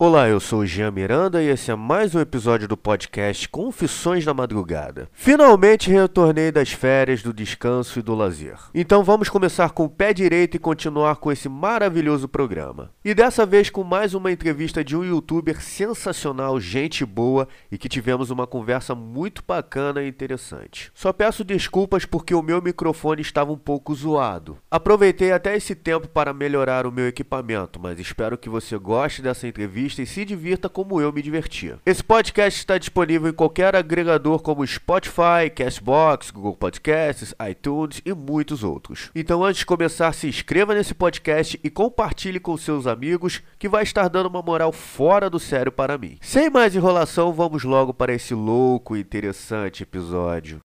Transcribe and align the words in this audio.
Olá, 0.00 0.28
eu 0.28 0.38
sou 0.38 0.60
o 0.60 0.66
Jean 0.66 0.92
Miranda 0.92 1.42
e 1.42 1.48
esse 1.48 1.72
é 1.72 1.74
mais 1.74 2.14
um 2.14 2.20
episódio 2.20 2.68
do 2.68 2.76
podcast 2.76 3.48
Confissões 3.48 4.24
da 4.24 4.32
Madrugada. 4.32 5.08
Finalmente 5.12 5.90
retornei 5.90 6.52
das 6.52 6.70
férias, 6.70 7.20
do 7.20 7.32
descanso 7.32 7.98
e 7.98 8.02
do 8.02 8.14
lazer. 8.14 8.56
Então 8.72 9.02
vamos 9.02 9.28
começar 9.28 9.70
com 9.70 9.86
o 9.86 9.88
pé 9.88 10.14
direito 10.14 10.54
e 10.54 10.60
continuar 10.60 11.16
com 11.16 11.32
esse 11.32 11.48
maravilhoso 11.48 12.28
programa. 12.28 12.92
E 13.04 13.12
dessa 13.12 13.44
vez 13.44 13.70
com 13.70 13.82
mais 13.82 14.14
uma 14.14 14.30
entrevista 14.30 14.84
de 14.84 14.96
um 14.96 15.02
youtuber 15.02 15.60
sensacional, 15.60 16.60
gente 16.60 17.04
boa 17.04 17.48
e 17.68 17.76
que 17.76 17.88
tivemos 17.88 18.30
uma 18.30 18.46
conversa 18.46 18.94
muito 18.94 19.42
bacana 19.44 20.04
e 20.04 20.08
interessante. 20.08 20.92
Só 20.94 21.12
peço 21.12 21.42
desculpas 21.42 22.04
porque 22.04 22.36
o 22.36 22.42
meu 22.42 22.62
microfone 22.62 23.20
estava 23.20 23.50
um 23.50 23.58
pouco 23.58 23.92
zoado. 23.96 24.58
Aproveitei 24.70 25.32
até 25.32 25.56
esse 25.56 25.74
tempo 25.74 26.06
para 26.06 26.32
melhorar 26.32 26.86
o 26.86 26.92
meu 26.92 27.08
equipamento, 27.08 27.80
mas 27.80 27.98
espero 27.98 28.38
que 28.38 28.48
você 28.48 28.78
goste 28.78 29.20
dessa 29.20 29.48
entrevista 29.48 29.87
e 29.96 30.06
se 30.06 30.24
divirta 30.24 30.68
como 30.68 31.00
eu 31.00 31.12
me 31.12 31.22
divertia. 31.22 31.78
Esse 31.86 32.02
podcast 32.02 32.58
está 32.58 32.76
disponível 32.76 33.30
em 33.30 33.32
qualquer 33.32 33.76
agregador 33.76 34.40
como 34.42 34.66
Spotify, 34.66 35.48
Castbox, 35.54 36.32
Google 36.32 36.56
Podcasts, 36.56 37.32
iTunes 37.48 38.02
e 38.04 38.12
muitos 38.12 38.64
outros. 38.64 39.10
Então, 39.14 39.44
antes 39.44 39.60
de 39.60 39.66
começar, 39.66 40.12
se 40.12 40.26
inscreva 40.26 40.74
nesse 40.74 40.94
podcast 40.94 41.58
e 41.62 41.70
compartilhe 41.70 42.40
com 42.40 42.56
seus 42.56 42.86
amigos, 42.86 43.40
que 43.58 43.68
vai 43.68 43.84
estar 43.84 44.08
dando 44.08 44.26
uma 44.26 44.42
moral 44.42 44.72
fora 44.72 45.30
do 45.30 45.38
sério 45.38 45.70
para 45.70 45.96
mim. 45.96 46.18
Sem 46.20 46.50
mais 46.50 46.74
enrolação, 46.74 47.32
vamos 47.32 47.62
logo 47.62 47.94
para 47.94 48.12
esse 48.12 48.34
louco 48.34 48.96
e 48.96 49.00
interessante 49.00 49.84
episódio. 49.84 50.58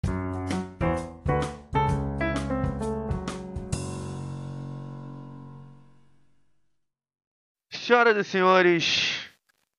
Senhoras 7.91 8.17
e 8.17 8.23
senhores, 8.23 9.29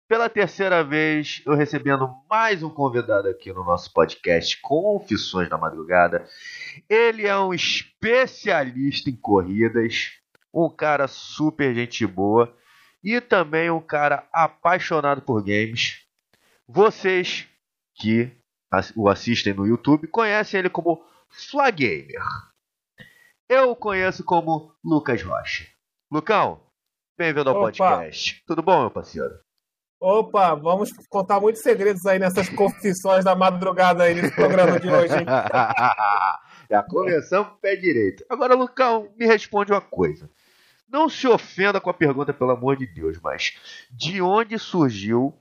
pela 0.05 0.29
terceira 0.29 0.83
vez 0.83 1.41
eu 1.45 1.55
recebendo 1.55 2.13
mais 2.29 2.61
um 2.61 2.69
convidado 2.69 3.29
aqui 3.29 3.53
no 3.53 3.63
nosso 3.63 3.93
podcast 3.93 4.59
Confissões 4.59 5.47
da 5.47 5.57
Madrugada. 5.57 6.27
Ele 6.89 7.25
é 7.25 7.37
um 7.37 7.53
especialista 7.53 9.09
em 9.09 9.15
corridas, 9.15 10.11
um 10.53 10.69
cara 10.69 11.07
super 11.07 11.73
gente 11.73 12.05
boa 12.05 12.53
e 13.01 13.21
também 13.21 13.71
um 13.71 13.79
cara 13.79 14.27
apaixonado 14.33 15.21
por 15.21 15.41
games. 15.41 16.01
Vocês 16.67 17.47
que 17.95 18.29
o 18.93 19.07
assistem 19.07 19.53
no 19.53 19.65
YouTube 19.65 20.05
conhecem 20.07 20.59
ele 20.59 20.69
como 20.69 21.01
Flagamer. 21.29 22.21
Eu 23.47 23.71
o 23.71 23.75
conheço 23.77 24.21
como 24.21 24.75
Lucas 24.83 25.23
Rocha. 25.23 25.65
Lucão, 26.11 26.59
Bem-vindo 27.17 27.49
ao 27.49 27.55
Opa. 27.55 27.65
podcast. 27.65 28.43
Tudo 28.47 28.63
bom, 28.63 28.81
meu 28.81 28.91
parceiro? 28.91 29.39
Opa, 29.99 30.55
vamos 30.55 30.91
contar 31.09 31.39
muitos 31.39 31.61
segredos 31.61 32.05
aí 32.05 32.17
nessas 32.17 32.49
confissões 32.49 33.23
da 33.23 33.35
madrugada 33.35 34.03
aí 34.03 34.15
nesse 34.15 34.33
programa 34.33 34.79
de 34.79 34.89
hoje, 34.89 35.13
hein? 35.13 35.25
Já 36.69 36.81
começamos 36.81 37.53
pé 37.61 37.75
direito. 37.75 38.25
Agora, 38.29 38.55
Lucão, 38.55 39.13
me 39.17 39.27
responde 39.27 39.71
uma 39.71 39.81
coisa. 39.81 40.29
Não 40.89 41.07
se 41.07 41.27
ofenda 41.27 41.79
com 41.79 41.89
a 41.89 41.93
pergunta, 41.93 42.33
pelo 42.33 42.51
amor 42.51 42.77
de 42.77 42.87
Deus, 42.87 43.19
mas 43.21 43.53
de 43.91 44.21
onde 44.21 44.57
surgiu 44.57 45.37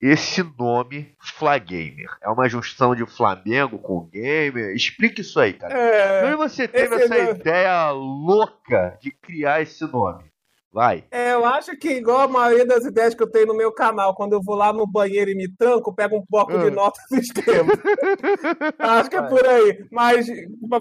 esse 0.00 0.42
nome 0.42 1.14
Flagamer? 1.20 2.08
É 2.20 2.28
uma 2.28 2.48
junção 2.48 2.94
de 2.94 3.06
Flamengo 3.06 3.78
com 3.78 4.08
gamer? 4.08 4.74
Explique 4.74 5.20
isso 5.20 5.38
aí, 5.38 5.52
cara. 5.52 5.72
É, 5.78 6.26
onde 6.26 6.36
você 6.36 6.66
teve 6.66 6.94
essa 6.96 7.14
é... 7.14 7.30
ideia 7.30 7.90
louca 7.92 8.98
de 9.00 9.12
criar 9.12 9.62
esse 9.62 9.84
nome? 9.84 10.31
Vai. 10.72 11.04
É, 11.10 11.34
eu 11.34 11.44
acho 11.44 11.76
que, 11.76 11.90
igual 11.90 12.22
a 12.22 12.28
maioria 12.28 12.64
das 12.64 12.86
ideias 12.86 13.14
que 13.14 13.22
eu 13.22 13.30
tenho 13.30 13.48
no 13.48 13.54
meu 13.54 13.70
canal, 13.70 14.14
quando 14.14 14.32
eu 14.32 14.40
vou 14.42 14.54
lá 14.54 14.72
no 14.72 14.86
banheiro 14.86 15.30
e 15.30 15.34
me 15.34 15.46
tranco, 15.46 15.94
pego 15.94 16.16
um 16.16 16.24
bloco 16.30 16.58
de 16.58 16.68
ah. 16.68 16.70
notas 16.70 17.04
e 17.10 17.18
escrevo. 17.18 17.70
acho 18.78 19.10
que 19.10 19.16
é 19.16 19.22
por 19.22 19.46
aí. 19.46 19.84
Mas, 19.90 20.26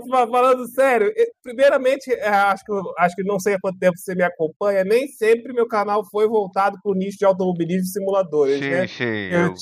falando 0.07 0.65
sério, 0.67 1.11
primeiramente, 1.43 2.09
é, 2.13 2.29
acho 2.29 2.63
que, 2.63 2.71
acho 2.99 3.15
que 3.17 3.23
não 3.23 3.37
sei 3.37 3.55
há 3.55 3.59
quanto 3.59 3.79
tempo 3.79 3.97
você 3.97 4.15
me 4.15 4.23
acompanha, 4.23 4.85
nem 4.85 5.09
sempre 5.09 5.51
meu 5.51 5.67
canal 5.67 6.05
foi 6.09 6.25
voltado 6.25 6.77
para 6.81 6.91
o 6.91 6.95
nicho 6.95 7.17
de 7.17 7.25
automobilismo 7.25 7.83
e 7.83 7.91
simuladores. 7.91 8.59
Sim, 8.59 8.69
né? 8.69 8.87
sim. 8.87 9.29
Eu, 9.29 9.53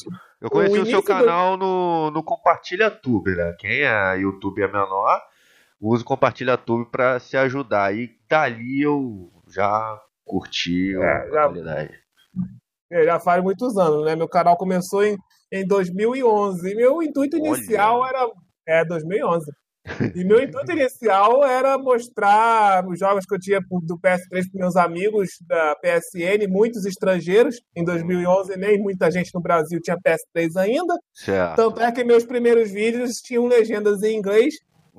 eu 0.42 0.50
conheci 0.52 0.78
o, 0.78 0.84
o 0.84 0.86
seu 0.86 1.02
canal 1.02 1.58
do... 1.58 1.66
no, 1.66 2.12
no 2.12 2.24
Compartilha 2.24 2.92
Tube, 2.92 3.36
né? 3.36 3.56
Quem 3.58 3.82
é 3.82 4.20
YouTube 4.20 4.62
é 4.62 4.68
menor, 4.68 5.20
usa 5.82 6.04
o 6.04 6.06
Compartilha 6.06 6.56
Tube 6.56 6.86
para 6.92 7.20
se 7.20 7.36
ajudar. 7.36 7.96
E 7.96 8.12
dali 8.30 8.84
eu 8.84 9.32
já 9.48 10.00
curtiu 10.30 11.02
é, 11.02 11.12
a 11.12 11.26
já, 11.26 11.32
qualidade. 11.32 12.00
É, 12.92 13.04
já 13.04 13.20
faz 13.20 13.44
muitos 13.44 13.76
anos, 13.78 14.06
né? 14.06 14.16
Meu 14.16 14.30
canal 14.30 14.56
começou 14.56 15.04
em, 15.04 15.18
em 15.52 15.66
2011. 15.66 16.72
E 16.72 16.76
meu 16.76 17.02
intuito 17.02 17.38
Olha. 17.38 17.48
inicial 17.48 18.06
era. 18.06 18.30
É, 18.68 18.86
2011. 18.86 19.52
E 20.16 20.24
meu 20.24 20.40
intuito 20.40 20.72
inicial 20.72 21.44
era 21.44 21.76
mostrar 21.78 22.86
os 22.88 23.00
jogos 23.00 23.26
que 23.26 23.34
eu 23.34 23.40
tinha 23.40 23.60
do 23.60 23.98
PS3 23.98 24.44
para 24.52 24.62
meus 24.62 24.76
amigos 24.76 25.30
da 25.48 25.76
PSN, 25.78 26.48
muitos 26.48 26.86
estrangeiros. 26.86 27.56
Em 27.76 27.84
2011, 27.84 28.56
nem 28.58 28.78
muita 28.80 29.10
gente 29.10 29.34
no 29.34 29.42
Brasil 29.42 29.80
tinha 29.82 29.98
PS3 29.98 30.58
ainda. 30.58 30.96
Certo. 31.14 31.56
Tanto 31.56 31.82
é 31.82 31.92
que 31.92 32.04
meus 32.04 32.24
primeiros 32.24 32.70
vídeos 32.70 33.16
tinham 33.16 33.48
legendas 33.48 34.04
em 34.04 34.16
inglês 34.16 34.54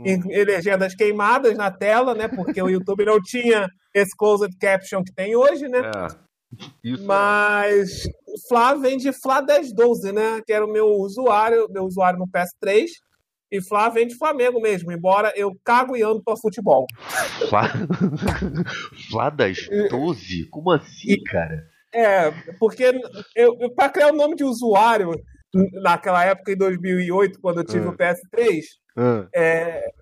em, 0.05 0.45
legendas 0.45 0.95
queimadas 0.95 1.57
na 1.57 1.71
tela, 1.71 2.15
né? 2.15 2.29
Porque 2.29 2.61
o 2.63 2.69
YouTube 2.69 3.05
não 3.05 3.21
tinha 3.21 3.69
esse 3.95 4.17
closed 4.17 4.57
caption 4.59 5.03
que 5.03 5.13
tem 5.13 5.37
hoje, 5.37 5.69
né? 5.69 5.81
É. 5.81 6.31
Isso 6.83 7.07
Mas 7.07 8.07
é. 8.07 8.11
Flá 8.49 8.75
vem 8.75 8.97
de 8.97 9.13
Flá 9.13 9.41
1012, 9.41 10.13
né? 10.13 10.41
Que 10.47 10.53
era 10.53 10.65
o 10.65 10.73
meu 10.73 10.87
usuário, 10.87 11.69
meu 11.71 11.85
usuário 11.85 12.19
no 12.19 12.27
PS3. 12.27 12.87
E 13.53 13.61
Flá 13.61 13.89
vem 13.89 14.07
de 14.07 14.17
Flamengo 14.17 14.61
mesmo, 14.61 14.93
embora 14.93 15.33
eu 15.35 15.51
cago 15.65 15.97
e 15.97 16.03
ando 16.03 16.23
pra 16.23 16.37
futebol. 16.37 16.87
Flá, 17.49 17.65
Flá 19.11 19.29
das 19.29 19.69
12? 19.91 20.47
Como 20.51 20.71
assim, 20.71 21.21
cara? 21.25 21.69
É, 21.93 22.31
porque 22.61 22.93
eu, 23.35 23.57
para 23.75 23.91
criar 23.91 24.13
o 24.13 24.17
nome 24.17 24.37
de 24.37 24.45
usuário 24.45 25.11
naquela 25.55 26.25
época, 26.25 26.53
em 26.53 26.57
2008, 26.57 27.41
quando 27.41 27.59
eu 27.59 27.65
tive 27.65 27.87
ah. 27.87 27.91
o 27.91 27.97
PS3, 27.97 28.65
ah. 28.97 29.27
É, 29.35 29.93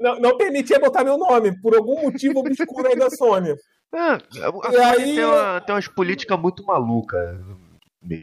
não, 0.00 0.20
não, 0.20 0.36
permitia 0.36 0.78
botar 0.78 1.04
meu 1.04 1.16
nome, 1.16 1.58
por 1.60 1.74
algum 1.74 2.02
motivo 2.02 2.40
obscuro 2.40 2.88
aí 2.88 2.96
da 2.96 3.10
Sony. 3.10 3.50
É, 3.94 4.18
e 4.72 4.76
aí, 4.78 5.14
tem, 5.16 5.24
uma, 5.24 5.60
tem 5.60 5.74
umas 5.74 5.88
políticas 5.88 6.38
muito 6.38 6.64
malucas. 6.64 7.38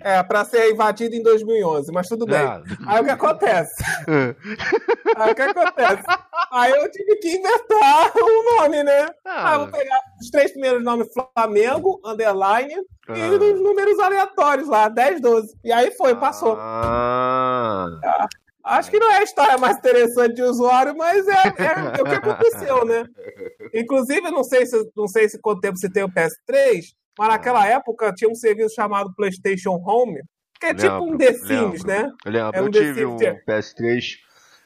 É, 0.02 0.22
pra 0.24 0.44
ser 0.44 0.72
invadido 0.72 1.16
em 1.16 1.24
2011, 1.24 1.92
mas 1.92 2.08
tudo 2.08 2.26
bem. 2.26 2.38
Ah. 2.38 2.62
Aí 2.86 3.02
o 3.02 3.06
que 3.06 3.12
acontece? 3.12 3.76
É. 4.10 5.22
aí 5.22 5.32
o 5.32 5.36
que 5.36 5.42
acontece? 5.42 6.04
Aí 6.52 6.72
eu 6.72 6.92
tive 6.92 7.16
que 7.18 7.30
inventar 7.30 8.12
um 8.16 8.58
nome, 8.58 8.84
né? 8.84 9.08
Ah. 9.26 9.50
Aí 9.50 9.56
eu 9.56 9.60
vou 9.62 9.68
pegar 9.70 10.00
os 10.22 10.30
três 10.30 10.52
primeiros 10.52 10.84
nomes 10.84 11.08
Flamengo, 11.36 12.00
underline, 12.06 12.76
ah. 13.08 13.18
e 13.18 13.30
os 13.30 13.62
números 13.62 14.00
aleatórios 14.00 14.68
lá, 14.68 14.90
10, 14.90 15.22
12. 15.22 15.58
E 15.64 15.72
aí 15.72 15.92
foi, 15.92 16.16
passou. 16.16 16.58
Ah. 16.60 17.88
ah. 18.04 18.28
Acho 18.64 18.92
que 18.92 19.00
não 19.00 19.12
é 19.12 19.18
a 19.18 19.24
história 19.24 19.58
mais 19.58 19.78
interessante 19.78 20.36
de 20.36 20.44
usuário, 20.44 20.96
mas 20.96 21.28
é, 21.28 21.32
é, 21.32 21.98
é 21.98 22.02
o 22.02 22.06
que 22.06 22.16
aconteceu, 22.16 22.86
né? 22.86 23.06
Inclusive, 23.74 24.30
não 24.30 24.44
sei, 24.44 24.66
se, 24.66 24.92
não 24.96 25.08
sei 25.08 25.28
se 25.28 25.40
quanto 25.40 25.62
tempo 25.62 25.78
você 25.78 25.90
tem 25.90 26.04
o 26.04 26.10
PS3, 26.10 26.94
mas 27.20 27.28
naquela 27.28 27.68
época 27.68 28.14
tinha 28.14 28.30
um 28.30 28.36
serviço 28.36 28.76
chamado 28.76 29.14
PlayStation 29.14 29.72
Home, 29.86 30.22
que 30.58 30.68
é 30.68 30.74
tipo 30.74 31.04
um 31.04 31.18
The 31.18 31.34
Sims, 31.34 31.84
né? 31.84 32.10
Eu 32.26 32.32
lembro, 32.32 32.58
é 32.58 32.62
um 32.62 32.66
eu 32.66 32.72
tive 32.72 33.06
um 33.06 33.18
PS3. 33.18 34.16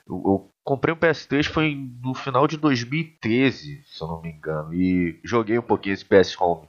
Eu, 0.07 0.23
eu, 0.23 0.49
comprei 0.63 0.93
um 0.93 0.97
PS3 0.97 1.45
foi 1.51 1.75
no 2.01 2.13
final 2.13 2.47
de 2.47 2.57
2013, 2.57 3.83
se 3.83 4.01
eu 4.01 4.07
não 4.07 4.21
me 4.21 4.29
engano, 4.29 4.71
e 4.71 5.19
joguei 5.23 5.57
um 5.57 5.63
pouquinho 5.63 5.93
esse 5.93 6.05
PS 6.05 6.39
Home 6.39 6.67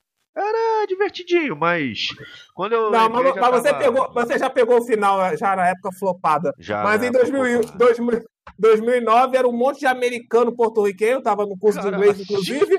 divertidinho, 0.87 1.56
mas 1.56 2.09
quando 2.55 2.73
eu. 2.73 2.91
Não, 2.91 3.09
mas, 3.09 3.25
mas 3.25 3.34
tava... 3.34 3.61
você, 3.61 3.75
pegou, 3.75 4.12
você 4.12 4.38
já 4.38 4.50
pegou 4.50 4.79
o 4.79 4.85
final, 4.85 5.37
já 5.37 5.56
na 5.56 5.69
época 5.69 5.91
flopada. 5.99 6.53
Já. 6.58 6.82
Mas 6.82 7.03
em 7.03 7.11
2000, 7.11 7.61
2000, 7.76 8.25
2009 8.58 9.37
era 9.37 9.49
um 9.49 9.53
monte 9.53 9.81
de 9.81 9.87
americano 9.87 10.55
porto-riquenho, 10.55 11.23
tava 11.23 11.47
no 11.47 11.58
curso 11.58 11.81
de 11.81 11.88
inglês, 11.88 12.20
inclusive. 12.20 12.79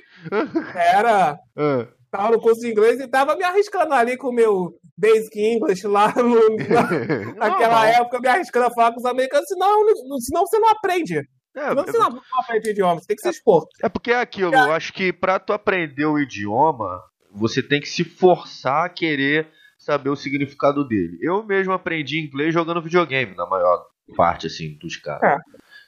Era. 0.76 1.38
Ah. 2.16 2.18
Tava 2.18 2.32
no 2.32 2.42
curso 2.42 2.62
de 2.62 2.72
inglês 2.72 3.00
e 3.00 3.08
tava 3.08 3.36
me 3.36 3.44
arriscando 3.44 3.94
ali 3.94 4.18
com 4.18 4.30
o 4.30 4.34
meu 4.34 4.74
Basic 4.98 5.40
English 5.40 5.86
lá 5.86 6.14
no, 6.16 6.56
na, 6.58 7.36
naquela 7.50 7.82
não, 7.82 7.86
época, 7.86 8.20
me 8.20 8.28
arriscando 8.28 8.68
a 8.68 8.72
falar 8.72 8.92
com 8.92 9.00
os 9.00 9.06
americanos, 9.06 9.48
senão, 9.48 9.86
senão 10.20 10.46
você 10.46 10.60
não 10.60 10.70
aprende. 10.70 11.18
É, 11.56 11.74
não, 11.74 11.84
você 11.84 11.98
não 11.98 12.22
aprende 12.40 12.70
idioma, 12.72 13.00
você 13.00 13.08
tem 13.08 13.16
que 13.16 13.22
se 13.22 13.30
expor. 13.30 13.66
É 13.82 13.88
porque 13.88 14.12
é 14.12 14.20
aquilo, 14.20 14.54
é. 14.54 14.60
eu 14.60 14.72
acho 14.74 14.92
que 14.92 15.14
pra 15.14 15.40
tu 15.40 15.54
aprender 15.54 16.06
o 16.06 16.20
idioma, 16.20 17.02
você 17.32 17.64
tem 17.64 17.80
que 17.80 17.88
se 17.88 18.04
forçar 18.04 18.86
a 18.86 18.90
querer 18.90 19.48
saber 19.78 20.10
o 20.10 20.16
significado 20.16 20.86
dele. 20.86 21.18
Eu 21.22 21.44
mesmo 21.44 21.72
aprendi 21.72 22.20
inglês 22.20 22.54
jogando 22.54 22.82
videogame, 22.82 23.36
na 23.36 23.46
maior 23.46 23.86
parte 24.18 24.48
assim 24.48 24.78
dos 24.78 24.98
caras. 24.98 25.24
É. 25.24 25.38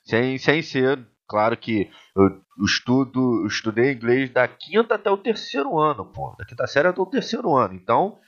Sem, 0.06 0.38
sem 0.38 0.62
ser, 0.62 1.06
claro 1.28 1.58
que 1.58 1.90
eu 2.16 2.42
estudo, 2.66 3.42
eu 3.42 3.48
estudei 3.48 3.92
inglês 3.92 4.30
da 4.30 4.48
quinta 4.48 4.96
até 4.96 5.10
o 5.10 5.18
terceiro 5.18 5.78
ano, 5.78 6.06
pô. 6.06 6.36
Da 6.38 6.46
quinta 6.46 6.66
série 6.68 6.88
até 6.88 7.02
o 7.02 7.06
terceiro 7.06 7.56
ano. 7.56 7.74
Então, 7.74 8.20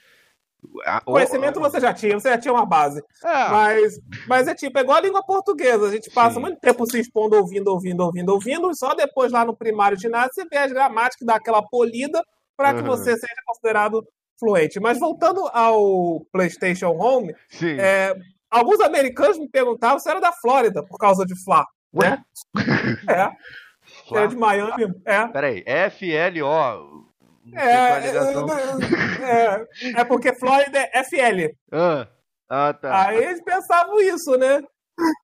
Conhecimento 1.04 1.58
você 1.58 1.80
já 1.80 1.92
tinha, 1.94 2.18
você 2.18 2.28
já 2.30 2.38
tinha 2.38 2.52
uma 2.52 2.66
base. 2.66 3.02
É. 3.24 3.48
Mas, 3.48 4.00
mas 4.28 4.48
é 4.48 4.54
tipo, 4.54 4.78
é 4.78 4.82
igual 4.82 4.98
a 4.98 5.00
língua 5.00 5.24
portuguesa. 5.24 5.86
A 5.86 5.90
gente 5.90 6.10
passa 6.10 6.34
Sim. 6.34 6.40
muito 6.40 6.60
tempo 6.60 6.86
se 6.86 7.00
expondo, 7.00 7.36
ouvindo, 7.36 7.68
ouvindo, 7.68 8.00
ouvindo, 8.02 8.30
ouvindo, 8.30 8.70
e 8.70 8.76
só 8.76 8.94
depois 8.94 9.32
lá 9.32 9.44
no 9.44 9.56
primário 9.56 9.98
ginásio 9.98 10.34
você 10.34 10.44
vê 10.44 10.58
as 10.58 10.72
gramáticas, 10.72 11.26
dá 11.26 11.36
aquela 11.36 11.62
polida 11.62 12.22
para 12.56 12.74
que 12.74 12.80
uhum. 12.80 12.88
você 12.88 13.12
seja 13.12 13.42
considerado 13.46 14.04
fluente. 14.38 14.78
Mas 14.80 14.98
voltando 14.98 15.46
ao 15.52 16.20
PlayStation 16.32 16.90
Home, 16.90 17.34
é, 17.78 18.14
alguns 18.50 18.80
americanos 18.80 19.38
me 19.38 19.48
perguntavam 19.48 19.98
se 19.98 20.10
era 20.10 20.20
da 20.20 20.32
Flórida, 20.32 20.84
por 20.84 20.98
causa 20.98 21.24
de 21.24 21.34
Né? 21.92 22.22
é. 23.08 23.30
Flá? 24.06 24.20
Era 24.20 24.28
de 24.28 24.36
Miami. 24.36 24.94
É. 25.04 25.26
Peraí, 25.28 25.62
F-L-O. 25.66 27.10
É, 27.52 27.66
é, 27.66 28.16
é, 29.22 29.66
é, 30.00 30.04
porque 30.04 30.32
Flórida 30.34 30.78
é 30.78 31.02
FL. 31.02 31.52
Ah, 31.72 32.06
ah, 32.48 32.72
tá. 32.74 33.08
Aí 33.08 33.24
eles 33.24 33.42
pensavam 33.42 33.98
isso, 34.00 34.36
né? 34.36 34.62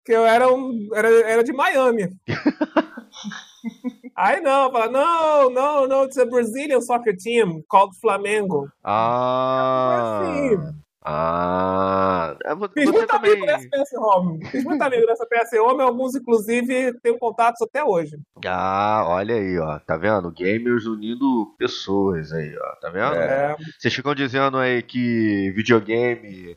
Que 0.05 0.13
eu 0.13 0.27
era, 0.27 0.53
um, 0.53 0.89
era, 0.95 1.09
era 1.09 1.45
de 1.45 1.53
Miami. 1.53 2.09
Aí 4.17 4.41
não, 4.41 4.73
fala, 4.73 4.89
não, 4.91 5.51
não, 5.51 5.87
não, 5.87 6.05
it's 6.05 6.17
a 6.17 6.25
Brazilian 6.25 6.81
soccer 6.81 7.15
team 7.17 7.63
called 7.69 7.95
Flamengo. 8.01 8.67
Ah. 8.83 10.21
Assim. 10.23 10.86
Ah, 11.09 12.37
Fiz 12.75 12.91
muito 12.91 13.07
também... 13.07 13.31
amigo 13.31 13.47
nessa 13.47 13.69
PS 13.69 13.93
Home. 13.97 14.45
Fiz 14.47 14.65
muito 14.65 14.83
amigo 14.83 15.07
nessa 15.07 15.25
PS 15.25 15.53
Home, 15.53 15.81
alguns 15.81 16.17
inclusive 16.17 16.99
tenho 17.01 17.17
contatos 17.17 17.63
até 17.63 17.85
hoje. 17.85 18.19
Ah, 18.45 19.05
olha 19.07 19.37
aí, 19.37 19.57
ó. 19.57 19.79
Tá 19.79 19.97
vendo? 19.97 20.33
Gamers 20.33 20.85
unindo 20.85 21.55
pessoas 21.57 22.33
aí, 22.33 22.53
ó. 22.59 22.77
Tá 22.81 22.91
vendo? 22.91 23.15
É... 23.15 23.55
Vocês 23.79 23.95
ficam 23.95 24.17
dizendo 24.17 24.59
aí 24.59 24.83
que 24.83 25.53
videogame 25.53 26.57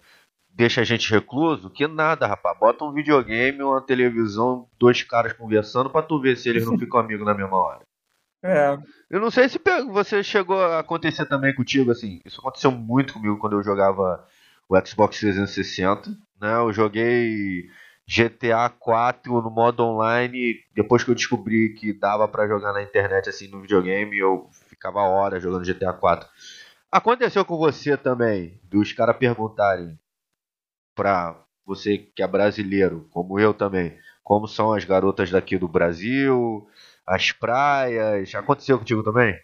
deixa 0.50 0.82
a 0.82 0.84
gente 0.84 1.12
recluso? 1.12 1.70
Que 1.70 1.88
nada, 1.88 2.26
rapaz. 2.26 2.58
Bota 2.58 2.84
um 2.84 2.92
videogame, 2.92 3.62
uma 3.62 3.82
televisão, 3.82 4.68
dois 4.80 5.04
caras 5.04 5.34
conversando 5.34 5.92
pra 5.92 6.02
tu 6.02 6.20
ver 6.20 6.36
se 6.36 6.50
eles 6.50 6.66
não 6.66 6.74
ficam 6.80 7.00
amigos 7.00 7.24
na 7.24 7.36
mesma 7.36 7.56
hora. 7.56 7.82
É. 8.44 8.76
Eu 9.12 9.20
não 9.20 9.30
sei 9.30 9.48
se 9.48 9.60
você 9.92 10.24
chegou 10.24 10.60
a 10.60 10.80
acontecer 10.80 11.28
também 11.28 11.54
contigo, 11.54 11.92
assim. 11.92 12.20
Isso 12.26 12.42
aconteceu 12.42 12.72
muito 12.72 13.14
comigo 13.14 13.38
quando 13.38 13.58
eu 13.58 13.64
jogava 13.64 14.26
o 14.70 14.80
Xbox 14.86 15.20
360, 15.20 16.12
né? 16.40 16.54
Eu 16.56 16.72
joguei 16.72 17.68
GTA 18.08 18.70
4 18.70 19.42
no 19.42 19.50
modo 19.50 19.84
online, 19.84 20.60
depois 20.76 21.04
que 21.04 21.10
eu 21.10 21.16
descobri 21.16 21.74
que 21.74 21.92
dava 21.92 22.28
para 22.28 22.48
jogar 22.48 22.72
na 22.72 22.84
internet 22.84 23.28
assim 23.28 23.48
no 23.48 23.62
videogame, 23.62 24.18
eu 24.18 24.48
ficava 24.70 25.00
horas 25.02 25.42
jogando 25.42 25.66
GTA 25.66 25.92
4. 25.92 26.30
Aconteceu 26.92 27.44
com 27.44 27.58
você 27.58 27.98
também, 27.98 28.60
dos 28.64 28.94
caras 28.94 29.18
perguntarem 29.18 29.98
pra 30.96 31.36
você 31.66 31.98
que 31.98 32.22
é 32.22 32.28
brasileiro, 32.28 33.08
como 33.12 33.40
eu 33.40 33.54
também, 33.54 33.98
como 34.24 34.48
são 34.48 34.74
as 34.74 34.86
garotas 34.86 35.32
daqui 35.32 35.58
do 35.58 35.68
Brasil, 35.68 36.68
as 37.06 37.32
praias. 37.32 38.34
Aconteceu 38.36 38.78
contigo 38.78 39.04
também? 39.04 39.36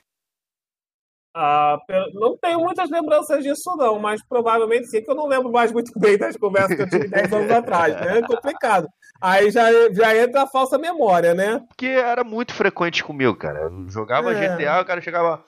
Ah, 1.37 1.77
não 2.13 2.37
tenho 2.37 2.61
muitas 2.61 2.89
lembranças 2.89 3.43
disso, 3.43 3.75
não, 3.75 3.99
mas 3.99 4.23
provavelmente 4.23 4.87
sim, 4.87 5.03
que 5.03 5.11
eu 5.11 5.15
não 5.15 5.27
lembro 5.27 5.51
mais 5.51 5.69
muito 5.69 5.91
bem 5.99 6.17
das 6.17 6.37
conversas 6.37 6.77
que 6.77 6.81
eu 6.81 6.89
tive 6.89 7.09
10 7.09 7.33
anos 7.33 7.51
atrás, 7.51 7.93
né? 7.93 8.19
É 8.19 8.21
complicado. 8.21 8.87
Aí 9.19 9.51
já, 9.51 9.69
já 9.91 10.15
entra 10.15 10.43
a 10.43 10.47
falsa 10.47 10.77
memória, 10.77 11.33
né? 11.33 11.59
Porque 11.67 11.87
era 11.87 12.23
muito 12.23 12.53
frequente 12.53 13.03
comigo, 13.03 13.35
cara. 13.35 13.63
Eu 13.63 13.89
jogava 13.89 14.33
é. 14.33 14.55
GTA, 14.55 14.79
o 14.79 14.85
cara 14.85 15.01
chegava. 15.01 15.43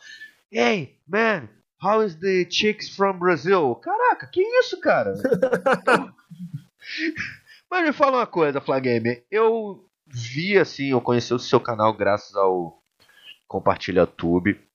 Hey, 0.52 0.98
man, 1.08 1.48
how 1.82 2.04
is 2.04 2.16
the 2.16 2.46
chicks 2.50 2.94
from 2.94 3.18
Brazil? 3.18 3.76
Caraca, 3.76 4.28
que 4.28 4.42
isso, 4.42 4.82
cara? 4.82 5.14
mas 7.72 7.86
me 7.86 7.94
fala 7.94 8.18
uma 8.18 8.28
coisa, 8.28 8.60
Flagame. 8.60 9.24
Eu 9.32 9.86
vi 10.06 10.58
assim, 10.58 10.92
eu 10.92 11.00
conheci 11.00 11.34
o 11.34 11.40
seu 11.40 11.62
canal 11.62 11.94
graças 11.94 12.36
ao 12.36 12.84
Compartilha 13.48 14.06
Tube. 14.06 14.67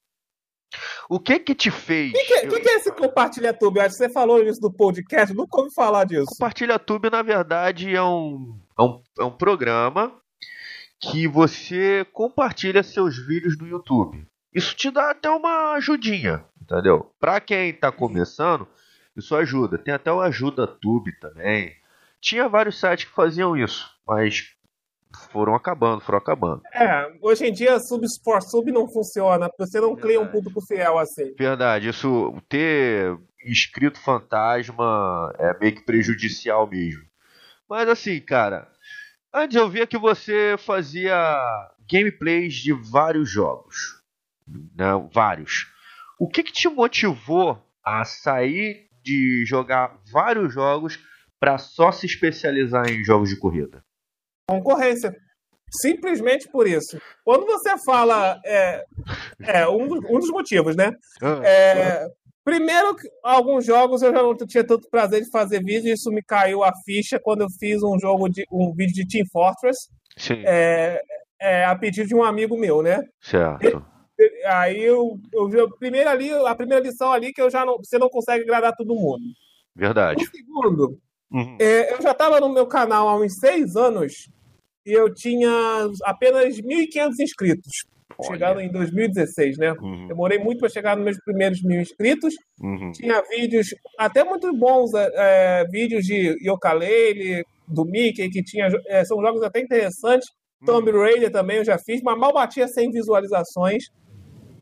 O 1.09 1.19
que 1.19 1.39
que 1.39 1.55
te 1.55 1.71
fez? 1.71 2.11
O 2.11 2.13
que, 2.13 2.25
que, 2.25 2.47
que, 2.49 2.61
que, 2.61 2.69
é 2.69 2.77
esse 2.77 2.93
Compartilha 2.93 3.53
Tube? 3.53 3.81
Acho 3.81 3.91
que 3.91 4.05
você 4.05 4.09
falou 4.09 4.43
isso 4.43 4.61
do 4.61 4.73
podcast, 4.73 5.35
nunca 5.35 5.61
ouvi 5.61 5.75
falar 5.75 6.05
disso. 6.05 6.27
Compartilha 6.27 6.79
Tube, 6.79 7.11
na 7.11 7.23
verdade, 7.23 7.95
é 7.95 8.03
um, 8.03 8.59
é 8.79 8.83
um, 8.83 9.03
é 9.21 9.25
um 9.25 9.31
programa 9.31 10.13
que 11.01 11.27
você 11.27 12.07
compartilha 12.13 12.83
seus 12.83 13.17
vídeos 13.27 13.59
no 13.59 13.67
YouTube. 13.67 14.27
Isso 14.55 14.75
te 14.77 14.91
dá 14.91 15.11
até 15.11 15.29
uma 15.31 15.73
ajudinha, 15.73 16.45
entendeu? 16.61 17.11
Pra 17.19 17.41
quem 17.41 17.73
tá 17.73 17.91
começando, 17.91 18.69
isso 19.17 19.35
ajuda. 19.35 19.79
Tem 19.79 19.93
até 19.93 20.13
o 20.13 20.21
Ajuda 20.21 20.67
Tube 20.67 21.13
também. 21.19 21.75
Tinha 22.21 22.49
vários 22.49 22.79
sites 22.79 23.07
que 23.07 23.15
faziam 23.15 23.57
isso, 23.57 23.91
mas 24.07 24.55
foram 25.31 25.55
acabando, 25.55 26.01
foram 26.01 26.19
acabando. 26.19 26.63
É, 26.73 27.13
hoje 27.21 27.47
em 27.47 27.53
dia 27.53 27.79
sub 27.79 28.05
for 28.25 28.43
sub 28.43 28.71
não 28.71 28.89
funciona, 28.89 29.49
você 29.59 29.81
não 29.81 29.97
cria 29.97 30.21
um 30.21 30.29
público 30.29 30.61
fiel 30.67 30.99
assim. 30.99 31.35
Verdade, 31.39 31.89
isso 31.89 32.35
ter 32.49 33.17
inscrito 33.45 34.01
fantasma 34.01 35.33
é 35.39 35.59
meio 35.59 35.75
que 35.75 35.85
prejudicial 35.85 36.69
mesmo. 36.69 37.03
Mas 37.69 37.89
assim, 37.89 38.21
cara, 38.21 38.69
antes 39.33 39.57
eu 39.57 39.69
via 39.69 39.87
que 39.87 39.99
você 39.99 40.57
fazia 40.59 41.17
gameplays 41.91 42.55
de 42.55 42.73
vários 42.73 43.31
jogos. 43.31 44.03
Né? 44.47 44.87
Vários. 45.13 45.71
O 46.19 46.29
que, 46.29 46.43
que 46.43 46.53
te 46.53 46.69
motivou 46.69 47.61
a 47.85 48.05
sair 48.05 48.89
de 49.03 49.45
jogar 49.45 49.99
vários 50.11 50.55
jogos 50.55 50.99
para 51.41 51.59
só 51.59 51.91
se 51.91 52.07
especializar 52.07 52.89
em 52.89 53.05
jogos 53.05 53.29
de 53.29 53.37
corrida? 53.37 53.85
Concorrência. 54.47 55.15
Simplesmente 55.71 56.49
por 56.49 56.69
isso. 56.69 57.01
Quando 57.25 57.47
você 57.47 57.79
fala. 57.79 58.39
É, 58.45 58.85
é 59.41 59.69
um, 59.69 59.85
um 59.85 60.19
dos 60.19 60.29
motivos, 60.29 60.77
né? 60.77 60.93
Ah. 61.23 61.41
É, 61.43 62.07
primeiro, 62.45 62.95
alguns 63.23 63.65
jogos 63.65 64.03
eu 64.03 64.13
já 64.13 64.23
não 64.23 64.37
tinha 64.37 64.65
tanto 64.65 64.91
prazer 64.91 65.23
de 65.23 65.31
fazer 65.31 65.65
vídeo, 65.65 65.93
isso 65.93 66.11
me 66.11 66.23
caiu 66.23 66.63
a 66.63 66.73
ficha 66.85 67.19
quando 67.19 67.43
eu 67.43 67.49
fiz 67.59 67.83
um 67.83 67.99
jogo 67.99 68.29
de 68.29 68.45
um 68.53 68.75
vídeo 68.75 68.95
de 68.95 69.07
Team 69.07 69.27
Fortress. 69.33 69.89
Sim. 70.17 70.43
É, 70.45 71.01
é, 71.41 71.65
a 71.65 71.75
pedido 71.75 72.09
de 72.09 72.15
um 72.15 72.23
amigo 72.23 72.57
meu, 72.57 72.83
né? 72.83 73.03
Certo. 73.21 73.85
E, 74.19 74.45
aí 74.45 74.83
eu, 74.83 75.19
eu, 75.33 75.51
eu 75.51 75.77
primeiro 75.79 76.11
ali, 76.11 76.31
a 76.31 76.55
primeira 76.55 76.85
lição 76.85 77.11
ali 77.11 77.33
que 77.33 77.41
eu 77.41 77.51
já 77.51 77.65
não, 77.65 77.79
você 77.79 77.99
não 77.99 78.11
consegue 78.11 78.45
agradar 78.45 78.77
todo 78.77 78.95
mundo. 78.95 79.25
Verdade. 79.75 80.23
O 80.23 80.31
segundo, 80.31 81.01
uhum. 81.33 81.57
é, 81.59 81.95
eu 81.95 82.03
já 82.03 82.13
estava 82.13 82.41
no 82.41 82.49
meu 82.49 82.67
canal 82.67 83.09
há 83.09 83.17
uns 83.17 83.35
seis 83.39 83.77
anos 83.77 84.29
e 84.85 84.93
eu 84.93 85.13
tinha 85.13 85.51
apenas 86.05 86.61
1.500 86.61 87.11
inscritos. 87.21 87.85
Olha. 88.19 88.31
Chegando 88.31 88.61
em 88.61 88.71
2016, 88.71 89.59
né? 89.59 89.73
Uhum. 89.73 90.09
Demorei 90.09 90.39
muito 90.39 90.61
para 90.61 90.69
chegar 90.69 90.97
nos 90.97 91.05
meus 91.05 91.19
primeiros 91.25 91.63
mil 91.63 91.81
inscritos. 91.81 92.35
Uhum. 92.61 92.93
Tinha 92.93 93.23
vídeos 93.23 93.69
até 93.99 94.23
muito 94.23 94.55
bons, 94.57 94.93
é, 94.95 95.11
é 95.15 95.65
vídeos 95.69 96.05
de 96.05 96.37
Yooka-Laylee, 96.45 97.45
do 97.67 97.85
Mickey, 97.85 98.29
que 98.29 98.43
tinha, 98.43 98.69
é, 98.87 99.05
são 99.05 99.21
jogos 99.21 99.43
até 99.43 99.61
interessantes. 99.61 100.29
Uhum. 100.61 100.67
Tomb 100.67 100.91
Raider 100.93 101.31
também 101.31 101.59
eu 101.59 101.65
já 101.65 101.79
fiz, 101.79 102.03
mas 102.03 102.19
mal 102.19 102.33
batia 102.33 102.69
100 102.69 102.91
visualizações. 102.93 103.85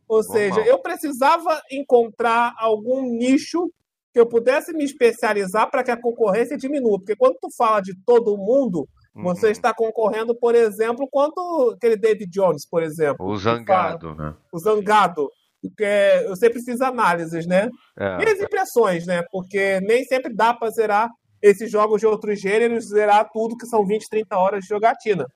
Ou 0.08 0.22
seja, 0.24 0.60
eu 0.62 0.78
precisava 0.80 1.62
encontrar 1.70 2.52
algum 2.58 3.02
nicho 3.02 3.70
que 4.12 4.20
eu 4.20 4.26
pudesse 4.26 4.72
me 4.72 4.84
especializar 4.84 5.70
para 5.70 5.82
que 5.84 5.90
a 5.90 6.00
concorrência 6.00 6.56
diminua. 6.56 6.98
Porque 6.98 7.16
quando 7.16 7.36
tu 7.40 7.48
fala 7.56 7.80
de 7.80 7.94
todo 8.04 8.36
mundo, 8.36 8.88
você 9.14 9.46
uhum. 9.46 9.52
está 9.52 9.74
concorrendo, 9.74 10.34
por 10.34 10.54
exemplo, 10.54 11.08
quanto 11.10 11.74
aquele 11.76 11.96
David 11.96 12.30
Jones, 12.30 12.66
por 12.68 12.82
exemplo. 12.82 13.26
O 13.26 13.36
Zangado, 13.36 14.14
né? 14.14 14.34
O 14.52 14.58
Zangado. 14.58 15.28
Porque 15.62 15.84
eu 16.24 16.34
sempre 16.36 16.62
fiz 16.62 16.80
análises, 16.80 17.46
né? 17.46 17.68
É. 17.98 18.22
E 18.22 18.28
as 18.30 18.40
impressões, 18.40 19.06
né? 19.06 19.22
Porque 19.30 19.78
nem 19.82 20.04
sempre 20.04 20.34
dá 20.34 20.54
para 20.54 20.70
zerar 20.70 21.10
esses 21.42 21.70
jogos 21.70 22.00
de 22.00 22.06
outros 22.06 22.40
gêneros, 22.40 22.88
zerar 22.88 23.28
tudo 23.32 23.56
que 23.56 23.66
são 23.66 23.84
20, 23.84 24.08
30 24.08 24.36
horas 24.36 24.60
de 24.62 24.68
jogatina. 24.68 25.26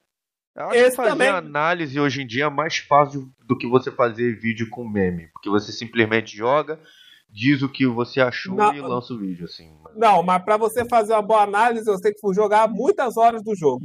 Eu 0.57 0.67
acho 0.67 0.77
Esse 0.77 0.91
que 0.91 0.97
fazer 0.97 1.11
também... 1.11 1.29
análise 1.29 1.99
hoje 1.99 2.23
em 2.23 2.27
dia 2.27 2.45
é 2.45 2.51
mais 2.51 2.79
fácil 2.79 3.29
do 3.45 3.59
que 3.59 3.67
você 3.67 3.91
fazer 3.91 4.39
vídeo 4.39 4.69
com 4.71 4.89
meme. 4.89 5.29
Porque 5.33 5.51
você 5.51 5.73
simplesmente 5.73 6.37
joga, 6.37 6.81
diz 7.35 7.63
o 7.63 7.69
que 7.69 7.85
você 7.85 8.21
achou 8.21 8.55
não, 8.55 8.73
e 8.73 8.81
lança 8.81 9.13
o 9.13 9.19
vídeo, 9.19 9.45
assim. 9.47 9.69
Não, 9.97 10.23
mas 10.23 10.43
para 10.45 10.57
você 10.57 10.85
fazer 10.85 11.15
uma 11.15 11.23
boa 11.23 11.43
análise, 11.43 11.85
você 11.85 12.03
tem 12.03 12.15
que 12.15 12.35
jogar 12.35 12.69
muitas 12.69 13.17
horas 13.17 13.43
do 13.43 13.57
jogo. 13.57 13.85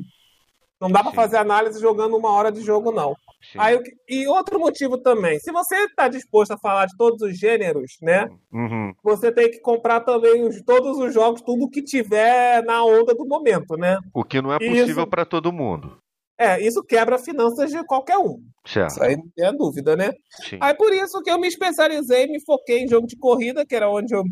Não 0.79 0.89
dá 0.89 1.03
para 1.03 1.11
fazer 1.11 1.37
análise 1.37 1.81
jogando 1.81 2.15
uma 2.15 2.31
hora 2.31 2.51
de 2.51 2.61
jogo, 2.61 2.91
não. 2.91 3.13
Aí, 3.57 3.79
e 4.07 4.27
outro 4.27 4.59
motivo 4.59 4.97
também, 4.97 5.39
se 5.39 5.51
você 5.51 5.75
está 5.85 6.07
disposto 6.07 6.51
a 6.51 6.57
falar 6.57 6.85
de 6.85 6.95
todos 6.95 7.21
os 7.21 7.37
gêneros, 7.37 7.97
né? 8.01 8.29
Uhum. 8.51 8.93
Você 9.03 9.31
tem 9.31 9.49
que 9.49 9.59
comprar 9.59 10.01
também 10.01 10.47
os, 10.47 10.61
todos 10.61 10.97
os 10.97 11.13
jogos, 11.13 11.41
tudo 11.41 11.69
que 11.69 11.81
tiver 11.81 12.63
na 12.63 12.83
onda 12.83 13.13
do 13.15 13.25
momento, 13.25 13.75
né? 13.75 13.97
O 14.13 14.23
que 14.23 14.41
não 14.41 14.53
é 14.53 14.59
possível 14.59 15.07
para 15.07 15.25
todo 15.25 15.51
mundo. 15.51 15.97
É, 16.39 16.65
isso 16.65 16.81
quebra 16.81 17.19
finanças 17.19 17.69
de 17.69 17.83
qualquer 17.83 18.17
um. 18.17 18.41
Certo. 18.65 18.91
Isso 18.91 19.03
aí 19.03 19.17
não 19.17 19.29
tem 19.35 19.57
dúvida, 19.57 19.95
né? 19.97 20.13
Sim. 20.47 20.57
Aí 20.61 20.73
por 20.73 20.93
isso 20.93 21.21
que 21.21 21.29
eu 21.29 21.37
me 21.37 21.49
especializei, 21.49 22.27
me 22.27 22.41
foquei 22.45 22.79
em 22.79 22.87
jogo 22.87 23.05
de 23.05 23.17
corrida, 23.17 23.65
que 23.65 23.75
era 23.75 23.89
onde 23.89 24.15
eu 24.15 24.23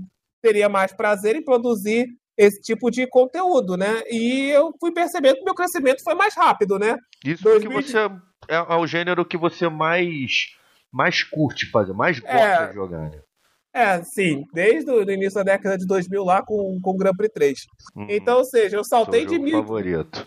teria 0.41 0.69
mais 0.69 0.93
prazer 0.93 1.35
em 1.35 1.43
produzir 1.43 2.07
esse 2.37 2.61
tipo 2.61 2.89
de 2.89 3.05
conteúdo, 3.07 3.75
né? 3.75 4.03
E 4.09 4.49
eu 4.51 4.71
fui 4.79 4.93
percebendo 4.93 5.35
que 5.35 5.43
meu 5.43 5.55
crescimento 5.55 6.01
foi 6.01 6.15
mais 6.15 6.33
rápido, 6.33 6.79
né? 6.79 6.97
Isso 7.25 7.43
2000... 7.43 7.71
porque 7.71 7.83
você 7.83 7.97
é, 8.47 8.55
é, 8.55 8.75
o 8.75 8.87
gênero 8.87 9.25
que 9.25 9.37
você 9.37 9.67
mais 9.67 10.55
mais 10.89 11.23
curte 11.23 11.69
fazer, 11.69 11.93
mais 11.93 12.19
gosta 12.19 12.37
é, 12.37 12.67
de 12.67 12.73
jogar, 12.73 13.09
né? 13.09 13.21
É, 13.73 14.01
sim, 14.03 14.45
desde 14.53 14.89
o 14.89 15.11
início 15.11 15.35
da 15.35 15.51
década 15.51 15.77
de 15.77 15.85
2000 15.85 16.23
lá 16.23 16.41
com, 16.41 16.79
com 16.81 16.91
o 16.91 16.97
Grand 16.97 17.15
Prix 17.15 17.33
3. 17.33 17.59
Uhum. 17.95 18.07
Então, 18.09 18.37
ou 18.37 18.45
seja, 18.45 18.77
eu 18.77 18.83
saltei 18.83 19.25
de 19.25 19.37
mil. 19.37 19.57
favorito. 19.57 20.25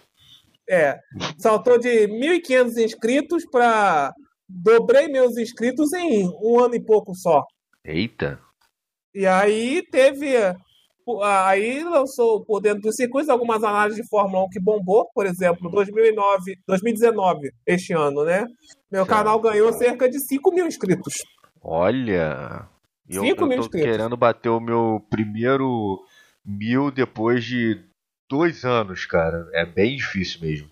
É, 0.70 1.00
saltou 1.36 1.78
de 1.78 2.06
1.500 2.06 2.76
inscritos 2.76 3.44
para 3.50 4.12
dobrei 4.48 5.08
meus 5.08 5.36
inscritos 5.36 5.92
em 5.92 6.28
um 6.40 6.60
ano 6.60 6.76
e 6.76 6.80
pouco 6.80 7.12
só. 7.12 7.44
Eita. 7.84 8.38
E 9.12 9.26
aí 9.26 9.82
teve 9.90 10.36
aí 11.22 11.82
lançou 11.82 12.44
por 12.44 12.60
dentro 12.60 12.82
dos 12.82 12.94
circuitos 12.94 13.28
algumas 13.28 13.64
análises 13.64 14.00
de 14.00 14.08
Fórmula 14.08 14.44
1 14.44 14.50
que 14.50 14.60
bombou, 14.60 15.08
por 15.12 15.26
exemplo, 15.26 15.68
2009, 15.70 16.56
2019, 16.66 17.50
este 17.66 17.92
ano, 17.92 18.24
né? 18.24 18.46
Meu 18.90 19.04
canal 19.04 19.40
ganhou 19.40 19.72
cerca 19.72 20.08
de 20.08 20.20
5 20.20 20.54
mil 20.54 20.66
inscritos. 20.66 21.14
Olha! 21.60 22.68
5 23.10 23.26
eu, 23.26 23.46
mil 23.46 23.56
eu 23.58 23.62
tô 23.64 23.70
querendo 23.70 24.16
bater 24.16 24.50
o 24.50 24.60
meu 24.60 25.04
primeiro 25.10 26.00
mil 26.44 26.92
depois 26.92 27.44
de 27.44 27.89
dois 28.30 28.64
anos, 28.64 29.04
cara. 29.04 29.46
É 29.52 29.66
bem 29.66 29.96
difícil 29.96 30.40
mesmo. 30.40 30.70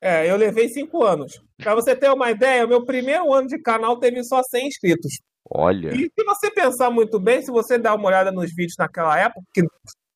É, 0.00 0.30
eu 0.30 0.36
levei 0.36 0.68
cinco 0.68 1.04
anos. 1.04 1.42
Pra 1.58 1.74
você 1.74 1.94
ter 1.94 2.10
uma 2.10 2.30
ideia, 2.30 2.64
o 2.64 2.68
meu 2.68 2.84
primeiro 2.84 3.32
ano 3.34 3.48
de 3.48 3.58
canal 3.58 3.98
teve 3.98 4.22
só 4.24 4.42
100 4.42 4.68
inscritos. 4.68 5.20
Olha. 5.50 5.92
E 5.94 6.04
se 6.04 6.24
você 6.24 6.50
pensar 6.50 6.90
muito 6.90 7.20
bem, 7.20 7.42
se 7.42 7.50
você 7.50 7.78
dar 7.78 7.94
uma 7.94 8.08
olhada 8.08 8.32
nos 8.32 8.50
vídeos 8.54 8.76
naquela 8.78 9.18
época, 9.18 9.42
que 9.52 9.62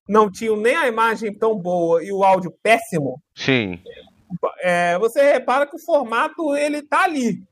não 0.09 0.31
tinham 0.31 0.57
nem 0.57 0.75
a 0.75 0.89
imagem 0.89 1.37
tão 1.37 1.57
boa 1.57 2.03
e 2.03 2.13
o 2.13 2.25
áudio 2.25 2.53
péssimo. 2.63 3.21
Sim. 3.35 3.81
É, 4.61 4.99
você 4.99 5.23
repara 5.33 5.67
que 5.67 5.77
o 5.77 5.85
formato 5.85 6.57
ele 6.57 6.83
tá 6.83 7.05
ali. 7.05 7.43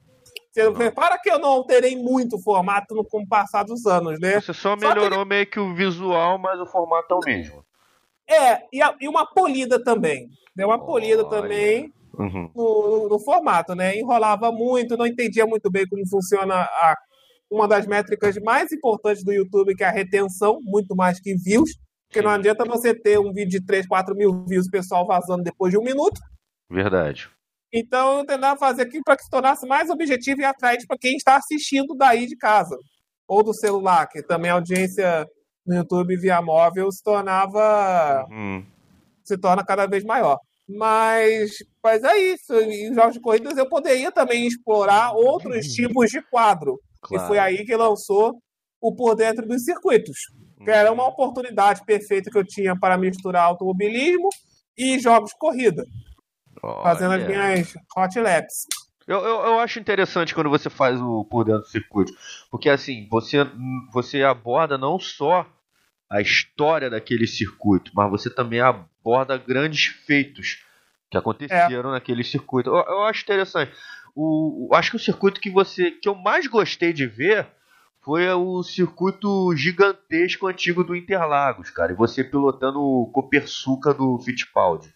Você 0.52 0.70
repara 0.70 1.18
que 1.20 1.30
eu 1.30 1.38
não 1.38 1.48
alterei 1.48 1.96
muito 1.96 2.36
o 2.36 2.42
formato 2.42 2.94
no, 2.94 3.04
com 3.04 3.22
o 3.22 3.28
passar 3.28 3.64
dos 3.64 3.84
anos, 3.86 4.20
né? 4.20 4.40
Você 4.40 4.52
só 4.52 4.76
melhorou 4.76 5.18
só 5.18 5.22
que... 5.22 5.28
meio 5.28 5.46
que 5.46 5.60
o 5.60 5.74
visual, 5.74 6.38
mas 6.38 6.60
o 6.60 6.66
formato 6.66 7.12
é 7.12 7.16
o 7.16 7.20
mesmo. 7.24 7.64
É, 8.28 8.62
e, 8.72 8.82
a, 8.82 8.94
e 9.00 9.08
uma 9.08 9.26
polida 9.26 9.82
também. 9.82 10.28
Deu 10.54 10.68
uma 10.68 10.84
polida 10.84 11.26
Olha. 11.26 11.30
também 11.30 11.92
uhum. 12.18 12.50
no, 12.54 12.88
no, 12.88 13.08
no, 13.10 13.18
formato, 13.18 13.74
né? 13.74 13.96
Enrolava 13.98 14.50
muito, 14.50 14.96
não 14.96 15.06
entendia 15.06 15.46
muito 15.46 15.70
bem 15.70 15.86
como 15.86 16.08
funciona 16.08 16.54
a 16.54 16.96
uma 17.50 17.68
das 17.68 17.86
métricas 17.86 18.36
mais 18.38 18.72
importantes 18.72 19.22
do 19.22 19.32
YouTube, 19.32 19.74
que 19.74 19.84
é 19.84 19.86
a 19.86 19.92
retenção, 19.92 20.58
muito 20.62 20.96
mais 20.96 21.20
que 21.20 21.34
views. 21.36 21.70
Porque 22.08 22.22
não 22.22 22.30
adianta 22.30 22.64
você 22.64 22.94
ter 22.94 23.18
um 23.18 23.32
vídeo 23.32 23.60
de 23.60 23.66
3, 23.66 23.86
4 23.86 24.14
mil 24.14 24.44
views, 24.46 24.66
o 24.66 24.70
pessoal 24.70 25.06
vazando 25.06 25.42
depois 25.42 25.72
de 25.72 25.78
um 25.78 25.82
minuto. 25.82 26.20
Verdade. 26.70 27.28
Então, 27.72 28.18
eu 28.18 28.26
tentava 28.26 28.58
fazer 28.58 28.82
aquilo 28.82 29.02
para 29.04 29.16
que 29.16 29.24
se 29.24 29.30
tornasse 29.30 29.66
mais 29.66 29.90
objetivo 29.90 30.40
e 30.40 30.44
atraente 30.44 30.86
para 30.86 30.96
quem 30.96 31.16
está 31.16 31.36
assistindo 31.36 31.94
daí 31.96 32.26
de 32.26 32.36
casa. 32.36 32.76
Ou 33.26 33.42
do 33.42 33.52
celular, 33.52 34.06
que 34.06 34.22
também 34.22 34.50
a 34.50 34.54
audiência 34.54 35.26
no 35.66 35.74
YouTube 35.74 36.16
via 36.16 36.42
móvel 36.42 36.90
se 36.92 37.02
tornava. 37.02 38.26
Uhum. 38.30 38.64
se 39.22 39.38
torna 39.38 39.64
cada 39.64 39.86
vez 39.86 40.04
maior. 40.04 40.38
Mas, 40.68 41.58
mas 41.82 42.02
é 42.04 42.16
isso. 42.16 42.54
Em 42.54 42.92
jogos 42.94 43.14
de 43.14 43.20
corridas 43.20 43.56
eu 43.56 43.68
poderia 43.68 44.10
também 44.10 44.46
explorar 44.46 45.12
outros 45.12 45.66
tipos 45.68 46.10
de 46.10 46.22
quadro. 46.30 46.78
Claro. 47.00 47.24
E 47.24 47.26
foi 47.26 47.38
aí 47.38 47.64
que 47.64 47.76
lançou 47.76 48.38
o 48.80 48.94
Por 48.94 49.14
Dentro 49.14 49.46
dos 49.46 49.64
Circuitos, 49.64 50.18
que 50.62 50.70
era 50.70 50.92
uma 50.92 51.04
uhum. 51.04 51.10
oportunidade 51.10 51.84
perfeita 51.84 52.30
que 52.30 52.36
eu 52.36 52.44
tinha 52.44 52.78
para 52.78 52.98
misturar 52.98 53.44
automobilismo 53.44 54.28
e 54.76 54.98
jogos 54.98 55.30
de 55.30 55.38
corrida, 55.38 55.84
Olha. 56.62 56.82
fazendo 56.82 57.14
as 57.14 57.26
minhas 57.26 57.74
hot 57.96 58.20
laps. 58.20 58.66
Eu, 59.06 59.18
eu, 59.18 59.40
eu, 59.44 59.58
acho 59.60 59.78
interessante 59.78 60.34
quando 60.34 60.48
você 60.48 60.70
faz 60.70 61.00
o 61.00 61.24
Por 61.24 61.44
Dentro 61.44 61.62
do 61.62 61.68
Circuito, 61.68 62.12
porque 62.50 62.70
assim, 62.70 63.06
você, 63.10 63.38
você 63.92 64.22
aborda 64.22 64.78
não 64.78 64.98
só 64.98 65.46
a 66.08 66.20
história 66.20 66.88
daquele 66.88 67.26
circuito, 67.26 67.90
mas 67.94 68.10
você 68.10 68.30
também 68.30 68.60
aborda 68.60 69.36
grandes 69.36 69.86
feitos 69.86 70.64
que 71.10 71.18
aconteceram 71.18 71.90
é. 71.90 71.92
naquele 71.92 72.24
circuito. 72.24 72.70
Eu, 72.70 72.76
eu 72.76 73.02
acho 73.04 73.22
interessante 73.22 73.72
o, 74.14 74.70
acho 74.72 74.90
que 74.90 74.96
o 74.96 75.00
circuito 75.00 75.40
que 75.40 75.50
você 75.50 75.90
que 75.90 76.08
eu 76.08 76.14
mais 76.14 76.46
gostei 76.46 76.92
de 76.92 77.06
ver 77.06 77.46
foi 78.00 78.28
o 78.30 78.62
circuito 78.62 79.56
gigantesco 79.56 80.46
antigo 80.46 80.84
do 80.84 80.94
Interlagos, 80.94 81.70
cara. 81.70 81.92
E 81.92 81.96
você 81.96 82.22
pilotando 82.22 82.78
o 82.78 83.10
Copersuca 83.10 83.94
do 83.94 84.18
Fittipaldi. 84.18 84.94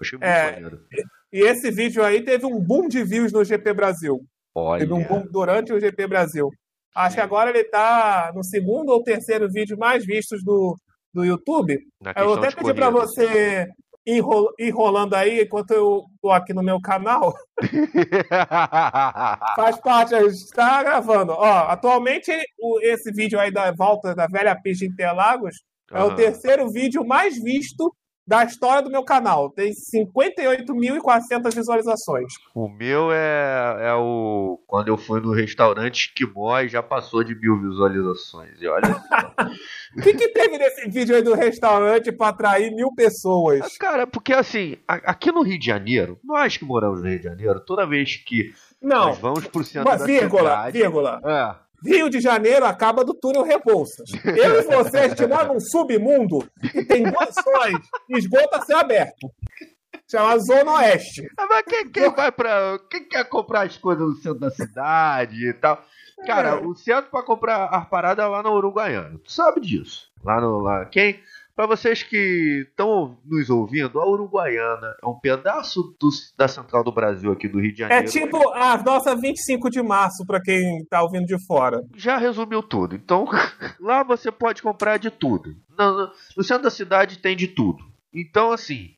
Achei 0.00 0.18
muito 0.18 0.28
é, 0.28 0.52
maneiro. 0.52 0.84
E 1.32 1.40
esse 1.40 1.70
vídeo 1.70 2.02
aí 2.02 2.22
teve 2.22 2.46
um 2.46 2.60
boom 2.60 2.88
de 2.88 3.04
views 3.04 3.32
no 3.32 3.44
GP 3.44 3.72
Brasil. 3.74 4.20
Olha. 4.54 4.80
Teve 4.80 4.92
um 4.92 5.04
boom 5.04 5.26
durante 5.30 5.72
o 5.72 5.80
GP 5.80 6.06
Brasil. 6.06 6.50
Acho 6.94 7.16
que 7.16 7.22
agora 7.22 7.50
ele 7.50 7.64
tá 7.64 8.32
no 8.34 8.42
segundo 8.42 8.90
ou 8.90 9.02
terceiro 9.02 9.48
vídeo 9.48 9.78
mais 9.78 10.04
vistos 10.04 10.42
do, 10.42 10.76
do 11.12 11.24
YouTube. 11.24 11.78
Eu 12.16 12.24
vou 12.26 12.34
até 12.34 12.50
pedir 12.50 12.74
para 12.74 12.90
você 12.90 13.68
enrolando 14.58 15.14
aí 15.14 15.42
enquanto 15.42 15.70
eu 15.72 16.04
tô 16.20 16.30
aqui 16.30 16.54
no 16.54 16.62
meu 16.62 16.80
canal. 16.80 17.34
Faz 19.54 19.78
parte, 19.80 20.14
a 20.14 20.22
gente 20.22 20.44
está 20.44 20.82
gravando. 20.82 21.32
Ó, 21.32 21.58
atualmente 21.68 22.32
esse 22.82 23.12
vídeo 23.12 23.38
aí 23.38 23.52
da 23.52 23.70
volta 23.70 24.14
da 24.14 24.26
velha 24.26 24.58
pista 24.60 24.84
em 24.84 24.88
Interlagos 24.88 25.56
uhum. 25.92 25.98
é 25.98 26.04
o 26.04 26.16
terceiro 26.16 26.70
vídeo 26.70 27.06
mais 27.06 27.40
visto 27.40 27.94
da 28.28 28.44
história 28.44 28.82
do 28.82 28.90
meu 28.90 29.02
canal. 29.02 29.48
Tem 29.48 29.72
58.400 29.72 31.54
visualizações. 31.54 32.34
O 32.54 32.68
meu 32.68 33.10
é, 33.10 33.88
é 33.88 33.94
o. 33.94 34.60
Quando 34.66 34.88
eu 34.88 34.98
fui 34.98 35.18
no 35.18 35.32
restaurante 35.32 36.08
Esquimó 36.08 36.60
e 36.60 36.68
já 36.68 36.82
passou 36.82 37.24
de 37.24 37.34
mil 37.34 37.58
visualizações. 37.58 38.60
E 38.60 38.68
olha 38.68 38.88
O 39.96 40.02
que, 40.02 40.12
que 40.12 40.28
teve 40.28 40.58
nesse 40.58 40.86
vídeo 40.90 41.16
aí 41.16 41.22
do 41.22 41.34
restaurante 41.34 42.12
para 42.12 42.28
atrair 42.28 42.70
mil 42.74 42.92
pessoas? 42.94 43.62
Ah, 43.62 43.68
cara, 43.80 44.06
porque 44.06 44.34
assim, 44.34 44.76
aqui 44.86 45.32
no 45.32 45.42
Rio 45.42 45.58
de 45.58 45.64
Janeiro, 45.64 46.20
nós 46.22 46.58
que 46.58 46.66
moramos 46.66 47.00
no 47.00 47.08
Rio 47.08 47.18
de 47.18 47.24
Janeiro, 47.24 47.60
toda 47.60 47.86
vez 47.86 48.16
que 48.16 48.52
Não, 48.82 49.06
nós 49.06 49.18
vamos 49.18 49.46
pro 49.46 49.64
centro 49.64 49.88
mas, 49.88 50.00
da 50.00 50.06
vírgula, 50.06 50.50
cidade... 50.50 50.78
Vírgula, 50.78 51.20
é 51.24 51.67
Rio 51.84 52.10
de 52.10 52.20
Janeiro 52.20 52.64
acaba 52.64 53.04
do 53.04 53.14
túnel 53.14 53.42
Rebouças. 53.42 54.10
Eu 54.24 54.60
e 54.60 54.62
você, 54.62 54.98
a 54.98 55.08
gente 55.08 55.26
mora 55.26 55.48
num 55.48 55.60
submundo 55.60 56.48
que 56.72 56.84
tem 56.84 57.04
condições 57.10 57.78
de 58.08 58.18
esgoto 58.18 58.56
a 58.56 58.62
ser 58.62 58.74
aberto. 58.74 59.30
Chama 60.10 60.38
Zona 60.38 60.72
Oeste. 60.72 61.28
Ah, 61.36 61.46
mas 61.48 61.62
quem, 61.64 61.90
quem 61.90 62.10
vai 62.14 62.32
pra. 62.32 62.78
Quem 62.90 63.06
quer 63.06 63.28
comprar 63.28 63.66
as 63.66 63.76
coisas 63.76 64.06
no 64.06 64.14
centro 64.16 64.40
da 64.40 64.50
cidade 64.50 65.48
e 65.48 65.52
tal? 65.52 65.84
Cara, 66.26 66.48
é. 66.48 66.54
o 66.54 66.74
centro 66.74 67.10
pra 67.10 67.22
comprar 67.22 67.66
as 67.66 67.88
paradas 67.88 68.24
é 68.24 68.28
lá 68.28 68.42
no 68.42 68.54
Uruguaiana. 68.54 69.18
Tu 69.22 69.30
sabe 69.30 69.60
disso. 69.60 70.10
Lá 70.24 70.40
no. 70.40 70.60
Lá. 70.60 70.86
Quem, 70.86 71.20
para 71.58 71.66
vocês 71.66 72.04
que 72.04 72.68
estão 72.70 73.18
nos 73.24 73.50
ouvindo, 73.50 73.98
a 73.98 74.08
Uruguaiana 74.08 74.94
é 75.02 75.04
um 75.08 75.18
pedaço 75.18 75.92
do, 75.98 76.08
da 76.36 76.46
central 76.46 76.84
do 76.84 76.92
Brasil 76.92 77.32
aqui 77.32 77.48
do 77.48 77.58
Rio 77.58 77.72
de 77.72 77.80
Janeiro. 77.80 78.04
É 78.04 78.06
tipo 78.08 78.50
a 78.50 78.80
nossa 78.80 79.16
25 79.16 79.68
de 79.68 79.82
março 79.82 80.24
para 80.24 80.40
quem 80.40 80.78
está 80.78 81.02
ouvindo 81.02 81.26
de 81.26 81.36
fora. 81.46 81.84
Já 81.96 82.16
resumiu 82.16 82.62
tudo. 82.62 82.94
Então, 82.94 83.26
lá 83.80 84.04
você 84.04 84.30
pode 84.30 84.62
comprar 84.62 84.98
de 84.98 85.10
tudo. 85.10 85.56
No, 85.76 86.12
no 86.36 86.44
centro 86.44 86.62
da 86.62 86.70
cidade 86.70 87.18
tem 87.18 87.36
de 87.36 87.48
tudo. 87.48 87.84
Então, 88.14 88.52
assim, 88.52 88.90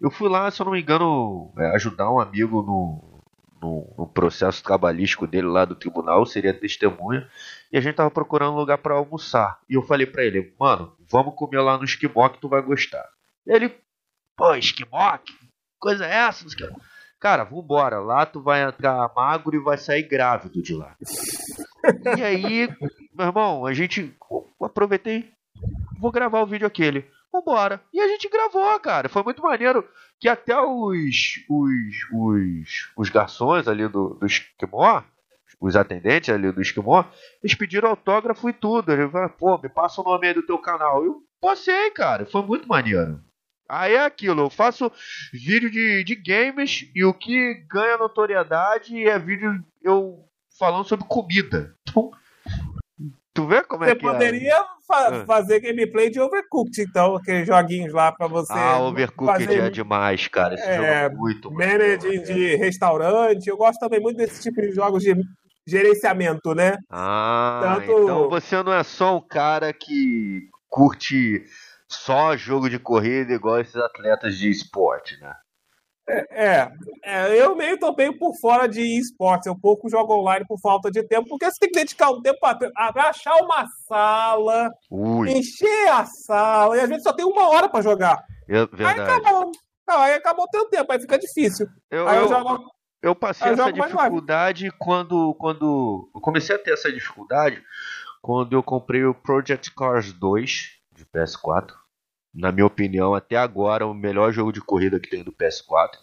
eu 0.00 0.10
fui 0.10 0.28
lá, 0.28 0.50
se 0.50 0.60
eu 0.60 0.64
não 0.64 0.72
me 0.72 0.80
engano, 0.80 1.52
é, 1.56 1.66
ajudar 1.76 2.10
um 2.10 2.18
amigo 2.18 2.62
no, 2.62 3.22
no, 3.62 3.94
no, 3.96 4.06
processo 4.08 4.60
trabalhístico 4.64 5.24
dele 5.24 5.46
lá 5.46 5.64
do 5.64 5.76
tribunal, 5.76 6.26
seria 6.26 6.52
testemunha, 6.52 7.28
e 7.72 7.78
a 7.78 7.80
gente 7.80 7.96
tava 7.96 8.10
procurando 8.10 8.52
um 8.52 8.58
lugar 8.58 8.78
para 8.78 8.94
almoçar. 8.94 9.58
E 9.68 9.74
eu 9.74 9.82
falei 9.82 10.06
para 10.06 10.24
ele, 10.24 10.54
mano, 10.58 10.96
vamos 11.10 11.34
comer 11.34 11.60
lá 11.60 11.76
no 11.76 11.84
esquimó 11.84 12.28
que 12.28 12.40
tu 12.40 12.48
vai 12.48 12.62
gostar. 12.62 13.06
Ele, 13.46 13.74
pô, 14.36 14.54
esquimó? 14.54 15.18
coisa 15.78 16.06
é 16.06 16.14
essa? 16.14 16.44
Cara, 17.20 17.44
vambora, 17.44 17.98
lá 17.98 18.24
tu 18.26 18.40
vai 18.40 18.62
entrar 18.62 19.10
magro 19.14 19.56
e 19.56 19.62
vai 19.62 19.76
sair 19.76 20.02
grávido 20.02 20.62
de 20.62 20.74
lá. 20.74 20.96
e 22.16 22.22
aí, 22.22 22.68
meu 23.12 23.26
irmão, 23.26 23.66
a 23.66 23.72
gente 23.72 24.14
aproveitei, 24.62 25.30
vou 25.98 26.12
gravar 26.12 26.42
o 26.42 26.46
vídeo 26.46 26.66
aquele. 26.66 27.04
Vambora. 27.32 27.82
E 27.92 28.00
a 28.00 28.08
gente 28.08 28.28
gravou, 28.28 28.80
cara. 28.80 29.08
Foi 29.08 29.22
muito 29.22 29.42
maneiro 29.42 29.86
que 30.18 30.28
até 30.28 30.58
os 30.58 31.44
os, 31.48 32.12
os, 32.12 32.90
os 32.96 33.10
garçons 33.10 33.68
ali 33.68 33.86
do, 33.86 34.14
do 34.14 34.26
esquimó, 34.26 35.02
os 35.60 35.76
atendentes 35.76 36.30
ali 36.30 36.52
do 36.52 36.62
esquimó, 36.62 37.04
eles 37.42 37.56
pediram 37.56 37.90
autógrafo 37.90 38.48
e 38.48 38.52
tudo. 38.52 38.92
Ele 38.92 39.08
falou, 39.08 39.28
pô, 39.30 39.58
me 39.58 39.68
passa 39.68 40.00
o 40.00 40.04
nome 40.04 40.28
aí 40.28 40.34
do 40.34 40.46
teu 40.46 40.58
canal. 40.58 41.04
Eu 41.04 41.22
passei, 41.40 41.90
cara. 41.90 42.26
Foi 42.26 42.42
muito 42.42 42.68
maneiro. 42.68 43.20
Aí 43.68 43.94
é 43.94 44.04
aquilo, 44.04 44.40
eu 44.40 44.48
faço 44.48 44.90
vídeo 45.30 45.70
de, 45.70 46.02
de 46.02 46.14
games 46.14 46.90
e 46.94 47.04
o 47.04 47.12
que 47.12 47.52
ganha 47.68 47.98
notoriedade 47.98 49.06
é 49.06 49.18
vídeo 49.18 49.62
eu 49.82 50.24
falando 50.58 50.88
sobre 50.88 51.04
comida. 51.06 51.74
Então, 51.86 52.10
Tu 53.38 53.46
vê 53.46 53.62
como 53.62 53.84
é 53.84 53.90
você 53.90 53.94
que 53.94 54.04
é? 54.04 54.08
Você 54.08 54.14
poderia 54.14 54.64
fa 54.84 55.08
ah. 55.08 55.24
fazer 55.24 55.60
gameplay 55.60 56.10
de 56.10 56.18
Overcooked, 56.18 56.82
então, 56.82 57.14
aqueles 57.14 57.46
joguinhos 57.46 57.92
lá 57.92 58.10
pra 58.10 58.26
você. 58.26 58.52
Ah, 58.52 58.80
Overcooked 58.80 59.46
fazer... 59.46 59.60
é 59.60 59.70
demais, 59.70 60.26
cara. 60.26 60.56
Esse 60.56 60.66
é, 60.66 60.74
jogo 60.74 60.88
é 60.88 61.08
muito 61.08 61.52
Managing 61.52 62.22
de 62.24 62.56
restaurante. 62.56 63.46
Eu 63.46 63.56
gosto 63.56 63.78
também 63.78 64.00
muito 64.00 64.16
desse 64.16 64.42
tipo 64.42 64.60
de 64.60 64.72
jogos 64.72 65.04
de 65.04 65.14
gerenciamento, 65.68 66.54
né? 66.54 66.76
Ah, 66.90 67.60
Tanto... 67.62 68.02
então 68.02 68.28
você 68.28 68.62
não 68.62 68.72
é 68.72 68.82
só 68.82 69.16
um 69.16 69.20
cara 69.20 69.72
que 69.72 70.48
curte 70.68 71.44
só 71.86 72.36
jogo 72.36 72.68
de 72.68 72.78
corrida 72.78 73.32
igual 73.32 73.60
esses 73.60 73.76
atletas 73.76 74.38
de 74.38 74.50
esporte, 74.50 75.18
né? 75.20 75.32
É, 76.30 76.70
é, 77.04 77.42
eu 77.42 77.54
meio 77.54 77.78
tô 77.78 77.94
meio 77.94 78.18
por 78.18 78.34
fora 78.36 78.66
de 78.66 78.80
esportes. 78.98 79.46
Eu 79.46 79.54
pouco 79.54 79.90
jogo 79.90 80.14
online 80.14 80.46
por 80.46 80.58
falta 80.58 80.90
de 80.90 81.02
tempo, 81.02 81.28
porque 81.28 81.44
você 81.44 81.58
tem 81.60 81.68
que 81.68 81.78
dedicar 81.80 82.10
um 82.10 82.22
tempo 82.22 82.38
para 82.40 83.10
achar 83.10 83.36
uma 83.42 83.66
sala, 83.86 84.70
Ui. 84.90 85.30
encher 85.30 85.88
a 85.90 86.06
sala, 86.06 86.78
e 86.78 86.80
às 86.80 86.88
vezes 86.88 87.02
só 87.02 87.12
tem 87.12 87.26
uma 87.26 87.50
hora 87.50 87.68
para 87.68 87.82
jogar. 87.82 88.24
É 88.48 88.64
verdade. 88.64 89.00
Aí 89.00 89.16
acabou, 89.18 89.52
aí 89.86 90.14
acabou 90.14 90.48
teu 90.48 90.66
tempo, 90.70 90.90
aí 90.90 90.98
fica 90.98 91.18
difícil. 91.18 91.66
Eu, 91.90 92.08
aí 92.08 92.16
eu, 92.16 92.22
eu, 92.22 92.28
jogo, 92.28 92.70
eu 93.02 93.14
passei 93.14 93.52
essa 93.52 93.72
dificuldade 93.72 94.70
quando, 94.78 95.34
quando. 95.34 96.10
Eu 96.14 96.20
comecei 96.20 96.56
a 96.56 96.58
ter 96.58 96.72
essa 96.72 96.92
dificuldade 96.92 97.62
quando 98.20 98.54
eu 98.54 98.62
comprei 98.62 99.04
o 99.04 99.14
Project 99.14 99.72
Cars 99.74 100.12
2 100.12 100.78
de 100.92 101.04
PS4 101.06 101.74
na 102.34 102.52
minha 102.52 102.66
opinião, 102.66 103.14
até 103.14 103.36
agora, 103.36 103.86
o 103.86 103.94
melhor 103.94 104.32
jogo 104.32 104.52
de 104.52 104.60
corrida 104.60 105.00
que 105.00 105.10
tem 105.10 105.24
do 105.24 105.32
PS4. 105.32 105.98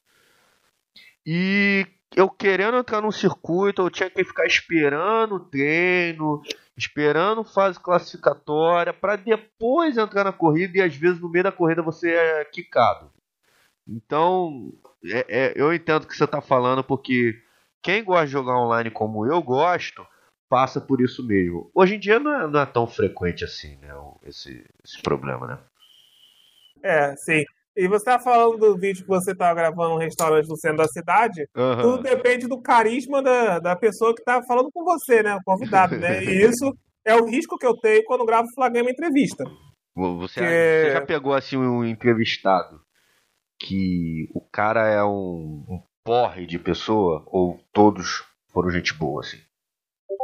E 1.25 1.88
eu 2.16 2.30
querendo 2.30 2.78
entrar 2.78 3.02
num 3.02 3.12
circuito, 3.12 3.82
eu 3.82 3.90
tinha 3.90 4.10
que 4.10 4.24
ficar 4.24 4.46
esperando 4.46 5.36
o 5.36 5.40
treino, 5.40 6.42
esperando 6.78 7.44
fase 7.44 7.80
classificatória, 7.80 8.94
para 8.94 9.16
depois 9.16 9.98
entrar 9.98 10.24
na 10.24 10.34
corrida 10.34 10.78
e 10.78 10.82
às 10.82 10.96
vezes 10.96 11.20
no 11.20 11.30
meio 11.30 11.44
da 11.46 11.52
corrida 11.52 11.82
você 11.82 12.12
é 12.12 12.46
quicado. 12.46 13.12
Então, 13.88 14.74
é, 15.12 15.25
é, 15.27 15.53
eu 15.55 15.74
entendo 15.74 16.03
o 16.03 16.07
que 16.07 16.15
você 16.15 16.24
está 16.24 16.41
falando, 16.41 16.83
porque 16.83 17.35
quem 17.83 18.03
gosta 18.03 18.25
de 18.25 18.31
jogar 18.31 18.57
online 18.57 18.89
como 18.89 19.25
eu 19.25 19.41
gosto, 19.41 20.05
passa 20.50 20.79
por 20.79 21.01
isso 21.01 21.25
mesmo. 21.25 21.69
Hoje 21.74 21.95
em 21.95 22.00
dia 22.00 22.19
não 22.19 22.33
é, 22.33 22.47
não 22.47 22.59
é 22.59 22.65
tão 22.65 22.88
frequente 22.88 23.43
assim, 23.43 23.77
né? 23.77 23.93
Esse, 24.24 24.65
esse 24.83 25.01
problema, 25.01 25.47
né? 25.47 25.59
É, 26.83 27.15
sim. 27.17 27.43
E 27.75 27.88
você 27.88 28.05
tá 28.05 28.19
falando 28.19 28.57
do 28.57 28.77
vídeo 28.77 29.03
que 29.03 29.09
você 29.09 29.35
tá 29.35 29.53
gravando 29.53 29.95
um 29.95 30.00
restaurante 30.00 30.47
no 30.47 30.57
centro 30.57 30.77
da 30.77 30.88
cidade, 30.88 31.45
uhum. 31.55 31.81
tudo 31.81 32.03
depende 32.03 32.47
do 32.47 32.62
carisma 32.62 33.21
da, 33.21 33.59
da 33.59 33.75
pessoa 33.75 34.15
que 34.15 34.24
tá 34.24 34.41
falando 34.47 34.71
com 34.71 34.83
você, 34.83 35.21
né? 35.21 35.35
O 35.35 35.43
convidado, 35.43 35.97
né? 35.97 36.24
E 36.24 36.41
isso 36.41 36.74
é 37.03 37.15
o 37.15 37.25
risco 37.25 37.57
que 37.57 37.67
eu 37.67 37.75
tenho 37.75 38.03
quando 38.05 38.25
gravo 38.25 38.47
Flamengo 38.55 38.89
entrevista. 38.89 39.43
Você, 39.93 40.39
que... 40.39 40.45
você, 40.45 40.91
já 40.93 41.01
pegou 41.05 41.33
assim 41.33 41.57
um 41.57 41.83
entrevistado 41.83 42.85
que 43.59 44.29
o 44.33 44.41
cara 44.41 44.88
é 44.88 45.03
um, 45.03 45.65
um 45.67 45.81
porre 46.03 46.45
de 46.45 46.59
pessoa 46.59 47.24
ou 47.27 47.59
todos 47.74 48.24
foram 48.51 48.69
gente 48.69 48.93
boa 48.93 49.21
assim? 49.21 49.39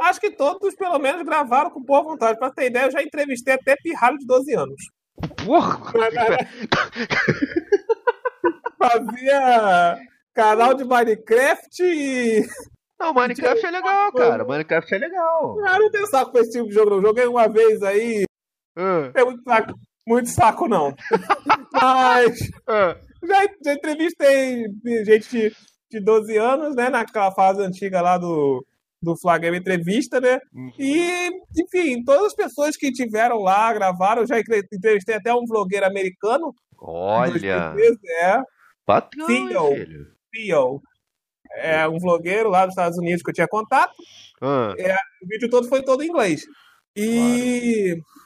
Acho 0.03 0.19
que 0.19 0.31
todos 0.31 0.75
pelo 0.75 0.99
menos 0.99 1.23
gravaram 1.23 1.69
com 1.69 1.81
boa 1.81 2.03
vontade. 2.03 2.39
Pra 2.39 2.49
ter 2.49 2.67
ideia, 2.67 2.85
eu 2.85 2.91
já 2.91 3.03
entrevistei 3.03 3.53
até 3.53 3.75
pirralho 3.75 4.17
de 4.17 4.25
12 4.25 4.55
anos. 4.55 4.81
Porra! 5.45 5.91
Fazia 8.77 9.97
canal 10.33 10.73
de 10.73 10.83
Minecraft 10.83 11.83
e. 11.83 12.41
Não, 12.99 13.13
Minecraft 13.13 13.65
é 13.65 13.71
legal, 13.71 14.11
cara. 14.11 14.45
Minecraft 14.45 14.95
é 14.95 14.97
legal. 14.97 15.57
Eu 15.59 15.79
não 15.79 15.91
tenho 15.91 16.07
saco 16.07 16.31
com 16.31 16.39
esse 16.39 16.51
tipo 16.51 16.67
de 16.67 16.73
jogo, 16.73 16.91
não. 16.91 17.01
Joguei 17.01 17.25
uma 17.25 17.47
vez 17.47 17.81
aí. 17.83 18.23
Uh. 18.77 19.11
Tem 19.13 19.25
muito 19.25 19.43
saco, 19.43 19.73
muito 20.07 20.29
saco 20.29 20.67
não. 20.67 20.95
Mas. 21.73 22.39
Uh. 22.41 23.10
Já, 23.23 23.45
já 23.63 23.73
entrevistei 23.73 24.65
gente 25.05 25.29
de, 25.29 25.55
de 25.91 25.99
12 25.99 26.37
anos, 26.37 26.75
né? 26.75 26.89
Naquela 26.89 27.31
fase 27.31 27.61
antiga 27.61 28.01
lá 28.01 28.17
do 28.17 28.65
do 29.01 29.17
Flamengo 29.17 29.55
entrevista, 29.55 30.21
né? 30.21 30.39
Uhum. 30.53 30.71
E, 30.77 31.29
enfim, 31.57 32.03
todas 32.03 32.27
as 32.27 32.35
pessoas 32.35 32.77
que 32.77 32.91
tiveram 32.91 33.37
lá, 33.37 33.73
gravaram, 33.73 34.27
já 34.27 34.39
entrevistei 34.39 35.15
até 35.15 35.33
um 35.33 35.45
vlogueiro 35.45 35.85
americano. 35.87 36.53
Olha! 36.77 37.73
é. 38.21 38.41
Patrão, 38.85 39.25
Theo, 39.25 40.07
Theo. 40.31 40.81
É 41.55 41.87
um 41.87 41.97
vlogueiro 41.99 42.49
lá 42.49 42.65
dos 42.65 42.73
Estados 42.73 42.97
Unidos 42.97 43.23
que 43.23 43.31
eu 43.31 43.33
tinha 43.33 43.47
contato. 43.47 43.93
Ah. 44.39 44.73
É, 44.77 44.95
o 45.23 45.27
vídeo 45.27 45.49
todo 45.49 45.67
foi 45.67 45.83
todo 45.83 46.03
em 46.03 46.07
inglês. 46.07 46.45
E. 46.95 47.95
Claro. 47.95 48.20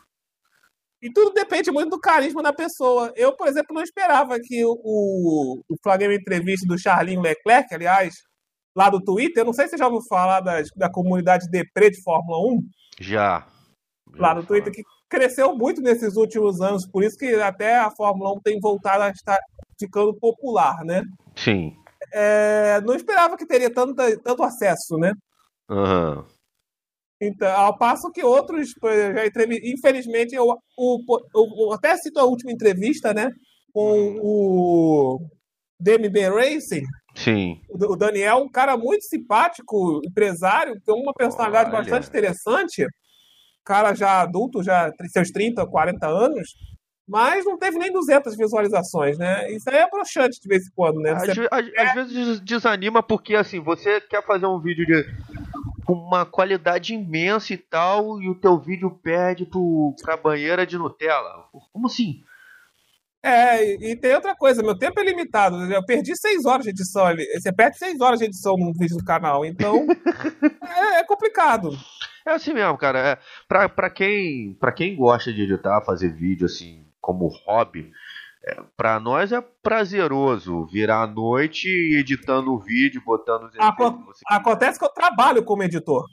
E 1.05 1.13
tudo 1.13 1.35
depende 1.35 1.69
muito 1.69 1.91
do 1.91 1.99
carisma 1.99 2.41
da 2.41 2.51
pessoa. 2.51 3.13
Eu, 3.15 3.31
por 3.37 3.47
exemplo, 3.47 3.75
não 3.75 3.83
esperava 3.83 4.39
que 4.39 4.65
o, 4.65 4.71
o, 4.83 5.61
o 5.69 5.75
Flamengo 5.83 6.11
entrevista 6.11 6.65
do 6.65 6.79
Charlinho 6.79 7.21
Leclerc, 7.21 7.71
aliás, 7.71 8.15
lá 8.75 8.89
do 8.89 8.99
Twitter. 8.99 9.41
Eu 9.41 9.45
não 9.45 9.53
sei 9.53 9.65
se 9.65 9.71
você 9.71 9.77
já 9.77 9.85
ouviu 9.85 10.01
falar 10.09 10.39
da, 10.39 10.63
da 10.75 10.89
comunidade 10.89 11.47
Depre 11.47 11.91
de 11.91 12.01
Fórmula 12.01 12.39
1. 12.55 12.59
Já. 12.99 13.45
Lá 14.15 14.33
no 14.33 14.43
Twitter, 14.43 14.73
que 14.73 14.81
cresceu 15.07 15.55
muito 15.55 15.79
nesses 15.79 16.15
últimos 16.15 16.59
anos, 16.59 16.87
por 16.87 17.03
isso 17.03 17.19
que 17.19 17.35
até 17.35 17.77
a 17.77 17.91
Fórmula 17.91 18.33
1 18.37 18.41
tem 18.41 18.59
voltado 18.59 19.03
a 19.03 19.11
estar 19.11 19.37
ficando 19.79 20.11
popular, 20.15 20.83
né? 20.83 21.03
Sim. 21.35 21.77
É, 22.11 22.81
não 22.81 22.95
esperava 22.95 23.37
que 23.37 23.45
teria 23.45 23.71
tanto, 23.71 23.93
tanto 24.23 24.41
acesso, 24.41 24.97
né? 24.97 25.13
Uhum. 25.69 26.25
Então, 27.21 27.49
ao 27.55 27.77
passo 27.77 28.11
que 28.11 28.23
outros, 28.23 28.69
já 28.69 29.25
infelizmente, 29.63 30.35
eu, 30.35 30.45
eu, 30.77 30.99
eu, 31.33 31.71
até 31.71 31.95
cito 31.97 32.19
a 32.19 32.25
última 32.25 32.51
entrevista, 32.51 33.13
né? 33.13 33.31
Com 33.73 34.19
o 34.21 35.19
DMB 35.79 36.29
Racing, 36.29 36.83
Sim. 37.15 37.61
O 37.69 37.95
Daniel, 37.95 38.39
um 38.39 38.49
cara 38.49 38.75
muito 38.75 39.05
simpático, 39.05 40.01
empresário, 40.05 40.79
tem 40.85 40.93
uma 40.93 41.13
personalidade 41.13 41.69
Olha. 41.69 41.79
bastante 41.79 42.09
interessante. 42.09 42.85
Cara 43.63 43.95
já 43.95 44.21
adulto, 44.21 44.61
já 44.61 44.91
seus 45.07 45.31
30, 45.31 45.65
40 45.65 46.05
anos, 46.05 46.49
mas 47.07 47.45
não 47.45 47.57
teve 47.57 47.79
nem 47.79 47.91
200 47.91 48.35
visualizações, 48.35 49.17
né? 49.17 49.49
Isso 49.51 49.67
aí 49.69 49.77
é 49.77 49.89
broxante 49.89 50.39
de 50.41 50.47
vez 50.47 50.67
em 50.67 50.71
quando, 50.75 50.99
né? 50.99 51.15
Você... 51.15 51.47
Às, 51.49 51.67
é... 51.69 51.81
às, 51.81 51.93
vezes 51.95 52.39
desanima 52.41 53.01
porque, 53.01 53.33
assim, 53.33 53.59
você 53.59 54.01
quer 54.01 54.23
fazer 54.25 54.45
um 54.45 54.59
vídeo 54.59 54.85
de 54.85 55.05
com 55.85 55.93
uma 55.93 56.25
qualidade 56.25 56.93
imensa 56.93 57.53
e 57.53 57.57
tal, 57.57 58.21
e 58.21 58.29
o 58.29 58.35
teu 58.35 58.59
vídeo 58.59 58.89
perde 58.89 59.45
pro, 59.45 59.95
pra 60.01 60.17
banheira 60.17 60.65
de 60.65 60.77
Nutella. 60.77 61.45
Como 61.71 61.87
assim? 61.87 62.23
É, 63.23 63.73
e 63.73 63.95
tem 63.95 64.13
outra 64.13 64.35
coisa, 64.35 64.61
meu 64.61 64.77
tempo 64.77 64.99
é 64.99 65.03
limitado. 65.03 65.55
Eu 65.73 65.83
perdi 65.83 66.15
seis 66.15 66.45
horas 66.45 66.63
de 66.63 66.69
edição 66.69 67.05
ali. 67.05 67.25
Você 67.33 67.51
perde 67.51 67.77
seis 67.77 67.99
horas 67.99 68.19
de 68.19 68.25
edição 68.25 68.55
num 68.55 68.71
vídeo 68.71 68.97
do 68.97 69.03
canal, 69.03 69.43
então 69.43 69.87
é, 70.61 70.99
é, 70.99 71.03
complicado. 71.03 71.71
É 72.27 72.33
assim 72.33 72.53
mesmo, 72.53 72.77
cara. 72.77 72.99
É, 72.99 73.17
pra, 73.47 73.67
pra, 73.67 73.89
quem, 73.89 74.53
pra 74.59 74.71
quem 74.71 74.95
gosta 74.95 75.33
de 75.33 75.41
editar, 75.41 75.81
fazer 75.81 76.13
vídeo 76.13 76.45
assim, 76.45 76.85
como 77.01 77.27
hobby, 77.47 77.91
é, 78.47 78.61
pra 78.77 78.99
nós 78.99 79.31
é 79.31 79.41
prazeroso 79.63 80.65
virar 80.67 81.01
à 81.01 81.07
noite 81.07 81.67
editando 81.67 82.53
o 82.53 82.59
vídeo, 82.59 83.01
botando 83.03 83.45
os 83.45 83.59
Aco 83.59 84.13
Acontece 84.27 84.77
que 84.77 84.85
eu 84.85 84.89
trabalho 84.89 85.43
como 85.43 85.63
editor. 85.63 86.05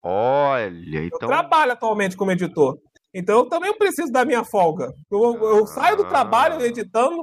Olha, 0.00 1.04
então. 1.04 1.18
Eu 1.20 1.28
trabalho 1.28 1.72
atualmente 1.72 2.16
como 2.16 2.30
editor. 2.30 2.78
Então 3.12 3.40
eu 3.40 3.46
também 3.46 3.76
preciso 3.76 4.12
da 4.12 4.24
minha 4.24 4.44
folga. 4.44 4.92
Eu, 5.10 5.34
eu 5.42 5.66
saio 5.66 5.96
do 5.96 6.04
trabalho 6.04 6.56
ah. 6.60 6.66
editando, 6.66 7.22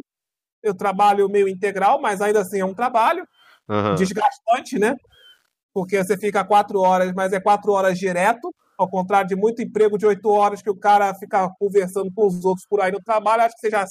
eu 0.61 0.75
trabalho 0.75 1.29
meio 1.29 1.47
integral, 1.47 2.01
mas 2.01 2.21
ainda 2.21 2.41
assim 2.41 2.59
é 2.59 2.65
um 2.65 2.73
trabalho 2.73 3.25
uhum. 3.67 3.95
desgastante, 3.95 4.77
né? 4.77 4.93
Porque 5.73 6.03
você 6.03 6.17
fica 6.17 6.43
quatro 6.43 6.79
horas, 6.79 7.13
mas 7.13 7.31
é 7.31 7.39
quatro 7.39 7.71
horas 7.71 7.97
direto, 7.97 8.53
ao 8.77 8.89
contrário 8.89 9.29
de 9.29 9.35
muito 9.35 9.61
emprego 9.61 9.97
de 9.97 10.05
oito 10.05 10.29
horas 10.29 10.61
que 10.61 10.69
o 10.69 10.77
cara 10.77 11.13
fica 11.15 11.49
conversando 11.57 12.11
com 12.13 12.27
os 12.27 12.43
outros 12.43 12.67
por 12.67 12.81
aí 12.81 12.91
no 12.91 13.01
trabalho. 13.01 13.43
Acho 13.43 13.55
que 13.55 13.61
você 13.61 13.71
já, 13.71 13.85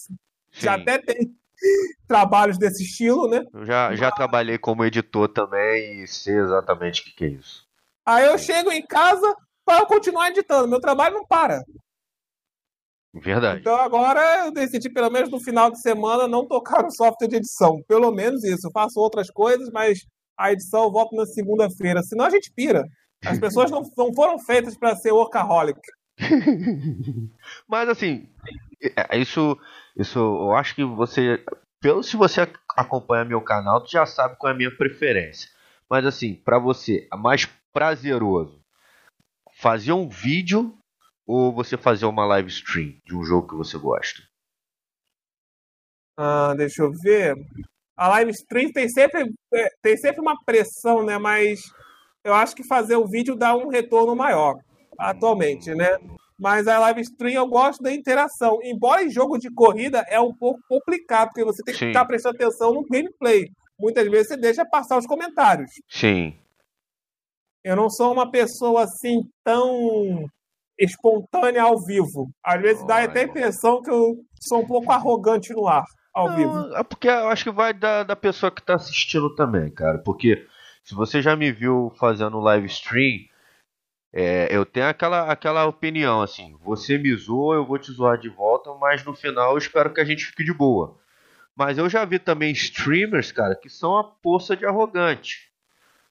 já 0.52 0.74
até 0.74 0.98
tem 0.98 1.34
trabalhos 2.06 2.58
desse 2.58 2.82
estilo, 2.84 3.28
né? 3.28 3.44
Eu 3.52 3.64
já, 3.64 3.94
já 3.94 4.10
trabalhei 4.10 4.58
como 4.58 4.84
editor 4.84 5.28
também 5.28 6.02
e 6.02 6.06
sei 6.06 6.38
exatamente 6.38 7.00
o 7.00 7.04
que, 7.04 7.10
que 7.12 7.24
é 7.24 7.28
isso. 7.28 7.66
Aí 8.06 8.26
eu 8.26 8.38
chego 8.38 8.72
em 8.72 8.84
casa 8.86 9.34
para 9.64 9.84
continuar 9.84 10.30
editando. 10.30 10.68
Meu 10.68 10.80
trabalho 10.80 11.16
não 11.16 11.26
para. 11.26 11.62
Verdade. 13.14 13.60
Então 13.60 13.76
agora 13.76 14.46
eu 14.46 14.52
decidi, 14.52 14.88
pelo 14.88 15.10
menos 15.10 15.30
no 15.30 15.40
final 15.40 15.70
de 15.70 15.80
semana, 15.80 16.28
não 16.28 16.46
tocar 16.46 16.82
no 16.82 16.90
software 16.90 17.28
de 17.28 17.36
edição. 17.36 17.82
Pelo 17.86 18.10
menos 18.10 18.44
isso. 18.44 18.66
Eu 18.66 18.72
faço 18.72 18.98
outras 19.00 19.30
coisas, 19.30 19.70
mas 19.70 20.06
a 20.38 20.52
edição 20.52 20.84
eu 20.84 20.92
volto 20.92 21.16
na 21.16 21.26
segunda-feira. 21.26 22.02
Senão 22.02 22.26
a 22.26 22.30
gente 22.30 22.52
pira. 22.54 22.84
As 23.24 23.38
pessoas 23.40 23.70
não, 23.70 23.82
não 23.96 24.14
foram 24.14 24.38
feitas 24.38 24.76
para 24.76 24.96
ser 24.96 25.12
workaholic. 25.12 25.80
mas 27.68 27.88
assim, 27.88 28.28
é, 28.82 29.18
isso, 29.18 29.56
isso 29.98 30.18
eu 30.18 30.54
acho 30.54 30.74
que 30.74 30.84
você, 30.84 31.44
pelo 31.80 32.02
se 32.02 32.16
você 32.16 32.48
acompanha 32.76 33.24
meu 33.24 33.40
canal, 33.42 33.82
tu 33.82 33.90
já 33.90 34.06
sabe 34.06 34.36
qual 34.36 34.52
é 34.52 34.54
a 34.54 34.56
minha 34.56 34.74
preferência. 34.74 35.50
Mas 35.90 36.06
assim, 36.06 36.34
para 36.34 36.58
você, 36.58 37.08
é 37.12 37.16
mais 37.16 37.46
prazeroso 37.72 38.62
fazer 39.58 39.92
um 39.92 40.08
vídeo 40.08 40.78
ou 41.26 41.52
você 41.52 41.76
fazer 41.76 42.06
uma 42.06 42.24
live 42.24 42.48
stream 42.48 42.94
de 43.04 43.16
um 43.16 43.24
jogo 43.24 43.48
que 43.48 43.56
você 43.56 43.76
gosta? 43.76 44.22
Ah, 46.16 46.54
deixa 46.56 46.82
eu 46.82 46.92
ver. 46.92 47.34
A 47.96 48.08
live 48.08 48.30
stream 48.30 48.70
tem 48.72 48.88
sempre, 48.88 49.32
é, 49.52 49.68
tem 49.82 49.96
sempre 49.96 50.20
uma 50.20 50.36
pressão, 50.44 51.04
né? 51.04 51.18
Mas 51.18 51.60
eu 52.24 52.34
acho 52.34 52.54
que 52.54 52.66
fazer 52.66 52.96
o 52.96 53.08
vídeo 53.08 53.36
dá 53.36 53.54
um 53.56 53.68
retorno 53.68 54.14
maior 54.14 54.56
atualmente, 54.98 55.74
né? 55.74 55.98
Mas 56.38 56.68
a 56.68 56.78
live 56.78 57.00
stream 57.00 57.34
eu 57.34 57.46
gosto 57.48 57.82
da 57.82 57.92
interação. 57.92 58.58
Embora 58.62 59.02
em 59.02 59.10
jogo 59.10 59.38
de 59.38 59.50
corrida 59.52 60.04
é 60.08 60.20
um 60.20 60.32
pouco 60.32 60.60
complicado, 60.68 61.28
porque 61.28 61.44
você 61.44 61.62
tem 61.64 61.74
que 61.74 61.80
Sim. 61.80 61.86
ficar 61.88 62.04
prestando 62.04 62.36
atenção 62.36 62.72
no 62.72 62.84
gameplay. 62.84 63.50
Muitas 63.78 64.08
vezes 64.08 64.28
você 64.28 64.36
deixa 64.36 64.64
passar 64.64 64.98
os 64.98 65.06
comentários. 65.06 65.70
Sim. 65.88 66.34
Eu 67.64 67.76
não 67.76 67.90
sou 67.90 68.12
uma 68.12 68.30
pessoa 68.30 68.84
assim 68.84 69.22
tão 69.44 70.28
espontânea 70.78 71.62
ao 71.62 71.84
vivo. 71.84 72.30
Às 72.42 72.62
vezes 72.62 72.86
dá 72.86 73.02
até 73.02 73.20
a 73.20 73.24
impressão 73.24 73.82
que 73.82 73.90
eu 73.90 74.16
sou 74.40 74.60
um 74.60 74.66
pouco 74.66 74.90
arrogante 74.92 75.52
no 75.52 75.66
ar, 75.66 75.84
ao 76.14 76.28
não, 76.28 76.36
vivo. 76.36 76.76
É 76.76 76.84
porque 76.84 77.08
eu 77.08 77.28
acho 77.28 77.44
que 77.44 77.50
vai 77.50 77.74
da, 77.74 78.04
da 78.04 78.14
pessoa 78.14 78.50
que 78.50 78.60
está 78.60 78.74
assistindo 78.74 79.34
também, 79.34 79.70
cara. 79.70 79.98
Porque 79.98 80.46
se 80.84 80.94
você 80.94 81.20
já 81.20 81.34
me 81.36 81.50
viu 81.52 81.92
fazendo 81.98 82.38
live 82.38 82.66
stream, 82.66 83.27
é, 84.20 84.48
eu 84.50 84.66
tenho 84.66 84.88
aquela, 84.88 85.30
aquela 85.30 85.64
opinião 85.66 86.20
assim: 86.20 86.56
você 86.60 86.98
me 86.98 87.14
zoa, 87.14 87.54
eu 87.54 87.64
vou 87.64 87.78
te 87.78 87.92
zoar 87.92 88.18
de 88.18 88.28
volta, 88.28 88.74
mas 88.74 89.04
no 89.04 89.14
final 89.14 89.52
eu 89.52 89.58
espero 89.58 89.94
que 89.94 90.00
a 90.00 90.04
gente 90.04 90.26
fique 90.26 90.42
de 90.42 90.52
boa. 90.52 90.98
Mas 91.54 91.78
eu 91.78 91.88
já 91.88 92.04
vi 92.04 92.18
também 92.18 92.50
streamers, 92.50 93.30
cara, 93.30 93.54
que 93.54 93.70
são 93.70 93.96
a 93.96 94.02
poça 94.02 94.56
de 94.56 94.66
arrogante. 94.66 95.48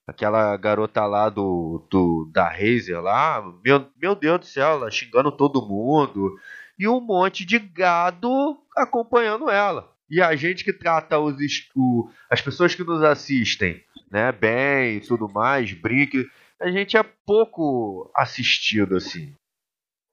Aquela 0.08 0.56
garota 0.56 1.06
lá 1.06 1.28
do, 1.28 1.86
do 1.90 2.30
da 2.32 2.48
Razer 2.48 3.02
lá, 3.02 3.44
meu, 3.62 3.86
meu 4.02 4.16
Deus 4.16 4.40
do 4.40 4.46
céu, 4.46 4.70
ela 4.70 4.90
xingando 4.90 5.30
todo 5.30 5.68
mundo. 5.68 6.40
E 6.80 6.88
um 6.88 7.02
monte 7.02 7.44
de 7.44 7.60
gado 7.60 8.58
acompanhando 8.74 9.50
ela. 9.50 9.94
E 10.10 10.22
a 10.22 10.34
gente 10.34 10.64
que 10.64 10.72
trata 10.72 11.20
os, 11.20 11.36
o, 11.76 12.10
as 12.30 12.40
pessoas 12.40 12.74
que 12.74 12.86
nos 12.86 13.04
assistem 13.04 13.84
né, 14.10 14.32
bem 14.32 14.96
e 14.96 15.02
tudo 15.02 15.28
mais, 15.28 15.74
brinque 15.74 16.26
a 16.62 16.70
gente 16.72 16.98
é 16.98 17.04
pouco 17.26 18.12
assistido 18.16 18.96
assim. 18.96 19.34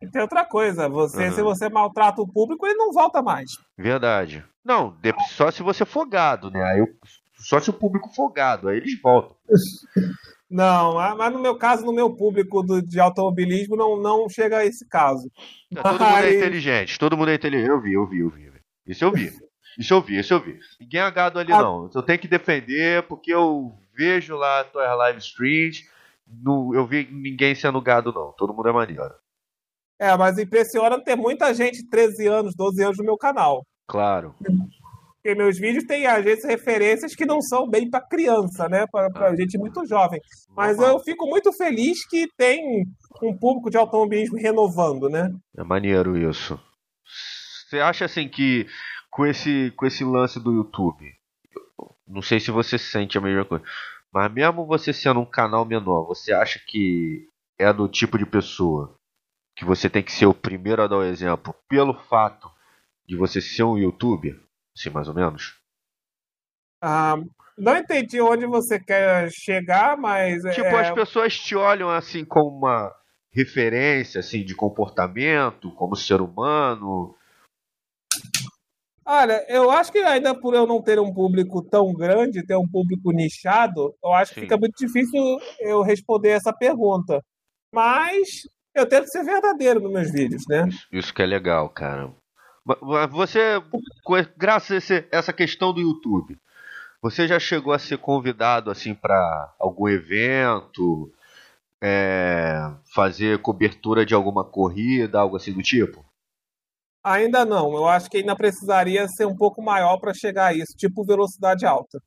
E 0.02 0.10
tem 0.10 0.20
outra 0.20 0.44
coisa, 0.44 0.88
você, 0.88 1.28
uhum. 1.28 1.32
se 1.32 1.42
você 1.42 1.68
maltrata 1.68 2.20
o 2.20 2.30
público, 2.30 2.66
ele 2.66 2.74
não 2.74 2.92
volta 2.92 3.22
mais. 3.22 3.50
Verdade. 3.76 4.44
Não, 4.64 4.96
só 5.30 5.50
se 5.50 5.62
você 5.62 5.84
for 5.84 6.06
gado, 6.06 6.50
né? 6.50 6.62
Aí 6.62 6.78
eu, 6.78 6.86
só 7.38 7.58
se 7.60 7.70
o 7.70 7.74
público 7.74 8.14
for 8.14 8.30
gado, 8.30 8.68
aí 8.68 8.78
eles 8.78 9.00
voltam. 9.00 9.36
Não, 10.50 10.94
mas 11.16 11.32
no 11.32 11.40
meu 11.40 11.56
caso, 11.56 11.84
no 11.84 11.92
meu 11.92 12.14
público 12.14 12.62
do, 12.62 12.80
de 12.80 13.00
automobilismo, 13.00 13.74
não, 13.74 14.00
não 14.00 14.28
chega 14.28 14.58
a 14.58 14.64
esse 14.64 14.86
caso. 14.86 15.28
Não, 15.68 15.82
todo 15.82 16.04
mundo 16.04 16.24
é 16.24 16.36
inteligente, 16.36 16.98
todo 16.98 17.16
mundo 17.16 17.30
é 17.30 17.34
inteligente. 17.34 17.70
Eu 17.70 17.80
vi, 17.80 17.92
eu 17.94 18.06
vi, 18.06 18.20
eu 18.20 18.30
vi. 18.30 18.52
Isso 18.86 19.04
eu 19.04 19.10
vi. 19.10 19.32
Isso 19.76 19.92
eu 19.92 20.00
vi, 20.00 20.18
isso 20.18 20.32
eu 20.32 20.40
vi. 20.40 20.56
Ninguém 20.80 21.00
é 21.00 21.10
gado 21.10 21.40
ali, 21.40 21.52
a... 21.52 21.60
não. 21.60 21.90
Eu 21.92 22.02
tenho 22.02 22.20
que 22.20 22.28
defender 22.28 23.02
porque 23.08 23.34
eu 23.34 23.74
vejo 23.96 24.36
lá 24.36 24.60
as 24.60 24.70
tuas 24.70 24.96
live 24.96 25.18
streams 25.18 25.84
eu 26.74 26.86
vi 26.86 27.08
ninguém 27.10 27.54
sendo 27.54 27.80
gado, 27.80 28.12
não. 28.12 28.32
Todo 28.32 28.54
mundo 28.54 28.68
é 28.68 28.72
maneiro. 28.72 29.14
É, 29.98 30.16
mas 30.16 30.38
impressiona 30.38 31.02
ter 31.02 31.16
muita 31.16 31.54
gente 31.54 31.88
13 31.88 32.26
anos, 32.26 32.54
12 32.56 32.82
anos 32.82 32.98
no 32.98 33.04
meu 33.04 33.16
canal. 33.16 33.64
Claro. 33.86 34.34
Porque 35.24 35.34
meus 35.34 35.58
vídeos 35.58 35.84
têm, 35.84 36.06
às 36.06 36.22
vezes, 36.22 36.44
referências 36.44 37.14
que 37.14 37.24
não 37.24 37.40
são 37.40 37.68
bem 37.68 37.88
para 37.88 38.06
criança, 38.06 38.68
né? 38.68 38.86
Para 38.86 39.08
ah. 39.14 39.36
gente 39.36 39.56
muito 39.56 39.86
jovem. 39.86 40.20
Mas 40.50 40.78
eu 40.78 40.98
fico 41.00 41.26
muito 41.26 41.52
feliz 41.52 42.06
que 42.06 42.28
tem 42.36 42.84
um 43.22 43.36
público 43.36 43.70
de 43.70 43.78
automobilismo 43.78 44.36
renovando, 44.36 45.08
né? 45.08 45.32
É 45.56 45.64
maneiro 45.64 46.16
isso. 46.16 46.60
Você 47.66 47.80
acha 47.80 48.04
assim 48.04 48.28
que 48.28 48.66
com 49.10 49.24
esse, 49.24 49.72
com 49.76 49.86
esse 49.86 50.04
lance 50.04 50.38
do 50.38 50.52
YouTube, 50.52 51.10
não 52.06 52.20
sei 52.20 52.38
se 52.38 52.50
você 52.50 52.76
sente 52.76 53.16
a 53.16 53.20
mesma 53.20 53.44
coisa, 53.44 53.64
mas 54.14 54.32
mesmo 54.32 54.64
você 54.64 54.92
sendo 54.92 55.18
um 55.18 55.26
canal 55.26 55.64
menor, 55.64 56.06
você 56.06 56.32
acha 56.32 56.60
que 56.64 57.28
é 57.58 57.72
do 57.72 57.88
tipo 57.88 58.16
de 58.16 58.24
pessoa 58.24 58.96
que 59.56 59.64
você 59.64 59.90
tem 59.90 60.04
que 60.04 60.12
ser 60.12 60.26
o 60.26 60.32
primeiro 60.32 60.80
a 60.80 60.86
dar 60.86 60.98
o 60.98 61.04
exemplo 61.04 61.52
pelo 61.68 61.94
fato 61.94 62.48
de 63.04 63.16
você 63.16 63.40
ser 63.40 63.64
um 63.64 63.76
youtuber? 63.76 64.40
Assim, 64.76 64.88
mais 64.90 65.08
ou 65.08 65.14
menos? 65.14 65.58
Ah, 66.80 67.16
não 67.58 67.76
entendi 67.76 68.20
onde 68.20 68.46
você 68.46 68.78
quer 68.78 69.30
chegar, 69.32 69.96
mas. 69.96 70.42
Tipo, 70.42 70.66
é... 70.66 70.88
as 70.88 70.90
pessoas 70.92 71.36
te 71.36 71.56
olham 71.56 71.90
assim 71.90 72.24
como 72.24 72.56
uma 72.56 72.94
referência 73.32 74.20
assim 74.20 74.44
de 74.44 74.54
comportamento, 74.54 75.72
como 75.72 75.96
ser 75.96 76.20
humano. 76.20 77.16
Olha, 79.06 79.44
eu 79.48 79.70
acho 79.70 79.92
que 79.92 79.98
ainda 79.98 80.34
por 80.34 80.54
eu 80.54 80.66
não 80.66 80.80
ter 80.80 80.98
um 80.98 81.12
público 81.12 81.62
tão 81.62 81.92
grande, 81.92 82.44
ter 82.46 82.56
um 82.56 82.66
público 82.66 83.12
nichado, 83.12 83.94
eu 84.02 84.12
acho 84.14 84.30
Sim. 84.30 84.34
que 84.34 84.40
fica 84.40 84.56
muito 84.56 84.74
difícil 84.78 85.20
eu 85.60 85.82
responder 85.82 86.30
essa 86.30 86.52
pergunta. 86.52 87.22
Mas 87.72 88.48
eu 88.74 88.86
tento 88.86 89.06
ser 89.08 89.22
verdadeiro 89.22 89.80
nos 89.80 89.92
meus 89.92 90.10
vídeos, 90.10 90.44
né? 90.48 90.68
Isso 90.90 91.12
que 91.12 91.22
é 91.22 91.26
legal, 91.26 91.68
cara. 91.68 92.12
Você, 93.10 93.62
graças 94.38 94.90
a 94.90 95.04
essa 95.12 95.32
questão 95.32 95.72
do 95.72 95.80
YouTube, 95.80 96.38
você 97.02 97.28
já 97.28 97.38
chegou 97.38 97.74
a 97.74 97.78
ser 97.78 97.98
convidado 97.98 98.70
assim 98.70 98.94
para 98.94 99.54
algum 99.58 99.86
evento, 99.86 101.12
é, 101.82 102.70
fazer 102.94 103.42
cobertura 103.42 104.06
de 104.06 104.14
alguma 104.14 104.42
corrida, 104.42 105.18
algo 105.18 105.36
assim 105.36 105.52
do 105.52 105.62
tipo? 105.62 106.02
Ainda 107.04 107.44
não. 107.44 107.74
Eu 107.74 107.86
acho 107.86 108.08
que 108.08 108.16
ainda 108.16 108.34
precisaria 108.34 109.06
ser 109.08 109.26
um 109.26 109.36
pouco 109.36 109.62
maior 109.62 109.98
para 109.98 110.14
chegar 110.14 110.46
a 110.46 110.54
isso, 110.54 110.74
tipo 110.76 111.04
velocidade 111.04 111.66
alta. 111.66 112.00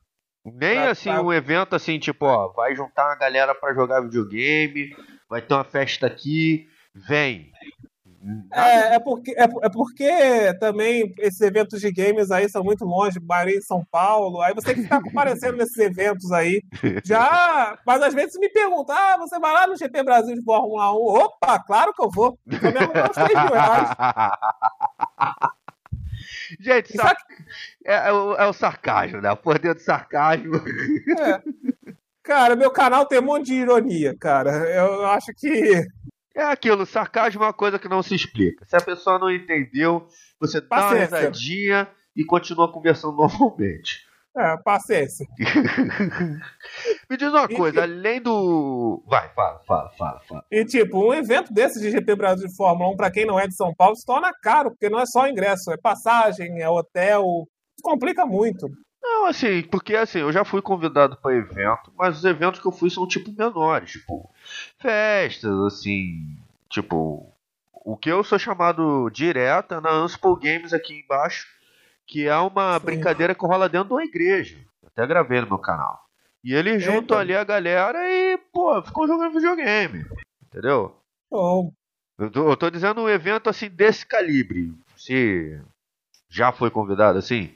Nem 0.43 0.75
pra, 0.75 0.91
assim 0.91 1.11
pra... 1.11 1.21
um 1.21 1.31
evento 1.31 1.75
assim, 1.75 1.99
tipo, 1.99 2.25
ó, 2.25 2.51
vai 2.53 2.75
juntar 2.75 3.05
uma 3.05 3.17
galera 3.17 3.53
para 3.53 3.73
jogar 3.73 4.01
videogame, 4.01 4.89
vai 5.29 5.41
ter 5.41 5.53
uma 5.53 5.63
festa 5.63 6.07
aqui, 6.07 6.67
vem. 6.95 7.51
É, 8.51 8.95
é, 8.95 8.99
porque, 8.99 9.31
é, 9.31 9.43
é, 9.43 9.69
porque 9.69 10.53
também 10.59 11.13
esses 11.19 11.39
eventos 11.39 11.79
de 11.79 11.91
games 11.91 12.29
aí 12.31 12.49
são 12.49 12.63
muito 12.63 12.83
longe, 12.83 13.19
Bahia 13.19 13.57
e 13.57 13.61
São 13.61 13.85
Paulo, 13.89 14.41
aí 14.41 14.53
você 14.53 14.67
tem 14.67 14.75
que 14.75 14.83
ficar 14.83 15.01
comparecendo 15.01 15.57
nesses 15.57 15.77
eventos 15.77 16.31
aí. 16.31 16.61
Já, 17.03 17.77
mas 17.85 18.01
às 18.01 18.13
vezes 18.13 18.37
me 18.39 18.49
perguntam, 18.49 18.95
ah, 18.95 19.17
você 19.17 19.39
vai 19.39 19.53
lá 19.53 19.67
no 19.67 19.77
GP 19.77 20.03
Brasil 20.03 20.35
de 20.35 20.43
Fórmula 20.43 20.91
1? 20.91 20.95
Opa, 20.95 21.59
claro 21.59 21.93
que 21.93 22.01
eu 22.01 22.09
vou. 22.09 22.37
Só 22.49 22.71
me 22.71 22.77
arrumar 22.77 23.09
uns 23.09 23.15
3 23.15 23.29
mil 23.29 23.53
reais. 23.53 23.89
Gente, 26.59 26.93
é, 27.85 28.09
é, 28.09 28.11
o, 28.11 28.35
é, 28.35 28.45
o, 28.47 28.53
sarcasmo, 28.53 29.21
né? 29.21 29.31
O 29.31 29.37
poder 29.37 29.73
do 29.73 29.81
sarcasmo. 29.81 30.55
É. 31.19 31.41
Cara, 32.23 32.55
meu 32.55 32.71
canal 32.71 33.05
tem 33.05 33.19
um 33.19 33.23
monte 33.23 33.47
de 33.47 33.53
ironia, 33.55 34.15
cara. 34.17 34.51
Eu 34.69 35.05
acho 35.07 35.33
que 35.33 35.85
é 36.37 36.43
aquilo, 36.43 36.85
sarcasmo 36.85 37.43
é 37.43 37.47
uma 37.47 37.53
coisa 37.53 37.79
que 37.79 37.89
não 37.89 38.03
se 38.03 38.13
explica. 38.13 38.63
Se 38.65 38.75
a 38.75 38.81
pessoa 38.81 39.17
não 39.17 39.31
entendeu, 39.31 40.07
você 40.39 40.61
dá 40.61 40.89
uma 40.89 40.93
risadinha 40.93 41.87
e 42.15 42.23
continua 42.23 42.71
conversando 42.71 43.17
normalmente. 43.17 44.05
É, 44.37 44.55
paciência. 44.57 45.25
Me 47.09 47.17
diz 47.17 47.29
uma 47.29 47.47
coisa, 47.47 47.79
e, 47.79 47.83
além 47.83 48.21
do. 48.21 49.03
Vai, 49.07 49.27
fala, 49.29 49.59
fala, 49.65 49.89
fala, 49.97 50.21
fala. 50.27 50.45
E 50.51 50.63
tipo, 50.63 51.07
um 51.07 51.13
evento 51.13 51.51
desse 51.51 51.79
de 51.81 51.89
GP 51.89 52.15
Brasil 52.15 52.47
de 52.47 52.55
Fórmula 52.55 52.91
1, 52.91 52.95
pra 52.97 53.09
quem 53.09 53.25
não 53.25 53.39
é 53.39 53.47
de 53.47 53.55
São 53.55 53.73
Paulo, 53.73 53.95
se 53.95 54.05
torna 54.05 54.31
caro, 54.39 54.69
porque 54.69 54.89
não 54.89 54.99
é 54.99 55.07
só 55.07 55.27
ingresso, 55.27 55.71
é 55.71 55.77
passagem, 55.77 56.61
é 56.61 56.69
hotel. 56.69 57.47
Complica 57.81 58.27
muito. 58.27 58.69
Não, 59.01 59.25
assim, 59.25 59.63
porque 59.63 59.95
assim, 59.95 60.19
eu 60.19 60.31
já 60.31 60.43
fui 60.43 60.61
convidado 60.61 61.17
para 61.17 61.35
evento, 61.35 61.91
mas 61.97 62.17
os 62.17 62.25
eventos 62.25 62.59
que 62.59 62.67
eu 62.67 62.71
fui 62.71 62.89
são 62.89 63.07
tipo 63.07 63.31
menores, 63.31 63.91
tipo, 63.91 64.29
festas, 64.79 65.57
assim, 65.65 66.37
tipo, 66.69 67.31
o 67.71 67.95
que 67.95 68.09
eu 68.09 68.23
sou 68.23 68.37
chamado 68.37 69.09
direto 69.09 69.75
é 69.75 69.79
na 69.79 69.91
Ansible 69.91 70.35
Games 70.41 70.73
aqui 70.73 70.99
embaixo, 70.99 71.47
que 72.05 72.27
é 72.27 72.37
uma 72.37 72.79
Sim. 72.79 72.85
brincadeira 72.85 73.35
que 73.35 73.45
rola 73.45 73.69
dentro 73.69 73.89
de 73.89 73.93
uma 73.93 74.03
igreja. 74.03 74.57
Até 74.85 75.05
gravei 75.05 75.41
no 75.41 75.47
meu 75.47 75.59
canal. 75.59 76.07
E 76.43 76.53
eles 76.53 76.81
juntam 76.81 77.17
ali 77.17 77.35
a 77.35 77.43
galera 77.43 77.99
e, 78.09 78.37
pô, 78.53 78.81
ficam 78.81 79.07
jogando 79.07 79.33
videogame. 79.33 80.05
Entendeu? 80.45 80.95
Bom. 81.29 81.73
Eu 82.17 82.31
tô, 82.31 82.49
eu 82.49 82.57
tô 82.57 82.69
dizendo 82.69 83.01
um 83.01 83.09
evento 83.09 83.49
assim 83.49 83.69
desse 83.69 84.05
calibre. 84.05 84.73
Se 84.95 85.61
já 86.29 86.51
foi 86.51 86.71
convidado 86.71 87.19
assim? 87.19 87.53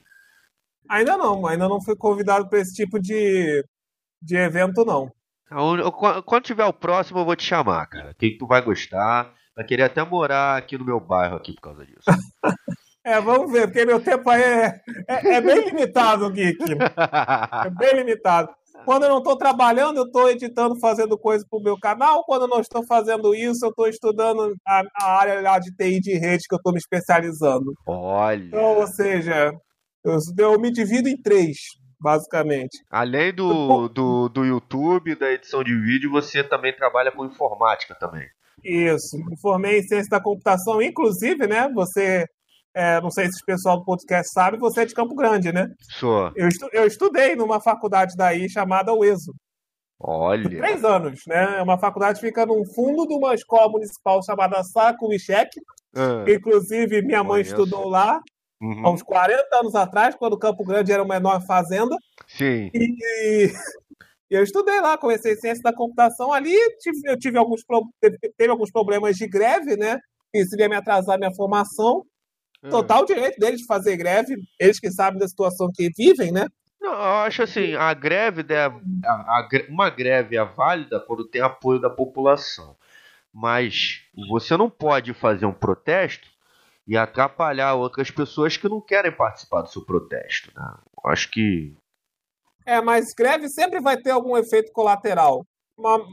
Ainda 0.92 1.16
não, 1.16 1.48
ainda 1.48 1.70
não 1.70 1.82
fui 1.82 1.96
convidado 1.96 2.50
para 2.50 2.60
esse 2.60 2.74
tipo 2.74 3.00
de, 3.00 3.64
de 4.22 4.36
evento, 4.36 4.84
não. 4.84 5.10
Quando 6.26 6.44
tiver 6.44 6.66
o 6.66 6.74
próximo, 6.74 7.20
eu 7.20 7.26
vou 7.26 7.36
te 7.36 7.46
chamar, 7.46 7.86
cara. 7.88 8.14
Que 8.14 8.38
tu 8.38 8.46
vai 8.46 8.62
gostar. 8.62 9.34
Vai 9.56 9.66
querer 9.66 9.84
até 9.84 10.04
morar 10.04 10.58
aqui 10.58 10.78
no 10.78 10.84
meu 10.84 11.00
bairro 11.00 11.38
aqui 11.38 11.54
por 11.54 11.62
causa 11.62 11.86
disso. 11.86 12.04
é, 13.06 13.22
vamos 13.22 13.50
ver, 13.54 13.68
porque 13.68 13.86
meu 13.86 14.02
tempo 14.02 14.30
aí 14.30 14.42
é, 14.42 14.82
é, 15.08 15.36
é 15.36 15.42
bem 15.42 15.64
limitado, 15.64 16.30
Geek. 16.30 16.58
É 17.66 17.70
bem 17.70 17.96
limitado. 17.96 18.50
Quando 18.84 19.04
eu 19.04 19.10
não 19.10 19.20
estou 19.20 19.38
trabalhando, 19.38 19.98
eu 19.98 20.06
estou 20.06 20.30
editando, 20.30 20.78
fazendo 20.78 21.18
coisa 21.18 21.46
para 21.50 21.60
o 21.60 21.64
meu 21.64 21.80
canal. 21.80 22.26
Quando 22.26 22.42
eu 22.42 22.48
não 22.50 22.60
estou 22.60 22.86
fazendo 22.86 23.34
isso, 23.34 23.66
eu 23.66 23.70
estou 23.70 23.88
estudando 23.88 24.56
a, 24.68 24.82
a, 25.00 25.20
área 25.20 25.40
lá 25.40 25.58
de 25.58 25.74
TI 25.74 26.02
de 26.02 26.18
rede 26.18 26.44
que 26.50 26.56
eu 26.56 26.58
estou 26.58 26.74
me 26.74 26.80
especializando. 26.80 27.74
Olha. 27.88 28.44
Então, 28.44 28.78
ou 28.78 28.88
seja, 28.88 29.54
eu, 30.04 30.18
eu 30.38 30.60
me 30.60 30.72
divido 30.72 31.08
em 31.08 31.22
três 31.22 31.58
basicamente. 32.02 32.80
Além 32.90 33.34
do, 33.34 33.88
do, 33.88 34.28
do 34.28 34.44
YouTube, 34.44 35.16
da 35.16 35.32
edição 35.32 35.64
de 35.64 35.80
vídeo, 35.80 36.10
você 36.10 36.44
também 36.44 36.76
trabalha 36.76 37.12
com 37.12 37.26
informática 37.26 37.94
também. 37.94 38.28
Isso, 38.64 39.18
me 39.18 39.40
formei 39.40 39.80
em 39.80 39.84
ciência 39.84 40.10
da 40.10 40.22
computação, 40.22 40.82
inclusive, 40.82 41.48
né, 41.48 41.70
você, 41.74 42.26
é, 42.76 43.00
não 43.02 43.12
sei 43.12 43.26
se 43.26 43.42
o 43.42 43.46
pessoal 43.46 43.78
do 43.78 43.86
podcast 43.86 44.32
sabe, 44.34 44.58
você 44.58 44.82
é 44.82 44.86
de 44.86 44.94
Campo 44.94 45.16
Grande, 45.16 45.52
né? 45.52 45.68
Sou. 46.00 46.32
Eu, 46.36 46.48
estu, 46.48 46.68
eu 46.74 46.86
estudei 46.86 47.36
numa 47.36 47.62
faculdade 47.62 48.16
daí 48.18 48.50
chamada 48.50 48.94
UESO. 48.94 49.32
Olha. 50.00 50.44
Por 50.44 50.58
três 50.58 50.84
anos, 50.84 51.20
né? 51.28 51.60
É 51.60 51.62
uma 51.62 51.80
faculdade 51.80 52.20
que 52.20 52.26
fica 52.26 52.46
no 52.46 52.64
fundo 52.74 53.08
de 53.08 53.14
uma 53.14 53.36
escola 53.36 53.70
municipal 53.70 54.20
chamada 54.24 54.64
Saco 54.64 55.08
Michek. 55.08 55.50
Ah, 55.96 56.26
inclusive, 56.28 57.04
minha 57.04 57.24
mãe 57.24 57.44
conheço. 57.44 57.52
estudou 57.52 57.88
lá 57.88 58.20
uhum. 58.62 58.86
há 58.86 58.92
uns 58.92 59.02
40 59.02 59.44
anos 59.58 59.76
atrás, 59.76 60.16
quando 60.16 60.38
Campo 60.38 60.64
Grande 60.64 60.92
era 60.92 61.04
uma 61.04 61.16
enorme 61.16 61.46
fazenda. 61.46 61.96
Sim. 62.28 62.70
E, 62.74 63.52
eu 64.30 64.44
estudei 64.44 64.80
lá, 64.80 64.98
comecei 64.98 65.36
ciência 65.36 65.62
da 65.62 65.74
computação 65.74 66.32
ali, 66.32 66.56
tive, 66.80 67.02
eu 67.06 67.20
tive 67.20 67.38
alguns, 67.38 67.62
teve, 68.00 68.50
alguns 68.50 68.72
problemas 68.72 69.18
de 69.18 69.28
greve, 69.28 69.76
né? 69.76 70.00
Isso 70.34 70.56
ia 70.58 70.70
me 70.70 70.76
atrasar 70.76 71.20
minha 71.20 71.34
formação. 71.34 72.06
Uhum. 72.64 72.70
Total 72.70 73.04
direito 73.06 73.38
deles 73.38 73.60
de 73.60 73.66
fazer 73.66 73.98
greve, 73.98 74.38
eles 74.58 74.80
que 74.80 74.90
sabem 74.90 75.20
da 75.20 75.28
situação 75.28 75.70
que 75.74 75.90
vivem, 75.98 76.32
né? 76.32 76.48
Não, 76.80 76.94
eu 76.94 76.98
acho 76.98 77.44
assim, 77.44 77.76
a 77.76 77.94
greve, 77.94 78.46
a, 78.56 78.68
a, 79.06 79.50
uma 79.70 79.90
greve 79.90 80.38
é 80.38 80.46
válida 80.46 81.00
quando 81.00 81.28
tem 81.28 81.42
apoio 81.42 81.80
da 81.80 81.90
população. 81.90 82.78
Mas 83.34 84.02
você 84.30 84.56
não 84.56 84.70
pode 84.70 85.14
fazer 85.14 85.46
um 85.46 85.54
protesto 85.54 86.31
e 86.88 86.98
atrapalhar 86.98 87.76
outras 87.76 88.10
pessoas 88.12 88.58
que 88.58 88.68
não 88.68 88.82
querem 88.82 89.12
participar 89.12 89.62
do 89.62 89.70
seu 89.70 89.86
protesto. 89.86 90.52
Né? 90.56 90.74
Acho 91.06 91.30
que. 91.32 91.76
É, 92.66 92.82
mas 92.82 93.06
greve 93.18 93.50
sempre 93.50 93.80
vai 93.80 93.98
ter 93.98 94.12
algum 94.12 94.38
efeito 94.38 94.72
colateral. 94.72 95.46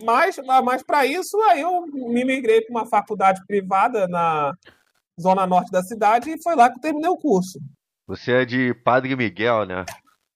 Mas, 0.02 0.36
mas 0.64 0.82
para 0.82 1.04
isso, 1.04 1.36
aí 1.50 1.60
eu 1.60 1.82
me 1.86 2.24
migrei 2.24 2.62
para 2.62 2.70
uma 2.70 2.88
faculdade 2.88 3.40
privada 3.46 4.06
na 4.08 4.52
zona 5.20 5.46
norte 5.46 5.70
da 5.70 5.82
cidade 5.82 6.30
e 6.30 6.42
foi 6.42 6.54
lá 6.54 6.70
que 6.70 6.78
eu 6.78 6.80
terminei 6.80 7.10
o 7.10 7.18
curso. 7.18 7.58
Você 8.06 8.32
é 8.32 8.44
de 8.46 8.72
Padre 8.72 9.14
Miguel, 9.14 9.66
né? 9.66 9.84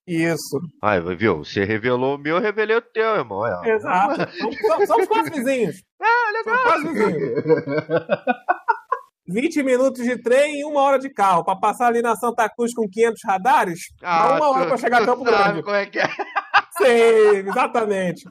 Isso. 0.06 0.60
Ai, 0.82 1.00
viu? 1.16 1.38
Você 1.38 1.64
revelou 1.64 2.16
o 2.16 2.18
meu, 2.18 2.36
eu 2.36 2.42
revelei 2.42 2.76
o 2.76 2.82
teu, 2.82 3.14
irmão. 3.14 3.46
É. 3.46 3.70
Exato. 3.70 4.30
Somos, 4.66 4.88
somos 4.88 5.06
quase 5.06 5.30
vizinhos. 5.30 5.82
Ah, 6.04 6.32
legal. 6.32 6.58
Somos 6.58 6.82
quase 6.82 6.88
vizinhos. 6.88 7.44
20 9.26 9.62
minutos 9.62 10.02
de 10.02 10.20
trem 10.20 10.60
e 10.60 10.64
uma 10.64 10.80
hora 10.82 10.98
de 10.98 11.10
carro. 11.10 11.44
Para 11.44 11.56
passar 11.56 11.88
ali 11.88 12.02
na 12.02 12.16
Santa 12.16 12.48
Cruz 12.48 12.74
com 12.74 12.88
500 12.88 13.20
radares, 13.24 13.80
ah, 14.02 14.36
uma 14.36 14.48
hora 14.50 14.66
para 14.66 14.76
chegar 14.76 15.02
a 15.02 15.06
Campo 15.06 15.24
Grande. 15.24 15.62
Como 15.62 15.76
é 15.76 15.86
que 15.86 15.98
é? 15.98 16.08
Sim, 16.78 17.48
exatamente. 17.48 18.28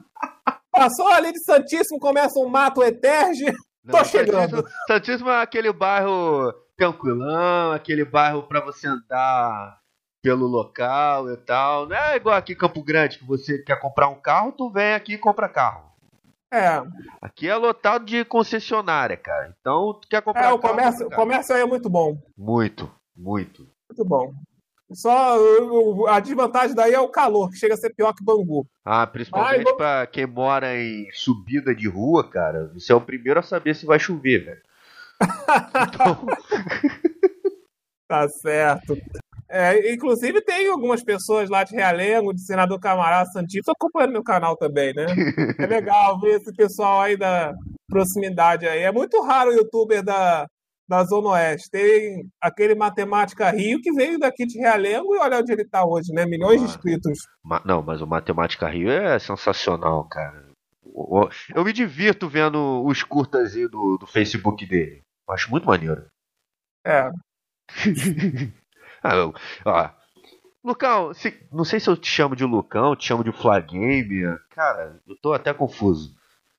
Passou 0.70 1.08
ali 1.08 1.32
de 1.32 1.42
Santíssimo, 1.44 1.98
começa 1.98 2.38
um 2.38 2.48
mato 2.48 2.82
eterge. 2.82 3.44
Não, 3.84 3.98
Tô 3.98 4.04
chegando. 4.04 4.56
Santíssimo, 4.56 4.86
Santíssimo 4.86 5.30
é 5.30 5.42
aquele 5.42 5.72
bairro 5.72 6.52
tranquilão, 6.76 7.72
aquele 7.72 8.04
bairro 8.04 8.44
para 8.44 8.60
você 8.60 8.86
andar 8.86 9.78
pelo 10.22 10.46
local 10.46 11.30
e 11.30 11.36
tal. 11.36 11.88
Não 11.88 11.96
é 11.96 12.16
igual 12.16 12.36
aqui 12.36 12.54
Campo 12.54 12.82
Grande, 12.82 13.18
que 13.18 13.26
você 13.26 13.58
quer 13.58 13.78
comprar 13.80 14.08
um 14.08 14.20
carro, 14.20 14.52
tu 14.52 14.70
vem 14.70 14.94
aqui 14.94 15.14
e 15.14 15.18
compra 15.18 15.48
carro. 15.48 15.91
É. 16.52 16.82
Aqui 17.22 17.48
é 17.48 17.56
lotado 17.56 18.04
de 18.04 18.26
concessionária, 18.26 19.16
cara. 19.16 19.54
Então, 19.58 19.94
tu 19.94 20.06
quer 20.06 20.20
comprar. 20.20 20.50
É, 20.50 20.52
o 20.52 20.58
comércio, 20.58 21.06
o 21.06 21.10
comércio 21.10 21.54
aí 21.54 21.62
é 21.62 21.66
muito 21.66 21.88
bom. 21.88 22.20
Muito, 22.36 22.92
muito. 23.16 23.66
Muito 23.88 24.04
bom. 24.04 24.34
Só 24.92 25.38
a 26.08 26.20
desvantagem 26.20 26.76
daí 26.76 26.92
é 26.92 27.00
o 27.00 27.08
calor, 27.08 27.48
que 27.48 27.56
chega 27.56 27.72
a 27.72 27.76
ser 27.78 27.94
pior 27.94 28.12
que 28.12 28.22
Bangu. 28.22 28.66
Ah, 28.84 29.06
principalmente 29.06 29.64
Mas, 29.64 29.76
pra 29.76 30.06
quem 30.06 30.26
mora 30.26 30.76
em 30.76 31.10
subida 31.12 31.74
de 31.74 31.88
rua, 31.88 32.28
cara. 32.28 32.70
Você 32.74 32.92
é 32.92 32.94
o 32.94 33.00
primeiro 33.00 33.40
a 33.40 33.42
saber 33.42 33.74
se 33.74 33.86
vai 33.86 33.98
chover, 33.98 34.44
velho. 34.44 34.62
então... 35.88 36.26
tá 38.06 38.28
certo. 38.28 38.94
É, 39.54 39.92
inclusive 39.92 40.40
tem 40.40 40.66
algumas 40.66 41.04
pessoas 41.04 41.50
lá 41.50 41.62
de 41.62 41.76
Realengo, 41.76 42.32
de 42.32 42.40
Senador 42.40 42.80
Camará 42.80 43.26
Santíssimo, 43.26 43.74
acompanhando 43.76 44.12
meu 44.12 44.22
canal 44.24 44.56
também, 44.56 44.94
né? 44.94 45.04
É 45.58 45.66
legal 45.66 46.18
ver 46.18 46.40
esse 46.40 46.50
pessoal 46.54 47.02
aí 47.02 47.18
da 47.18 47.52
proximidade 47.86 48.66
aí. 48.66 48.80
É 48.80 48.90
muito 48.90 49.20
raro 49.20 49.50
o 49.50 49.52
youtuber 49.52 50.02
da, 50.02 50.46
da 50.88 51.04
Zona 51.04 51.28
Oeste. 51.28 51.68
Tem 51.70 52.26
aquele 52.40 52.74
Matemática 52.74 53.50
Rio 53.50 53.78
que 53.82 53.92
veio 53.92 54.18
daqui 54.18 54.46
de 54.46 54.58
Realengo 54.58 55.14
e 55.14 55.18
olha 55.18 55.40
onde 55.40 55.52
ele 55.52 55.64
está 55.64 55.84
hoje, 55.84 56.14
né? 56.14 56.24
Milhões 56.24 56.62
ah, 56.62 56.64
de 56.64 56.70
inscritos. 56.70 57.18
Não, 57.66 57.82
mas 57.82 58.00
o 58.00 58.06
Matemática 58.06 58.66
Rio 58.66 58.90
é 58.90 59.18
sensacional, 59.18 60.08
cara. 60.08 60.46
Eu 61.54 61.62
me 61.62 61.74
divirto 61.74 62.26
vendo 62.26 62.82
os 62.86 63.02
curtas 63.02 63.54
aí 63.54 63.68
do, 63.68 63.98
do 63.98 64.06
Facebook 64.06 64.64
dele. 64.64 65.02
Acho 65.28 65.50
muito 65.50 65.66
maneiro. 65.66 66.06
É. 66.86 67.10
Ah, 69.02 69.32
ó, 69.64 69.90
Lucão, 70.64 71.12
se, 71.12 71.34
não 71.52 71.64
sei 71.64 71.80
se 71.80 71.90
eu 71.90 71.96
te 71.96 72.08
chamo 72.08 72.36
de 72.36 72.44
Lucão, 72.44 72.94
te 72.94 73.06
chamo 73.06 73.24
de 73.24 73.32
Flagame. 73.32 74.22
Cara, 74.50 75.00
eu 75.08 75.16
tô 75.16 75.32
até 75.32 75.52
confuso. 75.52 76.14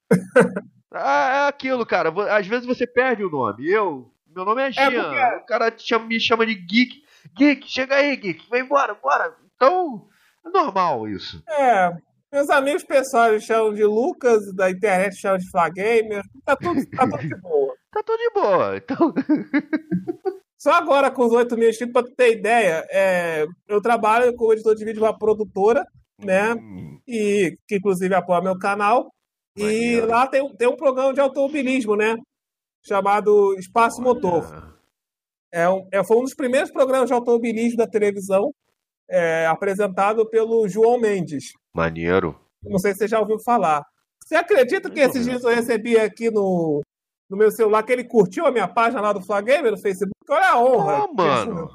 ah, 0.92 1.46
é 1.46 1.48
aquilo, 1.48 1.86
cara. 1.86 2.14
Às 2.36 2.46
vezes 2.46 2.66
você 2.66 2.86
perde 2.86 3.24
o 3.24 3.30
nome. 3.30 3.70
Eu, 3.70 4.12
meu 4.28 4.44
nome 4.44 4.62
é 4.62 4.72
Jean. 4.72 4.84
É 4.84 4.92
porque... 4.92 5.44
O 5.44 5.46
cara 5.46 5.74
chama, 5.78 6.06
me 6.06 6.20
chama 6.20 6.46
de 6.46 6.54
Geek. 6.54 7.02
Geek, 7.38 7.72
chega 7.72 7.96
aí, 7.96 8.18
Geek. 8.18 8.46
Vem 8.52 8.64
embora, 8.64 8.94
bora. 8.94 9.34
Então, 9.56 10.06
é 10.46 10.50
normal 10.50 11.08
isso. 11.08 11.42
É. 11.48 11.96
Meus 12.30 12.50
amigos 12.50 12.84
pessoais 12.84 13.44
chamam 13.44 13.74
de 13.74 13.86
Lucas, 13.86 14.54
da 14.54 14.70
internet 14.70 15.16
chamam 15.16 15.38
de 15.38 15.50
Flagamer. 15.50 16.24
Tá 16.44 16.58
tudo, 16.58 16.86
tá 16.90 17.08
tudo 17.08 17.20
de 17.20 17.38
boa. 17.38 17.76
tá 17.90 18.04
tudo 18.04 18.18
de 18.18 18.30
boa. 18.32 18.78
Então. 18.78 19.14
Só 20.64 20.72
agora 20.72 21.12
com 21.12 21.26
os 21.26 21.34
8 21.34 21.58
mil 21.58 21.70
inscritos, 21.70 21.92
para 21.92 22.04
tu 22.04 22.16
ter 22.16 22.38
ideia, 22.38 22.88
é, 22.90 23.46
eu 23.68 23.82
trabalho 23.82 24.34
como 24.34 24.54
editor 24.54 24.74
de 24.74 24.86
vídeo 24.86 25.00
de 25.00 25.06
uma 25.06 25.18
produtora, 25.18 25.86
né? 26.18 26.54
Hum. 26.54 27.02
E 27.06 27.58
que 27.68 27.76
inclusive 27.76 28.16
apoia 28.16 28.42
meu 28.42 28.58
canal. 28.58 29.14
E 29.58 30.00
lá 30.00 30.26
tem, 30.26 30.56
tem 30.56 30.70
um 30.70 30.78
programa 30.78 31.14
de 31.14 31.20
automobilismo, 31.20 31.98
né? 31.98 32.16
Chamado 32.82 33.54
Espaço 33.60 34.00
Olha. 34.00 34.06
Motor. 34.06 34.80
É, 35.52 35.68
um, 35.68 35.86
é, 35.92 36.02
foi 36.02 36.16
um 36.16 36.24
dos 36.24 36.34
primeiros 36.34 36.72
programas 36.72 37.08
de 37.08 37.14
automobilismo 37.14 37.76
da 37.76 37.86
televisão, 37.86 38.50
é, 39.10 39.46
apresentado 39.48 40.30
pelo 40.30 40.66
João 40.70 40.98
Mendes. 40.98 41.52
Maneiro. 41.76 42.40
Não 42.64 42.80
sei 42.80 42.94
se 42.94 43.00
você 43.00 43.10
já 43.10 43.20
ouviu 43.20 43.38
falar. 43.38 43.84
Você 44.26 44.36
acredita 44.36 44.90
que 44.90 45.02
esses 45.02 45.26
dias 45.26 45.44
eu 45.44 45.54
recebi 45.54 46.00
aqui 46.00 46.32
no, 46.32 46.82
no 47.34 47.38
meu 47.38 47.50
celular 47.50 47.82
que 47.82 47.92
ele 47.92 48.04
curtiu 48.04 48.46
a 48.46 48.52
minha 48.52 48.68
página 48.68 49.02
lá 49.02 49.12
do 49.12 49.20
Flagamer 49.20 49.72
no 49.72 49.78
Facebook. 49.78 50.14
Olha 50.30 50.52
a 50.52 50.60
honra. 50.64 51.08
Mano. 51.12 51.68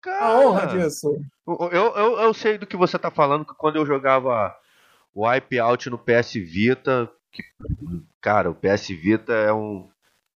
Cara, 0.00 0.24
a 0.24 0.38
honra 0.38 0.66
disso. 0.68 1.20
Eu, 1.44 1.92
eu, 1.96 2.20
eu 2.20 2.32
sei 2.32 2.56
do 2.56 2.68
que 2.68 2.76
você 2.76 2.96
tá 2.96 3.10
falando, 3.10 3.44
que 3.44 3.52
quando 3.54 3.76
eu 3.76 3.84
jogava 3.84 4.56
o 5.12 5.26
Wipeout 5.26 5.90
no 5.90 5.98
PS 5.98 6.34
Vita, 6.34 7.10
que, 7.32 7.42
cara, 8.20 8.48
o 8.48 8.54
PS 8.54 8.90
Vita 8.90 9.32
é 9.32 9.52
um 9.52 9.90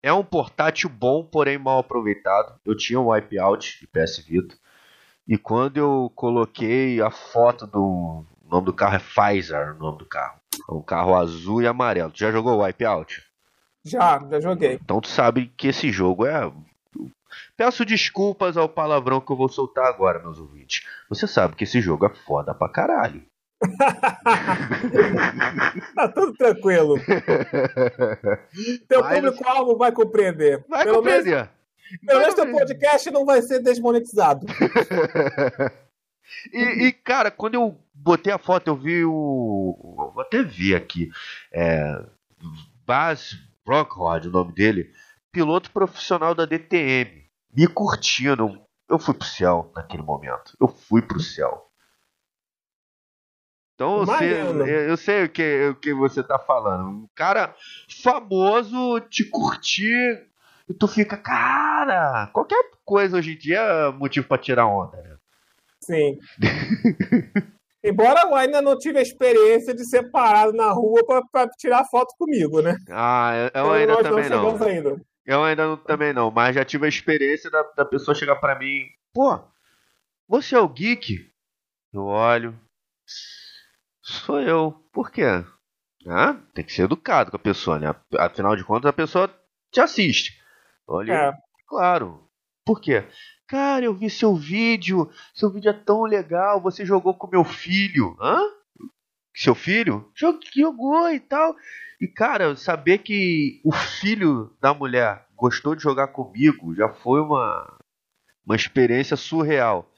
é 0.00 0.12
um 0.12 0.24
portátil 0.24 0.88
bom, 0.88 1.24
porém 1.24 1.58
mal 1.58 1.80
aproveitado. 1.80 2.54
Eu 2.64 2.76
tinha 2.76 3.00
um 3.00 3.10
Wipeout 3.10 3.80
de 3.80 3.86
PS 3.88 4.18
Vita. 4.18 4.56
E 5.26 5.36
quando 5.36 5.76
eu 5.76 6.12
coloquei 6.14 7.02
a 7.02 7.10
foto 7.10 7.66
do 7.66 7.80
o 7.82 8.48
nome 8.48 8.66
do 8.66 8.72
carro 8.72 8.94
é 8.94 9.00
Pfizer, 9.00 9.74
o 9.74 9.78
nome 9.78 9.98
do 9.98 10.06
carro. 10.06 10.40
É 10.68 10.72
um 10.72 10.82
carro 10.82 11.16
azul 11.16 11.60
e 11.60 11.66
amarelo. 11.66 12.12
Tu 12.12 12.20
já 12.20 12.30
jogou 12.30 12.58
o 12.58 12.62
Wipeout? 12.62 13.28
Já, 13.84 14.20
já 14.30 14.40
joguei. 14.40 14.74
Então 14.74 15.00
tu 15.00 15.08
sabe 15.08 15.52
que 15.56 15.68
esse 15.68 15.90
jogo 15.90 16.26
é. 16.26 16.52
Peço 17.56 17.84
desculpas 17.84 18.56
ao 18.56 18.68
palavrão 18.68 19.20
que 19.20 19.30
eu 19.30 19.36
vou 19.36 19.48
soltar 19.48 19.86
agora, 19.86 20.18
meus 20.18 20.38
ouvintes. 20.38 20.86
Você 21.08 21.26
sabe 21.26 21.54
que 21.54 21.64
esse 21.64 21.80
jogo 21.80 22.06
é 22.06 22.10
foda 22.10 22.54
pra 22.54 22.68
caralho. 22.68 23.22
tá 25.94 26.08
tudo 26.08 26.32
tranquilo. 26.34 26.96
Teu 28.88 29.06
público-alvo 29.06 29.76
vai 29.76 29.92
compreender. 29.92 30.64
Vai 30.68 30.84
pelo 30.84 30.96
compreender. 30.96 31.34
Menos, 31.34 31.50
pelo 32.06 32.20
menos 32.20 32.34
teu 32.34 32.50
podcast 32.50 33.10
não 33.10 33.26
vai 33.26 33.42
ser 33.42 33.60
desmonetizado. 33.60 34.46
e, 36.52 36.86
e, 36.86 36.92
cara, 36.92 37.30
quando 37.30 37.54
eu 37.54 37.78
botei 37.92 38.32
a 38.32 38.38
foto, 38.38 38.68
eu 38.68 38.76
vi 38.76 39.04
o. 39.04 40.10
vou 40.14 40.22
até 40.22 40.42
ver 40.42 40.76
aqui. 40.76 41.10
É. 41.52 42.02
Bas 42.86 43.36
Brockhard, 43.70 44.26
o 44.26 44.32
nome 44.32 44.52
dele, 44.52 44.92
piloto 45.30 45.70
profissional 45.70 46.34
da 46.34 46.44
DTM, 46.44 47.30
me 47.54 47.68
curtindo. 47.68 48.60
Eu 48.88 48.98
fui 48.98 49.14
pro 49.14 49.24
céu 49.24 49.70
naquele 49.76 50.02
momento. 50.02 50.56
Eu 50.60 50.66
fui 50.66 51.00
pro 51.00 51.20
céu. 51.20 51.70
Então 53.76 54.04
você, 54.04 54.42
eu 54.88 54.96
sei 54.96 55.24
o 55.24 55.28
que, 55.28 55.68
o 55.68 55.76
que 55.76 55.94
você 55.94 56.20
tá 56.20 56.36
falando. 56.36 56.88
Um 56.88 57.08
cara 57.14 57.54
famoso 58.02 58.98
te 59.08 59.24
curtir 59.30 60.28
e 60.68 60.74
tu 60.74 60.88
fica, 60.88 61.16
cara, 61.16 62.26
qualquer 62.32 62.72
coisa 62.84 63.18
hoje 63.18 63.34
em 63.34 63.38
dia 63.38 63.60
é 63.60 63.92
motivo 63.92 64.26
para 64.26 64.42
tirar 64.42 64.66
onda, 64.66 65.00
né? 65.00 65.16
Sim. 65.80 66.18
Embora 67.82 68.22
eu 68.22 68.34
ainda 68.34 68.60
não 68.60 68.78
tive 68.78 68.98
a 68.98 69.02
experiência 69.02 69.74
de 69.74 69.88
ser 69.88 70.10
parado 70.10 70.52
na 70.52 70.70
rua 70.70 71.02
para 71.32 71.48
tirar 71.58 71.84
foto 71.86 72.14
comigo, 72.18 72.60
né? 72.60 72.76
Ah, 72.90 73.32
eu, 73.34 73.42
eu 73.42 73.48
então, 73.50 73.72
ainda 73.72 74.02
também 74.02 74.28
não. 74.28 74.62
Ainda. 74.62 75.02
Eu 75.24 75.44
ainda 75.44 75.66
não, 75.66 75.76
também 75.76 76.12
não, 76.12 76.30
mas 76.30 76.54
já 76.54 76.64
tive 76.64 76.86
a 76.86 76.88
experiência 76.88 77.50
da, 77.50 77.62
da 77.76 77.84
pessoa 77.84 78.14
chegar 78.14 78.36
para 78.36 78.58
mim, 78.58 78.86
pô, 79.14 79.38
você 80.28 80.54
é 80.54 80.58
o 80.58 80.68
geek? 80.68 81.30
Eu 81.92 82.04
olho, 82.04 82.58
sou 84.02 84.40
eu. 84.40 84.72
Por 84.92 85.10
quê? 85.10 85.44
Ah, 86.06 86.34
tem 86.54 86.64
que 86.64 86.72
ser 86.72 86.82
educado 86.82 87.30
com 87.30 87.36
a 87.36 87.40
pessoa, 87.40 87.78
né? 87.78 87.94
Afinal 88.18 88.56
de 88.56 88.64
contas, 88.64 88.88
a 88.88 88.92
pessoa 88.92 89.32
te 89.70 89.80
assiste. 89.80 90.40
Olha, 90.86 91.12
é. 91.12 91.32
claro. 91.68 92.28
Por 92.64 92.80
quê? 92.80 93.04
Cara, 93.50 93.84
eu 93.84 93.92
vi 93.92 94.08
seu 94.08 94.36
vídeo. 94.36 95.10
Seu 95.34 95.50
vídeo 95.50 95.70
é 95.70 95.72
tão 95.72 96.04
legal. 96.04 96.60
Você 96.60 96.86
jogou 96.86 97.12
com 97.12 97.26
meu 97.26 97.42
filho. 97.42 98.16
Hã? 98.20 98.38
Seu 99.34 99.56
filho? 99.56 100.08
Jogou 100.14 101.10
e 101.10 101.18
tal. 101.18 101.56
E, 102.00 102.06
cara, 102.06 102.54
saber 102.54 102.98
que 102.98 103.60
o 103.64 103.72
filho 103.72 104.56
da 104.60 104.72
mulher 104.72 105.26
gostou 105.34 105.74
de 105.74 105.82
jogar 105.82 106.08
comigo 106.08 106.76
já 106.76 106.90
foi 106.90 107.20
uma, 107.20 107.76
uma 108.46 108.54
experiência 108.54 109.16
surreal. 109.16 109.90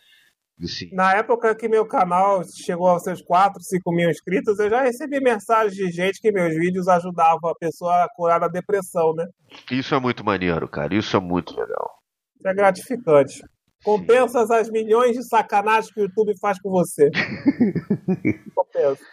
Assim. 0.62 0.88
Na 0.94 1.14
época 1.14 1.54
que 1.54 1.68
meu 1.68 1.84
canal 1.84 2.42
chegou 2.44 2.88
aos 2.88 3.02
seus 3.02 3.20
4, 3.20 3.60
5 3.62 3.92
mil 3.92 4.08
inscritos, 4.08 4.58
eu 4.60 4.70
já 4.70 4.80
recebi 4.80 5.20
mensagens 5.20 5.74
de 5.74 5.90
gente 5.90 6.20
que 6.22 6.32
meus 6.32 6.54
vídeos 6.54 6.88
ajudavam 6.88 7.50
a 7.50 7.54
pessoa 7.54 8.04
a 8.04 8.08
curar 8.14 8.40
da 8.40 8.48
depressão, 8.48 9.12
né? 9.14 9.26
Isso 9.70 9.94
é 9.94 10.00
muito 10.00 10.24
maneiro, 10.24 10.66
cara. 10.66 10.94
Isso 10.94 11.14
é 11.14 11.20
muito 11.20 11.54
legal. 11.54 12.01
Isso 12.42 12.48
é 12.48 12.55
gratificante. 12.55 13.44
Compensas 13.85 14.50
as 14.50 14.68
milhões 14.68 15.16
de 15.16 15.22
sacanagens 15.22 15.92
que 15.92 16.00
o 16.00 16.05
YouTube 16.05 16.37
faz 16.40 16.61
com 16.61 16.70
você. 16.70 17.09
Compensa. 18.52 19.05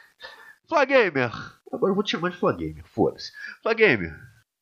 Flagamer. 0.68 1.32
Agora 1.72 1.92
eu 1.92 1.96
vou 1.96 2.04
te 2.04 2.12
chamar 2.12 2.32
de 2.32 2.38
Flagamer, 2.38 2.84
foda-se. 2.88 3.32
Flagamer. 3.62 4.16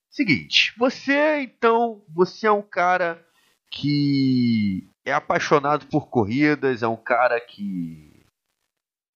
Seguinte, 0.10 0.74
você 0.78 1.40
então, 1.40 2.04
você 2.10 2.48
é 2.48 2.52
um 2.52 2.62
cara 2.62 3.26
que 3.72 4.90
é 5.06 5.14
apaixonado 5.14 5.88
por 5.88 6.10
corridas, 6.10 6.84
é 6.84 6.88
um 6.88 6.98
cara 6.98 7.40
que 7.40 8.26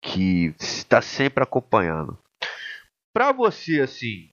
que 0.01 0.55
está 0.59 1.01
sempre 1.01 1.43
acompanhando. 1.43 2.17
Para 3.13 3.33
você 3.33 3.81
assim, 3.81 4.29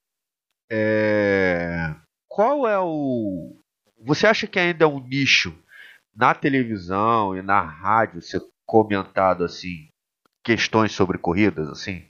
é... 0.71 1.93
qual 2.29 2.69
é 2.69 2.79
o 2.79 3.59
você 4.01 4.27
acha 4.27 4.47
que 4.47 4.59
ainda 4.59 4.85
é 4.85 4.89
um 4.89 5.01
nicho 5.01 5.57
na 6.15 6.35
televisão 6.35 7.37
e 7.37 7.43
na 7.43 7.61
rádio 7.61 8.21
ser 8.23 8.41
comentado 8.67 9.45
assim 9.45 9.89
questões 10.43 10.93
sobre 10.93 11.19
corridas 11.19 11.69
assim? 11.69 12.05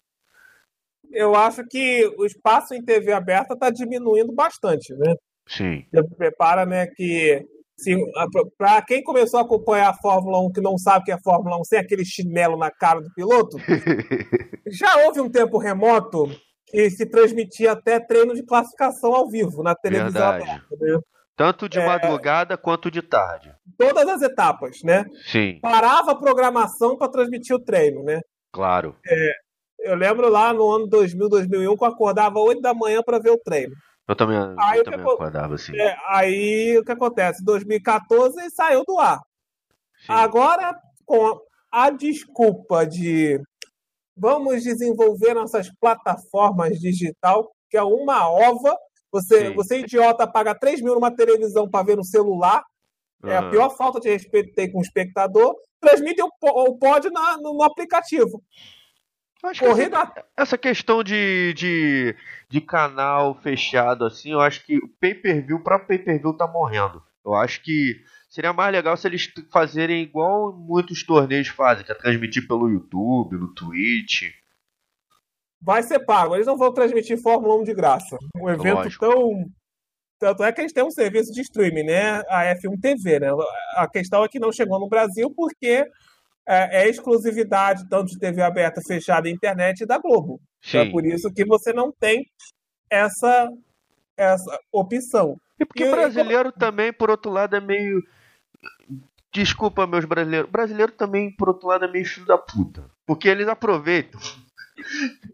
Eu 1.11 1.35
acho 1.35 1.64
que 1.66 2.07
o 2.18 2.24
espaço 2.24 2.74
em 2.74 2.85
TV 2.85 3.12
aberta 3.12 3.55
está 3.55 3.70
diminuindo 3.70 4.33
bastante, 4.33 4.92
né? 4.94 5.14
Sim. 5.46 5.87
Você 5.90 6.03
prepara, 6.16 6.66
né, 6.66 6.87
que 6.87 7.44
para 8.57 8.83
quem 8.83 9.03
começou 9.03 9.38
a 9.38 9.42
acompanhar 9.42 9.90
a 9.90 9.94
Fórmula 9.94 10.40
1 10.46 10.53
que 10.53 10.61
não 10.61 10.77
sabe 10.77 11.03
o 11.03 11.05
que 11.05 11.12
é 11.12 11.18
Fórmula 11.20 11.59
1 11.61 11.64
sem 11.64 11.79
aquele 11.79 12.05
chinelo 12.05 12.57
na 12.57 12.70
cara 12.70 13.01
do 13.01 13.12
piloto, 13.14 13.57
já 14.70 15.05
houve 15.05 15.20
um 15.20 15.31
tempo 15.31 15.59
remoto 15.59 16.29
que 16.66 16.90
se 16.90 17.07
transmitia 17.07 17.72
até 17.72 18.01
treino 18.01 18.35
de 18.35 18.42
classificação 18.42 19.14
ao 19.14 19.29
vivo 19.29 19.62
na 19.62 19.74
televisão 19.74 20.33
Verdade. 20.33 20.51
aberta. 20.51 20.77
Né? 20.79 21.01
Tanto 21.38 21.68
de 21.68 21.79
é, 21.79 21.87
madrugada 21.87 22.59
quanto 22.59 22.90
de 22.90 23.01
tarde. 23.01 23.55
Todas 23.79 24.09
as 24.09 24.22
etapas, 24.22 24.83
né? 24.83 25.05
Sim. 25.31 25.61
Parava 25.62 26.11
a 26.11 26.16
programação 26.16 26.96
para 26.98 27.12
transmitir 27.12 27.55
o 27.55 27.61
treino, 27.61 28.03
né? 28.03 28.20
Claro. 28.53 28.96
É, 29.07 29.33
eu 29.79 29.94
lembro 29.94 30.29
lá 30.29 30.53
no 30.53 30.68
ano 30.68 30.88
2000, 30.88 31.29
2001, 31.29 31.77
que 31.77 31.85
eu 31.85 31.88
acordava 31.88 32.40
8 32.40 32.61
da 32.61 32.74
manhã 32.74 33.01
para 33.05 33.20
ver 33.20 33.31
o 33.31 33.38
treino. 33.38 33.72
Eu 34.09 34.16
também, 34.16 34.37
aí, 34.59 34.79
eu 34.79 34.85
também 34.85 34.98
que, 34.98 35.07
acordava 35.07 35.55
assim. 35.55 35.79
É, 35.79 35.96
aí 36.09 36.77
o 36.77 36.85
que 36.85 36.90
acontece? 36.90 37.44
2014 37.44 38.51
saiu 38.51 38.83
do 38.85 38.98
ar. 38.98 39.20
Sim. 39.98 40.12
Agora, 40.12 40.74
com 41.07 41.38
a 41.70 41.88
desculpa 41.90 42.85
de 42.85 43.40
vamos 44.16 44.64
desenvolver 44.64 45.35
nossas 45.35 45.70
plataformas 45.79 46.81
digital, 46.81 47.48
que 47.70 47.77
é 47.77 47.83
uma 47.83 48.29
ova 48.29 48.77
você, 49.12 49.51
você 49.51 49.81
idiota, 49.81 50.27
paga 50.27 50.55
3 50.55 50.81
mil 50.81 50.94
numa 50.94 51.14
televisão 51.14 51.68
para 51.68 51.85
ver 51.85 51.97
no 51.97 52.05
celular. 52.05 52.62
É 53.25 53.37
a 53.37 53.51
pior 53.51 53.71
falta 53.71 53.99
de 53.99 54.09
respeito 54.09 54.51
que 54.51 54.55
tem 54.55 54.71
com 54.71 54.79
o 54.79 54.83
espectador. 54.83 55.57
Transmite 55.81 56.23
o, 56.23 56.29
o 56.42 56.79
pod 56.79 57.11
na, 57.11 57.37
no, 57.37 57.55
no 57.55 57.62
aplicativo. 57.62 58.42
Acho 59.42 59.64
Corrida... 59.64 60.07
que 60.07 60.18
essa, 60.18 60.27
essa, 60.37 60.59
questão 60.59 61.03
de, 61.03 61.55
de, 61.55 62.16
de 62.49 62.61
canal 62.61 63.35
fechado 63.35 64.05
assim, 64.05 64.33
eu 64.33 64.40
acho 64.40 64.64
que 64.64 64.79
o 64.79 64.88
pay-per-view, 65.01 65.59
o 65.59 65.62
próprio 65.62 65.88
pay-per-view 65.88 66.37
tá 66.37 66.47
morrendo. 66.47 67.03
Eu 67.25 67.35
acho 67.35 67.62
que 67.62 68.01
seria 68.29 68.53
mais 68.53 68.73
legal 68.73 68.97
se 68.97 69.07
eles 69.07 69.33
fazerem 69.53 70.03
igual 70.03 70.53
muitos 70.53 71.05
torneios 71.05 71.49
fazem, 71.49 71.85
que 71.85 71.92
é 71.92 71.94
transmitir 71.94 72.49
pelo 72.49 72.68
YouTube, 72.68 73.37
no 73.37 73.55
Twitch 73.55 74.33
vai 75.61 75.83
ser 75.83 76.01
pago. 76.01 76.35
Eles 76.35 76.47
não 76.47 76.57
vão 76.57 76.73
transmitir 76.73 77.21
Fórmula 77.21 77.57
1 77.57 77.64
de 77.64 77.75
graça. 77.75 78.16
Um 78.37 78.49
evento 78.49 78.77
Lógico. 78.77 79.07
tão. 79.07 79.44
Tanto 80.21 80.42
é 80.42 80.53
que 80.53 80.61
a 80.61 80.64
gente 80.64 80.75
tem 80.75 80.85
um 80.85 80.90
serviço 80.90 81.33
de 81.33 81.42
streaming, 81.42 81.85
né? 81.85 82.23
A 82.29 82.44
F1 82.57 82.81
TV, 82.81 83.21
né? 83.21 83.29
A 83.77 83.88
questão 83.88 84.25
é 84.25 84.29
que 84.29 84.40
não 84.40 84.51
chegou 84.51 84.81
no 84.81 84.88
Brasil 84.88 85.33
porque 85.35 85.85
é, 86.47 86.83
é 86.83 86.88
exclusividade 86.88 87.88
tanto 87.88 88.11
de 88.11 88.18
TV 88.18 88.42
aberta, 88.42 88.81
fechada 88.81 89.29
e 89.29 89.33
internet 89.33 89.87
da 89.87 89.99
Globo. 89.99 90.40
Então 90.66 90.81
é 90.81 90.90
por 90.90 91.07
isso 91.07 91.33
que 91.33 91.44
você 91.44 91.73
não 91.73 91.92
tem 91.92 92.27
essa, 92.90 93.49
essa 94.16 94.59
opção. 94.73 95.37
E 95.61 95.64
porque 95.64 95.85
e, 95.85 95.90
brasileiro 95.90 96.49
e... 96.49 96.59
também, 96.59 96.92
por 96.92 97.11
outro 97.11 97.31
lado, 97.31 97.55
é 97.55 97.61
meio. 97.61 98.03
Desculpa, 99.33 99.87
meus 99.87 100.05
brasileiros. 100.05 100.51
Brasileiro 100.51 100.90
também, 100.90 101.31
por 101.31 101.49
outro 101.49 101.68
lado, 101.68 101.85
é 101.85 101.88
meio 101.88 102.07
filho 102.07 102.27
da 102.27 102.38
puta. 102.38 102.90
Porque 103.07 103.29
eles 103.29 103.47
aproveitam 103.47 104.21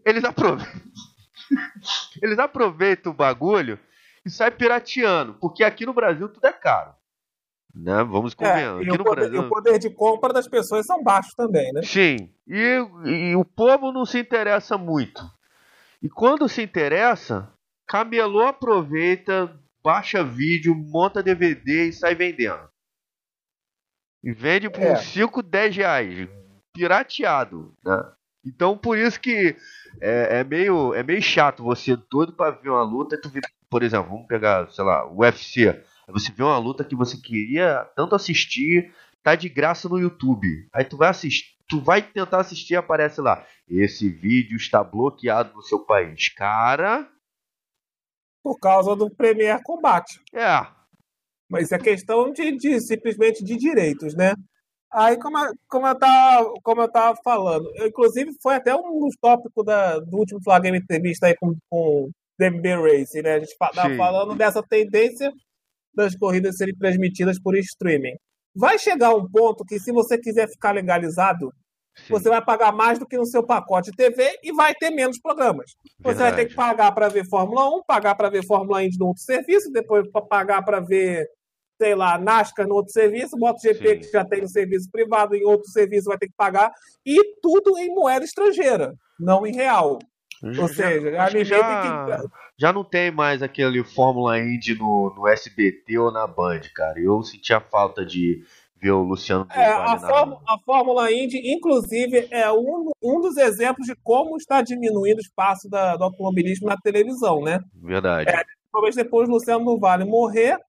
eles 0.05 0.23
aproveitam. 0.23 0.81
Eles 2.21 2.39
aproveitam 2.39 3.11
o 3.11 3.15
bagulho 3.15 3.79
e 4.25 4.29
saem 4.29 4.51
pirateando. 4.51 5.35
Porque 5.35 5.63
aqui 5.63 5.85
no 5.85 5.93
Brasil 5.93 6.27
tudo 6.27 6.45
é 6.45 6.51
caro. 6.51 6.93
Né? 7.73 8.03
Vamos 8.03 8.33
convenhar. 8.33 8.77
É, 8.77 8.81
aqui 8.81 8.97
no 8.97 9.03
poder, 9.03 9.29
Brasil... 9.29 9.41
o 9.41 9.49
poder 9.49 9.79
de 9.79 9.89
compra 9.89 10.33
das 10.33 10.47
pessoas 10.47 10.85
são 10.85 11.03
baixos 11.03 11.33
também, 11.33 11.71
né? 11.73 11.81
Sim. 11.83 12.33
E, 12.47 12.79
e 13.05 13.35
o 13.35 13.43
povo 13.43 13.91
não 13.91 14.05
se 14.05 14.17
interessa 14.17 14.77
muito. 14.77 15.21
E 16.01 16.09
quando 16.09 16.47
se 16.47 16.61
interessa, 16.61 17.51
camelô 17.85 18.47
aproveita, 18.47 19.59
baixa 19.83 20.23
vídeo, 20.23 20.73
monta 20.73 21.21
DVD 21.21 21.89
e 21.89 21.93
sai 21.93 22.15
vendendo. 22.15 22.69
E 24.23 24.31
vende 24.31 24.69
por 24.69 24.81
é. 24.81 24.95
5, 24.95 25.43
10 25.43 25.75
reais. 25.75 26.29
Pirateado. 26.73 27.73
Né? 27.83 28.11
Então 28.45 28.77
por 28.77 28.97
isso 28.97 29.19
que 29.19 29.55
é, 30.01 30.39
é, 30.39 30.43
meio, 30.43 30.93
é 30.93 31.03
meio 31.03 31.21
chato 31.21 31.63
você 31.63 31.97
todo 31.97 32.33
para 32.33 32.51
ver 32.51 32.69
uma 32.69 32.83
luta, 32.83 33.19
tu 33.19 33.29
vê, 33.29 33.41
por 33.69 33.83
exemplo, 33.83 34.09
vamos 34.09 34.27
pegar, 34.27 34.69
sei 34.71 34.83
lá, 34.83 35.07
o 35.07 35.19
UFC. 35.19 35.81
Você 36.09 36.31
vê 36.31 36.43
uma 36.43 36.57
luta 36.57 36.83
que 36.83 36.95
você 36.95 37.17
queria 37.17 37.83
tanto 37.95 38.15
assistir, 38.15 38.93
tá 39.23 39.35
de 39.35 39.49
graça 39.49 39.89
no 39.89 39.99
YouTube. 39.99 40.67
Aí 40.71 40.85
tu 40.85 40.97
vai 40.97 41.09
assistir, 41.09 41.55
tu 41.67 41.81
vai 41.81 42.01
tentar 42.01 42.39
assistir 42.39 42.73
e 42.73 42.77
aparece 42.77 43.21
lá. 43.21 43.45
Esse 43.67 44.07
vídeo 44.09 44.55
está 44.55 44.83
bloqueado 44.83 45.53
no 45.55 45.63
seu 45.63 45.79
país. 45.79 46.29
Cara. 46.29 47.09
Por 48.43 48.59
causa 48.59 48.95
do 48.95 49.09
Premier 49.09 49.59
Combate. 49.63 50.21
É. 50.31 50.67
Mas 51.49 51.71
é 51.71 51.79
questão 51.79 52.31
de, 52.31 52.55
de 52.55 52.79
simplesmente 52.79 53.43
de 53.43 53.55
direitos, 53.55 54.15
né? 54.15 54.35
Aí, 54.95 55.19
como, 55.19 55.37
como, 55.67 55.87
eu 55.87 55.99
tava, 55.99 56.53
como 56.63 56.81
eu 56.81 56.89
tava 56.89 57.17
falando, 57.21 57.69
eu, 57.75 57.87
inclusive 57.87 58.31
foi 58.41 58.55
até 58.55 58.73
um 58.73 59.01
dos 59.01 59.13
tópicos 59.19 59.65
da, 59.65 59.99
do 59.99 60.17
último 60.17 60.41
Flamengo 60.41 60.77
entrevista 60.77 61.27
aí 61.27 61.35
com, 61.35 61.53
com 61.69 62.05
o 62.05 62.09
DMB 62.39 62.65
Racing, 62.81 63.21
né? 63.21 63.33
A 63.33 63.39
gente 63.39 63.57
tava 63.57 63.89
Sim. 63.89 63.97
falando 63.97 64.35
dessa 64.35 64.63
tendência 64.63 65.29
das 65.93 66.15
corridas 66.15 66.55
serem 66.55 66.73
transmitidas 66.75 67.37
por 67.41 67.57
streaming. 67.57 68.15
Vai 68.55 68.79
chegar 68.79 69.13
um 69.13 69.29
ponto 69.29 69.65
que, 69.65 69.77
se 69.79 69.91
você 69.91 70.17
quiser 70.17 70.47
ficar 70.47 70.71
legalizado, 70.71 71.51
Sim. 71.97 72.13
você 72.13 72.29
vai 72.29 72.43
pagar 72.43 72.71
mais 72.71 72.97
do 72.97 73.05
que 73.05 73.17
no 73.17 73.25
seu 73.25 73.45
pacote 73.45 73.91
de 73.91 73.97
TV 73.97 74.39
e 74.41 74.53
vai 74.53 74.73
ter 74.75 74.91
menos 74.91 75.19
programas. 75.19 75.71
Verdade. 75.99 76.17
Você 76.17 76.23
vai 76.23 76.35
ter 76.37 76.45
que 76.45 76.55
pagar 76.55 76.93
para 76.93 77.09
ver 77.09 77.27
Fórmula 77.27 77.67
1, 77.79 77.83
pagar 77.85 78.15
para 78.15 78.29
ver 78.29 78.45
Fórmula 78.45 78.81
Indy 78.81 78.97
no 78.97 79.07
outro 79.07 79.23
serviço, 79.23 79.69
depois 79.73 80.09
pagar 80.29 80.63
para 80.63 80.79
ver 80.79 81.27
sei 81.77 81.95
lá, 81.95 82.17
NASCAR 82.17 82.67
no 82.67 82.75
outro 82.75 82.91
serviço, 82.91 83.37
MotoGP 83.37 83.89
Sim. 83.89 83.99
que 83.99 84.11
já 84.11 84.25
tem 84.25 84.41
no 84.41 84.47
serviço 84.47 84.89
privado, 84.91 85.35
em 85.35 85.45
outro 85.45 85.69
serviço 85.69 86.07
vai 86.07 86.17
ter 86.17 86.27
que 86.27 86.35
pagar, 86.35 86.71
e 87.05 87.35
tudo 87.41 87.77
em 87.77 87.93
moeda 87.93 88.25
estrangeira. 88.25 88.93
não 89.19 89.45
em 89.45 89.53
real. 89.53 89.99
Ou 90.43 90.67
seja, 90.67 91.11
já, 91.11 91.25
anime 91.25 91.45
já, 91.45 92.17
que... 92.17 92.27
já 92.57 92.73
não 92.73 92.83
tem 92.83 93.09
mais 93.09 93.41
aquele 93.41 93.83
Fórmula 93.83 94.37
Indy 94.37 94.77
no, 94.77 95.13
no 95.15 95.27
SBT 95.27 95.97
ou 95.97 96.11
na 96.11 96.27
Band, 96.27 96.61
cara. 96.73 96.99
Eu 96.99 97.23
sentia 97.23 97.59
falta 97.59 98.05
de 98.05 98.43
ver 98.79 98.91
o 98.91 99.01
Luciano 99.01 99.47
é, 99.51 99.65
a, 99.65 99.97
Fórmula, 99.97 100.41
a 100.47 100.57
Fórmula 100.59 101.11
Indy, 101.11 101.41
inclusive, 101.51 102.27
é 102.29 102.51
um, 102.51 102.91
um 103.01 103.21
dos 103.21 103.37
exemplos 103.37 103.87
de 103.87 103.95
como 104.03 104.37
está 104.37 104.61
diminuindo 104.61 105.17
o 105.17 105.21
espaço 105.21 105.69
da, 105.69 105.95
do 105.95 106.03
automobilismo 106.03 106.67
na 106.67 106.77
televisão, 106.77 107.41
né? 107.41 107.61
Verdade. 107.73 108.29
É, 108.29 108.43
talvez 108.71 108.95
depois 108.95 109.27
do 109.27 109.33
Luciano 109.33 109.65
do 109.65 109.79
Vale 109.79 110.05
morrer, 110.05 110.59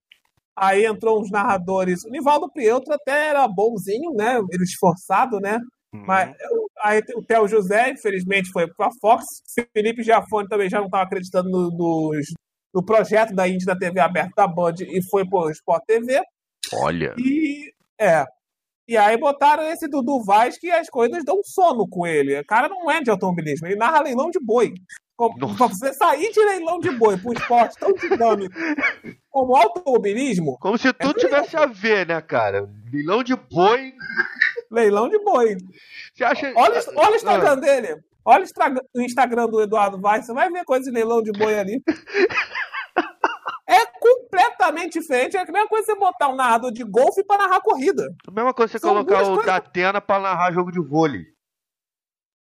aí 0.57 0.87
entrou 0.87 1.21
uns 1.21 1.31
narradores. 1.31 2.05
O 2.05 2.11
Nivaldo 2.11 2.51
Prieto 2.51 2.93
até 2.93 3.29
era 3.29 3.47
bonzinho, 3.47 4.13
né? 4.15 4.41
Ele 4.51 4.65
esforçado, 4.65 5.39
né? 5.39 5.61
Uhum. 5.93 6.05
Mas 6.07 6.35
aí 6.83 7.03
o 7.15 7.23
Theo 7.23 7.47
José, 7.47 7.91
infelizmente, 7.91 8.51
foi 8.51 8.67
para 8.67 8.87
a 8.87 8.95
Fox. 9.01 9.25
Felipe 9.73 10.03
Giafone 10.03 10.49
também 10.49 10.71
já 10.71 10.79
não 10.79 10.87
estava 10.87 11.05
acreditando 11.05 11.51
no, 11.51 11.71
no, 11.71 12.21
no, 12.75 12.85
projeto 12.85 13.35
da 13.35 13.47
Indy 13.47 13.65
da 13.65 13.77
TV 13.77 14.01
aberta 14.01 14.33
da 14.37 14.49
Band 14.49 14.75
e 14.81 15.03
foi 15.09 15.29
para 15.29 15.39
o 15.39 15.51
Sport 15.51 15.85
TV. 15.87 16.21
Olha. 16.73 17.15
E 17.19 17.73
é. 18.01 18.25
E 18.89 18.97
aí 18.97 19.17
botaram 19.19 19.65
esse 19.65 19.89
Dudu 19.89 20.23
Vaz 20.23 20.59
que 20.59 20.71
as 20.71 20.89
coisas 20.89 21.25
dão 21.25 21.41
sono 21.43 21.89
com 21.89 22.07
ele. 22.07 22.39
O 22.39 22.47
cara 22.47 22.69
não 22.69 22.89
é 22.91 23.03
de 23.03 23.11
automobilismo, 23.11 23.67
ele 23.67 23.77
narra 23.77 24.03
leilão 24.03 24.31
de 24.31 24.39
boi. 24.39 24.73
Pra 25.17 25.67
você 25.67 25.93
sair 25.95 26.31
de 26.31 26.45
leilão 26.45 26.79
de 26.79 26.91
boi 26.91 27.17
para 27.17 27.31
um 27.31 27.33
esporte 27.33 27.79
tão 27.79 27.93
dinâmico 27.95 28.55
como 29.31 29.57
automobilismo. 29.57 30.59
Como 30.61 30.77
se 30.77 30.93
tudo 30.93 31.19
é 31.19 31.21
tivesse 31.21 31.57
a 31.57 31.67
ver, 31.67 32.07
né, 32.07 32.21
cara? 32.21 32.69
Leilão 32.93 33.23
de 33.23 33.35
boi. 33.35 33.95
Leilão 34.71 35.09
de 35.09 35.19
boi. 35.19 35.57
Você 36.15 36.25
acha... 36.25 36.53
olha, 36.55 36.83
olha 36.97 37.13
o 37.13 37.17
Instagram 37.17 37.53
ah. 37.53 37.57
dele. 37.57 37.97
Olha 38.25 38.45
o 38.95 39.01
Instagram 39.01 39.47
do 39.47 39.63
Eduardo 39.63 40.01
Vaz. 40.01 40.27
Você 40.27 40.35
vai 40.35 40.51
ver 40.51 40.65
coisa 40.65 40.85
de 40.85 40.91
leilão 40.91 41.23
de 41.23 41.33
boi 41.33 41.59
ali. 41.59 41.83
É 43.69 43.85
completamente 43.99 45.01
diferente. 45.01 45.37
É 45.37 45.41
a 45.41 45.45
mesma 45.45 45.69
coisa 45.69 45.87
você 45.87 45.97
botar 45.97 46.29
um 46.29 46.37
narrador 46.37 46.71
de 46.71 46.85
golfe 46.85 47.25
para 47.25 47.47
narrar 47.47 47.61
corrida. 47.61 48.15
A 48.27 48.31
mesma 48.31 48.55
coisa 48.55 48.71
você 48.71 48.79
São 48.79 48.91
colocar 48.91 49.23
o 49.23 49.27
coisas... 49.27 49.45
Datena 49.45 50.01
para 50.01 50.23
narrar 50.23 50.53
jogo 50.53 50.71
de 50.71 50.81
vôlei. 50.81 51.25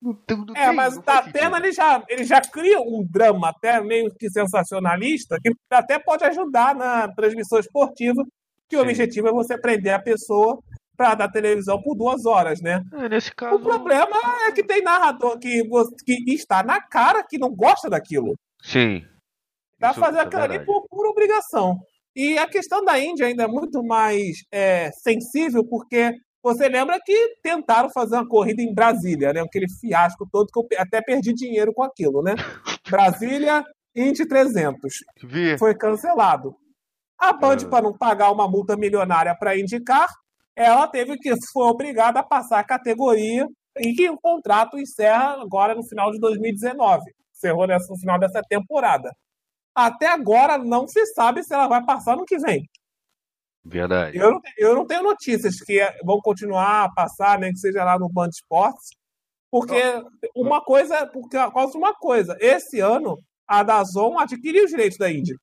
Não 0.01 0.13
tem, 0.13 0.37
não 0.37 0.55
é, 0.55 0.65
tem, 0.65 0.75
mas 0.75 0.97
o 0.97 1.01
Datena 1.01 1.57
ele 1.57 1.71
já, 1.71 2.03
ele 2.09 2.23
já 2.23 2.41
cria 2.41 2.79
um 2.79 3.05
drama 3.07 3.49
até 3.49 3.79
meio 3.81 4.11
que 4.15 4.29
sensacionalista, 4.31 5.37
que 5.39 5.51
até 5.69 5.99
pode 5.99 6.23
ajudar 6.23 6.73
na 6.73 7.07
transmissão 7.13 7.59
esportiva, 7.59 8.23
que 8.67 8.75
Sim. 8.75 8.81
o 8.81 8.81
objetivo 8.81 9.27
é 9.27 9.31
você 9.31 9.57
prender 9.59 9.93
a 9.93 10.01
pessoa 10.01 10.59
para 10.97 11.15
dar 11.15 11.31
televisão 11.31 11.81
por 11.81 11.95
duas 11.95 12.25
horas, 12.25 12.61
né? 12.61 12.81
É, 12.93 13.09
nesse 13.09 13.33
caso... 13.33 13.55
O 13.55 13.59
problema 13.59 14.17
é 14.47 14.51
que 14.51 14.63
tem 14.63 14.81
narrador 14.81 15.37
que, 15.37 15.63
que 16.05 16.33
está 16.33 16.63
na 16.63 16.81
cara 16.81 17.23
que 17.23 17.37
não 17.37 17.49
gosta 17.49 17.89
daquilo. 17.89 18.35
Sim. 18.61 19.05
Tá 19.79 19.93
fazer 19.93 20.19
é 20.19 20.21
aquilo 20.21 20.43
ali 20.43 20.63
por 20.63 20.87
pura 20.87 21.09
obrigação. 21.09 21.79
E 22.15 22.37
a 22.37 22.47
questão 22.47 22.83
da 22.83 22.99
Índia 22.99 23.25
ainda 23.25 23.43
é 23.43 23.47
muito 23.47 23.83
mais 23.83 24.43
é, 24.51 24.91
sensível, 24.91 25.63
porque 25.63 26.13
você 26.43 26.67
lembra 26.67 26.99
que 27.03 27.35
tentaram 27.43 27.89
fazer 27.89 28.15
uma 28.15 28.27
corrida 28.27 28.61
em 28.61 28.73
Brasília, 28.73 29.33
né? 29.33 29.41
Aquele 29.41 29.67
fiasco 29.69 30.27
todo 30.31 30.51
que 30.51 30.59
eu 30.59 30.67
até 30.79 31.01
perdi 31.01 31.33
dinheiro 31.33 31.73
com 31.73 31.83
aquilo, 31.83 32.21
né? 32.21 32.35
Brasília, 32.89 33.63
Indy 33.95 34.27
300. 34.27 34.93
Vi. 35.23 35.57
Foi 35.57 35.75
cancelado. 35.75 36.55
A 37.17 37.33
Band, 37.33 37.57
é. 37.61 37.65
para 37.65 37.83
não 37.83 37.97
pagar 37.97 38.31
uma 38.31 38.47
multa 38.47 38.75
milionária 38.75 39.35
para 39.37 39.57
indicar, 39.57 40.07
ela 40.55 40.87
teve 40.87 41.17
que 41.17 41.33
foi 41.51 41.65
obrigada 41.65 42.19
a 42.19 42.23
passar 42.23 42.59
a 42.59 42.63
categoria 42.63 43.47
e 43.77 43.93
que 43.93 44.09
o 44.09 44.19
contrato 44.19 44.77
encerra 44.77 45.41
agora 45.41 45.75
no 45.75 45.83
final 45.83 46.11
de 46.11 46.19
2019. 46.19 47.03
Encerrou 47.33 47.67
no 47.67 47.99
final 47.99 48.19
dessa 48.19 48.41
temporada 48.41 49.11
até 49.75 50.07
agora 50.07 50.57
não 50.57 50.87
se 50.87 51.05
sabe 51.07 51.43
se 51.43 51.53
ela 51.53 51.67
vai 51.67 51.83
passar 51.83 52.15
no 52.15 52.25
que 52.25 52.37
vem. 52.37 52.69
Verdade. 53.63 54.17
Eu 54.17 54.31
não, 54.31 54.41
eu 54.57 54.75
não 54.75 54.85
tenho 54.85 55.03
notícias 55.03 55.59
que 55.61 55.79
vão 56.03 56.19
continuar 56.19 56.85
a 56.85 56.91
passar, 56.91 57.39
nem 57.39 57.51
que 57.51 57.59
seja 57.59 57.83
lá 57.83 57.97
no 57.97 58.09
Band 58.09 58.29
Esportes, 58.29 58.89
porque 59.51 59.81
uma 60.35 60.61
coisa, 60.61 61.05
porque 61.07 61.37
por 61.37 61.53
causa 61.53 61.71
de 61.73 61.77
uma 61.77 61.93
coisa, 61.93 62.37
esse 62.39 62.79
ano 62.79 63.19
a 63.47 63.63
Dazon 63.63 64.17
adquiriu 64.17 64.63
os 64.63 64.71
direitos 64.71 64.97
da 64.97 65.11
Índia. 65.11 65.35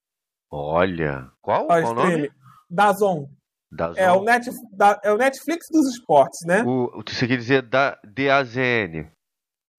Olha, 0.51 1.31
qual, 1.41 1.67
qual 1.67 1.83
o 1.83 1.93
nome? 1.93 2.31
Dazon. 2.69 3.29
Dazon. 3.71 3.99
É 3.99 4.11
o, 4.11 4.23
Net, 4.23 4.49
da, 4.71 4.99
é 5.03 5.11
o 5.11 5.17
Netflix 5.17 5.67
dos 5.71 5.87
esportes, 5.87 6.39
né? 6.45 6.63
O, 6.63 7.03
você 7.07 7.27
quer 7.27 7.37
dizer 7.37 7.61
da 7.61 7.99
DAZN? 8.03 9.07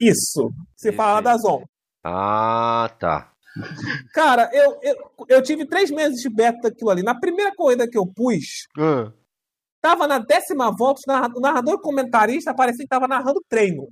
Isso. 0.00 0.52
Se 0.76 0.92
fala 0.92 1.20
Dazon. 1.20 1.64
Ah, 2.04 2.88
tá. 2.98 3.29
Cara, 4.14 4.48
eu, 4.52 4.78
eu, 4.82 4.96
eu 5.28 5.42
tive 5.42 5.66
três 5.66 5.90
meses 5.90 6.20
de 6.20 6.28
beta 6.28 6.60
daquilo 6.62 6.90
ali. 6.90 7.02
Na 7.02 7.18
primeira 7.18 7.54
corrida 7.54 7.88
que 7.88 7.98
eu 7.98 8.06
pus, 8.06 8.66
uh. 8.78 9.12
tava 9.80 10.06
na 10.06 10.18
décima 10.18 10.74
volta, 10.74 11.00
o 11.34 11.40
narrador 11.40 11.80
comentarista 11.80 12.54
parecia 12.54 12.84
que 12.84 12.88
tava 12.88 13.08
narrando 13.08 13.44
treino. 13.48 13.88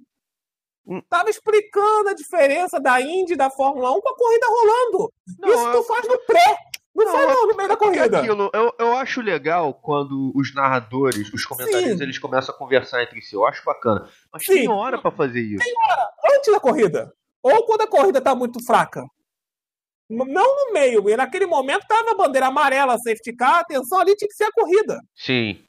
Hum. 0.87 1.03
Tava 1.09 1.29
explicando 1.29 2.09
a 2.09 2.15
diferença 2.15 2.81
da 2.81 3.01
Indy 3.01 3.37
da 3.37 3.51
Fórmula 3.51 3.93
1 3.93 4.01
com 4.01 4.09
a 4.09 4.17
corrida 4.17 4.47
rolando. 4.49 5.13
Não, 5.39 5.49
Isso 5.51 5.71
tu 5.71 5.77
eu... 5.77 5.85
faz 5.85 6.09
no 6.09 6.19
pré. 6.21 6.57
Não, 6.95 7.05
não 7.05 7.13
faz 7.13 7.29
não, 7.29 7.47
no 7.47 7.57
meio 7.57 7.69
da 7.69 7.77
corrida. 7.77 8.19
Aquilo, 8.19 8.51
eu, 8.55 8.75
eu 8.79 8.97
acho 8.97 9.21
legal 9.21 9.75
quando 9.75 10.33
os 10.35 10.55
narradores, 10.55 11.33
os 11.33 11.45
comentaristas, 11.45 11.99
Sim. 11.99 12.03
eles 12.03 12.19
começam 12.19 12.55
a 12.55 12.59
conversar 12.59 13.03
entre 13.03 13.21
si. 13.21 13.35
Eu 13.35 13.47
acho 13.47 13.63
bacana. 13.65 14.09
Mas 14.33 14.45
Sim. 14.45 14.55
tem 14.55 14.69
hora 14.71 14.99
para 15.01 15.11
fazer 15.11 15.41
isso. 15.41 15.63
Tem 15.63 15.75
hora. 15.91 16.09
Antes 16.35 16.53
da 16.53 16.59
corrida. 16.59 17.13
Ou 17.43 17.67
quando 17.67 17.83
a 17.83 17.87
corrida 17.87 18.21
tá 18.21 18.35
muito 18.35 18.65
fraca. 18.65 19.07
Não 20.09 20.27
no 20.27 20.73
meio. 20.73 21.09
E 21.09 21.17
naquele 21.17 21.47
momento 21.47 21.87
tava 21.87 22.13
a 22.13 22.17
bandeira 22.17 22.47
amarela, 22.47 22.99
safety 22.99 23.35
car, 23.35 23.61
atenção, 23.61 24.01
ali 24.01 24.17
tinha 24.17 24.29
que 24.29 24.35
ser 24.35 24.45
a 24.45 24.53
corrida. 24.53 24.99
Sim. 25.15 25.63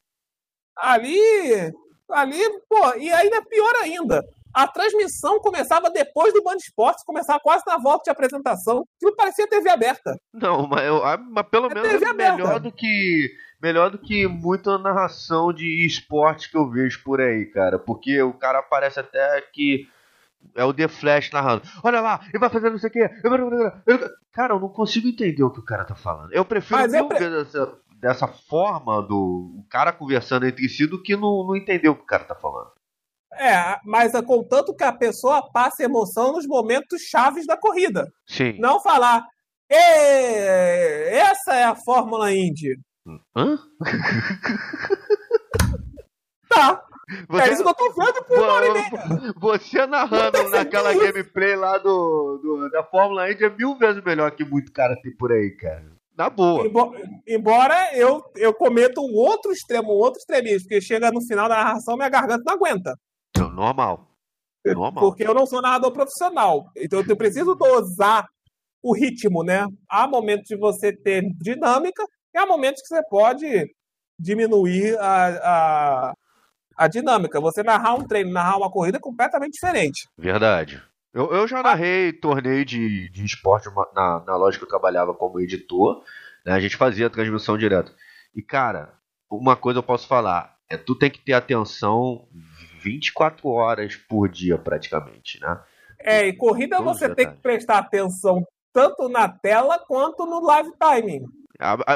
Ali. 0.77 1.73
Ali, 2.09 2.39
pô, 2.67 2.95
e 2.95 3.11
ainda 3.11 3.37
é 3.37 3.41
pior 3.41 3.75
ainda. 3.83 4.23
A 4.53 4.67
transmissão 4.67 5.39
começava 5.39 5.91
depois 5.91 6.33
do 6.33 6.41
Band 6.41 6.55
Esportes, 6.55 7.03
começava 7.03 7.39
quase 7.39 7.63
na 7.67 7.77
volta 7.77 8.05
de 8.05 8.09
apresentação. 8.09 8.83
Aquilo 8.95 9.15
parecia 9.15 9.47
TV 9.47 9.69
aberta. 9.69 10.17
Não, 10.33 10.67
mas, 10.67 10.85
eu, 10.85 11.05
ah, 11.05 11.17
mas 11.17 11.47
pelo 11.49 11.67
é 11.67 11.75
menos 11.75 12.01
é 12.01 12.13
melhor 12.13 12.59
do 12.59 12.71
que 12.71 13.29
melhor 13.61 13.91
do 13.91 13.97
que 13.97 14.25
muita 14.25 14.77
narração 14.77 15.53
de 15.53 15.85
esporte 15.85 16.49
que 16.49 16.57
eu 16.57 16.69
vejo 16.69 17.03
por 17.03 17.21
aí, 17.21 17.45
cara. 17.45 17.77
Porque 17.77 18.21
o 18.21 18.33
cara 18.33 18.63
parece 18.63 18.99
até 18.99 19.41
que 19.53 19.87
é 20.55 20.63
o 20.63 20.73
The 20.73 20.87
Flash 20.87 21.31
narrando. 21.31 21.63
Olha 21.83 22.01
lá, 22.01 22.21
ele 22.29 22.39
vai 22.39 22.49
fazer 22.49 22.69
não 22.69 22.77
sei 22.77 22.89
o 22.89 22.93
quê. 22.93 23.09
Cara, 24.31 24.53
eu 24.53 24.59
não 24.59 24.69
consigo 24.69 25.07
entender 25.07 25.43
o 25.43 25.51
que 25.51 25.59
o 25.59 25.65
cara 25.65 25.85
tá 25.85 25.95
falando. 25.95 26.31
Eu 26.33 26.45
prefiro 26.45 26.79
Mas 26.79 26.91
mil 26.91 27.07
pre... 27.07 27.19
dessa, 27.19 27.77
dessa 27.99 28.27
forma 28.27 29.01
do 29.01 29.63
cara 29.69 29.91
conversando 29.91 30.45
entre 30.45 30.67
si 30.69 30.85
do 30.85 31.01
que 31.01 31.15
não, 31.15 31.45
não 31.45 31.55
entender 31.55 31.89
o 31.89 31.95
que 31.95 32.03
o 32.03 32.07
cara 32.07 32.23
tá 32.23 32.35
falando. 32.35 32.71
É, 33.33 33.79
mas 33.85 34.13
é 34.13 34.21
contanto 34.21 34.75
que 34.75 34.83
a 34.83 34.91
pessoa 34.91 35.49
passe 35.51 35.83
emoção 35.83 36.33
nos 36.33 36.47
momentos 36.47 37.03
chaves 37.03 37.45
da 37.45 37.55
corrida. 37.55 38.11
Sim. 38.27 38.57
Não 38.59 38.81
falar, 38.81 39.23
essa 39.69 41.53
é 41.53 41.63
a 41.63 41.75
Fórmula 41.75 42.33
Indy. 42.33 42.79
Hã? 43.35 43.57
tá. 46.49 46.83
Você, 47.27 47.49
é 47.49 47.53
isso 47.53 47.63
que 47.63 47.69
eu 47.69 47.73
tô 47.73 47.91
vendo 47.93 48.23
por 48.25 48.37
uma 48.37 48.53
hora 48.53 48.67
e 48.67 48.73
meia. 48.73 49.33
Você 49.37 49.85
narrando 49.87 50.49
naquela 50.49 50.93
gameplay 50.93 51.55
lá 51.55 51.77
do, 51.77 52.37
do, 52.37 52.69
da 52.69 52.83
Fórmula 52.83 53.31
Indy 53.31 53.45
é 53.45 53.49
mil 53.49 53.75
vezes 53.77 54.03
melhor 54.03 54.31
que 54.31 54.45
muito 54.45 54.71
cara 54.71 54.95
tem 55.01 55.15
por 55.15 55.31
aí, 55.31 55.51
cara. 55.51 55.91
Na 56.15 56.29
boa. 56.29 56.67
Embora, 56.67 57.09
embora 57.27 57.97
eu, 57.97 58.21
eu 58.35 58.53
cometa 58.53 58.99
um 59.01 59.13
outro 59.15 59.51
extremo, 59.51 59.93
um 59.93 59.97
outro 59.97 60.19
extremismo, 60.19 60.67
porque 60.67 60.81
chega 60.81 61.09
no 61.11 61.25
final 61.25 61.47
da 61.49 61.55
narração 61.55 61.95
minha 61.95 62.09
garganta 62.09 62.43
não 62.45 62.53
aguenta. 62.53 62.93
Normal. 63.37 64.07
Normal. 64.65 65.03
Porque 65.03 65.25
eu 65.25 65.33
não 65.33 65.45
sou 65.45 65.61
narrador 65.61 65.91
profissional. 65.91 66.65
Então 66.75 67.01
eu 67.07 67.17
preciso 67.17 67.55
dosar 67.55 68.27
o 68.83 68.93
ritmo, 68.93 69.43
né? 69.43 69.65
Há 69.89 70.07
momentos 70.07 70.45
de 70.47 70.57
você 70.57 70.91
ter 70.91 71.23
dinâmica 71.39 72.03
e 72.33 72.37
há 72.37 72.45
momentos 72.45 72.81
que 72.81 72.89
você 72.89 73.01
pode 73.09 73.65
diminuir 74.19 74.97
a, 74.99 76.09
a 76.09 76.13
a 76.79 76.87
dinâmica. 76.87 77.41
Você 77.41 77.61
narrar 77.61 77.95
um 77.95 78.07
treino, 78.07 78.31
narrar 78.31 78.57
uma 78.57 78.71
corrida 78.71 78.97
é 78.97 79.01
completamente 79.01 79.53
diferente. 79.53 80.07
Verdade. 80.17 80.81
Eu, 81.13 81.29
eu 81.33 81.45
já 81.45 81.61
narrei 81.61 82.13
torneio 82.13 82.63
de, 82.63 83.09
de 83.09 83.25
esporte 83.25 83.67
na, 83.93 84.23
na 84.25 84.35
loja 84.37 84.57
que 84.57 84.63
eu 84.63 84.69
trabalhava 84.69 85.13
como 85.13 85.41
editor. 85.41 86.01
Né? 86.45 86.53
A 86.53 86.59
gente 86.59 86.77
fazia 86.77 87.09
transmissão 87.09 87.57
direto. 87.57 87.93
E, 88.33 88.41
cara, 88.41 88.93
uma 89.29 89.57
coisa 89.57 89.79
eu 89.79 89.83
posso 89.83 90.07
falar. 90.07 90.55
É 90.69 90.77
tu 90.77 90.95
tem 90.95 91.09
que 91.09 91.19
ter 91.19 91.33
atenção 91.33 92.25
24 92.81 93.49
horas 93.49 93.97
por 93.97 94.29
dia, 94.29 94.57
praticamente, 94.57 95.41
né? 95.41 95.59
É, 95.99 96.27
e 96.27 96.33
corrida 96.33 96.77
Todos 96.77 96.97
você 96.97 97.13
tem 97.13 97.29
que 97.29 97.37
prestar 97.41 97.79
atenção 97.79 98.45
tanto 98.71 99.09
na 99.09 99.27
tela 99.27 99.79
quanto 99.79 100.25
no 100.25 100.39
live 100.45 100.71
timing. 100.79 101.25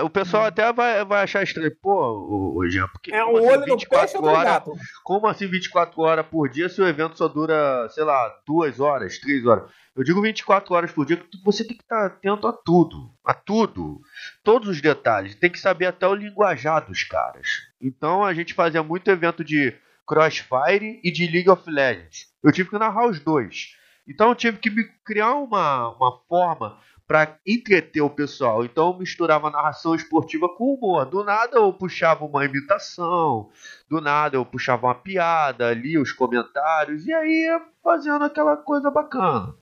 O 0.03 0.09
pessoal 0.09 0.43
hum. 0.43 0.47
até 0.47 0.73
vai, 0.73 1.05
vai 1.05 1.23
achar 1.23 1.41
estranho. 1.41 1.73
Pô, 1.81 2.55
o, 2.57 2.69
Jean, 2.69 2.87
porque. 2.89 3.13
É 3.13 3.23
um 3.23 3.37
assim, 3.37 3.47
olho 3.47 3.65
24 3.65 4.21
no 4.21 4.27
peixe 4.27 4.37
horas, 4.37 4.63
Como 5.03 5.27
assim 5.27 5.47
24 5.47 6.01
horas 6.01 6.25
por 6.25 6.49
dia 6.49 6.67
se 6.67 6.81
o 6.81 6.87
evento 6.87 7.17
só 7.17 7.27
dura, 7.27 7.87
sei 7.89 8.03
lá, 8.03 8.29
2 8.45 8.79
horas, 8.79 9.17
3 9.19 9.45
horas? 9.45 9.71
Eu 9.95 10.03
digo 10.03 10.21
24 10.21 10.73
horas 10.73 10.91
por 10.91 11.05
dia, 11.05 11.15
porque 11.15 11.37
você 11.45 11.63
tem 11.63 11.77
que 11.77 11.83
estar 11.83 12.07
atento 12.07 12.47
a 12.47 12.51
tudo. 12.51 13.11
A 13.23 13.33
tudo. 13.33 14.01
Todos 14.43 14.67
os 14.67 14.81
detalhes. 14.81 15.35
Tem 15.35 15.51
que 15.51 15.59
saber 15.59 15.85
até 15.85 16.07
o 16.07 16.15
linguajar 16.15 16.85
dos 16.85 17.03
caras. 17.03 17.47
Então 17.79 18.23
a 18.23 18.33
gente 18.33 18.53
fazia 18.53 18.83
muito 18.83 19.09
evento 19.11 19.43
de 19.43 19.73
Crossfire 20.05 20.99
e 21.03 21.11
de 21.11 21.27
League 21.27 21.49
of 21.49 21.69
Legends. 21.69 22.27
Eu 22.43 22.51
tive 22.51 22.69
que 22.69 22.77
narrar 22.77 23.07
os 23.07 23.19
dois. 23.19 23.77
Então 24.07 24.29
eu 24.29 24.35
tive 24.35 24.57
que 24.57 24.69
criar 25.05 25.35
uma, 25.35 25.95
uma 25.95 26.19
forma 26.27 26.77
para 27.13 27.37
entreter 27.45 28.01
o 28.01 28.09
pessoal. 28.09 28.65
Então 28.65 28.87
eu 28.87 28.97
misturava 28.97 29.51
narração 29.51 29.93
esportiva 29.93 30.49
com 30.49 30.73
humor. 30.73 31.05
Do 31.05 31.23
nada 31.23 31.57
eu 31.57 31.71
puxava 31.71 32.25
uma 32.25 32.43
imitação, 32.43 33.51
do 33.87 34.01
nada 34.01 34.35
eu 34.35 34.43
puxava 34.43 34.87
uma 34.87 34.95
piada 34.95 35.67
ali, 35.67 35.95
os 35.95 36.11
comentários, 36.11 37.05
e 37.05 37.13
aí 37.13 37.43
ia 37.43 37.61
fazendo 37.83 38.25
aquela 38.25 38.57
coisa 38.57 38.89
bacana. 38.89 39.53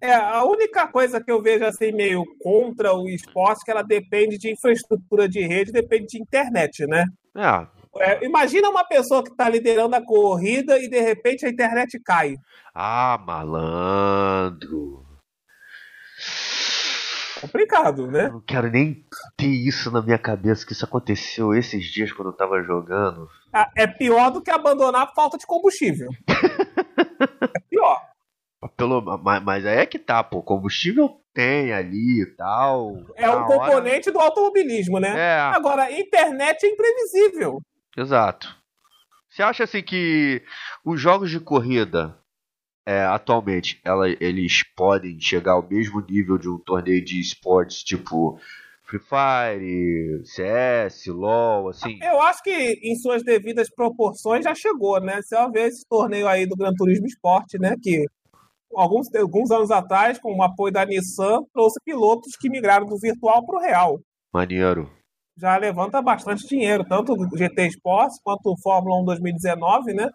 É, 0.00 0.14
a 0.14 0.44
única 0.44 0.86
coisa 0.86 1.20
que 1.20 1.32
eu 1.32 1.42
vejo 1.42 1.64
assim 1.64 1.90
meio 1.90 2.24
contra 2.38 2.94
o 2.94 3.08
esporte 3.08 3.62
é 3.62 3.64
que 3.64 3.70
ela 3.72 3.82
depende 3.82 4.38
de 4.38 4.52
infraestrutura 4.52 5.28
de 5.28 5.40
rede, 5.40 5.72
depende 5.72 6.06
de 6.06 6.22
internet, 6.22 6.86
né? 6.86 7.04
É. 7.36 7.79
é 7.98 8.24
imagina 8.24 8.68
uma 8.68 8.84
pessoa 8.84 9.22
que 9.22 9.30
está 9.30 9.48
liderando 9.48 9.96
a 9.96 10.04
corrida 10.04 10.78
e 10.78 10.88
de 10.88 11.00
repente 11.00 11.44
a 11.44 11.48
internet 11.48 11.98
cai. 12.00 12.36
Ah, 12.74 13.18
malandro. 13.26 15.04
Complicado, 17.40 18.06
né? 18.06 18.26
Eu 18.26 18.32
não 18.32 18.40
quero 18.42 18.70
nem 18.70 19.04
ter 19.36 19.46
isso 19.46 19.90
na 19.90 20.02
minha 20.02 20.18
cabeça, 20.18 20.66
que 20.66 20.72
isso 20.72 20.84
aconteceu 20.84 21.54
esses 21.54 21.86
dias 21.86 22.12
quando 22.12 22.28
eu 22.28 22.36
tava 22.36 22.62
jogando. 22.62 23.28
Ah, 23.52 23.70
é 23.74 23.86
pior 23.86 24.30
do 24.30 24.42
que 24.42 24.50
abandonar 24.50 25.02
a 25.02 25.14
falta 25.14 25.38
de 25.38 25.46
combustível. 25.46 26.10
é 26.28 27.60
pior. 27.70 27.98
Pelo, 28.76 29.00
mas, 29.22 29.42
mas 29.42 29.66
aí 29.66 29.78
é 29.78 29.86
que 29.86 29.98
tá, 29.98 30.22
pô. 30.22 30.42
Combustível 30.42 31.18
tem 31.32 31.72
ali 31.72 32.22
e 32.22 32.36
tal. 32.36 32.92
É 33.16 33.30
um 33.30 33.46
componente 33.46 34.10
hora... 34.10 34.18
do 34.18 34.20
automobilismo, 34.22 35.00
né? 35.00 35.14
É. 35.16 35.40
Agora, 35.56 35.90
internet 35.90 36.64
é 36.64 36.68
imprevisível. 36.68 37.62
Exato. 37.96 38.56
Você 39.28 39.42
acha 39.42 39.64
assim 39.64 39.82
que 39.82 40.42
os 40.84 41.00
jogos 41.00 41.30
de 41.30 41.38
corrida 41.38 42.16
é, 42.86 43.04
atualmente 43.04 43.80
ela, 43.84 44.08
eles 44.08 44.64
podem 44.74 45.20
chegar 45.20 45.52
ao 45.52 45.68
mesmo 45.68 46.00
nível 46.00 46.36
de 46.38 46.48
um 46.48 46.58
torneio 46.58 47.04
de 47.04 47.20
esportes 47.20 47.84
tipo 47.84 48.40
Free 48.90 48.98
Fire, 48.98 50.26
CS, 50.26 51.06
LoL, 51.06 51.68
assim? 51.68 51.96
Eu 52.02 52.20
acho 52.22 52.42
que 52.42 52.80
em 52.82 52.96
suas 52.96 53.22
devidas 53.22 53.70
proporções 53.70 54.44
já 54.44 54.52
chegou, 54.52 55.00
né? 55.00 55.22
Você 55.22 55.36
vai 55.36 55.50
ver 55.52 55.68
esse 55.68 55.86
torneio 55.88 56.26
aí 56.26 56.44
do 56.44 56.56
Gran 56.56 56.72
Turismo 56.74 57.06
Esporte, 57.06 57.56
né? 57.56 57.76
Que 57.80 58.04
alguns, 58.74 59.14
alguns 59.14 59.52
anos 59.52 59.70
atrás, 59.70 60.18
com 60.18 60.34
o 60.34 60.42
apoio 60.42 60.72
da 60.72 60.84
Nissan, 60.84 61.44
trouxe 61.52 61.78
pilotos 61.84 62.36
que 62.36 62.50
migraram 62.50 62.86
do 62.86 62.98
virtual 62.98 63.46
para 63.46 63.56
o 63.56 63.62
real. 63.62 64.00
Maneiro. 64.32 64.90
Já 65.36 65.56
levanta 65.56 66.02
bastante 66.02 66.46
dinheiro, 66.46 66.84
tanto 66.84 67.12
o 67.12 67.38
GT 67.38 67.66
Sports 67.68 68.20
quanto 68.22 68.52
o 68.52 68.60
Fórmula 68.60 69.00
1 69.02 69.04
2019, 69.04 69.94
né? 69.94 70.08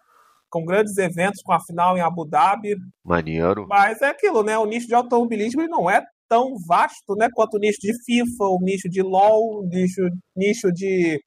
Com 0.48 0.64
grandes 0.64 0.96
eventos, 0.98 1.42
com 1.42 1.52
a 1.52 1.60
final 1.60 1.96
em 1.96 2.00
Abu 2.00 2.24
Dhabi. 2.24 2.76
Maneiro. 3.04 3.66
Mas 3.68 4.00
é 4.02 4.08
aquilo, 4.08 4.42
né? 4.42 4.56
O 4.56 4.66
nicho 4.66 4.86
de 4.86 4.94
automobilismo 4.94 5.62
ele 5.62 5.68
não 5.68 5.90
é 5.90 6.02
tão 6.28 6.56
vasto 6.66 7.14
né, 7.16 7.28
quanto 7.32 7.54
o 7.54 7.60
nicho 7.60 7.78
de 7.80 7.92
FIFA, 8.04 8.44
o 8.44 8.58
nicho 8.60 8.88
de 8.88 9.00
LoL, 9.02 9.60
o 9.60 9.68
nicho, 9.68 10.02
nicho 10.36 10.72
de 10.72 11.20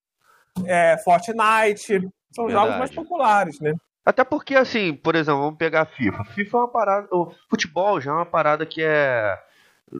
é, 0.65 0.97
Fortnite. 1.03 1.99
São 2.33 2.45
Verdade. 2.45 2.65
jogos 2.65 2.77
mais 2.77 2.91
populares, 2.91 3.59
né? 3.59 3.73
Até 4.05 4.23
porque, 4.23 4.55
assim, 4.55 4.93
por 4.93 5.15
exemplo, 5.15 5.41
vamos 5.41 5.57
pegar 5.57 5.81
a 5.81 5.85
FIFA. 5.85 6.23
FIFA 6.25 6.57
é 6.57 6.59
uma 6.61 6.67
parada. 6.67 7.07
O 7.11 7.31
futebol 7.49 7.99
já 8.01 8.11
é 8.11 8.13
uma 8.15 8.25
parada 8.25 8.65
que 8.65 8.81
é. 8.81 9.37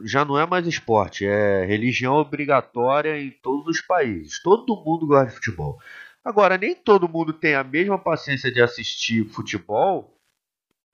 Já 0.03 0.23
não 0.23 0.37
é 0.37 0.45
mais 0.45 0.67
esporte, 0.67 1.25
é 1.25 1.65
religião 1.65 2.15
obrigatória 2.15 3.19
em 3.19 3.31
todos 3.31 3.67
os 3.67 3.81
países. 3.81 4.41
Todo 4.41 4.75
mundo 4.75 5.07
gosta 5.07 5.27
de 5.27 5.35
futebol. 5.35 5.79
Agora, 6.23 6.57
nem 6.57 6.75
todo 6.75 7.09
mundo 7.09 7.33
tem 7.33 7.55
a 7.55 7.63
mesma 7.63 7.97
paciência 7.97 8.51
de 8.51 8.61
assistir 8.61 9.25
futebol 9.29 10.15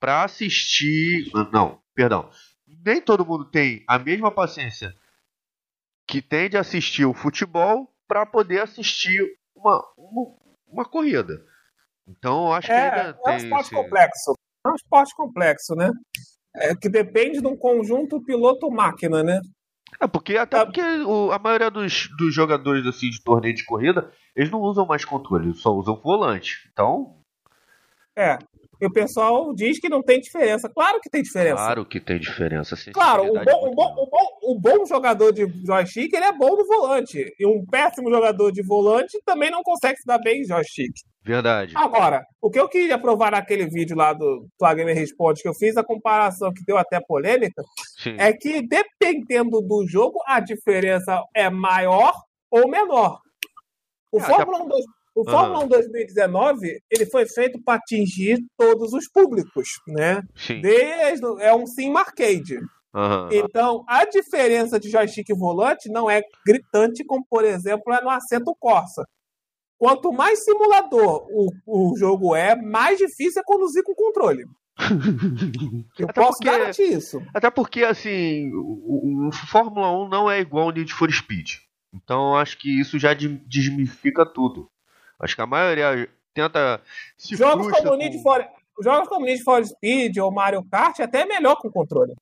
para 0.00 0.24
assistir. 0.24 1.30
Não, 1.52 1.78
perdão. 1.94 2.30
Nem 2.66 3.00
todo 3.00 3.26
mundo 3.26 3.44
tem 3.44 3.84
a 3.86 3.98
mesma 3.98 4.30
paciência 4.30 4.94
que 6.06 6.22
tem 6.22 6.48
de 6.48 6.56
assistir 6.56 7.04
o 7.04 7.12
futebol 7.12 7.92
para 8.06 8.24
poder 8.24 8.62
assistir 8.62 9.36
uma, 9.54 9.84
uma, 9.96 10.36
uma 10.68 10.84
corrida. 10.84 11.44
Então, 12.06 12.46
eu 12.46 12.52
acho 12.52 12.68
que 12.68 12.72
é, 12.72 12.90
ainda 12.90 13.10
é 13.10 13.12
tem. 13.12 13.32
um 13.32 13.36
esporte 13.36 13.66
esse... 13.66 13.74
complexo. 13.74 14.34
É 14.64 14.68
um 14.68 14.74
esporte 14.74 15.14
complexo, 15.16 15.74
né? 15.74 15.90
É, 16.56 16.74
que 16.74 16.88
depende 16.88 17.40
de 17.40 17.46
um 17.46 17.56
conjunto 17.56 18.22
piloto-máquina, 18.22 19.22
né? 19.22 19.40
É, 20.00 20.06
porque 20.06 20.36
até 20.36 20.64
porque 20.64 20.80
o, 20.80 21.30
a 21.30 21.38
maioria 21.38 21.70
dos, 21.70 22.08
dos 22.18 22.34
jogadores 22.34 22.86
assim, 22.86 23.10
de 23.10 23.22
torneio 23.22 23.54
de 23.54 23.64
corrida, 23.64 24.10
eles 24.34 24.50
não 24.50 24.60
usam 24.60 24.86
mais 24.86 25.04
controle, 25.04 25.48
eles 25.48 25.60
só 25.60 25.70
usam 25.72 25.96
volante. 25.96 26.68
Então. 26.72 27.16
É. 28.16 28.38
E 28.78 28.86
o 28.86 28.92
pessoal 28.92 29.54
diz 29.54 29.78
que 29.78 29.88
não 29.88 30.02
tem 30.02 30.20
diferença. 30.20 30.68
Claro 30.68 31.00
que 31.00 31.08
tem 31.08 31.22
diferença. 31.22 31.56
Claro 31.56 31.86
que 31.86 31.98
tem 31.98 32.18
diferença. 32.18 32.76
Claro, 32.92 33.24
o 33.24 33.32
bom, 33.32 33.68
o, 33.68 33.74
bom, 33.74 33.94
o, 33.96 34.06
bom, 34.06 34.38
o 34.42 34.60
bom 34.60 34.84
jogador 34.84 35.32
de 35.32 35.46
joystick 35.64 36.12
ele 36.12 36.26
é 36.26 36.32
bom 36.32 36.56
no 36.56 36.66
volante. 36.66 37.34
E 37.38 37.46
um 37.46 37.64
péssimo 37.64 38.10
jogador 38.10 38.52
de 38.52 38.62
volante 38.62 39.18
também 39.24 39.50
não 39.50 39.62
consegue 39.62 39.98
se 39.98 40.06
dar 40.06 40.18
bem 40.18 40.42
em 40.42 40.44
joystick. 40.44 40.92
Verdade. 41.26 41.72
Agora, 41.76 42.24
o 42.40 42.48
que 42.48 42.60
eu 42.60 42.68
queria 42.68 42.96
provar 42.96 43.32
naquele 43.32 43.66
vídeo 43.66 43.96
lá 43.96 44.12
do 44.12 44.46
Flamengo 44.56 44.90
Responde, 44.90 45.42
que 45.42 45.48
eu 45.48 45.54
fiz 45.54 45.76
a 45.76 45.82
comparação 45.82 46.52
que 46.52 46.64
deu 46.64 46.78
até 46.78 47.00
polêmica, 47.00 47.64
Sim. 47.98 48.14
é 48.16 48.32
que 48.32 48.62
dependendo 48.62 49.60
do 49.60 49.84
jogo, 49.88 50.20
a 50.24 50.38
diferença 50.38 51.20
é 51.34 51.50
maior 51.50 52.14
ou 52.48 52.68
menor. 52.68 53.18
O, 54.12 54.20
é, 54.20 54.22
Fórmula, 54.22 54.64
1, 54.64 54.68
o 55.16 55.24
Fórmula 55.24 55.64
1 55.64 55.68
2019 55.68 56.78
ele 56.88 57.06
foi 57.06 57.26
feito 57.26 57.60
para 57.60 57.74
atingir 57.74 58.38
todos 58.56 58.92
os 58.92 59.08
públicos, 59.08 59.68
né? 59.88 60.22
Sim. 60.36 60.60
Desde, 60.60 61.26
é 61.42 61.52
um 61.52 61.66
sim 61.66 61.92
arcade. 61.96 62.60
Uhum. 62.94 63.28
Então, 63.32 63.84
a 63.88 64.04
diferença 64.04 64.78
de 64.78 64.88
joystick 64.88 65.28
e 65.28 65.34
volante 65.34 65.90
não 65.90 66.08
é 66.08 66.22
gritante 66.46 67.04
como, 67.04 67.26
por 67.28 67.44
exemplo, 67.44 67.92
é 67.92 68.00
no 68.00 68.08
assento 68.08 68.56
Corsa. 68.58 69.04
Quanto 69.78 70.12
mais 70.12 70.44
simulador 70.44 71.26
o, 71.30 71.50
o 71.66 71.96
jogo 71.98 72.34
é, 72.34 72.56
mais 72.56 72.98
difícil 72.98 73.40
é 73.40 73.44
conduzir 73.44 73.82
com 73.82 73.94
controle. 73.94 74.44
Eu 75.98 76.08
até 76.08 76.20
posso 76.20 76.38
porque, 76.38 76.50
garantir 76.50 76.92
isso. 76.92 77.22
Até 77.34 77.50
porque, 77.50 77.82
assim, 77.84 78.50
o, 78.54 79.28
o, 79.28 79.32
Fórmula 79.32 79.90
1 80.04 80.08
não 80.08 80.30
é 80.30 80.40
igual 80.40 80.66
ao 80.66 80.72
Need 80.72 80.92
for 80.92 81.10
Speed. 81.10 81.58
Então, 81.94 82.36
acho 82.36 82.58
que 82.58 82.80
isso 82.80 82.98
já 82.98 83.14
desmifica 83.14 84.24
tudo. 84.26 84.70
Acho 85.18 85.34
que 85.34 85.42
a 85.42 85.46
maioria 85.46 86.08
tenta. 86.34 86.80
Se 87.16 87.36
jogos 87.36 87.70
como, 87.70 87.90
com... 87.90 87.96
Need 87.96 88.22
for, 88.22 88.46
jogos 88.82 89.08
como 89.08 89.24
Need 89.24 89.42
for 89.42 89.64
Speed 89.64 90.18
ou 90.18 90.30
Mario 90.30 90.62
Kart 90.70 90.98
é 91.00 91.04
até 91.04 91.24
melhor 91.24 91.56
com 91.56 91.70
controle. 91.70 92.14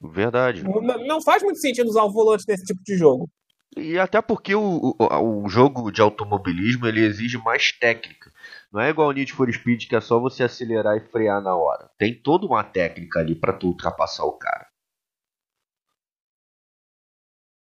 Verdade. 0.00 0.62
Não, 0.64 0.80
não 1.06 1.22
faz 1.22 1.42
muito 1.42 1.60
sentido 1.60 1.88
usar 1.88 2.02
o 2.02 2.12
volante 2.12 2.44
nesse 2.46 2.64
tipo 2.64 2.82
de 2.82 2.96
jogo. 2.96 3.30
E 3.76 3.98
até 3.98 4.20
porque 4.20 4.54
o, 4.54 4.94
o, 4.98 5.44
o, 5.44 5.48
jogo 5.48 5.90
de 5.90 6.02
automobilismo 6.02 6.86
ele 6.86 7.00
exige 7.00 7.38
mais 7.38 7.72
técnica. 7.72 8.30
Não 8.70 8.80
é 8.80 8.90
igual 8.90 9.08
o 9.08 9.12
Need 9.12 9.32
for 9.32 9.50
Speed 9.52 9.88
que 9.88 9.96
é 9.96 10.00
só 10.00 10.18
você 10.18 10.42
acelerar 10.42 10.96
e 10.96 11.00
frear 11.00 11.42
na 11.42 11.56
hora. 11.56 11.90
Tem 11.98 12.14
toda 12.14 12.46
uma 12.46 12.62
técnica 12.62 13.20
ali 13.20 13.34
para 13.34 13.52
tu 13.52 13.68
ultrapassar 13.68 14.24
o 14.24 14.32
cara. 14.32 14.71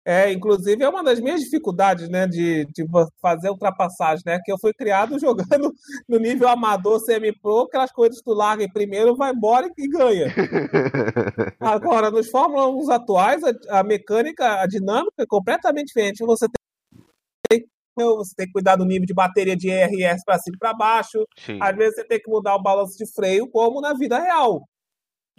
É, 0.04 0.32
inclusive 0.32 0.84
é 0.84 0.90
uma 0.90 1.04
das 1.04 1.20
minhas 1.20 1.42
dificuldades, 1.42 2.10
né, 2.10 2.26
de, 2.26 2.66
de 2.66 2.86
fazer 3.22 3.50
ultrapassagem, 3.50 4.24
né, 4.26 4.40
que 4.44 4.52
eu 4.52 4.58
fui 4.60 4.74
criado 4.74 5.18
jogando 5.22 5.72
no 6.10 6.18
nível 6.18 6.48
amador 6.48 7.00
semi-pro, 7.00 7.62
aquelas 7.62 7.92
coisas 7.92 8.18
que 8.18 8.24
tu 8.24 8.34
larga 8.34 8.64
em 8.64 8.72
primeiro, 8.72 9.16
vai 9.16 9.32
embora 9.32 9.70
e 9.78 9.88
ganha. 9.88 10.34
Agora, 11.60 12.10
nos 12.10 12.30
Fórmula 12.30 12.68
1 12.68 12.92
atuais, 12.92 13.44
a, 13.44 13.80
a, 13.80 13.84
mecânica, 13.84 14.62
a 14.62 14.66
dinâmica 14.66 15.22
é 15.22 15.26
completamente 15.28 15.88
diferente. 15.88 16.26
Você 16.26 16.48
tem, 17.48 17.64
você 17.96 18.34
tem 18.36 18.48
que 18.48 18.54
cuidar 18.54 18.78
do 18.78 18.86
nível 18.86 19.06
de 19.06 19.14
bateria 19.14 19.56
de 19.56 19.70
ERS 19.70 20.24
para 20.26 20.40
cima 20.40 20.56
e 20.56 20.60
para 20.60 20.74
baixo. 20.74 21.24
Sim. 21.38 21.60
Às 21.62 21.76
vezes 21.76 21.96
você 21.96 22.06
tem 22.06 22.20
que 22.20 22.30
mudar 22.30 22.56
o 22.56 22.62
balanço 22.62 22.98
de 22.98 23.06
freio, 23.14 23.48
como 23.48 23.80
na 23.80 23.94
vida 23.94 24.18
real. 24.18 24.64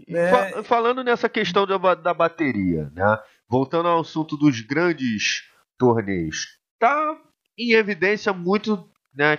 Né? 0.08 0.62
Falando 0.62 1.04
nessa 1.04 1.28
questão 1.28 1.66
da, 1.66 1.94
da 1.94 2.14
bateria, 2.14 2.90
né? 2.94 3.18
Voltando 3.53 3.86
ao 3.86 4.00
assunto 4.00 4.34
dos 4.34 4.62
grandes 4.62 5.46
torneios, 5.76 6.59
tá 6.78 7.20
em 7.59 7.72
evidência 7.72 8.32
muito, 8.32 8.90
né, 9.14 9.36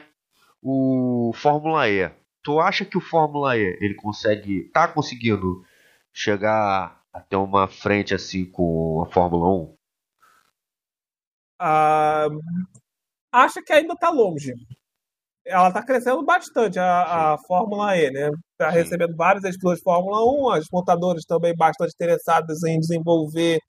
o 0.61 1.31
Fórmula 1.33 1.89
E. 1.89 2.11
Tu 2.43 2.59
acha 2.59 2.85
que 2.85 2.95
o 2.95 3.01
Fórmula 3.01 3.57
E 3.57 3.75
ele 3.81 3.95
consegue, 3.95 4.69
tá 4.71 4.87
conseguindo 4.87 5.65
chegar 6.13 7.01
até 7.11 7.35
uma 7.35 7.67
frente 7.67 8.13
assim 8.13 8.45
com 8.45 9.01
a 9.01 9.11
Fórmula 9.11 9.49
1? 9.49 9.75
ah, 11.59 12.27
acha 13.31 13.63
que 13.63 13.73
ainda 13.73 13.95
está 13.95 14.11
longe. 14.11 14.53
Ela 15.43 15.69
está 15.69 15.83
crescendo 15.83 16.23
bastante, 16.23 16.77
a, 16.77 17.33
a 17.33 17.37
Fórmula 17.39 17.97
E, 17.97 18.11
né? 18.11 18.29
Está 18.51 18.69
recebendo 18.69 19.15
vários 19.15 19.57
pilotos 19.57 19.79
de 19.79 19.83
Fórmula 19.83 20.23
1, 20.23 20.49
as 20.51 20.67
montadoras 20.71 21.25
também 21.25 21.55
bastante 21.55 21.93
interessadas 21.95 22.63
em 22.63 22.79
desenvolver 22.79 23.59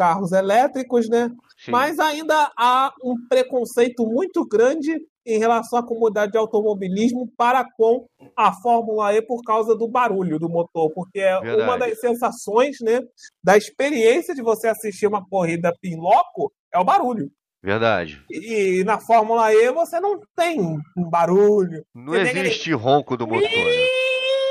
carros 0.00 0.32
elétricos, 0.32 1.10
né? 1.10 1.28
Sim. 1.58 1.70
Mas 1.70 1.98
ainda 1.98 2.50
há 2.56 2.90
um 3.04 3.14
preconceito 3.28 4.06
muito 4.06 4.48
grande 4.48 4.96
em 5.26 5.38
relação 5.38 5.78
à 5.78 5.86
comunidade 5.86 6.32
de 6.32 6.38
automobilismo 6.38 7.30
para 7.36 7.62
com 7.76 8.06
a 8.34 8.50
Fórmula 8.50 9.14
E 9.14 9.20
por 9.20 9.42
causa 9.42 9.76
do 9.76 9.86
barulho 9.86 10.38
do 10.38 10.48
motor, 10.48 10.90
porque 10.94 11.20
é 11.20 11.38
Verdade. 11.38 11.62
uma 11.62 11.76
das 11.76 12.00
sensações, 12.00 12.78
né, 12.80 13.00
da 13.44 13.58
experiência 13.58 14.34
de 14.34 14.40
você 14.40 14.68
assistir 14.68 15.06
uma 15.06 15.22
corrida 15.28 15.70
em 15.84 16.00
loco 16.00 16.50
é 16.72 16.78
o 16.78 16.84
barulho. 16.84 17.30
Verdade. 17.62 18.24
E, 18.30 18.82
na 18.84 18.98
Fórmula 18.98 19.52
E 19.52 19.70
você 19.70 20.00
não 20.00 20.18
tem 20.34 20.58
um 20.96 21.10
barulho. 21.10 21.84
Não 21.94 22.14
existe 22.14 22.70
aquele... 22.70 22.74
ronco 22.74 23.18
do 23.18 23.26
motor. 23.26 23.42
Né? 23.42 24.00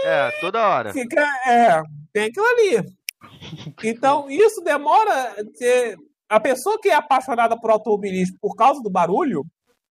É, 0.05 0.31
toda 0.39 0.67
hora. 0.67 0.93
Fica, 0.93 1.21
é, 1.47 1.81
tem 2.13 2.25
aquilo 2.25 2.45
ali. 2.45 2.85
Então, 3.83 4.29
isso 4.29 4.61
demora. 4.61 5.35
A 6.29 6.39
pessoa 6.39 6.79
que 6.79 6.89
é 6.89 6.95
apaixonada 6.95 7.59
por 7.59 7.71
automobilismo 7.71 8.37
por 8.39 8.55
causa 8.55 8.81
do 8.81 8.89
barulho, 8.89 9.45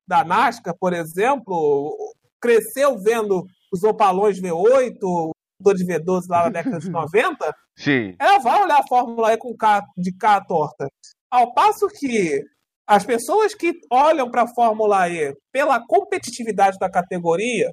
da 0.07 0.25
NASCAR, 0.25 0.75
por 0.79 0.93
exemplo, 0.93 1.97
cresceu 2.41 2.99
vendo 2.99 3.45
os 3.73 3.83
opalões 3.83 4.41
V8, 4.41 5.31
de 5.75 5.85
V12 5.85 6.23
lá 6.29 6.45
na 6.45 6.49
década 6.51 6.79
de 6.79 6.89
90, 6.91 7.55
Sim. 7.77 8.15
ela 8.19 8.39
vai 8.39 8.63
olhar 8.63 8.79
a 8.79 8.87
Fórmula 8.87 9.33
E 9.33 9.37
com 9.37 9.57
K, 9.57 9.85
de 9.97 10.13
K 10.13 10.41
torta. 10.45 10.89
Ao 11.31 11.53
passo 11.53 11.89
que 11.89 12.43
as 12.87 13.05
pessoas 13.05 13.55
que 13.55 13.75
olham 13.91 14.31
para 14.31 14.43
a 14.43 14.55
Fórmula 14.55 15.09
E 15.11 15.37
pela 15.53 15.85
competitividade 15.87 16.79
da 16.79 16.91
categoria, 16.91 17.71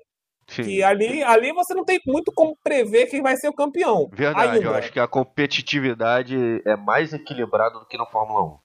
Sim. 0.47 0.63
que 0.63 0.83
ali, 0.83 1.23
ali 1.23 1.51
você 1.51 1.73
não 1.73 1.83
tem 1.83 1.99
muito 2.05 2.31
como 2.33 2.55
prever 2.63 3.07
quem 3.07 3.21
vai 3.21 3.35
ser 3.35 3.49
o 3.49 3.53
campeão. 3.53 4.07
Verdade, 4.13 4.57
ainda. 4.57 4.65
eu 4.65 4.75
acho 4.75 4.91
que 4.91 4.99
a 4.99 5.07
competitividade 5.07 6.61
é 6.65 6.75
mais 6.75 7.13
equilibrada 7.13 7.79
do 7.79 7.85
que 7.85 7.97
na 7.97 8.05
Fórmula 8.05 8.59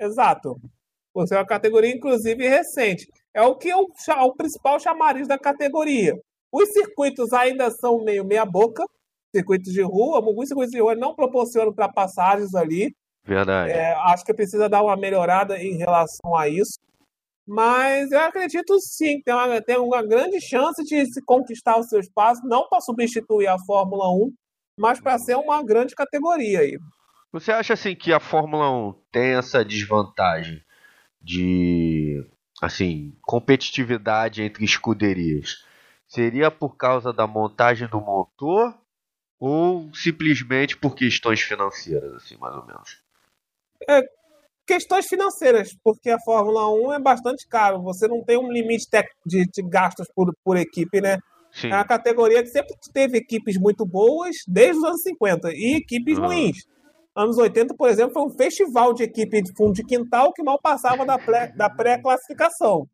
1. 0.00 0.06
Exato. 0.06 0.60
Você 1.14 1.34
é 1.34 1.38
uma 1.38 1.46
categoria, 1.46 1.94
inclusive, 1.94 2.46
recente. 2.46 3.08
É 3.34 3.42
o 3.42 3.56
que 3.56 3.70
é 3.70 3.76
o, 3.76 3.86
o 3.86 4.34
principal 4.34 4.78
chamariz 4.78 5.26
da 5.26 5.38
categoria. 5.38 6.14
Os 6.52 6.70
circuitos 6.72 7.32
ainda 7.32 7.70
são 7.70 8.04
meio 8.04 8.24
meia-boca, 8.24 8.84
circuitos 9.34 9.72
de 9.72 9.82
rua. 9.82 10.18
Alguns 10.18 10.48
circuitos 10.48 10.72
de 10.72 10.80
rua 10.80 10.94
não 10.94 11.14
proporcionam 11.14 11.68
ultrapassagens 11.68 12.54
ali. 12.54 12.94
Verdade. 13.24 13.72
É, 13.72 13.94
acho 13.94 14.24
que 14.24 14.32
precisa 14.32 14.68
dar 14.68 14.82
uma 14.82 14.96
melhorada 14.96 15.58
em 15.58 15.76
relação 15.76 16.36
a 16.36 16.48
isso. 16.48 16.78
Mas 17.48 18.12
eu 18.12 18.20
acredito 18.20 18.78
sim, 18.78 19.22
tem 19.22 19.32
uma, 19.32 19.62
tem 19.62 19.78
uma 19.78 20.02
grande 20.06 20.38
chance 20.38 20.84
de 20.84 21.06
se 21.06 21.24
conquistar 21.24 21.78
o 21.78 21.82
seu 21.82 21.98
espaço, 21.98 22.42
não 22.44 22.68
para 22.68 22.82
substituir 22.82 23.46
a 23.46 23.58
Fórmula 23.58 24.12
1, 24.12 24.34
mas 24.78 25.00
para 25.00 25.18
ser 25.18 25.34
uma 25.34 25.64
grande 25.64 25.94
categoria 25.94 26.60
aí. 26.60 26.78
Você 27.32 27.50
acha 27.50 27.72
assim 27.72 27.96
que 27.96 28.12
a 28.12 28.20
Fórmula 28.20 28.70
1 28.70 28.92
tem 29.10 29.30
essa 29.34 29.64
desvantagem 29.64 30.62
de 31.22 32.22
assim, 32.60 33.16
competitividade 33.22 34.42
entre 34.42 34.62
escuderias? 34.66 35.64
Seria 36.06 36.50
por 36.50 36.76
causa 36.76 37.14
da 37.14 37.26
montagem 37.26 37.88
do 37.88 37.98
motor 37.98 38.78
ou 39.40 39.90
simplesmente 39.94 40.76
por 40.76 40.94
questões 40.94 41.40
financeiras, 41.40 42.12
assim, 42.12 42.36
mais 42.36 42.54
ou 42.54 42.66
menos? 42.66 43.02
É, 43.88 44.02
questões 44.68 45.06
financeiras, 45.06 45.70
porque 45.82 46.10
a 46.10 46.20
Fórmula 46.20 46.70
1 46.70 46.92
é 46.92 47.00
bastante 47.00 47.48
caro. 47.48 47.82
Você 47.82 48.06
não 48.06 48.22
tem 48.22 48.36
um 48.36 48.52
limite 48.52 48.86
de, 49.24 49.46
de 49.46 49.62
gastos 49.62 50.06
por, 50.14 50.30
por 50.44 50.58
equipe, 50.58 51.00
né? 51.00 51.18
Sim. 51.50 51.70
É 51.70 51.74
uma 51.74 51.86
categoria 51.86 52.42
que 52.42 52.50
sempre 52.50 52.74
teve 52.92 53.16
equipes 53.16 53.58
muito 53.58 53.86
boas 53.86 54.36
desde 54.46 54.76
os 54.78 54.84
anos 54.84 55.02
50 55.02 55.50
e 55.54 55.76
equipes 55.78 56.18
uhum. 56.18 56.26
ruins 56.26 56.58
anos 57.16 57.36
80, 57.36 57.74
por 57.74 57.88
exemplo, 57.88 58.14
foi 58.14 58.22
um 58.22 58.30
festival 58.30 58.94
de 58.94 59.02
equipe 59.02 59.42
de 59.42 59.52
fundo 59.56 59.72
de 59.72 59.82
quintal 59.82 60.32
que 60.32 60.42
mal 60.42 60.60
passava 60.62 61.04
da, 61.04 61.16
da 61.56 61.68
pré-classificação. 61.68 62.86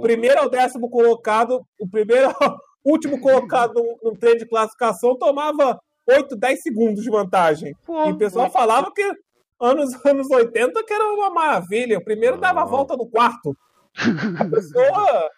Primeiro 0.00 0.40
ao 0.40 0.50
décimo 0.50 0.90
colocado, 0.90 1.60
o 1.80 1.88
primeiro 1.88 2.34
último 2.84 3.20
colocado 3.20 3.74
no, 3.74 4.10
no 4.10 4.18
treino 4.18 4.40
de 4.40 4.48
classificação 4.48 5.16
tomava 5.16 5.78
8, 6.08 6.36
10 6.36 6.60
segundos 6.60 7.04
de 7.04 7.10
vantagem. 7.10 7.72
e 7.88 8.10
o 8.10 8.18
pessoal 8.18 8.50
falava 8.50 8.90
que 8.92 9.12
anos, 9.60 9.90
anos 10.04 10.30
80 10.30 10.84
que 10.84 10.92
era 10.92 11.04
uma 11.12 11.30
maravilha. 11.30 11.98
O 11.98 12.04
primeiro 12.04 12.38
dava 12.38 12.62
a 12.62 12.66
volta 12.66 12.96
no 12.96 13.08
quarto. 13.08 13.56
A 13.96 14.44
pessoa 14.48 15.30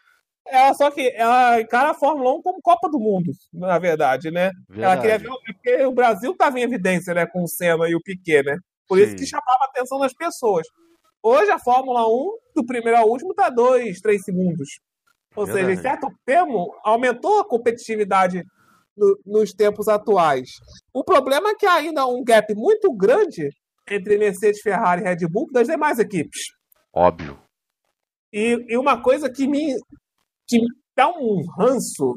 ela 0.47 0.75
só 0.75 0.91
que 0.91 1.13
ela 1.15 1.61
encara 1.61 1.91
a 1.91 1.95
Fórmula 1.95 2.35
1 2.35 2.43
como 2.43 2.63
Copa 2.63 2.89
do 2.89 2.99
Mundo, 2.99 3.31
na 3.53 3.79
verdade, 3.79 4.31
né? 4.31 4.51
Verdade. 4.69 4.85
Ela 4.85 5.01
queria 5.01 5.19
ver 5.19 5.29
porque 5.47 5.85
o 5.85 5.93
Brasil 5.93 6.33
estava 6.33 6.59
em 6.59 6.63
evidência, 6.63 7.15
né, 7.15 7.27
com 7.27 7.45
o 7.45 7.49
Senna 7.49 7.89
e 7.89 7.95
o 7.95 8.03
Piquet, 8.03 8.43
né? 8.43 8.57
Por 8.89 8.99
Sim. 8.99 9.05
isso 9.05 9.17
que 9.17 9.27
chamava 9.27 9.59
a 9.63 9.67
atenção 9.67 10.01
das 10.01 10.13
pessoas. 10.13 10.67
Hoje 11.23 11.51
a 11.51 11.59
Fórmula 11.59 12.07
1, 12.09 12.39
do 12.57 12.67
primeiro 12.67 12.99
ao 12.99 13.09
último, 13.09 13.31
está 13.31 13.49
2, 13.49 14.01
3 14.01 14.25
segundos. 14.25 14.81
Ou 15.37 15.47
verdade. 15.47 15.69
seja, 15.69 15.81
em 15.81 15.83
certo 15.83 16.09
termo, 16.25 16.75
aumentou 16.83 17.41
a 17.41 17.45
competitividade 17.45 18.43
no, 18.97 19.19
nos 19.25 19.53
tempos 19.53 19.87
atuais. 19.87 20.51
O 20.93 21.05
problema 21.05 21.51
é 21.51 21.55
que 21.55 21.67
há 21.67 21.75
ainda 21.75 22.07
um 22.07 22.25
gap 22.25 22.53
muito 22.55 22.93
grande 22.93 23.51
entre 23.91 24.17
Mercedes, 24.17 24.61
Ferrari 24.61 25.03
e 25.03 25.05
Red 25.05 25.27
Bull 25.29 25.49
das 25.53 25.67
demais 25.67 25.99
equipes. 25.99 26.41
Óbvio. 26.93 27.39
E, 28.33 28.65
e 28.69 28.77
uma 28.79 29.03
coisa 29.03 29.31
que 29.31 29.47
me 29.47 29.75
que 30.49 30.59
dá 30.97 31.09
um 31.09 31.43
ranço. 31.57 32.15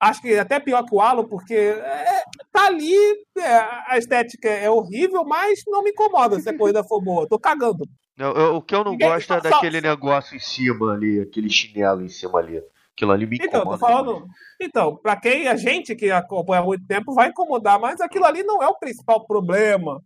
Acho 0.00 0.22
que 0.22 0.34
até 0.38 0.58
pior 0.58 0.82
que 0.84 0.94
o 0.94 1.00
Halo, 1.00 1.28
porque 1.28 1.54
é, 1.54 2.22
tá 2.50 2.66
ali, 2.66 2.96
é, 3.36 3.56
a 3.86 3.98
estética 3.98 4.48
é 4.48 4.70
horrível, 4.70 5.24
mas 5.24 5.60
não 5.66 5.82
me 5.82 5.90
incomoda 5.90 6.40
se 6.40 6.48
a 6.48 6.56
corrida 6.56 6.82
for 6.82 7.02
boa. 7.02 7.28
Tô 7.28 7.38
cagando. 7.38 7.84
Eu, 8.16 8.32
eu, 8.32 8.54
o 8.56 8.62
que 8.62 8.74
eu 8.74 8.82
não 8.82 8.92
Ninguém 8.92 9.08
gosto 9.08 9.32
é 9.34 9.40
daquele 9.42 9.80
negócio 9.80 10.34
em 10.34 10.40
cima 10.40 10.94
ali, 10.94 11.20
aquele 11.20 11.50
chinelo 11.50 12.02
em 12.02 12.08
cima 12.08 12.38
ali. 12.38 12.62
Aquilo 12.92 13.12
ali 13.12 13.26
me 13.26 13.36
incomoda. 13.36 13.58
Então, 13.58 13.72
tô 13.72 13.78
falando. 13.78 14.26
Então, 14.60 14.96
pra 14.96 15.16
quem 15.16 15.48
a 15.48 15.56
gente 15.56 15.94
que 15.94 16.10
acompanha 16.10 16.60
há 16.62 16.64
muito 16.64 16.86
tempo 16.86 17.14
vai 17.14 17.28
incomodar, 17.28 17.78
mas 17.78 18.00
aquilo 18.00 18.24
ali 18.24 18.42
não 18.42 18.62
é 18.62 18.68
o 18.68 18.78
principal 18.78 19.26
problema. 19.26 20.02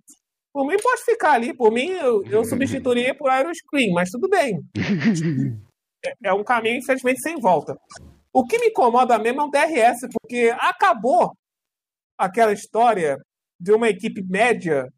Por 0.55 0.69
mim, 0.69 0.77
pode 0.81 1.05
ficar 1.05 1.33
ali. 1.33 1.53
Por 1.53 1.73
mim, 1.73 1.89
eu, 1.89 2.25
eu 2.27 2.45
substituiria 2.47 3.13
por 3.13 3.29
Aeroscreen, 3.29 3.93
mas 3.93 4.09
tudo 4.09 4.29
bem. 4.29 4.61
é 6.23 6.33
um 6.33 6.45
caminho, 6.45 6.79
infelizmente, 6.79 7.21
sem 7.21 7.41
volta. 7.41 7.77
O 8.33 8.47
que 8.47 8.59
me 8.61 8.69
incomoda 8.69 9.19
mesmo 9.19 9.41
é 9.41 9.45
um 9.45 9.51
DRS, 9.51 10.09
porque 10.13 10.55
acabou 10.57 11.33
aquela 12.17 12.53
história 12.53 13.19
de 13.59 13.73
uma 13.73 13.89
equipe 13.89 14.23
média 14.23 14.89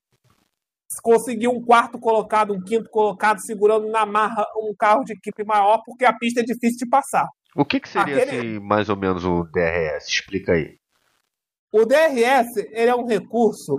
conseguir 1.03 1.49
um 1.49 1.63
quarto 1.63 1.99
colocado, 1.99 2.53
um 2.53 2.63
quinto 2.63 2.91
colocado, 2.91 3.41
segurando 3.41 3.89
na 3.89 4.05
marra 4.05 4.47
um 4.57 4.75
carro 4.79 5.05
de 5.05 5.15
equipe 5.15 5.43
maior, 5.43 5.83
porque 5.85 6.05
a 6.05 6.13
pista 6.13 6.41
é 6.41 6.45
difícil 6.45 6.79
de 6.79 6.89
passar. 6.89 7.27
O 7.55 7.65
que, 7.65 7.81
que 7.81 7.89
seria 7.89 8.23
Aquele... 8.23 8.37
assim, 8.37 8.61
mais 8.61 8.91
ou 8.91 8.97
menos 8.97 9.25
o 9.25 9.45
DRS? 9.45 10.07
Explica 10.07 10.53
aí. 10.53 10.77
O 11.73 11.85
DRS 11.87 12.57
ele 12.57 12.91
é 12.91 12.95
um 12.95 13.07
recurso 13.07 13.79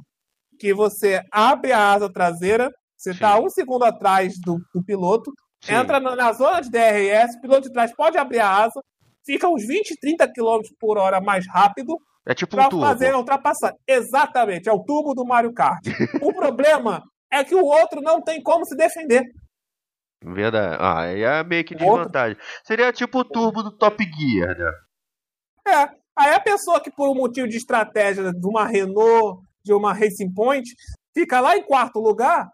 que 0.58 0.74
você 0.74 1.22
abre 1.32 1.72
a 1.72 1.94
asa 1.94 2.12
traseira, 2.12 2.72
você 2.96 3.12
está 3.12 3.40
um 3.40 3.50
segundo 3.50 3.84
atrás 3.84 4.34
do, 4.40 4.60
do 4.74 4.84
piloto, 4.84 5.32
Sim. 5.64 5.76
entra 5.76 6.00
na 6.00 6.34
zona 6.34 6.62
de 6.62 6.70
DRS, 6.70 7.36
o 7.36 7.42
piloto 7.42 7.62
de 7.64 7.74
trás 7.74 7.94
pode 7.96 8.18
abrir 8.18 8.40
a 8.40 8.64
asa, 8.64 8.82
fica 9.26 9.48
uns 9.48 9.66
20, 9.66 9.98
30 10.00 10.28
km 10.34 10.62
por 10.80 10.98
hora 10.98 11.22
mais 11.22 11.46
rápido. 11.48 11.98
É 12.26 12.34
tipo 12.34 12.60
um 12.60 12.70
turbo. 12.70 12.86
fazer 12.86 13.14
a 13.14 13.18
ultrapassagem. 13.18 13.78
Exatamente, 13.88 14.68
é 14.68 14.72
o 14.72 14.84
tubo 14.84 15.14
do 15.14 15.26
Mario 15.26 15.54
Kart. 15.54 15.82
o 16.22 16.34
problema 16.34 17.04
é 17.32 17.44
que 17.44 17.56
o 17.56 17.64
outro 17.64 18.02
não 18.02 18.22
tem 18.22 18.42
como 18.42 18.66
se 18.66 18.76
defender. 18.76 19.24
Verdade. 20.24 20.78
Ah, 20.80 21.02
aí 21.02 21.22
é 21.22 21.44
meio 21.44 21.64
que 21.64 21.76
desvantagem. 21.76 22.36
Outro... 22.38 22.62
Seria 22.64 22.92
tipo 22.92 23.20
o 23.20 23.24
turbo 23.24 23.62
do 23.62 23.78
Top 23.78 24.04
Gear, 24.04 24.58
né? 24.58 24.72
É. 25.68 25.90
Aí 26.18 26.34
a 26.34 26.40
pessoa 26.40 26.82
que, 26.82 26.90
por 26.90 27.10
um 27.10 27.16
motivo 27.16 27.48
de 27.48 27.58
estratégia 27.58 28.34
de 28.34 28.48
uma 28.48 28.66
Renault, 28.66 29.40
de 29.68 29.74
uma 29.74 29.94
Racing 29.94 30.34
Point, 30.34 30.70
fica 31.14 31.40
lá 31.40 31.58
em 31.58 31.64
quarto 31.64 32.00
lugar, 32.00 32.50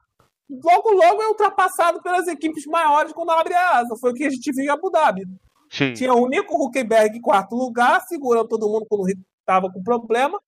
logo, 0.50 0.92
logo 0.92 1.22
é 1.22 1.28
ultrapassado 1.28 2.02
pelas 2.02 2.28
equipes 2.28 2.66
maiores 2.66 3.14
quando 3.14 3.32
abre 3.32 3.54
a 3.54 3.80
asa. 3.80 3.96
Foi 4.00 4.12
o 4.12 4.14
que 4.14 4.26
a 4.26 4.30
gente 4.30 4.52
viu 4.52 4.66
em 4.66 4.70
Abu 4.70 4.90
Dhabi. 4.90 5.24
Sim. 5.70 5.94
Tinha 5.94 6.14
o 6.14 6.28
Nico 6.28 6.56
Huckenberg 6.56 7.18
em 7.18 7.22
quarto 7.22 7.56
lugar, 7.56 8.02
segurando 8.02 8.48
todo 8.48 8.70
mundo 8.70 8.86
quando 8.88 9.10
estava 9.40 9.72
com 9.72 9.82
problema. 9.82 10.40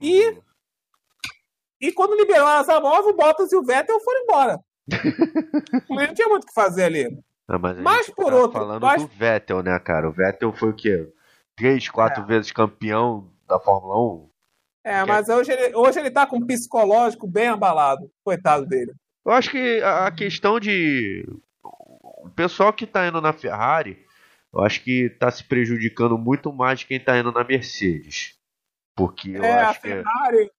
E, 0.00 0.36
e 1.80 1.92
quando 1.92 2.16
liberou 2.16 2.46
a 2.46 2.58
asa 2.58 2.80
móvel, 2.80 3.10
o 3.10 3.16
Bottas 3.16 3.52
e 3.52 3.56
o 3.56 3.64
Vettel 3.64 3.98
foram 4.00 4.22
embora. 4.22 4.60
não 5.88 6.14
tinha 6.14 6.28
muito 6.28 6.44
o 6.44 6.46
que 6.46 6.54
fazer 6.54 6.84
ali. 6.84 7.08
Não, 7.48 7.58
mas, 7.58 7.78
mas 7.80 8.10
por 8.10 8.30
tá 8.30 8.36
outro. 8.36 8.58
falando 8.60 8.82
mas... 8.82 9.02
do 9.02 9.08
Vettel, 9.08 9.62
né, 9.62 9.78
cara? 9.80 10.08
O 10.08 10.12
Vettel 10.12 10.52
foi 10.52 10.70
o 10.70 10.74
quê? 10.74 11.12
Três, 11.56 11.88
quatro 11.88 12.22
é. 12.22 12.26
vezes 12.26 12.52
campeão 12.52 13.28
da 13.48 13.58
Fórmula 13.58 14.00
1? 14.00 14.29
É, 14.84 15.04
mas 15.04 15.28
hoje 15.28 15.52
ele, 15.52 15.74
hoje 15.76 15.98
ele 16.00 16.10
tá 16.10 16.26
com 16.26 16.38
um 16.38 16.46
psicológico 16.46 17.26
bem 17.26 17.48
abalado. 17.48 18.10
Coitado 18.24 18.66
dele. 18.66 18.92
Eu 19.24 19.32
acho 19.32 19.50
que 19.50 19.82
a 19.82 20.10
questão 20.10 20.58
de 20.58 21.24
pessoal 22.40 22.72
que 22.72 22.86
tá 22.86 23.06
indo 23.06 23.20
na 23.20 23.34
Ferrari, 23.34 23.98
eu 24.52 24.62
acho 24.62 24.82
que 24.82 25.10
tá 25.10 25.30
se 25.30 25.44
prejudicando 25.44 26.16
muito 26.16 26.52
mais 26.52 26.82
quem 26.82 26.98
tá 26.98 27.18
indo 27.18 27.30
na 27.30 27.44
Mercedes. 27.44 28.34
Porque 28.96 29.30
eu 29.30 29.44
é, 29.44 29.60
acho 29.60 29.70
a 29.70 29.74
Ferrari, 29.74 30.46
que... 30.46 30.52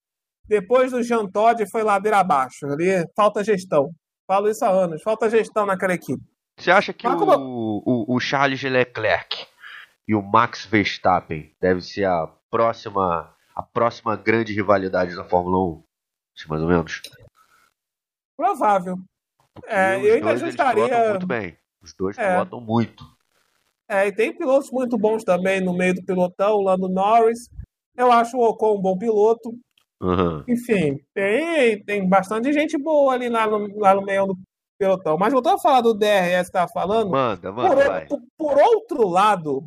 depois 0.48 0.92
do 0.92 1.02
Jean 1.02 1.28
Todt, 1.28 1.66
foi 1.72 1.82
ladeira 1.82 2.20
abaixo. 2.20 2.68
Ali 2.68 3.04
falta 3.16 3.44
gestão. 3.44 3.90
Falo 4.28 4.48
isso 4.48 4.64
há 4.64 4.70
anos. 4.70 5.02
Falta 5.02 5.30
gestão 5.30 5.66
naquela 5.66 5.94
equipe. 5.94 6.24
Você 6.58 6.70
acha 6.70 6.94
que 6.94 7.08
como... 7.08 7.26
o, 7.26 7.84
o, 7.86 8.16
o 8.16 8.20
Charles 8.20 8.62
Leclerc 8.62 9.48
e 10.08 10.14
o 10.14 10.22
Max 10.22 10.66
Verstappen 10.66 11.52
deve 11.60 11.82
ser 11.82 12.06
a 12.06 12.28
próxima 12.50 13.34
a 13.56 13.62
próxima 13.62 14.16
grande 14.16 14.54
rivalidade 14.54 15.16
da 15.16 15.24
Fórmula 15.24 15.58
1? 15.58 15.84
Mais 16.48 16.62
ou 16.62 16.68
menos. 16.68 17.02
Provável. 18.38 18.98
é, 19.66 20.00
eu 20.00 20.16
ainda 20.16 20.32
ajustaria. 20.32 21.10
muito 21.10 21.28
bem. 21.28 21.58
Os 21.82 21.94
dois 21.94 22.18
é. 22.18 22.34
pilotam 22.34 22.62
muito. 22.62 23.04
É, 23.90 24.08
e 24.08 24.12
tem 24.16 24.36
pilotos 24.36 24.72
muito 24.72 24.98
bons 24.98 25.24
também 25.24 25.60
no 25.60 25.74
meio 25.74 25.94
do 25.94 26.04
pilotão, 26.04 26.62
lá 26.62 26.78
no 26.78 26.88
Norris. 26.88 27.50
Eu 27.98 28.12
acho 28.12 28.38
o 28.38 28.42
Ocon 28.42 28.78
um 28.78 28.82
bom 28.82 28.98
piloto. 28.98 29.52
Uhum. 30.02 30.44
Enfim, 30.48 30.98
tem, 31.14 31.84
tem 31.84 32.08
bastante 32.08 32.52
gente 32.54 32.78
boa 32.78 33.14
ali 33.14 33.30
lá 33.30 33.46
no, 33.46 33.78
lá 33.78 33.94
no 33.94 34.02
meio 34.02 34.28
do 34.28 34.38
pelotão. 34.80 35.18
Mas 35.18 35.34
voltando 35.34 35.56
a 35.56 35.62
falar 35.62 35.82
do 35.82 35.94
DRS 35.94 36.10
que 36.10 36.58
estava 36.58 36.72
falando. 36.72 37.12
Manda, 37.12 37.52
manda. 37.52 38.06
Por, 38.08 38.18
por, 38.18 38.28
por, 38.38 38.62
outro 38.62 39.08
lado, 39.08 39.64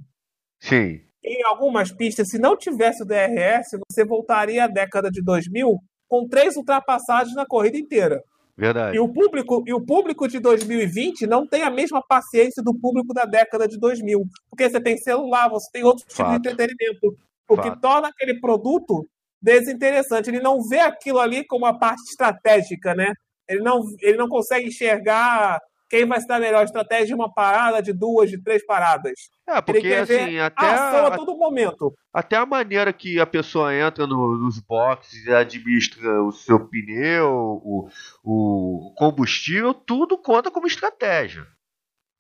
Sim. 0.65 1.03
Em 1.25 1.43
algumas 1.45 1.91
pistas, 1.91 2.29
se 2.29 2.39
não 2.39 2.57
tivesse 2.57 3.03
o 3.03 3.07
DRS, 3.07 3.79
você 3.89 4.05
voltaria 4.05 4.65
à 4.65 4.67
década 4.67 5.11
de 5.11 5.23
2000 5.23 5.79
com 6.07 6.29
três 6.29 6.55
ultrapassagens 6.55 7.35
na 7.35 7.47
corrida 7.47 7.79
inteira. 7.79 8.23
Verdade. 8.57 8.97
E 8.97 9.01
o 9.01 9.09
público, 9.09 9.65
e 9.67 9.73
o 9.73 9.81
público 9.81 10.29
de 10.29 10.39
2020 10.39 11.27
não 11.27 11.47
tem 11.47 11.63
a 11.63 11.71
mesma 11.71 12.01
paciência 12.07 12.63
do 12.63 12.75
público 12.79 13.13
da 13.13 13.25
década 13.25 13.67
de 13.67 13.79
2000, 13.79 14.23
porque 14.49 14.69
você 14.69 14.81
tem 14.81 14.97
celular, 14.97 15.49
você 15.49 15.69
tem 15.73 15.83
outros 15.83 16.07
tipos 16.07 16.31
de 16.31 16.37
entretenimento, 16.37 17.17
o 17.49 17.57
Fato. 17.57 17.71
que 17.71 17.81
torna 17.81 18.09
aquele 18.09 18.39
produto 18.39 19.09
desinteressante. 19.43 20.31
Ele 20.31 20.41
não 20.41 20.63
vê 20.63 20.81
aquilo 20.81 21.19
ali 21.19 21.45
como 21.45 21.65
uma 21.65 21.79
parte 21.79 22.03
estratégica, 22.03 22.95
né? 22.95 23.13
Ele 23.49 23.61
não, 23.61 23.81
ele 24.01 24.17
não 24.17 24.29
consegue 24.29 24.69
enxergar 24.69 25.59
quem 25.89 26.07
vai 26.07 26.21
ser 26.21 26.33
a 26.33 26.41
melhor 26.41 26.65
estratégia 26.65 27.07
de 27.07 27.15
uma 27.15 27.33
parada, 27.33 27.83
de 27.83 27.93
duas, 27.93 28.31
de 28.31 28.43
três 28.43 28.65
paradas. 28.65 29.13
É, 29.47 29.61
porque 29.61 29.93
assim, 29.95 30.39
até 30.39 30.67
a, 30.67 31.07
a 31.07 31.17
todo 31.17 31.37
momento. 31.37 31.93
Até 32.13 32.37
a 32.37 32.47
maneira 32.47 32.93
que 32.93 33.21
a 33.21 33.27
pessoa 33.27 33.75
entra 33.75 34.07
no, 34.07 34.39
nos 34.39 34.59
boxes 34.61 35.27
e 35.27 35.33
administra 35.33 36.23
o 36.23 36.33
seu 36.33 36.69
pneu, 36.69 37.29
o, 37.63 37.89
o 38.25 38.95
combustível, 38.97 39.75
tudo 39.75 40.17
conta 40.17 40.51
como 40.51 40.67
estratégia. 40.67 41.47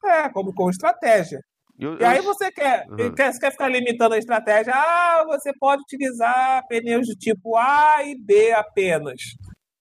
É, 0.05 0.29
como, 0.29 0.53
como 0.53 0.71
estratégia. 0.71 1.41
Eu, 1.79 1.99
e 1.99 2.05
aí 2.05 2.21
você 2.21 2.53
quer, 2.53 2.87
uhum. 2.89 3.15
quer, 3.15 3.37
quer 3.39 3.51
ficar 3.51 3.69
limitando 3.69 4.15
a 4.15 4.19
estratégia. 4.19 4.73
Ah, 4.75 5.25
você 5.27 5.53
pode 5.59 5.83
utilizar 5.83 6.62
pneus 6.69 7.09
do 7.09 7.17
tipo 7.17 7.57
A 7.57 8.05
e 8.05 8.17
B 8.17 8.53
apenas 8.53 9.21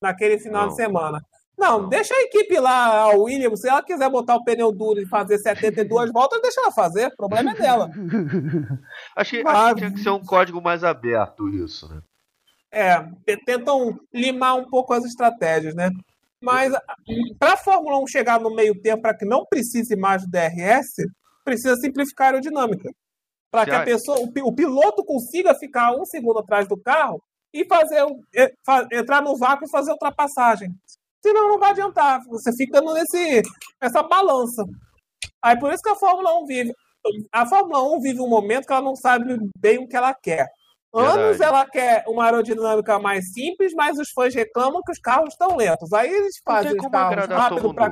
naquele 0.01 0.39
final 0.39 0.63
Não. 0.63 0.69
de 0.69 0.75
semana. 0.75 1.21
Não, 1.63 1.87
deixa 1.87 2.13
a 2.13 2.21
equipe 2.23 2.59
lá, 2.59 3.03
a 3.03 3.15
Williams, 3.15 3.61
se 3.61 3.69
ela 3.69 3.81
quiser 3.81 4.09
botar 4.09 4.35
o 4.35 4.43
pneu 4.43 4.69
duro 4.69 4.99
e 4.99 5.07
fazer 5.07 5.37
72 5.37 6.11
voltas, 6.11 6.41
deixa 6.41 6.59
ela 6.59 6.73
fazer, 6.73 7.07
o 7.07 7.15
problema 7.15 7.51
é 7.51 7.55
dela. 7.55 7.89
acho, 9.15 9.31
que, 9.31 9.43
Mas... 9.43 9.55
acho 9.55 9.75
que 9.75 9.79
tinha 9.79 9.93
que 9.93 10.01
ser 10.01 10.09
um 10.09 10.25
código 10.25 10.61
mais 10.61 10.83
aberto 10.83 11.47
isso, 11.47 11.87
né? 11.87 12.01
É, 12.69 13.01
tentam 13.45 13.97
limar 14.13 14.55
um 14.55 14.69
pouco 14.69 14.93
as 14.93 15.05
estratégias, 15.05 15.73
né? 15.73 15.89
Mas 16.41 16.73
para 17.39 17.53
a 17.53 17.57
Fórmula 17.57 17.97
1 18.03 18.07
chegar 18.07 18.41
no 18.41 18.53
meio 18.53 18.77
tempo, 18.81 19.03
para 19.03 19.15
que 19.15 19.23
não 19.23 19.45
precise 19.45 19.95
mais 19.95 20.23
do 20.23 20.29
DRS, 20.29 20.95
precisa 21.45 21.77
simplificar 21.77 22.27
a 22.27 22.29
aerodinâmica. 22.31 22.89
Para 23.49 23.65
que 23.65 23.71
a 23.71 23.83
pessoa, 23.83 24.17
o, 24.19 24.53
piloto 24.53 25.05
consiga 25.05 25.55
ficar 25.55 25.95
um 25.95 26.03
segundo 26.03 26.39
atrás 26.39 26.67
do 26.67 26.75
carro 26.75 27.23
e 27.53 27.63
fazer 27.63 28.03
entrar 28.91 29.21
no 29.21 29.37
vácuo 29.37 29.65
e 29.65 29.69
fazer 29.69 29.91
ultrapassagem. 29.91 30.75
Senão 31.25 31.47
não 31.47 31.59
vai 31.59 31.71
adiantar. 31.71 32.21
Você 32.27 32.51
fica 32.53 32.81
nesse, 32.81 33.41
nessa 33.81 34.03
balança. 34.03 34.63
Aí 35.41 35.57
por 35.57 35.71
isso 35.73 35.81
que 35.81 35.89
a 35.89 35.95
Fórmula 35.95 36.37
1 36.39 36.45
vive. 36.45 36.73
A 37.31 37.45
Fórmula 37.45 37.81
1 37.95 38.01
vive 38.01 38.19
um 38.19 38.29
momento 38.29 38.65
que 38.65 38.73
ela 38.73 38.81
não 38.81 38.95
sabe 38.95 39.37
bem 39.57 39.79
o 39.79 39.87
que 39.87 39.95
ela 39.95 40.13
quer. 40.13 40.47
Anos 40.93 41.37
Verdade. 41.37 41.43
ela 41.43 41.65
quer 41.65 42.03
uma 42.07 42.25
aerodinâmica 42.25 42.99
mais 42.99 43.33
simples, 43.33 43.73
mas 43.73 43.97
os 43.97 44.11
fãs 44.11 44.35
reclamam 44.35 44.81
que 44.85 44.91
os 44.91 44.99
carros 44.99 45.33
estão 45.33 45.55
lentos. 45.55 45.91
Aí 45.91 46.13
eles 46.13 46.35
fazem 46.45 46.77
os 46.77 46.87
carros 46.87 47.25
rápido 47.25 47.73
pra... 47.73 47.91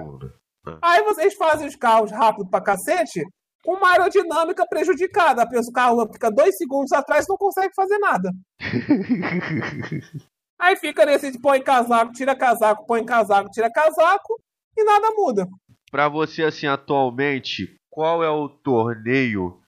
Aí 0.81 1.03
vocês 1.03 1.33
fazem 1.33 1.67
os 1.67 1.75
carros 1.75 2.11
rápido 2.11 2.47
pra 2.47 2.61
cacete, 2.61 3.23
com 3.63 3.73
uma 3.73 3.91
aerodinâmica 3.91 4.67
prejudicada. 4.67 5.43
O 5.43 5.71
carro 5.71 6.07
fica 6.13 6.29
dois 6.29 6.55
segundos 6.57 6.91
atrás 6.91 7.25
e 7.25 7.29
não 7.29 7.37
consegue 7.37 7.73
fazer 7.73 7.97
nada. 7.97 8.31
Aí 10.61 10.75
fica 10.75 11.03
nesse 11.03 11.31
de 11.31 11.39
põe 11.39 11.59
casaco, 11.59 12.11
tira 12.11 12.35
casaco, 12.35 12.85
põe 12.85 13.03
casaco, 13.03 13.49
tira 13.49 13.71
casaco 13.71 14.39
e 14.77 14.83
nada 14.83 15.09
muda. 15.15 15.47
Para 15.89 16.07
você, 16.07 16.43
assim, 16.43 16.67
atualmente, 16.67 17.75
qual 17.89 18.23
é 18.23 18.29
o 18.29 18.47
torneio 18.47 19.59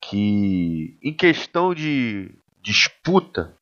que, 0.00 0.98
em 1.02 1.14
questão 1.14 1.74
de 1.74 2.34
disputa, 2.62 3.54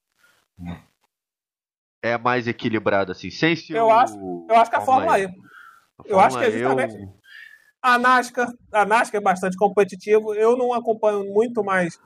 é 2.00 2.16
mais 2.16 2.46
equilibrado, 2.46 3.10
assim, 3.10 3.28
sem 3.28 3.56
ser 3.56 3.76
eu 3.76 3.90
acho, 3.90 4.14
eu 4.48 4.56
acho 4.56 4.70
que 4.70 4.76
a 4.76 4.80
Fórmula 4.80 5.18
E. 5.18 5.24
A 5.26 5.30
eu 6.04 6.20
acho 6.20 6.38
que 6.38 6.44
é 6.44 6.50
justamente. 6.52 6.94
Eu... 6.94 7.18
A 7.82 7.98
NASCAR, 7.98 8.52
a 8.72 8.84
NASCAR 8.84 9.20
é 9.20 9.24
bastante 9.24 9.56
competitivo. 9.56 10.32
Eu 10.32 10.56
não 10.56 10.72
acompanho 10.72 11.24
muito 11.32 11.64
mais. 11.64 11.98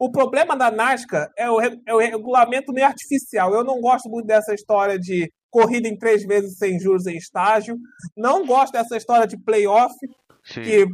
O 0.00 0.10
problema 0.10 0.56
da 0.56 0.70
NASCAR 0.70 1.30
é 1.36 1.50
o, 1.50 1.60
é 1.60 1.94
o 1.94 1.98
regulamento 1.98 2.72
meio 2.72 2.86
artificial. 2.86 3.52
Eu 3.52 3.62
não 3.62 3.82
gosto 3.82 4.08
muito 4.08 4.26
dessa 4.26 4.54
história 4.54 4.98
de 4.98 5.30
corrida 5.50 5.86
em 5.86 5.98
três 5.98 6.24
vezes 6.24 6.56
sem 6.56 6.80
juros 6.80 7.06
em 7.06 7.18
estágio. 7.18 7.76
Não 8.16 8.46
gosto 8.46 8.72
dessa 8.72 8.96
história 8.96 9.26
de 9.26 9.36
playoff, 9.36 9.94
que 10.42 10.86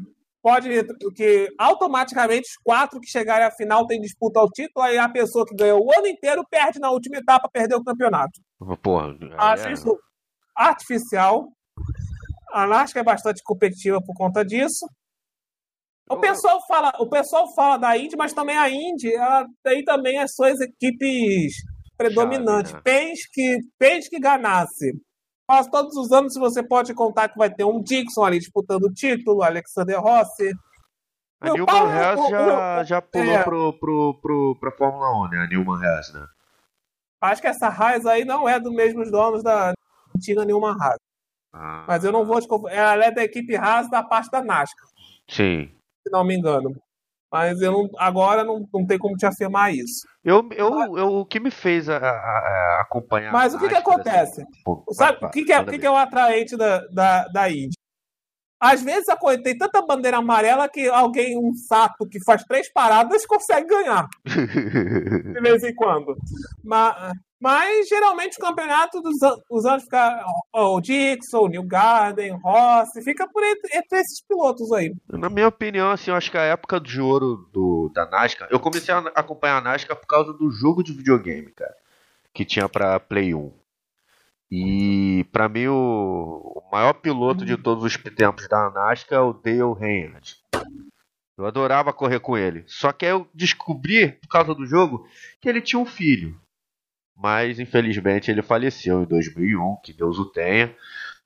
pode 0.42 0.68
que 1.14 1.48
automaticamente 1.57 2.48
os 2.48 2.57
quatro 2.64 3.00
que 3.00 3.09
chegarem 3.09 3.46
à 3.46 3.50
final 3.52 3.86
têm 3.86 4.00
disputa 4.00 4.40
ao 4.40 4.50
título, 4.50 4.84
aí 4.84 4.98
a 4.98 5.09
pessoa 5.09 5.46
que 5.46 5.54
ganhou 5.54 5.86
o 5.86 5.90
ano 5.96 6.09
inteiro 6.09 6.44
perde 6.50 6.80
na 6.80 6.90
última 6.90 7.18
etapa, 7.18 7.48
perdeu 7.48 7.78
o 7.78 7.84
campeonato. 7.84 8.40
Porra, 8.82 9.16
Acho 9.38 9.68
é... 9.68 9.72
isso 9.72 9.96
artificial. 10.57 11.46
A 12.52 12.66
NASCAR 12.66 13.02
é 13.02 13.04
bastante 13.04 13.40
competitiva 13.44 14.00
por 14.00 14.14
conta 14.16 14.44
disso. 14.44 14.84
O 16.09 16.18
pessoal 16.18 16.61
fala, 16.66 16.92
o 17.00 17.09
pessoal 17.09 17.52
fala 17.54 17.76
da 17.76 17.98
Indy, 17.98 18.16
mas 18.16 18.32
também 18.32 18.57
a 18.57 18.70
Indy, 18.70 19.12
ela 19.12 19.44
tem 19.62 19.84
também 19.84 20.18
as 20.18 20.34
suas 20.34 20.61
equipes 20.61 21.54
predominantes. 21.96 22.70
Chave, 22.70 22.90
né? 22.90 22.98
Penske, 22.98 23.59
Penske 23.78 24.20
Ganassi. 24.20 24.92
Quase 25.48 25.70
todos 25.70 25.96
os 25.96 26.12
anos 26.12 26.34
você 26.34 26.62
pode 26.62 26.94
contar 26.94 27.28
que 27.28 27.38
vai 27.38 27.52
ter 27.52 27.64
um 27.64 27.82
Dixon 27.82 28.24
ali 28.24 28.38
disputando 28.38 28.84
o 28.84 28.92
título, 28.92 29.42
Alexander 29.42 30.00
Rossi. 30.00 30.52
A 31.40 31.50
Newman 31.52 31.92
Hess 31.92 32.30
já, 32.30 32.84
já 32.84 33.02
pulou 33.02 33.26
é, 33.26 33.42
pro, 33.42 33.72
pro, 33.78 34.20
pro, 34.20 34.57
pra 34.59 34.72
Fórmula 34.72 35.26
1, 35.26 35.30
né? 35.30 35.38
A 35.38 35.46
Newman 35.48 35.80
Hess, 35.82 36.12
né? 36.12 36.26
Acho 37.20 37.42
que 37.42 37.48
essa 37.48 37.68
Haas 37.68 38.07
aí 38.07 38.24
não 38.24 38.48
é 38.48 38.59
dos 38.61 38.72
mesmos 38.72 39.11
donos 39.11 39.42
da 39.42 39.72
antiga 40.16 40.44
Newman 40.44 40.76
Haas. 40.80 40.98
Ah. 41.52 41.84
Mas 41.86 42.04
eu 42.04 42.12
não 42.12 42.24
vou 42.24 42.40
te 42.40 42.48
Ela 42.70 43.07
é 43.07 43.11
da 43.11 43.24
equipe 43.24 43.57
Haas 43.57 43.88
da 43.90 44.02
parte 44.02 44.30
da 44.30 44.42
NASCAR. 44.42 44.88
Sim. 45.28 45.76
Se 46.07 46.12
não 46.12 46.24
me 46.24 46.36
engano. 46.36 46.70
Mas 47.32 47.61
eu 47.61 47.72
não, 47.72 47.90
agora 47.98 48.44
não, 48.44 48.64
não 48.72 48.86
tem 48.86 48.96
como 48.96 49.16
te 49.16 49.26
afirmar 49.26 49.74
isso. 49.74 50.07
Eu, 50.24 50.48
eu, 50.52 50.96
eu, 50.96 51.07
o 51.16 51.26
que 51.26 51.40
me 51.40 51.50
fez 51.50 51.88
a, 51.88 51.96
a, 51.96 52.78
a 52.78 52.80
acompanhar. 52.82 53.32
Mas 53.32 53.52
o 53.52 53.59
que, 53.59 53.68
que 53.68 53.74
acontece? 53.74 54.42
Assim, 54.42 54.94
Sabe 54.94 55.18
o 55.20 55.30
que, 55.30 55.44
que, 55.44 55.52
é, 55.52 55.64
que, 55.64 55.78
que 55.78 55.86
é 55.86 55.90
o 55.90 55.96
atraente 55.96 56.57
da, 56.57 56.86
da, 56.86 57.26
da 57.28 57.50
Indy? 57.50 57.74
Às 58.61 58.82
vezes 58.82 59.04
tem 59.42 59.59
tanta 59.59 59.82
bandeira 59.82 60.16
amarela 60.18 60.68
que 60.68 60.88
alguém, 60.88 61.36
um 61.36 61.52
sapo 61.54 62.09
que 62.09 62.22
faz 62.24 62.42
três 62.44 62.72
paradas, 62.72 63.26
consegue 63.26 63.68
ganhar. 63.68 64.07
de 64.24 65.40
vez 65.40 65.62
em 65.62 65.74
quando. 65.74 66.16
Mas, 66.64 67.12
mas 67.41 67.89
geralmente 67.89 68.39
o 68.39 68.41
campeonato 68.41 69.01
dos 69.03 69.16
os 69.51 69.64
anos 69.66 69.84
fica 69.84 70.24
o 70.55 70.80
Dixon, 70.80 71.49
New 71.49 71.62
Garden, 71.62 72.39
Rossi, 72.43 73.03
fica 73.03 73.28
por 73.28 73.45
entre, 73.45 73.76
entre, 73.76 73.99
esses 73.99 74.22
pilotos 74.26 74.72
aí. 74.72 74.95
Na 75.09 75.28
minha 75.28 75.49
opinião, 75.49 75.91
assim, 75.91 76.11
eu 76.11 76.16
acho 76.16 76.30
que 76.30 76.39
a 76.39 76.43
época 76.43 76.80
de 76.80 77.01
ouro 77.01 77.49
do, 77.53 77.91
da 77.95 78.09
NASCAR, 78.09 78.49
eu 78.51 78.59
comecei 78.59 78.93
a 78.93 78.99
acompanhar 79.14 79.59
a 79.59 79.61
NASCAR 79.61 79.97
por 79.97 80.07
causa 80.07 80.32
do 80.32 80.51
jogo 80.51 80.82
de 80.82 80.93
videogame, 80.93 81.53
cara, 81.53 81.74
que 82.32 82.45
tinha 82.45 82.68
para 82.68 82.99
Play 82.99 83.34
1. 83.34 83.53
E 84.51 85.24
para 85.32 85.49
mim 85.49 85.66
o, 85.66 86.62
o, 86.64 86.70
maior 86.70 86.95
piloto 86.95 87.45
de 87.45 87.57
todos 87.57 87.84
os 87.84 87.97
tempos 87.97 88.49
da 88.49 88.70
NASCAR 88.70 89.18
é 89.18 89.22
o 89.22 89.32
Dale 89.32 89.59
Earnhardt. 89.59 90.37
Eu 91.37 91.45
adorava 91.45 91.93
correr 91.93 92.20
com 92.20 92.39
ele. 92.39 92.64
Só 92.66 92.93
que 92.93 93.05
aí 93.05 93.11
eu 93.11 93.28
descobri, 93.34 94.12
por 94.12 94.28
causa 94.28 94.55
do 94.55 94.64
jogo, 94.64 95.07
que 95.39 95.49
ele 95.49 95.61
tinha 95.61 95.78
um 95.78 95.84
filho 95.84 96.41
mas 97.17 97.59
infelizmente 97.59 98.31
ele 98.31 98.43
faleceu 98.43 99.03
em 99.03 99.07
2001, 99.07 99.77
que 99.83 99.93
Deus 99.93 100.19
o 100.19 100.27
tenha. 100.27 100.75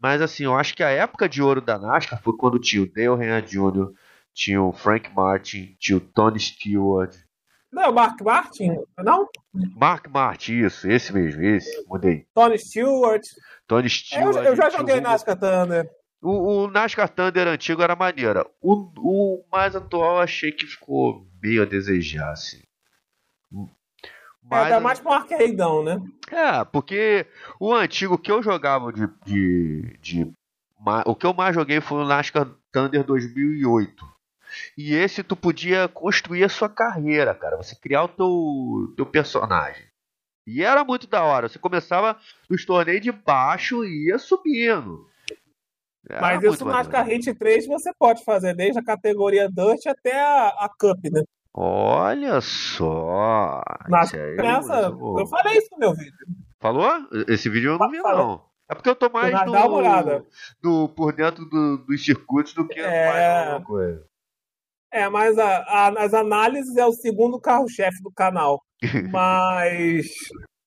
Mas 0.01 0.23
assim, 0.23 0.45
eu 0.45 0.57
acho 0.57 0.75
que 0.75 0.83
a 0.83 0.89
época 0.89 1.29
de 1.29 1.43
ouro 1.43 1.61
da 1.61 1.79
NASCAR 1.79 2.23
foi 2.23 2.37
quando 2.37 2.59
tinha 2.59 2.83
o 2.83 2.87
Dale 2.87 3.07
Earnhardt 3.07 3.51
Jr., 3.51 3.93
tinha 4.33 4.63
o 4.63 4.73
Frank 4.73 5.13
Martin, 5.15 5.77
tinha 5.79 5.99
o 5.99 6.01
Tony 6.01 6.39
Stewart. 6.39 7.15
Não, 7.73 7.93
Mark 7.93 8.21
Martin, 8.21 8.79
não? 8.99 9.29
Mark 9.53 10.09
Martin, 10.09 10.65
isso, 10.65 10.91
esse 10.91 11.13
mesmo, 11.13 11.43
esse, 11.43 11.85
mudei. 11.87 12.27
Tony 12.35 12.59
Stewart. 12.59 13.23
Tony 13.67 13.91
Stewart. 13.91 14.37
Eu, 14.37 14.43
eu 14.43 14.57
já 14.57 14.71
joguei 14.71 14.99
o... 14.99 15.01
NASCAR 15.01 15.39
Thunder. 15.39 15.91
O, 16.23 16.65
o 16.65 16.71
NASCAR 16.71 17.09
Thunder 17.09 17.47
antigo 17.49 17.83
era 17.83 17.97
maneira. 17.97 18.47
O, 18.61 18.91
o 18.97 19.45
mais 19.51 19.75
atual 19.75 20.17
eu 20.17 20.23
achei 20.23 20.53
que 20.53 20.67
ficou 20.67 21.27
meio 21.43 21.63
a 21.63 21.67
desejar, 21.67 22.33
assim. 22.33 22.61
Mas... 24.43 24.67
É, 24.67 24.71
dá 24.71 24.81
mais 24.81 24.99
pro 24.99 25.13
arcadeão, 25.13 25.85
né? 25.85 26.01
É, 26.31 26.65
porque 26.65 27.27
o 27.59 27.73
antigo 27.75 28.19
que 28.19 28.31
eu 28.31 28.43
jogava 28.43 28.93
de, 28.93 29.09
de, 29.25 29.99
de. 30.01 30.33
O 31.05 31.15
que 31.15 31.27
eu 31.27 31.35
mais 31.35 31.55
joguei 31.55 31.81
foi 31.81 31.99
o 31.99 32.07
NASCAR 32.07 32.49
Thunder 32.73 33.05
2008. 33.05 34.21
E 34.77 34.95
esse 34.95 35.23
tu 35.23 35.37
podia 35.37 35.89
construir 35.89 36.45
a 36.45 36.49
sua 36.49 36.69
carreira, 36.69 37.35
cara. 37.35 37.57
Você 37.57 37.77
criar 37.77 38.05
o 38.05 38.09
teu, 38.09 38.95
teu 38.97 39.07
personagem. 39.07 39.85
E 40.47 40.63
era 40.63 40.85
muito 40.85 41.07
da 41.07 41.23
hora. 41.23 41.49
Você 41.49 41.59
começava 41.59 42.17
nos 42.49 42.65
torneios 42.65 43.03
de 43.03 43.13
baixo 43.13 43.85
e 43.85 44.09
ia 44.09 44.19
subindo. 44.19 45.09
Era 46.09 46.21
Mas 46.21 46.43
isso 46.43 46.65
no 46.65 46.73
NASCAR 46.73 47.07
Hit 47.07 47.35
3 47.35 47.67
você 47.67 47.93
pode 47.97 48.25
fazer 48.25 48.55
desde 48.55 48.79
a 48.79 48.85
categoria 48.85 49.49
Dust 49.49 49.87
até 49.87 50.19
a, 50.21 50.49
a 50.49 50.69
Cup, 50.69 50.99
né? 51.13 51.23
Olha 51.53 52.41
só. 52.41 53.61
Mas 53.89 54.13
nessa, 54.13 54.83
eu 54.83 55.27
falei 55.27 55.59
isso 55.59 55.69
no 55.73 55.79
meu 55.79 55.95
vídeo. 55.95 56.15
Falou? 56.61 56.91
Esse 57.29 57.49
vídeo 57.49 57.73
eu 57.73 57.79
não 57.79 57.91
vi, 57.91 57.99
não. 57.99 58.45
É 58.71 58.75
porque 58.75 58.89
eu 58.89 58.95
tô 58.95 59.11
mais 59.11 59.35
do, 59.45 60.27
do, 60.63 60.89
por 60.91 61.13
dentro 61.13 61.45
do, 61.47 61.79
dos 61.79 62.05
circuitos 62.05 62.55
do 62.55 62.69
que 62.69 62.79
é... 62.79 63.09
mais 63.09 63.49
alguma 63.49 63.67
coisa. 63.67 64.07
É, 64.93 65.09
mas 65.09 65.39
a, 65.39 65.59
a, 65.59 65.89
as 66.05 66.15
análises 66.15 66.77
é 66.77 66.87
o 66.87 66.93
segundo 66.93 67.41
carro-chefe 67.41 68.01
do 68.03 68.13
canal. 68.13 68.63
mas 69.11 70.07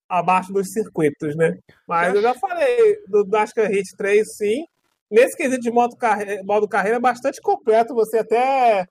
abaixo 0.09 0.51
dos 0.51 0.71
circuitos, 0.71 1.35
né? 1.35 1.57
Mas 1.87 2.13
eu 2.13 2.21
já 2.21 2.33
falei 2.33 2.97
do 3.07 3.25
NASCAR 3.25 3.69
Hit 3.69 3.95
3, 3.97 4.35
sim. 4.35 4.65
Nesse 5.09 5.37
quesito 5.37 5.61
de 5.61 5.71
modo, 5.71 5.95
carre... 5.95 6.43
modo 6.43 6.67
carreira 6.67 6.97
é 6.97 7.01
bastante 7.01 7.41
completo. 7.41 7.93
Você 7.95 8.17
até 8.17 8.85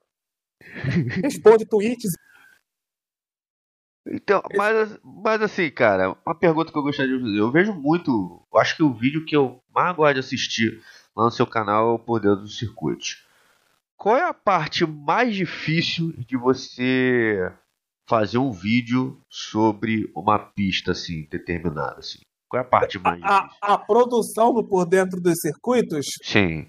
responde 1.23 1.65
tweets. 1.65 2.13
Então, 4.05 4.41
mas, 4.55 4.99
mas 5.03 5.41
assim, 5.41 5.69
cara, 5.69 6.15
uma 6.25 6.35
pergunta 6.35 6.71
que 6.71 6.77
eu 6.77 6.83
gostaria 6.83 7.17
de 7.17 7.23
fazer. 7.23 7.39
Eu 7.39 7.51
vejo 7.51 7.73
muito. 7.73 8.45
Eu 8.53 8.59
acho 8.59 8.75
que 8.75 8.83
o 8.83 8.93
vídeo 8.93 9.25
que 9.25 9.35
eu 9.35 9.61
mais 9.73 9.95
gosto 9.95 10.13
de 10.15 10.19
assistir 10.19 10.81
lá 11.15 11.25
no 11.25 11.31
seu 11.31 11.47
canal 11.47 11.91
é 11.91 11.93
o 11.93 11.99
Poder 11.99 12.35
do 12.35 12.47
Circuito. 12.47 13.05
Qual 13.95 14.17
é 14.17 14.23
a 14.23 14.33
parte 14.33 14.85
mais 14.85 15.33
difícil 15.33 16.11
de 16.17 16.35
você 16.35 17.49
fazer 18.05 18.37
um 18.37 18.51
vídeo 18.51 19.21
sobre 19.29 20.11
uma 20.13 20.37
pista 20.37 20.91
assim 20.91 21.25
determinada 21.31 21.99
assim? 21.99 22.19
Qual 22.49 22.61
é 22.61 22.65
a 22.65 22.67
parte 22.67 22.99
mais 22.99 23.21
a, 23.23 23.49
a, 23.61 23.73
a 23.73 23.77
produção 23.77 24.53
do 24.53 24.67
por 24.67 24.85
dentro 24.85 25.21
dos 25.21 25.39
circuitos? 25.39 26.07
Sim 26.21 26.67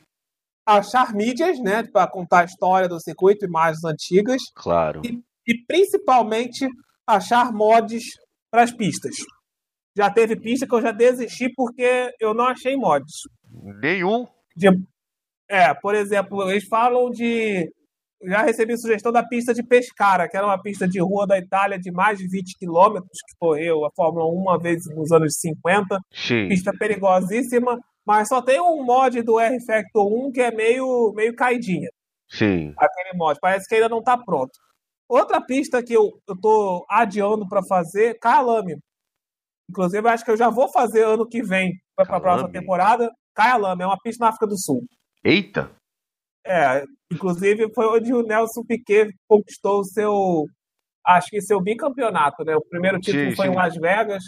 achar 0.66 1.12
mídias, 1.14 1.58
né, 1.60 1.82
para 1.82 2.10
contar 2.10 2.40
a 2.40 2.44
história 2.44 2.88
do 2.88 3.00
circuito, 3.00 3.44
imagens 3.44 3.84
antigas. 3.84 4.40
Claro. 4.54 5.02
E, 5.04 5.22
e 5.46 5.64
principalmente 5.66 6.66
achar 7.06 7.52
mods 7.52 8.04
para 8.50 8.62
as 8.62 8.72
pistas. 8.72 9.14
Já 9.96 10.10
teve 10.10 10.36
pista 10.36 10.66
que 10.66 10.74
eu 10.74 10.82
já 10.82 10.90
desisti 10.90 11.48
porque 11.54 12.12
eu 12.20 12.34
não 12.34 12.46
achei 12.46 12.76
mods. 12.76 13.28
Nenhum? 13.80 14.26
De, 14.56 14.68
é, 15.48 15.72
por 15.74 15.94
exemplo, 15.94 16.50
eles 16.50 16.66
falam 16.66 17.10
de. 17.10 17.70
Já 18.26 18.42
recebi 18.42 18.76
sugestão 18.78 19.12
da 19.12 19.22
pista 19.22 19.52
de 19.52 19.62
Pescara, 19.62 20.28
que 20.28 20.36
era 20.36 20.46
uma 20.46 20.60
pista 20.60 20.88
de 20.88 20.98
rua 20.98 21.26
da 21.26 21.38
Itália 21.38 21.78
de 21.78 21.92
mais 21.92 22.18
de 22.18 22.26
20 22.26 22.56
quilômetros, 22.58 23.18
que 23.28 23.36
correu 23.38 23.84
a 23.84 23.90
Fórmula 23.94 24.24
1 24.26 24.28
uma 24.30 24.58
vez 24.58 24.82
nos 24.96 25.12
anos 25.12 25.34
50. 25.38 25.98
Sim. 26.10 26.48
Pista 26.48 26.72
perigosíssima. 26.76 27.78
Mas 28.06 28.28
só 28.28 28.42
tem 28.42 28.60
um 28.60 28.84
mod 28.84 29.22
do 29.22 29.40
R-Factor 29.40 30.26
1 30.26 30.32
que 30.32 30.40
é 30.40 30.50
meio, 30.50 31.12
meio 31.14 31.34
caidinha. 31.34 31.88
Sim. 32.28 32.74
Aquele 32.76 33.16
mod. 33.16 33.38
Parece 33.40 33.66
que 33.68 33.74
ainda 33.74 33.88
não 33.88 34.00
está 34.00 34.16
pronto. 34.18 34.52
Outra 35.08 35.40
pista 35.40 35.82
que 35.82 35.92
eu, 35.92 36.20
eu 36.26 36.40
tô 36.40 36.84
adiando 36.88 37.48
para 37.48 37.62
fazer, 37.62 38.18
Kyalami. 38.20 38.78
Inclusive, 39.70 40.08
acho 40.08 40.24
que 40.24 40.30
eu 40.30 40.36
já 40.36 40.50
vou 40.50 40.68
fazer 40.68 41.04
ano 41.04 41.26
que 41.26 41.42
vem 41.42 41.72
para 41.96 42.16
a 42.16 42.20
próxima 42.20 42.50
temporada. 42.50 43.10
Kyalami 43.34 43.82
é 43.82 43.86
uma 43.86 43.98
pista 43.98 44.24
na 44.24 44.30
África 44.30 44.46
do 44.46 44.58
Sul. 44.58 44.84
Eita! 45.22 45.70
É, 46.46 46.84
inclusive 47.10 47.72
foi 47.74 47.86
onde 47.86 48.12
o 48.12 48.22
Nelson 48.22 48.62
Piquet 48.64 49.10
conquistou 49.26 49.80
o 49.80 49.84
seu, 49.84 50.46
acho 51.06 51.30
que 51.30 51.40
seu 51.40 51.60
bicampeonato, 51.60 52.44
né? 52.44 52.54
O 52.54 52.68
primeiro 52.68 53.00
título 53.00 53.30
sim, 53.30 53.36
foi 53.36 53.46
sim. 53.46 53.52
em 53.52 53.56
Las 53.56 53.74
Vegas, 53.76 54.24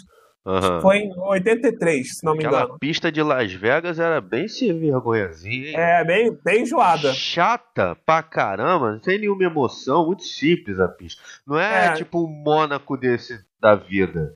Uhum. 0.47 0.79
Foi 0.79 0.99
em 0.99 1.11
83, 1.13 2.07
se 2.07 2.25
não 2.25 2.31
me 2.31 2.39
Aquela 2.39 2.61
engano. 2.61 2.75
A 2.75 2.79
pista 2.79 3.11
de 3.11 3.21
Las 3.21 3.51
Vegas 3.51 3.99
era 3.99 4.21
bem 4.21 4.47
se 4.47 4.71
vergonhazinha, 4.71 5.71
hein? 5.71 5.75
É, 5.75 6.05
bem, 6.05 6.37
bem 6.41 6.61
enjoada. 6.61 7.13
Chata 7.13 7.97
pra 8.05 8.23
caramba, 8.23 8.97
sem 9.03 9.19
nenhuma 9.19 9.43
emoção, 9.43 10.05
muito 10.05 10.23
simples 10.23 10.79
a 10.79 10.87
pista. 10.87 11.21
Não 11.45 11.59
é, 11.59 11.87
é. 11.87 11.93
tipo 11.95 12.23
o 12.23 12.29
Mônaco 12.29 12.95
desse 12.95 13.37
da 13.59 13.75
vida. 13.75 14.35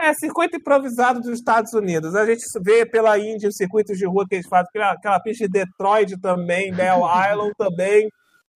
É, 0.00 0.12
circuito 0.14 0.56
improvisado 0.56 1.20
dos 1.20 1.38
Estados 1.38 1.72
Unidos. 1.72 2.16
A 2.16 2.26
gente 2.26 2.42
vê 2.60 2.84
pela 2.84 3.16
Índia 3.16 3.48
os 3.48 3.56
circuitos 3.56 3.96
de 3.96 4.06
rua 4.06 4.26
que 4.28 4.34
eles 4.34 4.48
fazem, 4.48 4.66
aquela, 4.68 4.92
aquela 4.92 5.20
pista 5.20 5.44
de 5.46 5.52
Detroit 5.52 6.20
também, 6.20 6.72
Bell 6.72 7.02
Island 7.30 7.52
também. 7.56 8.08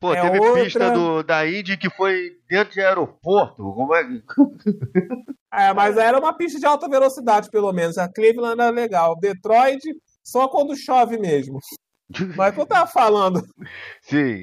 Pô, 0.03 0.13
é 0.13 0.21
teve 0.21 0.41
outra... 0.41 0.65
pista 0.65 0.91
do, 0.91 1.23
da 1.23 1.47
Indy 1.47 1.77
que 1.77 1.89
foi 1.89 2.37
dentro 2.49 2.75
de 2.75 2.81
aeroporto. 2.81 3.63
Como 3.63 3.95
é? 3.95 4.03
é, 5.69 5.73
mas 5.73 5.97
era 5.97 6.19
uma 6.19 6.37
pista 6.37 6.59
de 6.59 6.67
alta 6.67 6.89
velocidade, 6.89 7.49
pelo 7.49 7.73
menos. 7.73 7.97
A 7.97 8.09
Cleveland 8.09 8.61
era 8.61 8.71
legal. 8.71 9.17
Detroit, 9.17 9.81
só 10.25 10.49
quando 10.49 10.77
chove 10.77 11.19
mesmo. 11.19 11.61
Mas 12.37 12.59
eu 12.59 12.67
tava 12.67 12.87
falando 12.87 13.43
Sim. 14.03 14.43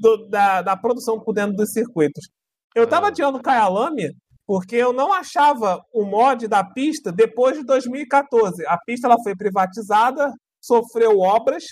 Do, 0.00 0.28
da, 0.28 0.60
da 0.60 0.76
produção 0.76 1.18
por 1.20 1.32
dentro 1.32 1.56
dos 1.56 1.72
circuitos. 1.72 2.28
Eu 2.74 2.86
tava 2.86 3.06
ah. 3.06 3.08
adiando 3.08 3.38
o 3.38 3.42
Kyalami 3.42 4.10
porque 4.44 4.74
eu 4.74 4.92
não 4.92 5.12
achava 5.12 5.82
o 5.94 6.04
mod 6.04 6.46
da 6.48 6.64
pista 6.64 7.12
depois 7.12 7.56
de 7.56 7.64
2014. 7.64 8.66
A 8.66 8.76
pista 8.76 9.06
ela 9.06 9.22
foi 9.22 9.36
privatizada, 9.36 10.32
sofreu 10.60 11.20
obras 11.20 11.64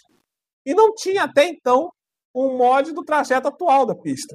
e 0.65 0.73
não 0.73 0.95
tinha 0.95 1.25
até 1.25 1.47
então 1.49 1.91
um 2.35 2.57
mod 2.57 2.93
do 2.93 3.05
trajeto 3.05 3.49
atual 3.49 3.87
da 3.87 3.95
pista. 3.95 4.35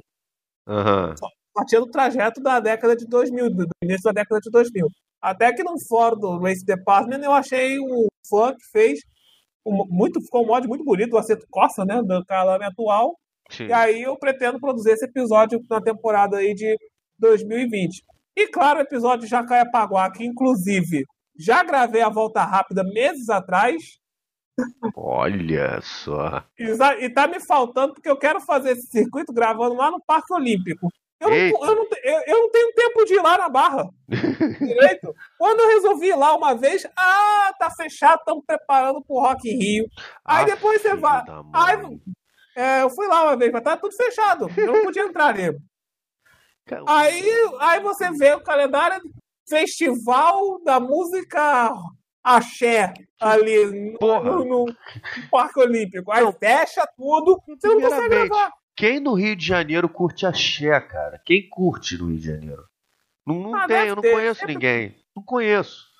Uhum. 0.66 1.14
Partia 1.52 1.80
do 1.80 1.90
trajeto 1.90 2.40
da 2.40 2.60
década 2.60 2.96
de 2.96 3.06
2000, 3.06 3.50
do 3.50 3.66
início 3.82 4.04
da 4.04 4.12
década 4.12 4.40
de 4.40 4.50
2000. 4.50 4.86
Até 5.20 5.52
que 5.52 5.62
no 5.62 5.78
fórum 5.86 6.18
do 6.18 6.38
Race 6.38 6.64
Department 6.64 7.20
eu 7.22 7.32
achei 7.32 7.78
um 7.78 8.06
fã 8.28 8.54
que 8.54 8.64
fez 8.72 9.00
um, 9.66 9.84
muito, 9.88 10.20
ficou 10.22 10.44
um 10.44 10.46
mod 10.46 10.66
muito 10.66 10.84
bonito, 10.84 11.14
o 11.14 11.18
Aceto 11.18 11.46
Costa, 11.50 11.84
né, 11.84 12.00
do 12.02 12.24
Calame 12.24 12.64
atual. 12.64 13.16
Sim. 13.50 13.66
E 13.66 13.72
aí 13.72 14.02
eu 14.02 14.16
pretendo 14.16 14.60
produzir 14.60 14.92
esse 14.92 15.04
episódio 15.04 15.60
na 15.68 15.80
temporada 15.80 16.38
aí 16.38 16.54
de 16.54 16.76
2020. 17.18 18.02
E 18.36 18.46
claro, 18.48 18.78
o 18.78 18.82
episódio 18.82 19.24
de 19.24 19.30
Jacaia-Paguá, 19.30 20.10
que 20.12 20.24
inclusive 20.24 21.04
já 21.38 21.62
gravei 21.62 22.00
a 22.00 22.08
volta 22.08 22.42
rápida 22.44 22.84
meses 22.84 23.28
atrás, 23.28 23.99
Olha 24.94 25.80
só. 25.80 26.44
E 26.98 27.08
tá 27.10 27.26
me 27.26 27.40
faltando 27.40 27.94
porque 27.94 28.08
eu 28.08 28.16
quero 28.16 28.40
fazer 28.40 28.72
esse 28.72 28.86
circuito 28.86 29.32
gravando 29.32 29.74
lá 29.74 29.90
no 29.90 30.00
Parque 30.00 30.32
Olímpico. 30.32 30.88
Eu 31.20 31.28
não, 31.28 31.36
eu, 31.36 31.76
não, 31.76 31.88
eu, 32.26 32.38
não, 32.40 32.50
tenho 32.50 32.72
tempo 32.72 33.04
de 33.04 33.14
ir 33.14 33.22
lá 33.22 33.36
na 33.36 33.48
Barra. 33.48 33.90
Direito. 34.58 35.14
Quando 35.38 35.60
eu 35.60 35.68
resolvi 35.68 36.08
ir 36.08 36.16
lá 36.16 36.34
uma 36.34 36.54
vez, 36.54 36.86
ah, 36.96 37.52
tá 37.58 37.70
fechado, 37.70 38.20
estamos 38.20 38.42
preparando 38.46 39.02
pro 39.02 39.20
Rock 39.20 39.50
in 39.50 39.58
Rio. 39.58 39.86
Aí 40.24 40.44
ah, 40.44 40.46
depois 40.46 40.80
você 40.80 40.96
vai. 40.96 41.22
Aí, 41.52 42.00
é, 42.56 42.82
eu 42.82 42.88
fui 42.88 43.06
lá 43.06 43.24
uma 43.24 43.36
vez, 43.36 43.52
mas 43.52 43.62
tá 43.62 43.76
tudo 43.76 43.94
fechado. 43.94 44.50
Eu 44.56 44.72
não 44.72 44.82
podia 44.82 45.02
entrar 45.02 45.34
nele. 45.34 45.58
Aí, 46.86 47.22
aí 47.60 47.80
você 47.80 48.10
vê 48.12 48.32
o 48.32 48.42
calendário 48.42 49.02
Festival 49.46 50.62
da 50.62 50.80
Música 50.80 51.70
axé 52.22 52.92
ali 53.20 53.96
no, 54.00 54.44
no, 54.44 54.76
Parque 55.30 55.60
Olímpico. 55.60 56.12
Aí 56.12 56.22
não. 56.22 56.32
fecha 56.32 56.86
tudo, 56.96 57.40
você 57.46 57.68
não 57.68 57.80
consegue 57.80 58.08
gravar. 58.08 58.52
Quem 58.76 59.00
no 59.00 59.14
Rio 59.14 59.36
de 59.36 59.46
Janeiro 59.46 59.88
curte 59.88 60.26
axé, 60.26 60.80
cara? 60.80 61.20
Quem 61.24 61.48
curte 61.48 61.98
no 61.98 62.06
Rio 62.08 62.18
de 62.18 62.26
Janeiro? 62.26 62.64
Não, 63.26 63.34
não 63.34 63.54
ah, 63.54 63.66
tem, 63.66 63.88
eu 63.88 63.96
não 63.96 64.02
ter. 64.02 64.12
conheço 64.12 64.46
ninguém. 64.46 64.96
Não 65.14 65.22
conheço. 65.22 65.90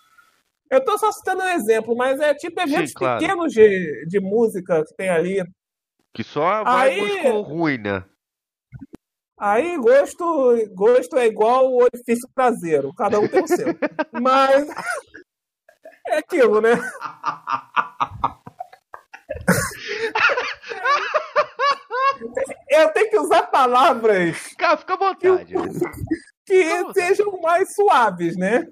Eu 0.71 0.85
tô 0.85 0.97
só 0.97 1.11
citando 1.11 1.43
um 1.43 1.49
exemplo, 1.49 1.97
mas 1.97 2.21
é 2.21 2.33
tipo 2.33 2.61
eventos 2.61 2.91
Sim, 2.91 2.97
claro. 2.97 3.21
pequenos 3.21 3.53
de, 3.53 4.07
de 4.07 4.21
música 4.21 4.85
que 4.85 4.95
tem 4.95 5.09
ali. 5.09 5.43
Que 6.14 6.23
só 6.23 6.62
vai 6.64 6.91
Aí... 6.91 7.01
músico 7.01 7.41
ruim, 7.41 7.79
né? 7.79 8.05
Aí 9.41 9.79
gosto, 9.79 10.55
gosto 10.75 11.16
é 11.16 11.27
igual 11.27 11.73
o 11.73 11.83
orifício 11.83 12.29
prazeiro, 12.35 12.93
cada 12.95 13.18
um 13.18 13.27
tem 13.27 13.43
o 13.43 13.49
seu. 13.49 13.68
Mas 14.21 14.68
é 16.11 16.18
aquilo, 16.18 16.61
né? 16.61 16.70
Eu 22.68 22.88
tenho 22.90 23.11
que 23.11 23.18
usar 23.18 23.42
palavras. 23.44 24.54
Cara, 24.58 24.76
fica 24.76 24.94
à 24.94 24.96
vontade. 24.96 25.54
Que, 26.46 26.92
sejam 26.92 27.40
mais 27.40 27.74
suaves, 27.74 28.36
né? 28.36 28.66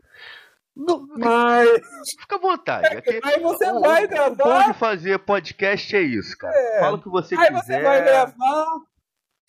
Mas. 1.16 1.80
Fica 2.20 2.36
à 2.36 2.39
vontade. 2.39 2.86
É, 2.86 3.20
aí 3.22 3.41
você 3.41 3.70
o, 3.70 3.80
vai 3.80 4.07
gravar. 4.07 4.36
Pode 4.36 4.78
fazer 4.78 5.18
podcast, 5.20 5.97
é 5.97 6.03
isso, 6.03 6.36
cara. 6.36 6.55
É. 6.57 6.80
Fala 6.80 6.97
o 6.97 7.03
que 7.03 7.09
você 7.09 7.34
aí 7.34 7.41
quiser. 7.41 7.57
Aí 7.57 7.62
você 7.62 7.82
vai 7.82 8.05
gravar. 8.05 8.66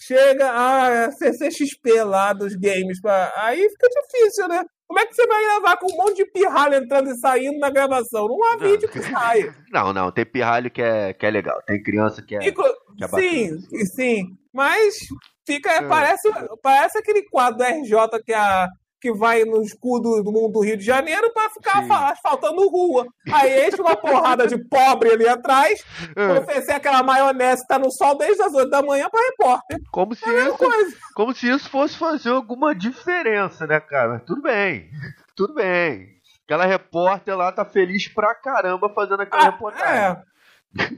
Chega 0.02 0.50
ah, 0.50 0.90
é 0.90 1.06
a 1.06 1.12
CCXP 1.12 2.04
lá 2.04 2.34
dos 2.34 2.56
games. 2.56 3.02
Pra... 3.02 3.34
Aí 3.36 3.70
fica 3.70 3.88
difícil, 3.90 4.48
né? 4.48 4.64
Como 4.90 5.00
é 5.00 5.06
que 5.06 5.14
você 5.14 5.28
vai 5.28 5.44
gravar 5.44 5.78
com 5.78 5.86
um 5.86 5.96
monte 5.96 6.16
de 6.16 6.26
pirralho 6.26 6.74
entrando 6.74 7.12
e 7.12 7.16
saindo 7.16 7.60
na 7.60 7.70
gravação? 7.70 8.28
Não 8.28 8.44
há 8.44 8.58
vídeo 8.58 8.90
que 8.90 9.00
saia. 9.00 9.56
Não, 9.72 9.94
não, 9.94 10.12
tem 10.12 10.26
pirralho 10.26 10.72
que 10.72 10.82
é, 10.82 11.14
que 11.14 11.28
é 11.28 11.30
legal. 11.30 11.62
Tem 11.62 11.82
criança 11.84 12.24
que 12.24 12.36
é. 12.36 12.48
Inclu... 12.48 12.66
Que 12.98 13.04
é 13.04 13.08
sim, 13.08 13.86
sim. 13.86 14.24
Mas 14.52 14.98
fica. 15.46 15.70
É. 15.70 15.88
Parece, 15.88 16.28
parece 16.64 16.98
aquele 16.98 17.22
quadro 17.30 17.64
RJ 17.64 18.24
que 18.26 18.34
a 18.34 18.68
que 19.00 19.14
vai 19.14 19.44
no 19.44 19.62
escudo 19.62 20.22
do 20.24 20.32
mundo 20.32 20.54
do 20.54 20.62
Rio 20.62 20.78
de 20.78 20.84
Janeiro 20.84 21.32
para 21.34 21.50
ficar 21.50 21.84
Sim. 21.84 21.92
asfaltando 21.92 22.68
rua. 22.70 23.06
Aí 23.32 23.68
enche 23.68 23.82
uma 23.82 23.96
porrada 23.96 24.48
de 24.48 24.58
pobre 24.68 25.12
ali 25.12 25.28
atrás, 25.28 25.84
é. 26.16 26.40
oferecer 26.40 26.74
aquela 26.74 27.02
maionese 27.04 27.62
que 27.62 27.68
tá 27.68 27.80
no 27.80 27.92
sol 27.92 28.18
desde 28.18 28.42
as 28.42 28.54
8 28.54 28.70
da 28.70 28.82
manhã 28.82 29.10
para 29.10 29.26
repórter. 29.30 29.80
Como 29.92 30.16
se, 30.16 30.26
é 30.26 30.50
isso, 30.50 30.98
como 31.16 31.34
se 31.34 31.50
isso 31.50 31.70
fosse 31.70 31.98
fazer 31.98 32.30
alguma 32.30 32.76
diferença, 32.76 33.66
né, 33.66 33.80
cara? 33.80 34.20
Tudo 34.26 34.42
bem, 34.42 34.90
tudo 35.36 35.54
bem. 35.54 36.20
Aquela 36.46 36.66
repórter 36.66 37.38
lá 37.38 37.52
tá 37.52 37.64
feliz 37.64 38.08
pra 38.08 38.34
caramba 38.34 38.90
fazendo 38.90 39.22
aquela 39.22 39.44
ah, 39.44 39.52
reportagem. 39.52 40.24
É. 40.24 40.30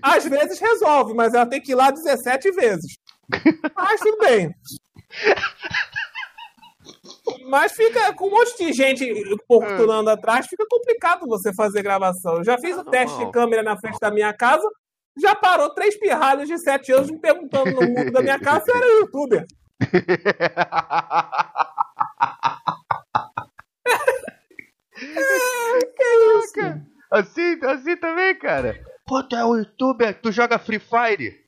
Às 0.01 0.25
vezes 0.25 0.59
resolve, 0.59 1.13
mas 1.13 1.33
ela 1.33 1.45
tem 1.45 1.61
que 1.61 1.73
ir 1.73 1.75
lá 1.75 1.91
17 1.91 2.51
vezes. 2.51 2.97
Mas 3.75 3.99
tudo 4.01 4.17
bem. 4.17 4.53
Mas 7.47 7.71
fica 7.73 8.13
com 8.13 8.27
um 8.27 8.31
monte 8.31 8.57
de 8.57 8.73
gente 8.73 9.05
portunando 9.47 10.09
é. 10.09 10.13
atrás, 10.13 10.47
fica 10.47 10.65
complicado 10.69 11.27
você 11.27 11.53
fazer 11.53 11.81
gravação. 11.81 12.37
Eu 12.37 12.43
já 12.43 12.57
fiz 12.57 12.77
o 12.77 12.83
teste 12.83 13.17
de 13.17 13.31
câmera 13.31 13.63
na 13.63 13.77
frente 13.77 13.99
da 13.99 14.11
minha 14.11 14.33
casa, 14.33 14.67
já 15.19 15.35
parou 15.35 15.73
três 15.73 15.97
pirralhos 15.99 16.47
de 16.47 16.57
sete 16.57 16.91
anos 16.91 17.11
me 17.11 17.19
perguntando 17.19 17.71
no 17.71 17.81
mundo 17.81 18.11
da 18.11 18.21
minha 18.21 18.39
casa 18.39 18.65
se 18.65 18.71
eu 18.71 18.75
era 18.75 18.85
youtuber. 18.99 19.45
que 25.95 26.03
isso? 26.03 26.81
Assim, 27.11 27.59
assim 27.65 27.97
também, 27.97 28.37
cara. 28.37 28.79
Pô, 29.05 29.21
tu 29.23 29.35
é 29.35 29.45
um 29.45 29.57
youtuber, 29.57 30.19
tu 30.21 30.31
joga 30.31 30.57
Free 30.57 30.79
Fire. 30.79 31.41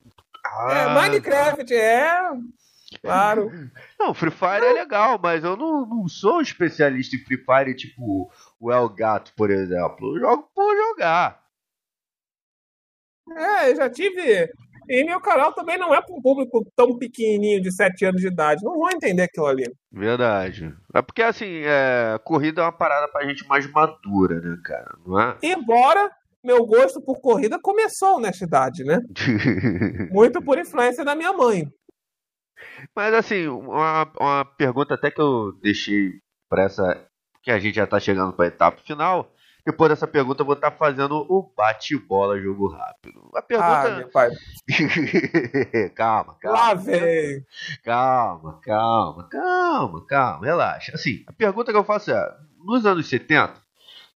É, 0.69 0.81
ah, 0.81 0.89
Minecraft, 0.89 1.73
é. 1.73 2.13
Claro. 3.01 3.51
Não, 3.99 4.13
Free 4.13 4.31
Fire 4.31 4.65
é 4.65 4.73
legal, 4.73 5.19
mas 5.21 5.43
eu 5.43 5.55
não, 5.55 5.85
não 5.85 6.07
sou 6.07 6.41
especialista 6.41 7.15
em 7.15 7.19
Free 7.19 7.37
Fire, 7.37 7.75
tipo 7.75 8.31
o 8.59 8.71
El 8.71 8.89
Gato, 8.89 9.33
por 9.35 9.51
exemplo. 9.51 10.15
Eu 10.15 10.19
jogo 10.21 10.49
por 10.53 10.75
jogar. 10.75 11.43
É, 13.35 13.71
eu 13.71 13.75
já 13.75 13.89
tive. 13.89 14.49
E 14.89 15.03
meu 15.05 15.19
canal 15.21 15.53
também 15.53 15.77
não 15.77 15.93
é 15.93 16.01
para 16.01 16.13
um 16.13 16.21
público 16.21 16.65
tão 16.75 16.97
pequenininho 16.97 17.61
de 17.61 17.73
7 17.73 18.05
anos 18.05 18.21
de 18.21 18.27
idade. 18.27 18.63
Não 18.63 18.77
vão 18.77 18.89
entender 18.89 19.23
aquilo 19.23 19.47
ali. 19.47 19.63
Verdade. 19.91 20.75
É 20.93 21.01
porque, 21.01 21.21
assim, 21.21 21.61
é... 21.63 22.19
corrida 22.23 22.61
é 22.61 22.65
uma 22.65 22.71
parada 22.71 23.07
pra 23.07 23.25
gente 23.25 23.47
mais 23.47 23.65
madura, 23.71 24.41
né, 24.41 24.57
cara? 24.63 24.93
Não 25.05 25.19
é? 25.19 25.37
Embora 25.41 26.11
meu 26.43 26.65
gosto 26.65 27.01
por 27.01 27.21
corrida 27.21 27.57
começou 27.57 28.19
nessa 28.19 28.43
idade, 28.43 28.83
né? 28.83 28.99
Muito 30.11 30.41
por 30.41 30.59
influência 30.59 31.05
da 31.05 31.15
minha 31.15 31.31
mãe. 31.31 31.71
Mas 32.95 33.13
assim, 33.13 33.47
uma, 33.47 34.11
uma 34.19 34.45
pergunta 34.45 34.93
até 34.93 35.11
que 35.11 35.21
eu 35.21 35.53
deixei 35.61 36.19
para 36.49 36.63
essa. 36.63 37.07
Que 37.41 37.51
a 37.51 37.59
gente 37.59 37.75
já 37.75 37.85
tá 37.85 37.99
chegando 37.99 38.33
para 38.33 38.45
a 38.45 38.47
etapa 38.47 38.81
final. 38.81 39.29
Depois 39.65 39.89
dessa 39.89 40.07
pergunta, 40.07 40.41
eu 40.41 40.45
vou 40.45 40.55
estar 40.55 40.71
tá 40.71 40.77
fazendo 40.77 41.25
o 41.29 41.53
bate-bola 41.55 42.39
jogo 42.39 42.67
rápido. 42.67 43.29
A 43.33 43.41
pergunta. 43.41 43.87
Ah, 43.87 43.97
meu 43.97 44.09
pai. 44.09 44.29
calma, 45.95 46.35
calma. 46.41 46.57
Lá 46.57 46.73
vem. 46.73 47.45
Calma, 47.83 48.59
calma, 48.61 49.29
calma, 49.29 50.05
calma, 50.05 50.45
relaxa. 50.45 50.93
Assim, 50.93 51.23
a 51.27 51.31
pergunta 51.31 51.71
que 51.71 51.77
eu 51.77 51.83
faço 51.83 52.11
é: 52.11 52.37
nos 52.65 52.85
anos 52.85 53.07
70, 53.07 53.53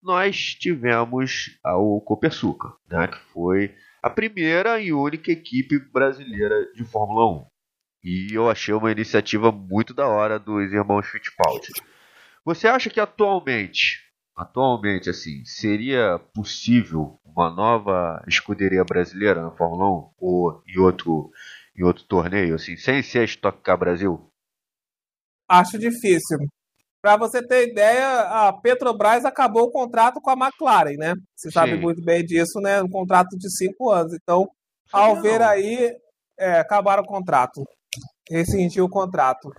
nós 0.03 0.55
tivemos 0.55 1.57
o 1.63 2.01
Copersuca, 2.01 2.73
né, 2.89 3.07
que 3.07 3.19
foi 3.33 3.73
a 4.01 4.09
primeira 4.09 4.79
e 4.79 4.91
única 4.91 5.31
equipe 5.31 5.79
brasileira 5.79 6.71
de 6.73 6.83
Fórmula 6.83 7.25
1. 7.25 7.45
E 8.03 8.33
eu 8.33 8.49
achei 8.49 8.73
uma 8.73 8.91
iniciativa 8.91 9.51
muito 9.51 9.93
da 9.93 10.07
hora 10.07 10.39
dos 10.39 10.71
irmãos 10.71 11.07
Fittipaldi. 11.07 11.67
Você 12.45 12.67
acha 12.67 12.89
que 12.89 12.99
atualmente, 12.99 13.99
atualmente 14.35 15.09
assim, 15.09 15.43
seria 15.43 16.19
possível 16.33 17.19
uma 17.25 17.49
nova 17.49 18.23
escuderia 18.27 18.83
brasileira 18.83 19.41
na 19.41 19.51
Fórmula 19.51 19.85
1 19.85 20.09
ou 20.17 20.63
em 20.67 20.79
outro 20.79 21.31
em 21.77 21.83
outro 21.83 22.03
torneio 22.05 22.55
assim, 22.55 22.75
sem 22.75 23.03
ser 23.03 23.19
a 23.19 23.23
Stock 23.23 23.61
Car 23.61 23.77
Brasil? 23.77 24.31
Acho 25.47 25.77
difícil. 25.77 26.39
Para 27.01 27.17
você 27.17 27.45
ter 27.45 27.69
ideia, 27.69 28.21
a 28.21 28.51
Petrobras 28.51 29.23
acabou 29.23 29.63
o 29.63 29.71
contrato 29.71 30.19
com 30.19 30.29
a 30.29 30.33
McLaren, 30.33 30.97
né? 30.97 31.13
Você 31.35 31.49
Sim. 31.49 31.53
sabe 31.53 31.77
muito 31.77 32.01
bem 32.03 32.25
disso, 32.25 32.59
né? 32.59 32.81
Um 32.81 32.89
contrato 32.89 33.37
de 33.37 33.49
cinco 33.55 33.91
anos. 33.91 34.13
Então, 34.13 34.49
ao 34.91 35.21
ver 35.21 35.41
aí, 35.41 35.95
é, 36.37 36.59
acabaram 36.59 37.03
o 37.03 37.07
contrato 37.07 37.63
rescindiu 38.29 38.85
o 38.85 38.89
contrato. 38.89 39.51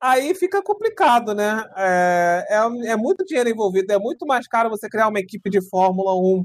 Aí 0.00 0.34
fica 0.34 0.62
complicado, 0.62 1.34
né? 1.34 1.64
É, 1.76 2.46
é, 2.50 2.90
é, 2.92 2.96
muito 2.96 3.24
dinheiro 3.24 3.50
envolvido, 3.50 3.92
é 3.92 3.98
muito 3.98 4.26
mais 4.26 4.46
caro 4.48 4.70
você 4.70 4.88
criar 4.88 5.08
uma 5.08 5.20
equipe 5.20 5.50
de 5.50 5.60
Fórmula 5.68 6.14
1 6.14 6.44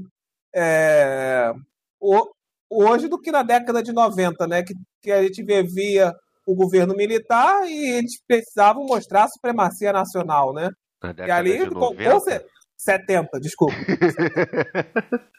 é, 0.54 1.52
hoje 2.70 3.08
do 3.08 3.18
que 3.18 3.32
na 3.32 3.42
década 3.42 3.82
de 3.82 3.92
90, 3.92 4.46
né? 4.46 4.62
Que, 4.62 4.74
que 5.02 5.10
a 5.10 5.22
gente 5.22 5.42
vivia 5.42 6.12
o 6.46 6.54
governo 6.54 6.94
militar 6.94 7.66
e 7.66 7.96
eles 7.96 8.20
precisavam 8.26 8.84
mostrar 8.84 9.24
a 9.24 9.28
supremacia 9.28 9.92
nacional, 9.92 10.52
né? 10.52 10.68
Na 11.02 11.26
e 11.26 11.30
ali, 11.30 11.58
de 11.58 11.70
90? 11.70 12.10
Com, 12.10 12.20
com 12.20 12.20
70, 12.76 13.40
desculpa. 13.40 13.74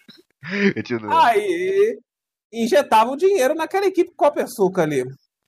Aí 1.23 1.97
injetavam 2.51 3.15
dinheiro 3.15 3.55
naquela 3.55 3.85
equipe 3.85 4.11
Copersuca 4.15 4.83
ali. 4.83 5.03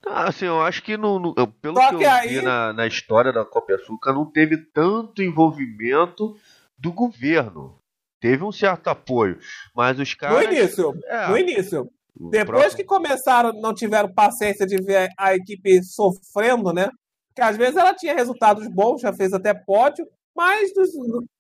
Ah, 0.06 0.30
assim, 0.30 0.46
eu 0.46 0.62
acho 0.62 0.84
que 0.84 0.96
no, 0.96 1.20
no 1.20 1.34
pelo 1.48 1.76
Só 1.76 1.90
que, 1.90 1.98
que 1.98 2.04
eu 2.04 2.12
aí... 2.12 2.28
vi 2.28 2.42
na, 2.42 2.72
na 2.74 2.86
história 2.86 3.34
da 3.34 3.44
Copa 3.44 3.74
Açúcar, 3.74 4.14
não 4.14 4.26
teve 4.26 4.58
tanto 4.58 5.24
envolvimento 5.24 6.36
do 6.78 6.92
governo. 6.92 7.80
Teve 8.22 8.44
um 8.44 8.52
certo 8.52 8.88
apoio, 8.88 9.40
mas 9.76 10.00
os 10.00 10.14
caras... 10.14 10.38
No 10.38 10.54
início, 10.54 10.94
é, 11.06 11.28
no 11.28 11.38
início. 11.38 11.90
Depois 12.16 12.46
próximo... 12.46 12.78
que 12.78 12.84
começaram, 12.84 13.52
não 13.54 13.74
tiveram 13.74 14.14
paciência 14.14 14.66
de 14.66 14.78
ver 14.78 15.10
a 15.18 15.36
equipe 15.36 15.84
sofrendo, 15.84 16.72
né? 16.72 16.90
Que 17.36 17.42
às 17.42 17.58
vezes 17.58 17.76
ela 17.76 17.94
tinha 17.94 18.16
resultados 18.16 18.68
bons, 18.68 19.02
já 19.02 19.12
fez 19.12 19.34
até 19.34 19.54
pódio, 19.54 20.08
mas 20.36 20.72
nos, 20.76 20.90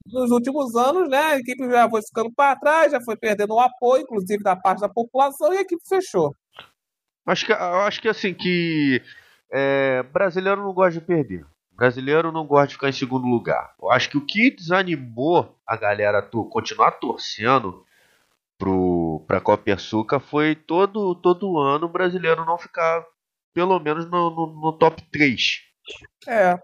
nos 0.05 0.31
últimos 0.31 0.75
anos, 0.75 1.09
né, 1.09 1.17
a 1.17 1.37
equipe 1.37 1.69
já 1.69 1.89
foi 1.89 2.01
ficando 2.01 2.31
para 2.33 2.57
trás, 2.57 2.91
já 2.91 3.01
foi 3.01 3.15
perdendo 3.15 3.53
o 3.53 3.59
apoio, 3.59 4.03
inclusive 4.03 4.43
da 4.43 4.55
parte 4.55 4.81
da 4.81 4.89
população, 4.89 5.53
e 5.53 5.57
a 5.57 5.61
equipe 5.61 5.81
fechou. 5.87 6.33
Acho 7.25 7.45
que, 7.45 7.51
eu 7.51 7.81
acho 7.81 8.01
que 8.01 8.07
assim, 8.07 8.33
que 8.33 9.01
é, 9.51 10.03
brasileiro 10.03 10.61
não 10.61 10.73
gosta 10.73 10.99
de 10.99 11.05
perder. 11.05 11.45
Brasileiro 11.71 12.31
não 12.31 12.45
gosta 12.45 12.67
de 12.67 12.73
ficar 12.75 12.89
em 12.89 12.93
segundo 12.93 13.27
lugar. 13.27 13.73
Eu 13.81 13.91
acho 13.91 14.09
que 14.09 14.17
o 14.17 14.25
que 14.25 14.51
desanimou 14.51 15.57
a 15.67 15.75
galera 15.75 16.19
a 16.19 16.21
continuar 16.21 16.91
torcendo 16.91 17.85
pro, 18.57 19.23
pra 19.27 19.41
Copa 19.41 19.73
Açúcar 19.73 20.19
foi 20.19 20.55
todo, 20.55 21.15
todo 21.15 21.59
ano 21.59 21.87
o 21.87 21.91
brasileiro 21.91 22.45
não 22.45 22.57
ficar 22.57 23.03
pelo 23.53 23.79
menos 23.79 24.09
no, 24.09 24.29
no, 24.29 24.61
no 24.61 24.73
top 24.73 25.01
3. 25.11 25.61
É. 26.27 26.59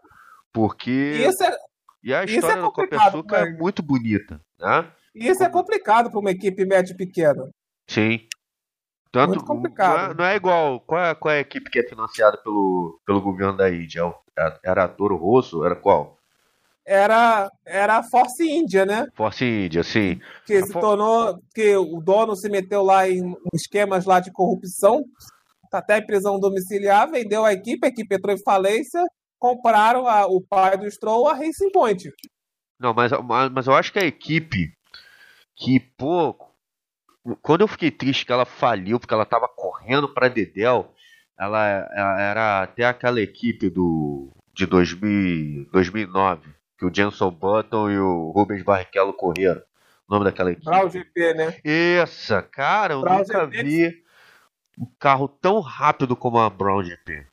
Porque. 0.54 1.16
É, 1.18 1.58
e 2.04 2.14
a 2.14 2.24
história 2.24 2.60
é 2.60 2.62
da 2.62 2.72
Copa 2.72 2.96
Açúcar 2.96 3.38
é 3.48 3.52
muito 3.52 3.84
bonita. 3.84 4.42
Né? 4.60 4.92
Isso 5.14 5.44
é 5.44 5.50
complicado 5.50 6.10
para 6.10 6.20
uma 6.20 6.32
equipe 6.32 6.66
média 6.66 6.96
pequena. 6.96 7.50
Sim. 7.88 8.28
Tanto, 9.12 9.30
Muito 9.32 9.46
complicado. 9.46 9.98
Não 9.98 10.12
é, 10.12 10.14
não 10.14 10.26
é, 10.26 10.36
igual. 10.36 10.80
Qual 10.80 11.02
é, 11.02 11.14
qual 11.14 11.34
é 11.34 11.38
a 11.40 11.42
equipe 11.42 11.70
que 11.70 11.80
é 11.80 11.84
financiada 11.84 12.38
pelo, 12.38 13.00
pelo 13.06 13.22
governo 13.22 13.58
da 13.58 13.70
Índia? 13.70 14.02
É 14.38 14.60
era 14.64 14.86
a 14.86 14.88
Toro 14.88 15.18
Rosso? 15.18 15.66
Era 15.66 15.76
qual? 15.76 16.18
Era, 16.86 17.52
era 17.66 17.98
a 17.98 18.04
Force 18.04 18.44
Índia, 18.44 18.86
né? 18.86 19.08
Force 19.14 19.46
Índia, 19.46 19.84
sim. 19.84 20.20
Que 20.46 20.56
a 20.56 20.66
se 20.66 20.72
For... 20.72 20.80
tornou. 20.80 21.40
Que 21.54 21.76
o 21.76 22.00
dono 22.02 22.36
se 22.36 22.50
meteu 22.50 22.84
lá 22.84 23.08
em 23.08 23.36
esquemas 23.54 24.06
lá 24.06 24.20
de 24.20 24.32
corrupção, 24.32 25.04
tá 25.70 25.80
até 25.80 25.98
em 25.98 26.06
prisão 26.06 26.40
domiciliar, 26.40 27.10
vendeu 27.10 27.44
a 27.44 27.54
equipe, 27.54 27.86
a 27.86 27.90
equipe 27.90 28.16
entrou 28.16 28.34
em 28.34 28.44
falência, 28.44 29.06
compraram 29.38 30.08
a, 30.08 30.26
o 30.26 30.42
pai 30.42 30.78
do 30.78 30.90
Stroll, 30.90 31.28
a 31.28 31.34
Racing 31.34 31.72
Point. 31.72 32.12
Não, 32.80 32.94
mas, 32.94 33.12
mas 33.52 33.68
eu 33.68 33.74
acho 33.74 33.92
que 33.92 34.00
a 34.00 34.06
equipe 34.06 34.74
que, 35.56 35.80
pô, 35.80 36.36
quando 37.42 37.62
eu 37.62 37.68
fiquei 37.68 37.92
triste 37.92 38.26
que 38.26 38.32
ela 38.32 38.46
faliu, 38.46 39.00
porque 39.00 39.14
ela 39.14 39.26
tava 39.26 39.48
correndo 39.48 40.10
pra 40.10 40.28
Dedel, 40.28 40.94
ela, 41.38 41.68
ela 41.94 42.22
era 42.22 42.62
até 42.64 42.86
aquela 42.86 43.22
equipe 43.22 43.70
do 43.70 44.30
de 44.54 44.66
2000, 44.66 45.70
2009, 45.72 46.50
que 46.78 46.86
o 46.86 46.94
Jenson 46.94 47.32
Button 47.32 47.90
e 47.90 48.00
o 48.00 48.32
Rubens 48.32 48.64
Barrichello 48.64 49.14
correram. 49.14 49.62
O 50.08 50.14
nome 50.14 50.26
daquela 50.26 50.52
equipe. 50.52 50.66
Brau 50.66 50.90
GP, 50.90 51.34
né? 51.34 51.56
Essa, 51.64 52.42
cara, 52.42 52.96
eu 52.96 53.02
Brown 53.02 53.20
nunca 53.20 53.46
GP. 53.46 53.64
vi 53.64 54.04
um 54.78 54.88
carro 55.00 55.28
tão 55.28 55.60
rápido 55.62 56.16
como 56.16 56.38
a 56.38 56.50
Brown 56.50 56.84
GP. 56.84 57.26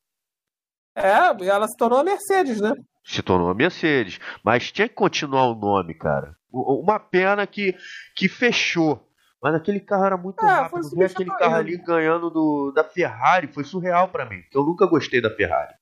É, 0.94 1.46
ela 1.46 1.66
se 1.66 1.76
tornou 1.76 1.98
a 1.98 2.04
Mercedes, 2.04 2.60
né? 2.60 2.72
Se 3.04 3.22
tornou 3.22 3.50
a 3.50 3.54
Mercedes. 3.54 4.18
Mas 4.44 4.70
tinha 4.70 4.88
que 4.88 4.94
continuar 4.94 5.46
o 5.48 5.54
nome, 5.54 5.94
cara. 5.94 6.36
Uma 6.52 6.98
pena 6.98 7.46
que, 7.46 7.74
que 8.14 8.28
fechou. 8.28 9.07
Mas 9.42 9.54
aquele 9.54 9.80
carro 9.80 10.04
era 10.04 10.16
muito 10.16 10.44
é, 10.44 10.48
rápido. 10.48 10.90
Ver 10.90 11.04
aquele 11.04 11.30
carro 11.30 11.54
ali 11.54 11.76
ganhando 11.76 12.28
do, 12.28 12.72
da 12.72 12.82
Ferrari 12.82 13.46
foi 13.46 13.64
surreal 13.64 14.08
para 14.08 14.28
mim. 14.28 14.42
Eu 14.52 14.64
nunca 14.64 14.86
gostei 14.86 15.20
da 15.20 15.30
Ferrari. 15.30 15.74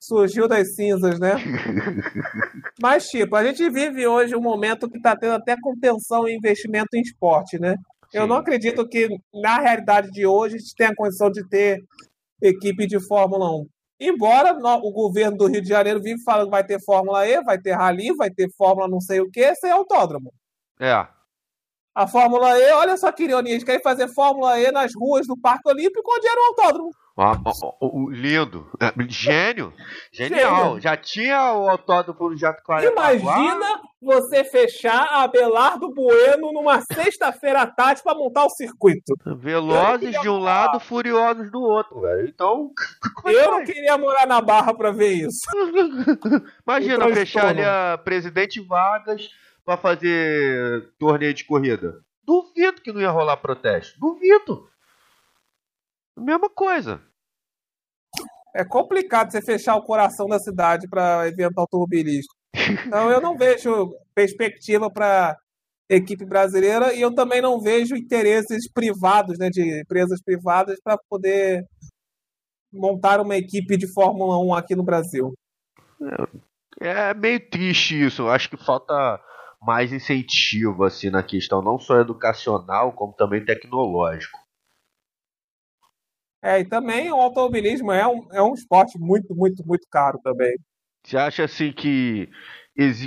Surgiu 0.00 0.46
das 0.46 0.74
cinzas, 0.74 1.18
né? 1.18 1.34
Mas, 2.80 3.06
tipo, 3.08 3.34
a 3.34 3.44
gente 3.44 3.68
vive 3.68 4.06
hoje 4.06 4.34
um 4.34 4.40
momento 4.40 4.88
que 4.88 4.96
está 4.96 5.16
tendo 5.16 5.34
até 5.34 5.56
contenção 5.60 6.26
em 6.26 6.36
investimento 6.36 6.88
em 6.94 7.00
esporte, 7.00 7.58
né? 7.58 7.74
Sim. 8.10 8.18
Eu 8.18 8.26
não 8.26 8.36
acredito 8.36 8.88
que, 8.88 9.08
na 9.34 9.58
realidade 9.58 10.08
de 10.10 10.24
hoje, 10.24 10.54
a 10.54 10.58
gente 10.58 10.74
tenha 10.74 10.90
a 10.90 10.96
condição 10.96 11.30
de 11.30 11.46
ter 11.48 11.78
equipe 12.40 12.86
de 12.86 13.04
Fórmula 13.06 13.50
1. 13.50 13.66
Embora 14.00 14.52
o 14.52 14.92
governo 14.92 15.36
do 15.36 15.46
Rio 15.46 15.60
de 15.60 15.68
Janeiro 15.68 16.00
vive 16.00 16.22
falando 16.22 16.46
que 16.46 16.52
vai 16.52 16.64
ter 16.64 16.78
Fórmula 16.84 17.26
E, 17.26 17.42
vai 17.42 17.58
ter 17.58 17.72
Rally, 17.72 18.14
vai 18.16 18.30
ter 18.30 18.48
Fórmula 18.56 18.86
não 18.86 19.00
sei 19.00 19.20
o 19.20 19.28
que, 19.28 19.52
sem 19.56 19.72
autódromo. 19.72 20.32
É. 20.80 21.06
A 21.98 22.06
Fórmula 22.06 22.56
E, 22.56 22.72
olha 22.74 22.96
só 22.96 23.10
que 23.10 23.24
ironia, 23.24 23.54
eles 23.54 23.64
querem 23.64 23.82
fazer 23.82 24.06
Fórmula 24.06 24.56
E 24.60 24.70
nas 24.70 24.92
ruas 24.94 25.26
do 25.26 25.36
Parque 25.36 25.68
Olímpico, 25.68 26.08
onde 26.08 26.28
era 26.28 26.40
o 26.40 26.44
autódromo. 26.44 26.90
Ah, 27.16 27.32
lindo. 28.12 28.70
É, 28.78 28.92
gênio. 29.08 29.72
Genial. 30.12 30.56
Gênio. 30.66 30.80
Já 30.80 30.96
tinha 30.96 31.54
o 31.54 31.68
autódromo 31.68 32.30
do 32.30 32.36
Jacaré. 32.36 32.86
Imagina 32.86 33.80
você 34.00 34.44
fechar 34.44 35.08
a 35.10 35.26
Belardo 35.26 35.92
Bueno 35.92 36.52
numa 36.52 36.80
sexta-feira 36.82 37.62
à 37.62 37.66
tarde 37.66 38.00
para 38.04 38.16
montar 38.16 38.44
o 38.44 38.50
circuito. 38.50 39.16
Velozes 39.36 40.20
de 40.20 40.28
um 40.28 40.38
morar. 40.38 40.66
lado, 40.66 40.78
furiosos 40.78 41.50
do 41.50 41.60
outro, 41.60 42.02
velho. 42.02 42.28
Então. 42.28 42.70
Eu 43.26 43.50
não 43.50 43.64
queria 43.64 43.98
morar 43.98 44.24
na 44.24 44.40
Barra 44.40 44.72
para 44.72 44.92
ver 44.92 45.14
isso. 45.14 45.40
Imagina 46.64 47.12
fechar 47.12 47.46
ali 47.46 47.64
a 47.64 47.98
Presidente 47.98 48.60
Vargas 48.60 49.28
para 49.68 49.76
fazer 49.76 50.94
torneio 50.98 51.34
de 51.34 51.44
corrida. 51.44 52.02
Duvido 52.24 52.80
que 52.80 52.90
não 52.90 53.02
ia 53.02 53.10
rolar 53.10 53.36
protesto. 53.36 54.00
Duvido. 54.00 54.66
Mesma 56.16 56.48
coisa 56.48 57.02
é 58.56 58.64
complicado 58.64 59.30
você 59.30 59.42
fechar 59.42 59.76
o 59.76 59.82
coração 59.82 60.26
da 60.26 60.38
cidade 60.38 60.88
para 60.88 61.28
evento 61.28 61.58
automobilístico. 61.58 62.34
Então 62.86 63.10
eu 63.10 63.20
não 63.20 63.36
vejo 63.36 63.94
perspectiva 64.14 64.90
para 64.90 65.36
equipe 65.86 66.24
brasileira 66.24 66.94
e 66.94 67.02
eu 67.02 67.14
também 67.14 67.42
não 67.42 67.60
vejo 67.60 67.94
interesses 67.94 68.66
privados, 68.72 69.38
né, 69.38 69.50
de 69.50 69.82
empresas 69.82 70.22
privadas 70.22 70.80
para 70.82 70.98
poder 71.10 71.62
montar 72.72 73.20
uma 73.20 73.36
equipe 73.36 73.76
de 73.76 73.86
Fórmula 73.92 74.38
1 74.38 74.54
aqui 74.54 74.74
no 74.74 74.82
Brasil. 74.82 75.34
É, 76.80 77.10
é 77.10 77.14
meio 77.14 77.50
triste 77.50 78.02
isso. 78.02 78.22
Eu 78.22 78.30
acho 78.30 78.48
que 78.48 78.56
falta 78.56 79.20
mais 79.60 79.92
incentivo 79.92 80.84
assim 80.84 81.10
na 81.10 81.22
questão 81.22 81.60
não 81.60 81.78
só 81.78 82.00
educacional 82.00 82.92
como 82.92 83.12
também 83.12 83.44
tecnológico. 83.44 84.38
É, 86.42 86.60
e 86.60 86.64
também 86.64 87.10
o 87.10 87.16
automobilismo 87.16 87.90
é 87.90 88.06
um, 88.06 88.28
é 88.32 88.42
um 88.42 88.54
esporte 88.54 88.98
muito, 88.98 89.34
muito, 89.34 89.66
muito 89.66 89.86
caro 89.90 90.20
também. 90.22 90.56
Você 91.04 91.16
acha 91.16 91.44
assim 91.44 91.72
que. 91.72 92.28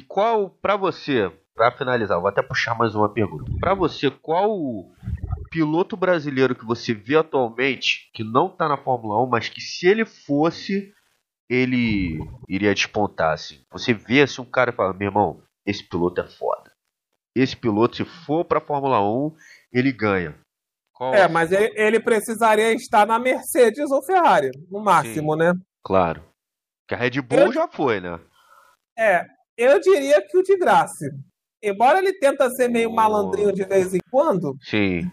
Qual, 0.07 0.49
para 0.49 0.75
você, 0.75 1.31
para 1.55 1.71
finalizar, 1.71 2.19
vou 2.19 2.27
até 2.27 2.41
puxar 2.41 2.75
mais 2.75 2.93
uma 2.93 3.07
pergunta. 3.07 3.49
Para 3.59 3.73
você, 3.73 4.11
qual 4.11 4.59
piloto 5.49 5.95
brasileiro 5.95 6.55
que 6.55 6.65
você 6.65 6.93
vê 6.93 7.15
atualmente 7.15 8.09
que 8.13 8.23
não 8.23 8.49
tá 8.49 8.67
na 8.67 8.77
Fórmula 8.77 9.23
1, 9.23 9.29
mas 9.29 9.47
que 9.47 9.61
se 9.61 9.87
ele 9.87 10.03
fosse, 10.03 10.93
ele 11.49 12.19
iria 12.49 12.73
despontar 12.73 13.33
assim? 13.33 13.63
Você 13.71 13.93
vê 13.93 14.23
assim 14.23 14.41
um 14.41 14.45
cara 14.45 14.71
e 14.71 14.75
fala: 14.75 14.93
meu 14.93 15.07
irmão, 15.07 15.41
esse 15.65 15.87
piloto 15.87 16.21
é 16.21 16.27
foda. 16.27 16.71
Esse 17.35 17.55
piloto, 17.55 17.97
se 17.97 18.05
for 18.05 18.43
pra 18.43 18.59
Fórmula 18.59 19.01
1, 19.01 19.35
ele 19.71 19.91
ganha. 19.91 20.37
Qual 20.93 21.13
é, 21.13 21.27
mas 21.27 21.51
ele, 21.51 21.73
ele, 21.75 21.99
precisaria 21.99 22.73
estar 22.73 23.07
na 23.07 23.17
Mercedes 23.17 23.89
ou 23.89 24.03
Ferrari, 24.03 24.51
no 24.69 24.79
máximo, 24.83 25.33
Sim, 25.33 25.39
né? 25.39 25.53
Claro. 25.83 26.23
Que 26.87 26.93
a 26.93 26.97
Red 26.97 27.21
Bull 27.21 27.39
eu, 27.39 27.53
já 27.53 27.67
foi, 27.67 27.99
né? 27.99 28.19
É, 28.97 29.25
eu 29.57 29.79
diria 29.79 30.21
que 30.21 30.37
o 30.37 30.43
de 30.43 30.57
Graça. 30.57 31.09
Embora 31.63 31.99
ele 31.99 32.13
tenta 32.19 32.49
ser 32.49 32.67
meio 32.67 32.89
oh. 32.89 32.93
malandrinho 32.93 33.53
de 33.53 33.63
vez 33.63 33.93
em 33.93 33.99
quando, 34.11 34.55
Sim. 34.61 35.09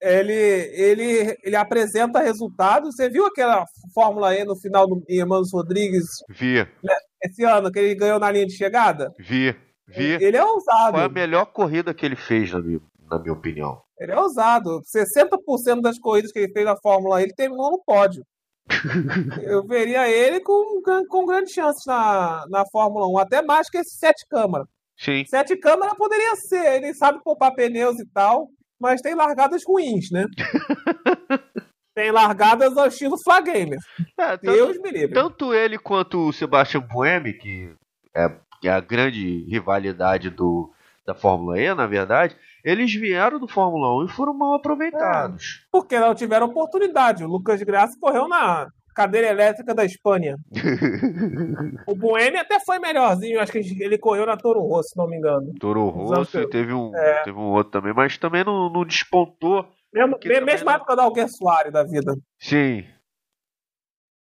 Ele, 0.00 0.32
ele, 0.32 1.38
ele 1.44 1.56
apresenta 1.56 2.20
resultados. 2.20 2.96
Você 2.96 3.08
viu 3.08 3.24
aquela 3.26 3.64
Fórmula 3.94 4.34
E 4.34 4.44
no 4.44 4.56
final 4.56 4.86
do 4.86 5.02
Hermanos 5.08 5.52
Rodrigues? 5.52 6.06
Vi. 6.28 6.58
Né, 6.82 6.96
esse 7.22 7.44
ano, 7.44 7.70
que 7.70 7.78
ele 7.78 7.94
ganhou 7.94 8.18
na 8.18 8.30
linha 8.30 8.46
de 8.46 8.56
chegada? 8.56 9.14
Vi, 9.18 9.54
vi. 9.90 10.24
Ele 10.24 10.36
é 10.36 10.44
ousado. 10.44 10.92
Foi 10.92 11.04
a 11.04 11.08
melhor 11.08 11.46
corrida 11.46 11.92
que 11.92 12.04
ele 12.04 12.16
fez, 12.16 12.52
na 12.52 12.60
minha, 12.60 12.80
na 13.10 13.18
minha 13.18 13.32
opinião. 13.32 13.82
Ele 13.98 14.12
é 14.12 14.18
ousado. 14.18 14.80
60% 14.82 15.80
das 15.80 15.98
corridas 15.98 16.32
que 16.32 16.38
ele 16.38 16.52
fez 16.52 16.64
na 16.64 16.76
Fórmula 16.76 17.20
E, 17.20 17.24
ele 17.24 17.34
terminou 17.34 17.70
no 17.70 17.82
pódio. 17.84 18.24
Eu 19.42 19.66
veria 19.66 20.08
ele 20.08 20.40
com, 20.40 20.80
com 21.08 21.26
grandes 21.26 21.52
chances 21.52 21.84
na, 21.86 22.44
na 22.48 22.64
Fórmula 22.70 23.06
1, 23.08 23.18
até 23.18 23.42
mais 23.42 23.68
que 23.68 23.78
esse 23.78 23.96
sete 23.96 24.24
câmara. 24.28 24.64
Sim. 24.98 25.24
Sete 25.26 25.56
câmara 25.56 25.94
poderia 25.94 26.36
ser, 26.36 26.76
ele 26.76 26.94
sabe 26.94 27.22
poupar 27.24 27.54
pneus 27.54 27.98
e 27.98 28.06
tal, 28.12 28.48
mas 28.78 29.00
tem 29.00 29.14
largadas 29.14 29.62
ruins, 29.66 30.10
né? 30.10 30.26
tem 31.94 32.10
largadas 32.10 32.76
ao 32.76 32.86
estilo 32.86 33.16
Flagamer. 33.22 33.78
É, 34.18 34.36
Deus 34.36 34.78
me 34.78 34.90
livre. 34.90 35.14
Tanto 35.14 35.54
ele 35.54 35.78
quanto 35.78 36.28
o 36.28 36.32
Sebastian 36.32 36.80
Buemi, 36.80 37.32
que 37.32 37.74
é, 38.14 38.28
que 38.60 38.68
é 38.68 38.72
a 38.72 38.80
grande 38.80 39.44
rivalidade 39.48 40.30
do, 40.30 40.70
da 41.06 41.14
Fórmula 41.14 41.58
E, 41.60 41.74
na 41.74 41.86
verdade, 41.86 42.36
eles 42.64 42.92
vieram 42.94 43.38
do 43.38 43.48
Fórmula 43.48 44.02
1 44.02 44.06
e 44.06 44.08
foram 44.08 44.34
mal 44.34 44.54
aproveitados. 44.54 45.62
É, 45.62 45.68
porque 45.72 45.98
não 45.98 46.14
tiveram 46.14 46.46
oportunidade. 46.46 47.24
O 47.24 47.28
Lucas 47.28 47.58
de 47.58 47.64
Graça 47.64 47.96
correu 47.98 48.28
na 48.28 48.68
cadeira 48.94 49.28
elétrica 49.28 49.74
da 49.74 49.84
Espanha. 49.84 50.36
o 51.86 51.94
Buemi 51.94 52.36
até 52.36 52.60
foi 52.60 52.78
melhorzinho, 52.78 53.40
acho 53.40 53.52
que 53.52 53.82
ele 53.82 53.96
correu 53.96 54.26
na 54.26 54.36
Toro 54.36 54.60
Rosso, 54.60 54.90
se 54.90 54.96
não 54.98 55.08
me 55.08 55.16
engano. 55.16 55.54
Toro 55.58 55.88
Rosso 55.88 56.38
e 56.38 56.48
teve 56.48 56.74
um, 56.74 56.94
é. 56.94 57.22
teve 57.22 57.38
um 57.38 57.50
outro 57.50 57.72
também, 57.72 57.94
mas 57.94 58.18
também 58.18 58.44
não, 58.44 58.70
não 58.70 58.84
despontou. 58.84 59.66
Mesmo, 59.92 60.18
mesma 60.44 60.74
época 60.74 60.94
da 60.94 61.02
Alguer 61.02 61.28
Soares 61.28 61.72
da 61.72 61.82
vida. 61.82 62.14
Sim. 62.38 62.84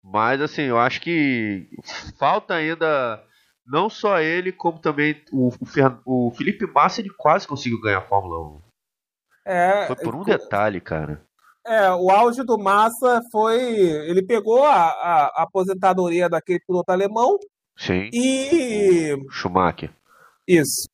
Mas 0.04 0.42
assim, 0.42 0.64
eu 0.64 0.78
acho 0.78 1.00
que 1.00 1.70
falta 2.18 2.56
ainda 2.56 3.24
não 3.66 3.90
só 3.90 4.20
ele, 4.20 4.52
como 4.52 4.80
também 4.80 5.22
o, 5.32 5.50
o, 6.06 6.28
o 6.28 6.32
Felipe 6.32 6.66
Massa, 6.66 7.02
ele 7.02 7.10
quase 7.10 7.48
conseguiu 7.48 7.80
ganhar 7.82 8.00
a 8.00 8.08
Fórmula 8.08 8.58
1. 8.58 8.62
É, 9.46 9.88
foi 9.88 9.96
por 9.98 10.16
um 10.16 10.24
detalhe, 10.24 10.80
cara. 10.80 11.22
É, 11.66 11.90
o 11.92 12.10
auge 12.10 12.44
do 12.44 12.58
Massa 12.58 13.22
foi. 13.32 13.62
Ele 13.62 14.22
pegou 14.26 14.66
a, 14.66 14.88
a, 14.88 15.26
a 15.36 15.44
aposentadoria 15.44 16.30
daquele 16.30 16.60
piloto 16.60 16.92
alemão. 16.92 17.38
Sim. 17.78 18.10
E. 18.14 19.16
Schumacher. 19.30 19.90
Isso. 20.48 20.88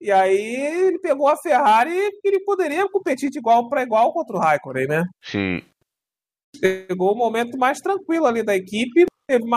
E 0.00 0.12
aí 0.12 0.56
ele 0.86 0.98
pegou 0.98 1.28
a 1.28 1.36
Ferrari 1.36 1.90
e 1.90 2.20
ele 2.22 2.40
poderia 2.44 2.86
competir 2.88 3.30
de 3.30 3.38
igual 3.38 3.68
para 3.70 3.82
igual 3.82 4.12
contra 4.12 4.36
o 4.36 4.38
Raikkonen, 4.38 4.86
né? 4.86 5.04
Sim. 5.22 5.62
Pegou 6.60 7.12
o 7.12 7.16
momento 7.16 7.56
mais 7.56 7.78
tranquilo 7.78 8.26
ali 8.26 8.42
da 8.42 8.54
equipe. 8.54 9.06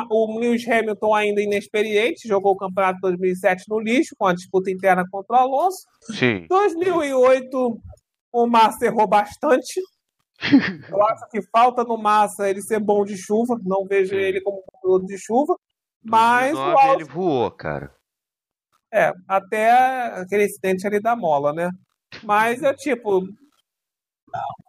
O 0.10 0.39
Lewis 0.39 0.65
Hamilton 0.65 1.14
ainda 1.14 1.41
inexperiente, 1.41 2.27
jogou 2.27 2.53
o 2.53 2.57
campeonato 2.57 2.99
2007 3.02 3.65
no 3.68 3.80
lixo, 3.80 4.15
com 4.18 4.26
a 4.26 4.34
disputa 4.34 4.72
interna 4.72 5.06
contra 5.11 5.35
o 5.35 5.39
Alonso. 5.39 5.80
Sim. 6.03 6.45
2008, 6.48 7.77
o 8.31 8.48
Massa 8.48 8.85
errou 8.85 9.06
bastante. 9.07 9.81
Eu 10.89 11.03
acho 11.03 11.27
que 11.30 11.41
falta 11.52 11.84
no 11.84 11.98
Massa 11.98 12.49
ele 12.49 12.61
ser 12.61 12.80
bom 12.80 13.03
de 13.03 13.18
chuva, 13.18 13.60
não 13.64 13.85
vejo 13.85 14.11
Sim. 14.11 14.22
ele 14.22 14.41
como 14.41 14.64
piloto 14.81 15.06
de 15.06 15.18
chuva. 15.18 15.57
Mas 16.02 16.53
2009, 16.53 16.57
o 16.57 16.80
Alonso... 16.80 16.95
ele 16.95 17.11
voou, 17.11 17.52
cara. 17.52 17.94
É, 18.94 19.11
até 19.27 19.72
aquele 20.22 20.45
incidente 20.45 20.88
ali 20.88 21.02
da 21.02 21.14
mola, 21.15 21.52
né? 21.52 21.69
Mas 22.23 22.64
é 22.64 22.73
tipo. 22.73 23.27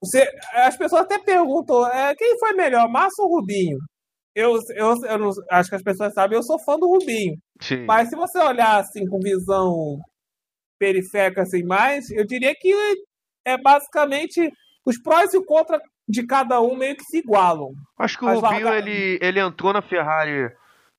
Você, 0.02 0.28
as 0.54 0.76
pessoas 0.76 1.02
até 1.02 1.18
perguntam: 1.20 1.86
é, 1.86 2.16
quem 2.16 2.36
foi 2.38 2.52
melhor, 2.52 2.88
Massa 2.88 3.22
ou 3.22 3.36
Rubinho? 3.36 3.78
Eu, 4.38 4.56
eu, 4.70 5.04
eu 5.04 5.18
não, 5.18 5.30
acho 5.50 5.68
que 5.68 5.74
as 5.74 5.82
pessoas 5.82 6.14
sabem, 6.14 6.36
eu 6.38 6.42
sou 6.44 6.60
fã 6.60 6.78
do 6.78 6.86
Rubinho. 6.86 7.36
Sim. 7.60 7.84
Mas 7.84 8.08
se 8.08 8.14
você 8.14 8.38
olhar 8.38 8.78
assim 8.78 9.04
com 9.04 9.18
visão 9.18 9.98
periférica 10.78 11.42
assim 11.42 11.64
mais, 11.64 12.08
eu 12.10 12.24
diria 12.24 12.54
que 12.54 12.72
é 13.44 13.58
basicamente 13.58 14.48
os 14.86 14.96
prós 14.96 15.34
e 15.34 15.38
o 15.38 15.44
contra 15.44 15.80
de 16.08 16.24
cada 16.24 16.60
um 16.60 16.76
meio 16.76 16.96
que 16.96 17.02
se 17.02 17.18
igualam. 17.18 17.72
Acho 17.98 18.16
que 18.16 18.24
o 18.24 18.40
Rubinho 18.40 18.68
ele, 18.68 19.18
ele 19.20 19.40
entrou 19.40 19.72
na 19.72 19.82
Ferrari 19.82 20.52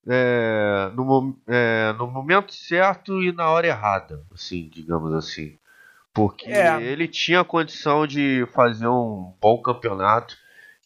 é, 0.06 0.91
no, 0.94 1.40
é, 1.48 1.94
no 1.94 2.07
momento 2.07 2.53
certo 2.53 3.24
e 3.24 3.32
na 3.32 3.49
hora 3.49 3.68
errada, 3.68 4.22
assim, 4.34 4.70
digamos 4.70 5.14
assim. 5.14 5.57
Porque 6.14 6.52
é. 6.52 6.82
ele 6.82 7.07
tinha 7.07 7.45
condição 7.45 8.06
de 8.06 8.45
fazer 8.53 8.88
um 8.88 9.34
bom 9.40 9.61
campeonato 9.61 10.36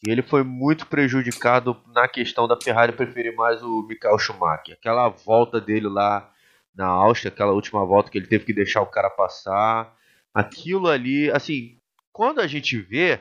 e 0.06 0.12
ele 0.12 0.22
foi 0.22 0.44
muito 0.44 0.86
prejudicado 0.86 1.78
na 1.88 2.08
questão 2.08 2.48
da 2.48 2.60
Ferrari 2.62 2.92
preferir 2.92 3.34
mais 3.36 3.64
o 3.64 3.84
Michael 3.88 4.20
Schumacher. 4.20 4.76
Aquela 4.76 5.08
volta 5.08 5.62
dele 5.62 5.88
lá 5.88 6.30
na 6.76 6.88
Áustria, 6.88 7.32
aquela 7.32 7.54
última 7.54 7.86
volta 7.86 8.12
que 8.12 8.18
ele 8.18 8.28
teve 8.28 8.44
que 8.44 8.54
deixar 8.54 8.82
o 8.82 8.88
cara 8.88 9.10
passar. 9.10 9.96
Aquilo 10.34 10.90
ali, 10.90 11.32
assim, 11.32 11.78
quando 12.12 12.42
a 12.42 12.48
gente 12.48 12.78
vê, 12.78 13.20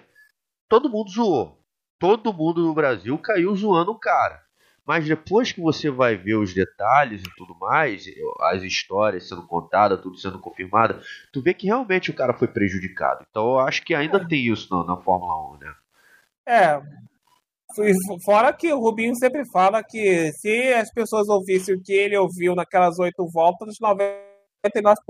todo 0.69 0.89
mundo 0.91 1.11
zoou. 1.11 1.63
Todo 2.01 2.33
mundo 2.33 2.63
no 2.63 2.75
Brasil 2.75 3.17
caiu 3.17 3.55
zoando 3.55 3.93
o 3.93 3.99
cara. 3.99 4.43
Mas 4.85 5.07
depois 5.07 5.53
que 5.53 5.61
você 5.61 5.89
vai 5.89 6.17
ver 6.17 6.35
os 6.35 6.53
detalhes 6.53 7.23
e 7.23 7.37
tudo 7.37 7.55
mais, 7.55 8.05
as 8.41 8.65
histórias 8.65 9.29
sendo 9.29 9.47
contadas, 9.47 10.01
tudo 10.01 10.19
sendo 10.19 10.41
confirmado, 10.41 11.01
tu 11.33 11.41
vê 11.41 11.55
que 11.55 11.67
realmente 11.67 12.11
o 12.11 12.15
cara 12.15 12.35
foi 12.35 12.49
prejudicado. 12.49 13.25
Então 13.31 13.53
eu 13.53 13.61
acho 13.61 13.85
que 13.85 13.95
ainda 13.95 14.27
tem 14.27 14.49
isso 14.49 14.75
na, 14.75 14.97
na 14.97 14.97
Fórmula 15.01 15.55
1, 15.55 15.59
né? 15.59 15.75
É. 16.47 16.81
Fora 18.25 18.53
que 18.53 18.73
o 18.73 18.81
Rubinho 18.81 19.15
sempre 19.17 19.45
fala 19.51 19.83
que 19.83 20.31
se 20.33 20.75
as 20.75 20.93
pessoas 20.93 21.29
ouvissem 21.29 21.75
o 21.75 21.83
que 21.83 21.93
ele 21.93 22.17
ouviu 22.17 22.55
naquelas 22.55 22.99
oito 22.99 23.27
voltas, 23.29 23.77
99% 23.81 24.17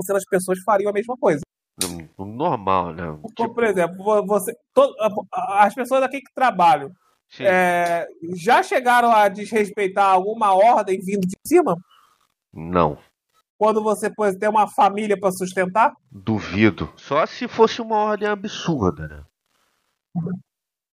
das 0.08 0.24
pessoas 0.24 0.60
fariam 0.64 0.90
a 0.90 0.92
mesma 0.92 1.16
coisa. 1.16 1.42
Normal, 2.18 2.92
né? 2.92 3.18
Tipo... 3.36 3.54
Por 3.54 3.64
exemplo, 3.64 4.26
você, 4.26 4.54
todo, 4.72 4.94
as 5.32 5.74
pessoas 5.74 6.02
aqui 6.02 6.20
que 6.20 6.32
trabalham 6.34 6.92
é, 7.40 8.06
já 8.36 8.62
chegaram 8.62 9.10
a 9.10 9.28
desrespeitar 9.28 10.10
alguma 10.10 10.54
ordem 10.54 11.00
vindo 11.00 11.26
de 11.26 11.36
cima? 11.46 11.76
Não. 12.52 12.98
Quando 13.56 13.82
você 13.82 14.12
pode 14.12 14.38
ter 14.38 14.48
uma 14.48 14.68
família 14.68 15.18
para 15.18 15.32
sustentar? 15.32 15.92
Duvido. 16.10 16.92
Só 16.96 17.24
se 17.26 17.48
fosse 17.48 17.80
uma 17.80 17.96
ordem 17.96 18.28
absurda, 18.28 19.08
né? 19.08 19.24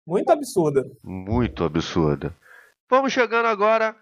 Muito 0.07 0.31
absurda. 0.31 0.89
Muito 1.03 1.65
absurda. 1.65 2.33
Vamos 2.89 3.11
chegando 3.11 3.47
agora 3.47 3.93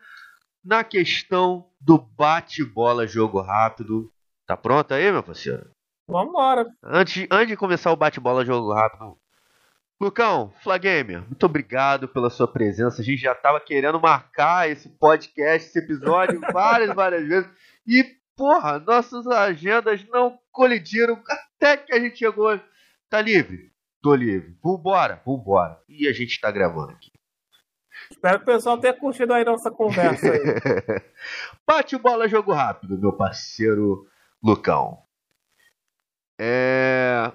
na 0.64 0.84
questão 0.84 1.68
do 1.82 1.98
bate-bola 1.98 3.08
jogo 3.08 3.42
rápido. 3.42 4.12
Tá 4.46 4.56
pronto 4.56 4.94
aí, 4.94 5.12
meu 5.12 5.24
parceiro? 5.24 5.68
Vamos 6.08 6.30
embora. 6.30 6.68
Antes, 6.84 7.26
antes 7.32 7.48
de 7.48 7.58
começar 7.58 7.92
o 7.92 7.96
bate-bola 7.96 8.46
jogo 8.46 8.72
rápido, 8.72 9.18
Lucão, 10.00 10.54
Flagamer, 10.62 11.26
muito 11.26 11.44
obrigado 11.44 12.08
pela 12.08 12.30
sua 12.30 12.48
presença. 12.48 13.02
A 13.02 13.06
gente 13.06 13.22
já 13.22 13.32
estava 13.32 13.60
querendo 13.60 14.00
marcar 14.00 14.70
esse 14.70 14.88
podcast, 14.88 15.68
esse 15.68 15.80
episódio 15.80 16.40
várias, 16.54 16.94
várias 16.94 17.28
vezes. 17.28 17.50
E, 17.88 18.06
porra, 18.38 18.78
nossas 18.78 19.26
agendas 19.26 20.06
não 20.10 20.38
colidiram 20.52 21.20
até 21.28 21.78
que 21.78 21.92
a 21.92 22.00
gente 22.00 22.20
chegou. 22.20 22.60
Tá 23.10 23.22
livre? 23.22 23.75
Tô 24.06 24.14
livre. 24.14 24.56
Vambora, 24.64 25.20
vambora. 25.26 25.82
E 25.90 26.08
a 26.08 26.14
gente 26.14 26.40
tá 26.40 26.52
gravando 26.52 26.92
aqui. 26.92 27.12
Espero 28.12 28.38
que 28.38 28.44
o 28.44 28.54
pessoal 28.54 28.78
tenha 28.78 28.94
curtido 28.94 29.34
aí 29.34 29.44
nossa 29.44 29.72
conversa 29.72 30.32
aí. 30.32 30.42
Bate 31.66 31.98
bola, 31.98 32.28
jogo 32.28 32.54
rápido, 32.54 33.00
meu 33.00 33.12
parceiro 33.18 34.08
Lucão. 34.44 35.02
É 36.40 37.32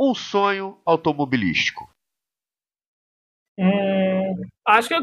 um 0.00 0.12
sonho 0.12 0.80
automobilístico. 0.84 1.88
Hum, 3.56 4.34
acho 4.66 4.88
que 4.88 4.96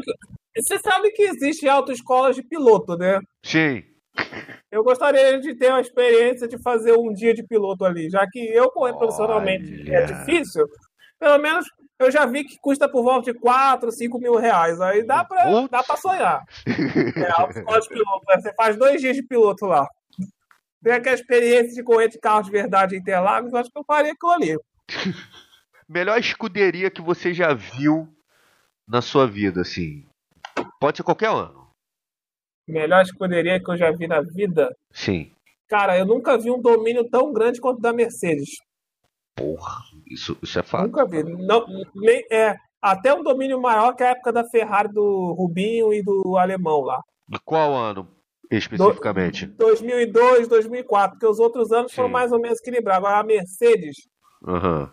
você 0.58 0.78
sabe 0.78 1.10
que 1.12 1.22
existe 1.22 1.66
autoescolas 1.66 2.36
de 2.36 2.42
piloto, 2.42 2.98
né? 2.98 3.18
Sim. 3.42 3.82
Eu 4.70 4.84
gostaria 4.84 5.40
de 5.40 5.54
ter 5.54 5.72
a 5.72 5.80
experiência 5.80 6.46
de 6.46 6.60
fazer 6.60 6.92
um 6.98 7.14
dia 7.14 7.32
de 7.32 7.42
piloto 7.46 7.86
ali, 7.86 8.10
já 8.10 8.26
que 8.30 8.40
eu 8.40 8.70
correr 8.70 8.92
profissionalmente 8.92 9.90
é 9.90 10.04
difícil 10.04 10.66
pelo 11.18 11.38
menos 11.38 11.66
eu 11.98 12.10
já 12.10 12.24
vi 12.26 12.44
que 12.44 12.58
custa 12.58 12.88
por 12.88 13.02
volta 13.02 13.32
de 13.32 13.38
4, 13.38 13.90
5 13.90 14.18
mil 14.18 14.36
reais. 14.36 14.80
Aí 14.80 15.04
dá 15.04 15.24
pra, 15.24 15.66
dá 15.68 15.82
pra 15.82 15.96
sonhar. 15.96 16.44
É, 17.16 17.30
autoescola 17.32 17.80
de 17.80 17.88
piloto. 17.88 18.24
Né? 18.28 18.40
Você 18.40 18.54
faz 18.54 18.76
dois 18.76 19.00
dias 19.00 19.16
de 19.16 19.22
piloto 19.22 19.66
lá. 19.66 19.88
Tem 20.82 20.92
aquela 20.92 21.16
experiência 21.16 21.74
de 21.74 21.82
correr 21.82 22.08
de 22.08 22.18
carro 22.18 22.42
de 22.42 22.50
verdade 22.50 22.94
em 22.94 22.98
Interlagos, 23.00 23.52
acho 23.52 23.70
que 23.70 23.78
eu 23.78 23.84
faria 23.84 24.12
aquilo 24.12 24.32
ali. 24.32 24.56
Melhor 25.88 26.18
escuderia 26.18 26.90
que 26.90 27.02
você 27.02 27.34
já 27.34 27.52
viu 27.52 28.08
na 28.86 29.02
sua 29.02 29.26
vida, 29.26 29.62
assim. 29.62 30.06
Pode 30.80 30.98
ser 30.98 31.02
qualquer 31.02 31.30
ano. 31.30 31.68
Melhor 32.66 33.02
escuderia 33.02 33.58
que 33.58 33.70
eu 33.70 33.76
já 33.76 33.90
vi 33.90 34.06
na 34.06 34.20
vida? 34.20 34.74
Sim. 34.92 35.32
Cara, 35.66 35.98
eu 35.98 36.06
nunca 36.06 36.38
vi 36.38 36.50
um 36.50 36.60
domínio 36.60 37.08
tão 37.08 37.32
grande 37.32 37.60
quanto 37.60 37.78
o 37.78 37.82
da 37.82 37.92
Mercedes. 37.92 38.50
Porra, 39.38 39.82
isso, 40.06 40.36
isso 40.42 40.58
é 40.58 40.62
fato. 40.62 40.86
Nunca 40.86 41.06
vi. 41.06 41.22
Não, 41.22 41.64
nem, 41.94 42.24
é, 42.30 42.56
até 42.80 43.14
um 43.14 43.22
domínio 43.22 43.60
maior 43.60 43.94
que 43.94 44.02
a 44.02 44.10
época 44.10 44.32
da 44.32 44.44
Ferrari 44.44 44.92
do 44.92 45.32
Rubinho 45.32 45.92
e 45.92 46.02
do 46.02 46.36
alemão 46.36 46.80
lá. 46.80 47.00
Qual 47.44 47.74
ano 47.74 48.08
especificamente? 48.50 49.46
Do, 49.46 49.56
2002, 49.58 50.48
2004, 50.48 51.12
porque 51.12 51.26
os 51.26 51.38
outros 51.38 51.72
anos 51.72 51.90
Sim. 51.90 51.96
foram 51.96 52.08
mais 52.08 52.32
ou 52.32 52.40
menos 52.40 52.58
equilibrados. 52.58 53.04
Agora 53.04 53.20
a 53.20 53.24
Mercedes, 53.24 54.08
uhum. 54.42 54.88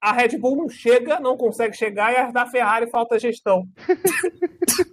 a 0.00 0.12
Red 0.12 0.38
Bull 0.38 0.56
não 0.56 0.68
chega, 0.68 1.18
não 1.18 1.36
consegue 1.36 1.76
chegar 1.76 2.12
e 2.12 2.16
a 2.16 2.30
da 2.30 2.46
Ferrari 2.46 2.88
falta 2.90 3.18
gestão. 3.18 3.66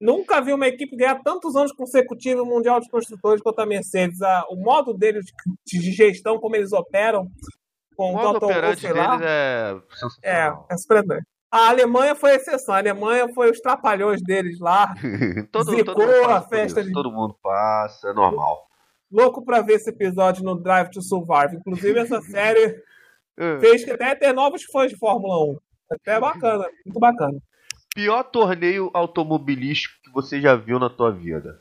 Nunca 0.00 0.40
vi 0.40 0.52
uma 0.52 0.66
equipe 0.66 0.96
ganhar 0.96 1.22
tantos 1.22 1.54
anos 1.54 1.72
consecutivos 1.72 2.42
o 2.42 2.46
Mundial 2.46 2.80
de 2.80 2.88
Construtores 2.88 3.42
quanto 3.42 3.60
a 3.60 3.66
Mercedes. 3.66 4.18
o 4.48 4.56
modo 4.56 4.94
deles 4.94 5.26
de, 5.66 5.92
gestão, 5.92 6.38
como 6.38 6.56
eles 6.56 6.72
operam, 6.72 7.30
com 7.94 8.14
o, 8.14 8.16
o 8.16 8.20
Toto 8.20 8.46
Wolff 8.46 8.92
lá, 8.92 9.20
é 9.22 9.76
É, 10.22 10.52
é 10.70 10.76
surpreendente. 10.78 11.26
A 11.50 11.68
Alemanha 11.68 12.14
foi 12.14 12.30
a 12.30 12.34
exceção. 12.36 12.74
A 12.74 12.78
Alemanha 12.78 13.28
foi 13.34 13.50
os 13.50 13.60
trapalhões 13.60 14.22
deles 14.22 14.58
lá. 14.60 14.94
todo, 15.50 15.72
Zicou 15.72 15.94
todo 15.94 16.30
a 16.30 16.40
festa. 16.40 16.82
De... 16.82 16.92
Todo 16.92 17.10
mundo 17.10 17.36
passa, 17.42 18.08
é 18.08 18.12
normal. 18.14 18.66
Louco 19.10 19.44
pra 19.44 19.60
ver 19.60 19.74
esse 19.74 19.90
episódio 19.90 20.44
no 20.44 20.54
Drive 20.54 20.90
to 20.90 21.02
Survive. 21.02 21.56
Inclusive, 21.56 21.98
essa 21.98 22.22
série 22.30 22.80
é. 23.36 23.58
fez 23.58 23.86
até 23.88 24.14
ter 24.14 24.32
novos 24.32 24.62
fãs 24.62 24.90
de 24.90 24.96
Fórmula 24.96 25.44
1. 25.44 25.58
Até 25.90 26.20
bacana, 26.20 26.68
muito 26.86 27.00
bacana. 27.00 27.38
Pior 27.94 28.22
torneio 28.24 28.90
automobilístico 28.94 29.94
que 30.04 30.12
você 30.12 30.40
já 30.40 30.54
viu 30.54 30.78
na 30.78 30.88
tua 30.88 31.10
vida? 31.10 31.60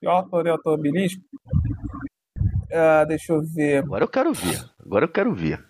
Pior 0.00 0.28
torneio 0.28 0.56
automobilístico? 0.56 1.24
Uh, 2.72 3.06
deixa 3.06 3.32
eu 3.34 3.42
ver. 3.42 3.84
Agora 3.84 4.04
eu 4.04 4.08
quero 4.08 4.32
ver. 4.32 4.64
Agora 4.80 5.04
eu 5.04 5.08
quero 5.12 5.34
ver. 5.34 5.62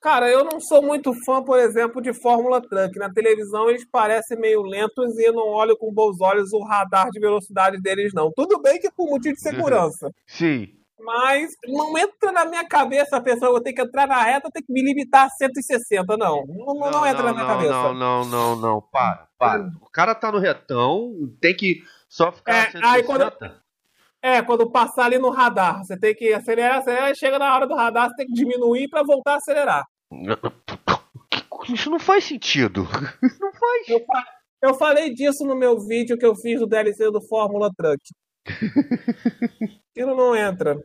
Cara, 0.00 0.28
eu 0.28 0.44
não 0.44 0.60
sou 0.60 0.82
muito 0.82 1.12
fã, 1.24 1.42
por 1.42 1.58
exemplo, 1.58 2.02
de 2.02 2.12
Fórmula 2.12 2.60
Truck. 2.60 2.98
Na 2.98 3.12
televisão 3.12 3.68
eles 3.68 3.84
parecem 3.88 4.38
meio 4.38 4.62
lentos 4.62 5.18
e 5.18 5.24
eu 5.24 5.32
não 5.32 5.48
olho 5.48 5.76
com 5.76 5.92
bons 5.92 6.20
olhos 6.20 6.52
o 6.52 6.62
radar 6.62 7.10
de 7.10 7.18
velocidade 7.18 7.80
deles, 7.80 8.12
não. 8.12 8.30
Tudo 8.34 8.60
bem 8.60 8.78
que 8.78 8.90
por 8.90 9.08
motivo 9.08 9.34
de 9.34 9.40
segurança. 9.42 10.10
Sim. 10.26 10.68
Mas 10.98 11.50
não 11.66 11.96
entra 11.98 12.32
na 12.32 12.44
minha 12.44 12.66
cabeça 12.66 13.16
a 13.16 13.20
pessoa, 13.20 13.58
eu 13.58 13.62
tenho 13.62 13.76
que 13.76 13.82
entrar 13.82 14.06
na 14.06 14.22
reta, 14.22 14.50
tem 14.52 14.62
que 14.62 14.72
me 14.72 14.82
limitar 14.82 15.26
a 15.26 15.30
160, 15.30 16.16
não. 16.16 16.44
Não, 16.46 16.74
não, 16.74 16.90
não 16.90 17.06
entra 17.06 17.22
não, 17.22 17.24
na 17.24 17.32
minha 17.34 17.46
cabeça. 17.46 17.72
Não, 17.72 17.94
não, 17.94 18.24
não, 18.24 18.56
não, 18.56 18.80
para, 18.80 19.28
para. 19.38 19.70
O 19.80 19.90
cara 19.90 20.14
tá 20.14 20.32
no 20.32 20.38
retão, 20.38 21.12
tem 21.40 21.54
que 21.54 21.82
só 22.08 22.32
ficar 22.32 22.52
é, 22.52 22.60
a 22.60 22.70
160. 22.70 22.88
Aí 22.88 23.02
quando, 23.02 23.32
é, 24.22 24.42
quando 24.42 24.70
passar 24.70 25.04
ali 25.04 25.18
no 25.18 25.30
radar, 25.30 25.84
você 25.84 25.98
tem 25.98 26.14
que 26.14 26.32
acelerar, 26.32 26.78
acelerar, 26.78 27.14
chega 27.14 27.38
na 27.38 27.54
hora 27.54 27.66
do 27.66 27.74
radar, 27.74 28.08
você 28.08 28.16
tem 28.16 28.26
que 28.26 28.32
diminuir 28.32 28.88
para 28.88 29.02
voltar 29.02 29.34
a 29.34 29.36
acelerar. 29.36 29.84
Isso 31.68 31.90
não 31.90 31.98
faz 31.98 32.24
sentido. 32.24 32.82
Não 33.40 33.52
faz. 33.52 33.88
Eu, 33.88 34.00
eu 34.62 34.74
falei 34.74 35.12
disso 35.12 35.44
no 35.44 35.56
meu 35.56 35.80
vídeo 35.80 36.16
que 36.16 36.24
eu 36.24 36.34
fiz 36.36 36.60
do 36.60 36.66
DLC 36.66 37.10
do 37.10 37.20
Fórmula 37.20 37.70
Truck. 37.76 38.00
Aquilo 39.90 40.16
não 40.16 40.36
entra 40.36 40.76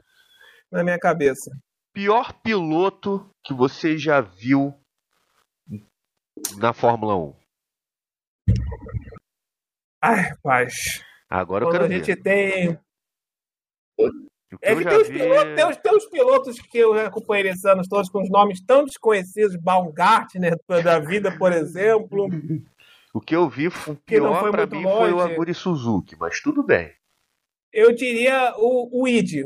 na 0.71 0.83
minha 0.83 0.99
cabeça. 0.99 1.51
Pior 1.93 2.33
piloto 2.41 3.29
que 3.43 3.53
você 3.53 3.97
já 3.97 4.21
viu 4.21 4.73
na 6.57 6.73
Fórmula 6.73 7.15
1? 7.15 7.35
Ai, 10.01 10.35
paz. 10.41 10.73
Agora 11.29 11.65
Quando 11.65 11.75
eu 11.75 11.81
quero 11.81 11.93
a 11.93 11.97
gente 11.97 12.15
tem. 12.21 12.79
É 14.61 14.75
que 14.75 14.83
tem 14.83 14.97
os, 14.97 15.07
vi... 15.07 15.19
pilotos, 15.19 15.55
tem, 15.55 15.69
os, 15.69 15.77
tem 15.77 15.95
os, 15.95 16.05
pilotos, 16.07 16.59
que 16.59 16.77
eu 16.77 16.93
acompanhei 16.93 17.49
esses 17.49 17.63
anos 17.63 17.87
todos 17.87 18.09
com 18.09 18.21
os 18.21 18.29
nomes 18.29 18.61
tão 18.65 18.83
desconhecidos, 18.83 19.55
Baumgartner 19.55 20.57
da 20.83 20.99
vida, 20.99 21.37
por 21.37 21.53
exemplo. 21.53 22.27
O 23.13 23.21
que 23.21 23.35
eu 23.35 23.47
vi, 23.47 23.67
o 23.67 23.95
pior 24.05 24.51
para 24.51 24.65
mim 24.65 24.83
longe. 24.83 24.97
foi 24.97 25.13
o 25.13 25.21
Aguri 25.21 25.53
Suzuki, 25.53 26.17
mas 26.19 26.41
tudo 26.41 26.63
bem. 26.63 26.93
Eu 27.73 27.93
diria 27.93 28.53
o, 28.57 29.01
o 29.01 29.07
ID. 29.07 29.45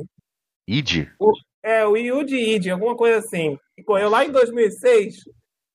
ID? 0.68 1.08
O, 1.20 1.32
é, 1.66 1.86
o 1.86 1.98
Yuji 1.98 2.56
Id, 2.56 2.68
alguma 2.68 2.96
coisa 2.96 3.18
assim. 3.18 3.58
Que 3.76 3.84
correu 3.84 4.10
lá 4.10 4.24
em 4.24 4.32
2006. 4.32 5.16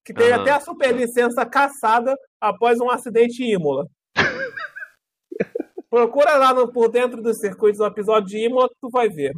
que 0.04 0.14
teve 0.14 0.32
uhum. 0.32 0.40
até 0.40 0.52
a 0.52 0.60
superlicença 0.60 1.44
caçada 1.44 2.16
após 2.40 2.80
um 2.80 2.88
acidente 2.88 3.42
em 3.42 3.54
Imola. 3.54 3.86
Procura 5.90 6.36
lá 6.36 6.54
no, 6.54 6.72
por 6.72 6.88
dentro 6.88 7.20
dos 7.20 7.38
circuitos 7.38 7.78
do 7.78 7.86
episódio 7.86 8.28
de 8.28 8.38
Imola 8.38 8.68
que 8.68 8.76
tu 8.80 8.88
vai 8.88 9.08
ver. 9.08 9.32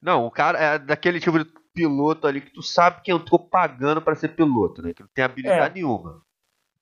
Não, 0.00 0.24
o 0.24 0.30
cara 0.30 0.58
é 0.58 0.78
daquele 0.78 1.20
tipo 1.20 1.38
de 1.38 1.50
piloto 1.74 2.26
ali 2.26 2.40
que 2.40 2.52
tu 2.52 2.62
sabe 2.62 3.02
que 3.02 3.12
entrou 3.12 3.38
pagando 3.38 4.00
para 4.00 4.14
ser 4.14 4.28
piloto, 4.28 4.80
né? 4.80 4.94
Que 4.94 5.02
não 5.02 5.10
tem 5.14 5.24
habilidade 5.24 5.72
é. 5.72 5.74
nenhuma. 5.74 6.22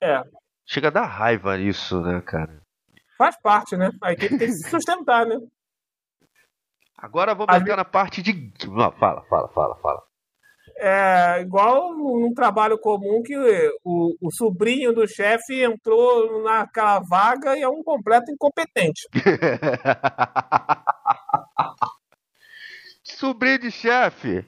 É. 0.00 0.22
Chega 0.64 0.88
a 0.88 0.92
dar 0.92 1.06
raiva 1.06 1.58
isso, 1.58 2.00
né, 2.00 2.20
cara? 2.20 2.62
Faz 3.16 3.36
parte, 3.40 3.76
né? 3.76 3.90
A 4.00 4.12
equipe 4.12 4.38
tem 4.38 4.46
que 4.46 4.54
se 4.54 4.70
sustentar, 4.70 5.26
né? 5.26 5.36
Agora 6.98 7.32
vamos 7.32 7.54
entrar 7.54 7.76
na 7.76 7.84
parte 7.84 8.20
de. 8.20 8.52
Fala, 8.98 9.22
fala, 9.22 9.48
fala, 9.48 9.76
fala. 9.76 10.02
É 10.80 11.40
igual 11.40 11.94
num 11.94 12.34
trabalho 12.34 12.78
comum 12.78 13.22
que 13.22 13.36
o, 13.84 14.16
o 14.20 14.30
sobrinho 14.32 14.92
do 14.92 15.06
chefe 15.08 15.62
entrou 15.62 16.42
naquela 16.42 17.00
vaga 17.00 17.56
e 17.56 17.62
é 17.62 17.68
um 17.68 17.82
completo 17.82 18.30
incompetente. 18.30 19.08
sobrinho 23.02 23.58
de 23.60 23.70
chefe. 23.70 24.44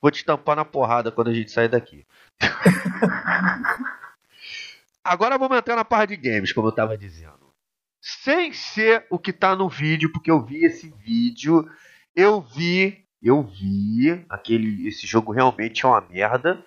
Vou 0.00 0.10
te 0.10 0.24
tampar 0.24 0.56
na 0.56 0.64
porrada 0.64 1.12
quando 1.12 1.28
a 1.28 1.34
gente 1.34 1.50
sair 1.50 1.68
daqui. 1.68 2.06
Agora 5.04 5.36
vamos 5.38 5.58
entrar 5.58 5.76
na 5.76 5.84
parte 5.84 6.16
de 6.16 6.30
games, 6.30 6.52
como 6.52 6.68
eu 6.68 6.70
estava 6.70 6.96
dizendo. 6.96 7.41
Sem 8.04 8.52
ser 8.52 9.06
o 9.08 9.16
que 9.16 9.30
está 9.30 9.54
no 9.54 9.68
vídeo, 9.68 10.10
porque 10.10 10.28
eu 10.28 10.44
vi 10.44 10.64
esse 10.64 10.90
vídeo, 10.90 11.70
eu 12.16 12.40
vi, 12.40 13.04
eu 13.22 13.44
vi 13.44 14.26
aquele, 14.28 14.88
esse 14.88 15.06
jogo 15.06 15.30
realmente 15.30 15.86
é 15.86 15.88
uma 15.88 16.00
merda. 16.00 16.60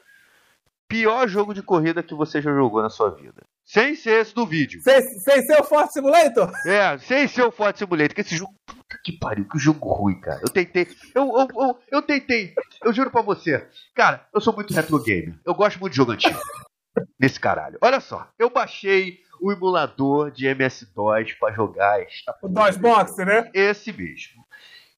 Pior 0.87 1.27
jogo 1.27 1.53
de 1.53 1.61
corrida 1.61 2.01
que 2.01 2.15
você 2.15 2.41
já 2.41 2.53
jogou 2.53 2.81
na 2.81 2.89
sua 2.89 3.09
vida. 3.09 3.43
Sem 3.65 3.95
ser 3.95 4.21
esse 4.21 4.33
do 4.33 4.45
vídeo. 4.45 4.79
Sem, 4.81 5.01
sem 5.01 5.41
ser 5.41 5.59
o 5.59 5.63
Forte 5.65 5.93
Simulator? 5.93 6.51
É, 6.65 6.97
sem 6.99 7.27
ser 7.27 7.41
o 7.41 7.51
Forte 7.51 7.79
Simulator. 7.79 8.15
Que 8.15 8.21
esse 8.21 8.37
jogo. 8.37 8.53
Puta 8.65 8.97
que 9.03 9.11
pariu, 9.11 9.45
que 9.45 9.59
jogo 9.59 9.91
ruim, 9.91 10.21
cara. 10.21 10.39
Eu 10.41 10.49
tentei. 10.49 10.87
Eu, 11.13 11.37
eu, 11.37 11.47
eu, 11.53 11.79
eu 11.91 12.01
tentei. 12.01 12.53
Eu 12.81 12.93
juro 12.93 13.11
pra 13.11 13.23
você. 13.23 13.67
Cara, 13.93 14.25
eu 14.33 14.39
sou 14.39 14.53
muito 14.53 14.73
retro 14.73 15.03
game. 15.03 15.37
Eu 15.43 15.53
gosto 15.53 15.79
muito 15.79 15.91
de 15.91 15.97
jogo 15.97 16.13
antigo. 16.13 16.39
Nesse 17.19 17.39
caralho. 17.39 17.77
Olha 17.81 17.99
só, 17.99 18.29
eu 18.39 18.49
baixei 18.49 19.24
o 19.45 19.51
emulador 19.51 20.31
de 20.31 20.47
MS-DOS 20.47 21.33
pra 21.33 21.51
jogar 21.51 22.01
esta. 22.01 22.35
O 22.41 22.47
DOS-Box, 22.47 23.17
né? 23.23 23.51
Esse 23.53 23.93
mesmo. 23.93 24.43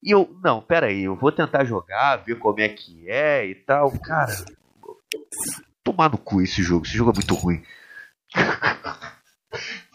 E 0.01 0.11
eu, 0.11 0.33
não, 0.41 0.61
pera 0.61 0.87
aí, 0.87 1.03
eu 1.03 1.17
vou 1.17 1.33
tentar 1.33 1.65
jogar, 1.65 2.15
ver 2.17 2.39
como 2.39 2.61
é 2.61 2.69
que 2.69 3.09
é 3.09 3.45
e 3.45 3.55
tal. 3.55 3.91
Cara, 3.99 4.31
tomar 5.83 6.09
no 6.09 6.17
cu 6.17 6.41
esse 6.41 6.63
jogo. 6.63 6.85
Esse 6.85 6.95
jogo 6.95 7.11
é 7.11 7.15
muito 7.15 7.35
ruim. 7.35 7.61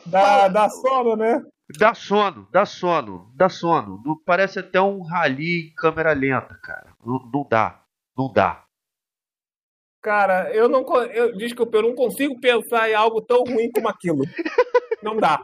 Dá, 0.05 0.49
dá 0.49 0.69
sono, 0.69 1.17
né? 1.17 1.43
Dá 1.79 1.95
sono, 1.95 2.47
dá 2.53 2.67
sono, 2.67 3.33
dá 3.35 3.49
sono. 3.49 4.03
Parece 4.27 4.59
até 4.59 4.79
um 4.83 5.01
rally 5.03 5.71
em 5.71 5.75
câmera 5.75 6.13
lenta, 6.13 6.59
cara. 6.63 6.89
Não, 7.03 7.19
não 7.33 7.47
dá, 7.49 7.81
não 8.19 8.31
dá. 8.31 8.65
Cara, 10.03 10.51
eu 10.53 10.69
não. 10.69 10.85
Eu, 11.07 11.37
desculpa, 11.37 11.79
eu 11.79 11.83
não 11.83 11.95
consigo 11.95 12.39
pensar 12.41 12.91
em 12.91 12.95
algo 12.95 13.23
tão 13.23 13.45
ruim 13.45 13.71
como 13.71 13.89
aquilo. 13.89 14.25
Não 15.03 15.17
dá. 15.17 15.41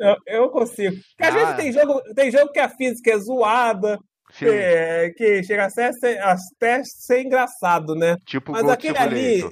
Eu, 0.00 0.16
eu 0.26 0.48
consigo. 0.50 0.96
Porque 0.96 1.24
às 1.24 1.34
ah. 1.34 1.38
vezes 1.38 1.56
tem 1.56 1.72
jogo, 1.72 2.02
tem 2.14 2.30
jogo 2.30 2.52
que 2.52 2.58
a 2.58 2.68
física 2.68 3.10
é 3.10 3.18
zoada, 3.18 3.98
que, 4.32 5.14
que, 5.16 5.42
chega 5.42 5.66
a 5.66 5.70
ser, 5.70 5.90
até 6.20 6.82
ser 6.84 7.22
engraçado, 7.22 7.94
né? 7.94 8.16
Tipo 8.24 8.52
Mas 8.52 8.68
aquele 8.68 8.96
ali. 8.96 9.44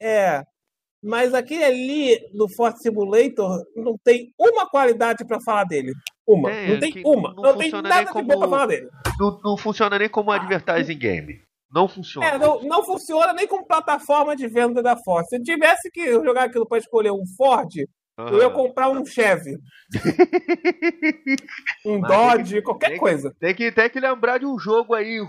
É. 0.00 0.42
Mas 1.02 1.32
aquele 1.32 1.64
ali 1.64 2.18
no 2.34 2.46
Forte 2.48 2.82
Simulator 2.82 3.64
não 3.74 3.96
tem 4.04 4.32
uma 4.38 4.68
qualidade 4.68 5.24
para 5.24 5.40
falar 5.40 5.64
dele. 5.64 5.92
Uma. 6.26 6.52
É, 6.52 6.68
não 6.68 6.78
tem 6.78 7.02
uma. 7.04 7.34
Não, 7.34 7.42
não 7.42 7.56
tem 7.56 7.70
nada 7.70 8.12
de 8.12 8.22
bom 8.22 8.38
pra 8.38 8.48
falar 8.48 8.66
dele. 8.66 8.88
Não, 9.18 9.40
não 9.42 9.56
funciona 9.56 9.98
nem 9.98 10.08
como 10.08 10.30
advertising 10.30 10.98
game. 10.98 11.40
Não 11.72 11.86
funciona. 11.86 12.26
É, 12.26 12.38
não, 12.38 12.62
não, 12.62 12.84
funciona 12.84 13.32
nem 13.32 13.46
como 13.46 13.66
plataforma 13.66 14.34
de 14.34 14.48
venda 14.48 14.82
da 14.82 14.96
Ford. 14.96 15.26
Se 15.28 15.36
eu 15.36 15.42
tivesse 15.42 15.90
que 15.90 16.12
jogar 16.12 16.44
aquilo 16.44 16.66
para 16.66 16.78
escolher 16.78 17.12
um 17.12 17.24
Ford, 17.36 17.72
eu 18.18 18.38
ia 18.38 18.50
comprar 18.50 18.90
um 18.90 19.04
Chevy. 19.06 19.56
um 21.86 22.00
Dodge, 22.00 22.56
que, 22.56 22.62
qualquer 22.62 22.90
tem 22.90 22.98
coisa. 22.98 23.30
Que, 23.30 23.38
tem, 23.38 23.54
que, 23.54 23.72
tem 23.72 23.90
que 23.90 24.00
lembrar 24.00 24.38
de 24.38 24.46
um 24.46 24.58
jogo 24.58 24.94
aí 24.94 25.20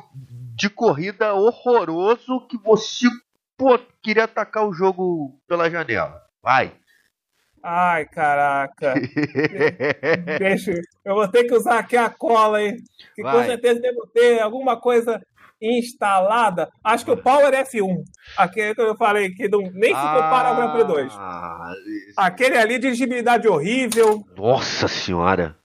de 0.55 0.69
corrida 0.69 1.33
horroroso 1.33 2.47
que 2.47 2.57
você 2.57 3.07
pô, 3.55 3.79
queria 4.01 4.23
atacar 4.23 4.67
o 4.67 4.73
jogo 4.73 5.39
pela 5.47 5.69
janela. 5.69 6.21
Vai. 6.41 6.73
Ai, 7.63 8.05
caraca. 8.05 8.95
Deixa. 10.39 10.73
Eu 11.05 11.13
vou 11.13 11.27
ter 11.27 11.43
que 11.43 11.53
usar 11.53 11.79
aqui 11.79 11.95
a 11.95 12.09
cola, 12.09 12.61
hein? 12.61 12.75
Que 13.15 13.21
Vai. 13.21 13.35
com 13.35 13.45
certeza 13.45 13.79
devo 13.79 14.07
ter 14.07 14.39
alguma 14.39 14.79
coisa 14.79 15.21
instalada. 15.61 16.69
Acho 16.83 17.05
que 17.05 17.11
o 17.11 17.17
Power 17.17 17.53
F1, 17.53 18.03
aquele 18.37 18.73
que 18.73 18.81
eu 18.81 18.95
falei 18.97 19.29
que 19.29 19.47
não, 19.47 19.61
nem 19.61 19.93
se 19.93 20.01
compara 20.01 20.49
ao 20.49 20.55
Grand 20.55 20.71
Prix 20.71 20.87
2. 20.87 21.13
Ah, 21.13 21.73
aquele 22.17 22.57
ali, 22.57 22.79
dirigibilidade 22.79 23.47
horrível. 23.47 24.23
Nossa 24.35 24.87
senhora. 24.87 25.55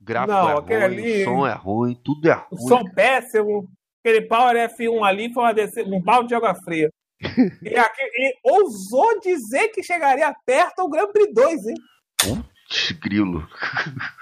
Gráfico 0.00 0.32
não, 0.32 0.50
é 0.50 0.58
aquele 0.58 0.86
ruim, 0.86 0.98
ali, 0.98 1.24
som 1.24 1.46
é 1.46 1.52
ruim, 1.52 2.00
tudo 2.02 2.28
é 2.28 2.32
ruim. 2.32 2.46
O 2.52 2.68
som 2.68 2.84
péssimo. 2.94 3.68
Aquele 4.02 4.22
Power 4.22 4.56
F1 4.70 5.04
ali 5.06 5.32
foi 5.32 5.44
um 5.86 6.00
balde 6.00 6.28
de 6.28 6.34
água 6.34 6.54
fria. 6.54 6.88
e, 7.62 7.76
aqui, 7.76 8.02
e 8.02 8.34
ousou 8.42 9.20
dizer 9.20 9.68
que 9.68 9.82
chegaria 9.82 10.34
perto 10.46 10.80
ao 10.80 10.88
Grand 10.88 11.12
Prix 11.12 11.34
2, 11.34 11.66
hein? 11.66 11.74
Putz, 12.16 12.92
grilo. 12.92 13.46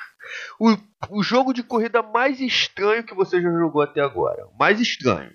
o, 0.58 0.76
o 1.10 1.22
jogo 1.22 1.52
de 1.52 1.62
corrida 1.62 2.02
mais 2.02 2.40
estranho 2.40 3.04
que 3.04 3.14
você 3.14 3.40
já 3.40 3.50
jogou 3.50 3.82
até 3.82 4.00
agora. 4.00 4.46
Mais 4.58 4.80
estranho. 4.80 5.32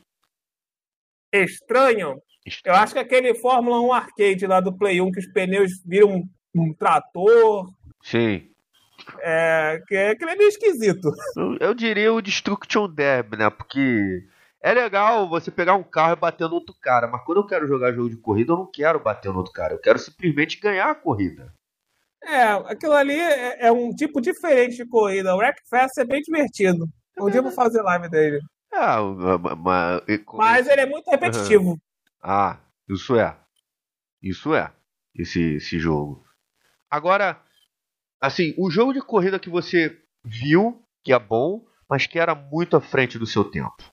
Estranho? 1.34 2.22
estranho. 2.46 2.76
Eu 2.76 2.82
acho 2.82 2.94
que 2.94 3.00
aquele 3.00 3.34
Fórmula 3.36 3.82
1 3.82 3.94
Arcade 3.94 4.48
lá 4.48 4.60
do 4.60 4.76
Play 4.78 5.02
1, 5.02 5.12
que 5.12 5.20
os 5.20 5.28
pneus 5.28 5.72
viram 5.86 6.10
um, 6.10 6.30
um 6.56 6.74
trator. 6.74 7.72
Sim. 8.02 8.50
É, 9.20 9.82
que 9.88 9.96
é, 9.96 10.10
aquele 10.12 10.32
é 10.32 10.36
meio 10.36 10.48
esquisito. 10.48 11.12
Eu, 11.36 11.58
eu, 11.60 11.74
diria 11.74 12.14
o 12.14 12.22
Destruction 12.22 12.88
Derby, 12.88 13.38
né? 13.38 13.50
Porque 13.50 14.24
é 14.62 14.74
legal 14.74 15.28
você 15.28 15.52
pegar 15.52 15.76
um 15.76 15.84
carro 15.84 16.14
e 16.14 16.20
bater 16.20 16.48
no 16.48 16.56
outro 16.56 16.76
cara, 16.82 17.08
mas 17.08 17.24
quando 17.26 17.40
eu 17.40 17.48
quero 17.48 17.68
jogar 17.68 17.92
jogo 17.92 18.10
de 18.10 18.18
corrida, 18.18 18.54
eu 18.54 18.58
não 18.58 18.72
quero 18.72 19.00
bater 19.00 19.32
no 19.32 19.40
outro 19.40 19.52
cara, 19.52 19.74
eu 19.74 19.80
quero 19.80 20.00
simplesmente 20.00 20.60
ganhar 20.60 20.90
a 20.90 20.96
corrida. 20.96 21.54
É, 22.26 22.44
aquilo 22.72 22.94
ali 22.94 23.20
é, 23.20 23.68
é, 23.68 23.72
um 23.72 23.94
tipo 23.94 24.22
diferente 24.22 24.78
de 24.78 24.86
corrida. 24.88 25.36
O 25.36 25.38
Wreckfest 25.38 25.98
é 25.98 26.06
bem 26.06 26.22
divertido. 26.22 26.88
Um 27.20 27.30
dia 27.30 27.40
eu 27.40 27.44
vou 27.44 27.52
fazer 27.52 27.82
live 27.82 28.10
dele. 28.10 28.40
Ah, 28.74 28.98
mas, 29.60 30.20
mas 30.34 30.68
ele 30.68 30.82
é 30.82 30.86
muito 30.86 31.10
repetitivo. 31.10 31.72
Uhum. 31.72 31.78
Ah, 32.22 32.60
isso 32.90 33.16
é. 33.16 33.38
Isso 34.22 34.56
é. 34.56 34.74
Esse, 35.14 35.56
esse 35.56 35.78
jogo. 35.78 36.26
Agora, 36.90 37.42
assim, 38.20 38.54
o 38.58 38.72
jogo 38.72 38.94
de 38.94 39.02
corrida 39.02 39.40
que 39.40 39.50
você 39.50 40.02
viu, 40.24 40.82
que 41.04 41.14
é 41.14 41.20
bom, 41.20 41.66
mas 41.90 42.08
que 42.08 42.18
era 42.18 42.34
muito 42.34 42.78
à 42.78 42.82
frente 42.82 43.20
do 43.20 43.28
seu 43.28 43.44
tempo. 43.44 43.84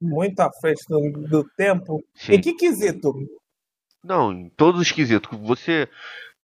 Muito 0.00 0.40
à 0.40 0.50
frente 0.60 0.82
do, 0.88 1.28
do 1.28 1.44
tempo? 1.50 2.02
Sim. 2.14 2.34
Em 2.34 2.40
que 2.40 2.54
quesito? 2.54 3.12
Não, 4.08 4.32
em 4.32 4.48
todos 4.48 4.80
os 4.80 4.90
quesitos. 4.90 5.38
Você, 5.40 5.86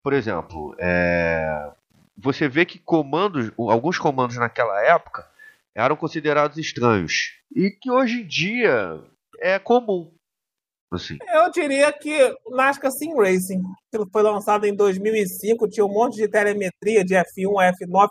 por 0.02 0.14
exemplo, 0.14 0.76
é... 0.80 1.72
você 2.18 2.50
vê 2.50 2.66
que 2.66 2.80
comandos, 2.80 3.52
alguns 3.56 4.00
comandos 4.00 4.36
naquela 4.36 4.84
época 4.84 5.30
eram 5.76 5.96
considerados 5.96 6.58
estranhos 6.58 7.40
e 7.56 7.70
que 7.70 7.92
hoje 7.92 8.22
em 8.22 8.28
dia 8.28 9.00
é 9.40 9.60
comum. 9.60 10.12
Assim. 10.92 11.18
Eu 11.34 11.52
diria 11.52 11.94
que 11.94 12.36
NASCAR 12.50 12.92
Sim 12.92 13.16
Racing, 13.16 13.62
que 13.92 13.98
foi 14.12 14.24
lançado 14.24 14.66
em 14.66 14.76
2005, 14.76 15.70
tinha 15.70 15.86
um 15.86 15.94
monte 15.94 16.18
de 16.18 16.28
telemetria 16.28 17.06
de 17.06 17.14
F1 17.14 17.62
a 17.62 17.72
F9. 17.72 18.10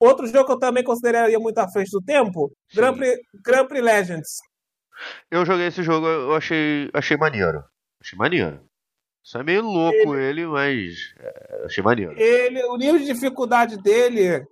Outro 0.00 0.26
jogo 0.26 0.44
que 0.44 0.52
eu 0.52 0.58
também 0.58 0.84
consideraria 0.84 1.38
muito 1.38 1.56
à 1.58 1.68
frente 1.70 1.90
do 1.90 2.02
tempo, 2.02 2.52
Grand 2.74 2.96
Prix, 2.96 3.18
Grand 3.42 3.66
Prix 3.66 3.82
Legends. 3.82 4.28
Eu 5.30 5.46
joguei 5.46 5.68
esse 5.68 5.82
jogo, 5.82 6.06
eu 6.06 6.34
achei, 6.34 6.90
achei 6.92 7.16
maneiro. 7.16 7.64
Achei 8.00 8.18
maneiro. 8.18 8.67
Isso 9.28 9.36
é 9.36 9.42
meio 9.42 9.60
louco 9.60 10.16
ele, 10.16 10.40
ele 10.40 10.46
mas 10.46 11.12
é, 11.20 11.66
achei 11.66 11.84
maneiro. 11.84 12.18
Ele, 12.18 12.64
o 12.64 12.78
nível 12.78 12.98
de 12.98 13.04
dificuldade 13.04 13.76
dele 13.76 14.42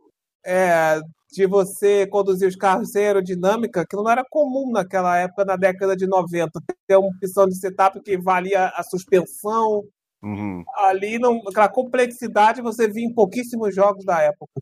é, 0.44 1.01
de 1.32 1.47
você 1.47 2.07
conduzir 2.07 2.47
os 2.47 2.57
carros 2.57 2.90
sem 2.90 3.07
aerodinâmica, 3.07 3.86
que 3.89 3.97
não 3.97 4.07
era 4.07 4.23
comum 4.28 4.70
naquela 4.70 5.16
época, 5.16 5.47
na 5.47 5.57
década 5.57 5.97
de 5.97 6.07
90. 6.07 6.61
Ter 6.86 6.94
uma 6.94 7.09
opção 7.09 7.47
de 7.47 7.59
setup 7.59 7.98
que 8.03 8.19
valia 8.19 8.66
a 8.66 8.82
suspensão. 8.82 9.82
Uhum. 10.23 10.62
Ali, 10.74 11.19
não, 11.19 11.40
aquela 11.48 11.70
complexidade 11.70 12.61
você 12.61 12.86
via 12.86 13.07
em 13.07 13.15
pouquíssimos 13.15 13.74
jogos 13.74 14.05
da 14.05 14.20
época. 14.20 14.61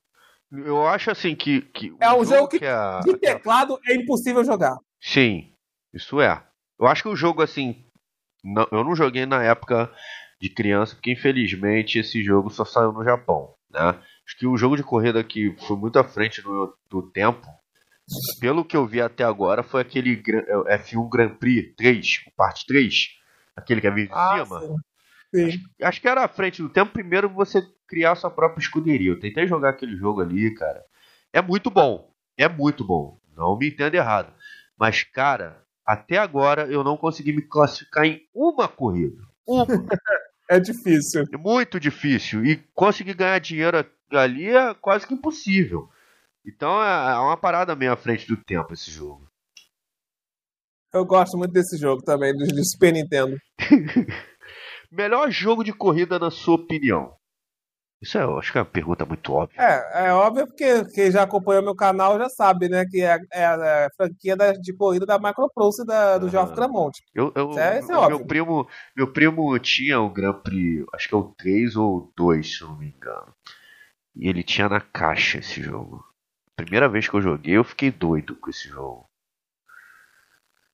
Eu 0.52 0.86
acho 0.86 1.10
assim 1.10 1.34
que. 1.34 1.60
que 1.60 1.92
é 2.00 2.12
um 2.12 2.24
jogo, 2.24 2.26
jogo 2.26 2.48
que, 2.50 2.60
que 2.60 2.66
a... 2.66 3.00
de 3.00 3.16
teclado 3.16 3.80
é 3.84 3.96
impossível 3.96 4.44
jogar. 4.44 4.76
Sim, 5.00 5.52
isso 5.92 6.20
é. 6.20 6.40
Eu 6.78 6.86
acho 6.86 7.02
que 7.02 7.08
o 7.08 7.16
jogo, 7.16 7.42
assim. 7.42 7.84
Não, 8.44 8.68
eu 8.70 8.84
não 8.84 8.94
joguei 8.94 9.24
na 9.24 9.42
época 9.42 9.90
de 10.40 10.50
criança, 10.50 10.94
porque 10.94 11.10
infelizmente 11.10 11.98
esse 11.98 12.22
jogo 12.22 12.50
só 12.50 12.64
saiu 12.64 12.92
no 12.92 13.02
Japão, 13.02 13.54
né? 13.70 13.98
Acho 14.26 14.38
que 14.38 14.46
o 14.46 14.56
jogo 14.56 14.76
de 14.76 14.82
corrida 14.82 15.22
que 15.24 15.56
foi 15.66 15.76
muito 15.76 15.98
à 15.98 16.04
frente 16.04 16.42
do, 16.42 16.76
do 16.88 17.02
tempo, 17.10 17.46
pelo 18.40 18.64
que 18.64 18.76
eu 18.76 18.86
vi 18.86 19.00
até 19.00 19.24
agora, 19.24 19.62
foi 19.62 19.80
aquele 19.80 20.22
é, 20.66 20.78
F1 20.78 21.08
Grand 21.08 21.34
Prix 21.36 21.74
3, 21.76 22.24
parte 22.36 22.66
3, 22.66 23.08
aquele 23.56 23.80
que 23.80 23.86
é 23.86 23.90
vindo 23.90 24.08
de 24.08 24.14
ah, 24.14 24.44
cima. 24.44 24.60
Sim. 25.34 25.46
Acho, 25.46 25.58
acho, 25.82 26.00
que 26.00 26.08
era 26.08 26.24
à 26.24 26.28
frente 26.28 26.62
do 26.62 26.68
tempo. 26.68 26.92
Primeiro 26.92 27.28
você 27.28 27.62
criar 27.86 28.14
sua 28.14 28.30
própria 28.30 28.62
escuderia. 28.62 29.10
Eu 29.10 29.20
tentei 29.20 29.46
jogar 29.46 29.70
aquele 29.70 29.96
jogo 29.96 30.20
ali, 30.22 30.54
cara. 30.54 30.82
É 31.32 31.42
muito 31.42 31.70
bom. 31.70 32.10
É 32.36 32.48
muito 32.48 32.84
bom. 32.84 33.18
Não 33.36 33.58
me 33.58 33.68
entenda 33.68 33.96
errado. 33.96 34.32
Mas, 34.78 35.02
cara, 35.02 35.63
até 35.84 36.16
agora 36.16 36.66
eu 36.66 36.82
não 36.82 36.96
consegui 36.96 37.32
me 37.32 37.42
classificar 37.42 38.04
em 38.04 38.26
uma 38.34 38.68
corrida. 38.68 39.22
Uma. 39.46 39.66
é 40.48 40.58
difícil. 40.58 41.24
É 41.32 41.36
muito 41.36 41.78
difícil. 41.78 42.44
E 42.44 42.56
conseguir 42.74 43.14
ganhar 43.14 43.38
dinheiro 43.38 43.84
ali 44.10 44.48
é 44.48 44.74
quase 44.74 45.06
que 45.06 45.14
impossível. 45.14 45.88
Então 46.46 46.82
é, 46.82 47.12
é 47.12 47.18
uma 47.18 47.36
parada 47.36 47.74
meio 47.74 47.92
à 47.92 47.96
frente 47.96 48.26
do 48.26 48.36
tempo 48.36 48.72
esse 48.72 48.90
jogo. 48.90 49.28
Eu 50.92 51.04
gosto 51.04 51.36
muito 51.36 51.52
desse 51.52 51.76
jogo 51.76 52.02
também, 52.02 52.32
do, 52.32 52.46
do 52.46 52.64
Super 52.64 52.92
Nintendo. 52.92 53.36
Melhor 54.90 55.28
jogo 55.30 55.64
de 55.64 55.72
corrida, 55.72 56.20
na 56.20 56.30
sua 56.30 56.54
opinião? 56.54 57.16
Isso 58.02 58.18
é, 58.18 58.22
eu 58.22 58.38
acho 58.38 58.52
que 58.52 58.58
é 58.58 58.60
uma 58.60 58.66
pergunta 58.66 59.06
muito 59.06 59.32
óbvia. 59.32 59.60
É, 59.60 60.08
é 60.08 60.12
óbvio 60.12 60.46
porque 60.46 60.84
quem 60.92 61.10
já 61.10 61.22
acompanhou 61.22 61.62
meu 61.62 61.74
canal 61.74 62.18
já 62.18 62.28
sabe, 62.28 62.68
né? 62.68 62.84
Que 62.84 63.02
é, 63.02 63.18
é 63.32 63.46
a 63.46 63.88
franquia 63.96 64.36
da, 64.36 64.52
de 64.52 64.74
corrida 64.74 65.06
da 65.06 65.18
Microprose 65.18 65.86
da, 65.86 66.18
do 66.18 66.26
ah, 66.26 66.30
Geoff 66.30 66.54
Cramonte. 66.54 67.02
Eu, 67.14 67.32
eu, 67.34 67.50
isso 67.50 67.58
é, 67.58 67.78
isso 67.78 67.92
é 67.92 68.08
meu, 68.08 68.26
primo, 68.26 68.68
meu 68.94 69.12
primo 69.12 69.58
tinha 69.58 70.00
o 70.00 70.10
Grand 70.10 70.34
Prix, 70.34 70.84
acho 70.92 71.08
que 71.08 71.14
é 71.14 71.18
o 71.18 71.34
3 71.38 71.76
ou 71.76 71.96
o 71.96 72.12
2, 72.14 72.58
se 72.58 72.62
não 72.62 72.76
me 72.76 72.88
engano. 72.88 73.34
E 74.14 74.28
ele 74.28 74.42
tinha 74.42 74.68
na 74.68 74.80
caixa 74.80 75.38
esse 75.38 75.62
jogo. 75.62 76.04
Primeira 76.54 76.88
vez 76.88 77.08
que 77.08 77.14
eu 77.14 77.22
joguei, 77.22 77.56
eu 77.56 77.64
fiquei 77.64 77.90
doido 77.90 78.36
com 78.36 78.50
esse 78.50 78.68
jogo. 78.68 79.08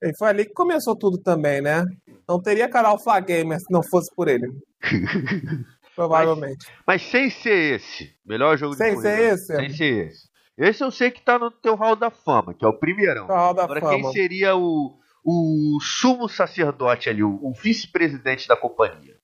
E 0.02 0.16
foi 0.16 0.28
ali 0.28 0.46
que 0.46 0.52
começou 0.52 0.96
tudo 0.96 1.18
também, 1.18 1.60
né? 1.60 1.84
Não 2.26 2.40
teria 2.40 2.68
canal 2.68 2.98
Fla 2.98 3.20
Gamer 3.20 3.58
se 3.58 3.70
não 3.70 3.82
fosse 3.82 4.12
por 4.14 4.28
ele. 4.28 4.50
Provavelmente. 6.00 6.66
Mas, 6.86 7.02
mas, 7.02 7.10
sem 7.10 7.28
ser 7.28 7.74
esse. 7.74 8.14
Melhor 8.24 8.56
jogo 8.56 8.74
sem 8.74 8.94
de 8.94 9.02
Sem 9.02 9.16
ser 9.16 9.34
esse? 9.34 9.56
Sem 9.56 9.70
ser 9.70 10.06
esse. 10.06 10.30
Esse 10.56 10.84
eu 10.84 10.90
sei 10.90 11.10
que 11.10 11.22
tá 11.22 11.38
no 11.38 11.50
teu 11.50 11.74
hall 11.74 11.96
da 11.96 12.10
fama, 12.10 12.54
que 12.54 12.64
é 12.64 12.68
o 12.68 12.78
primeirão. 12.78 13.26
Hall 13.26 13.54
da 13.54 13.64
Agora, 13.64 13.80
fama. 13.80 13.92
quem 13.92 14.12
seria 14.12 14.56
o, 14.56 14.98
o 15.24 15.78
sumo 15.80 16.28
sacerdote 16.28 17.08
ali, 17.08 17.22
o, 17.22 17.38
o 17.42 17.52
vice-presidente 17.52 18.48
da 18.48 18.56
companhia? 18.56 19.16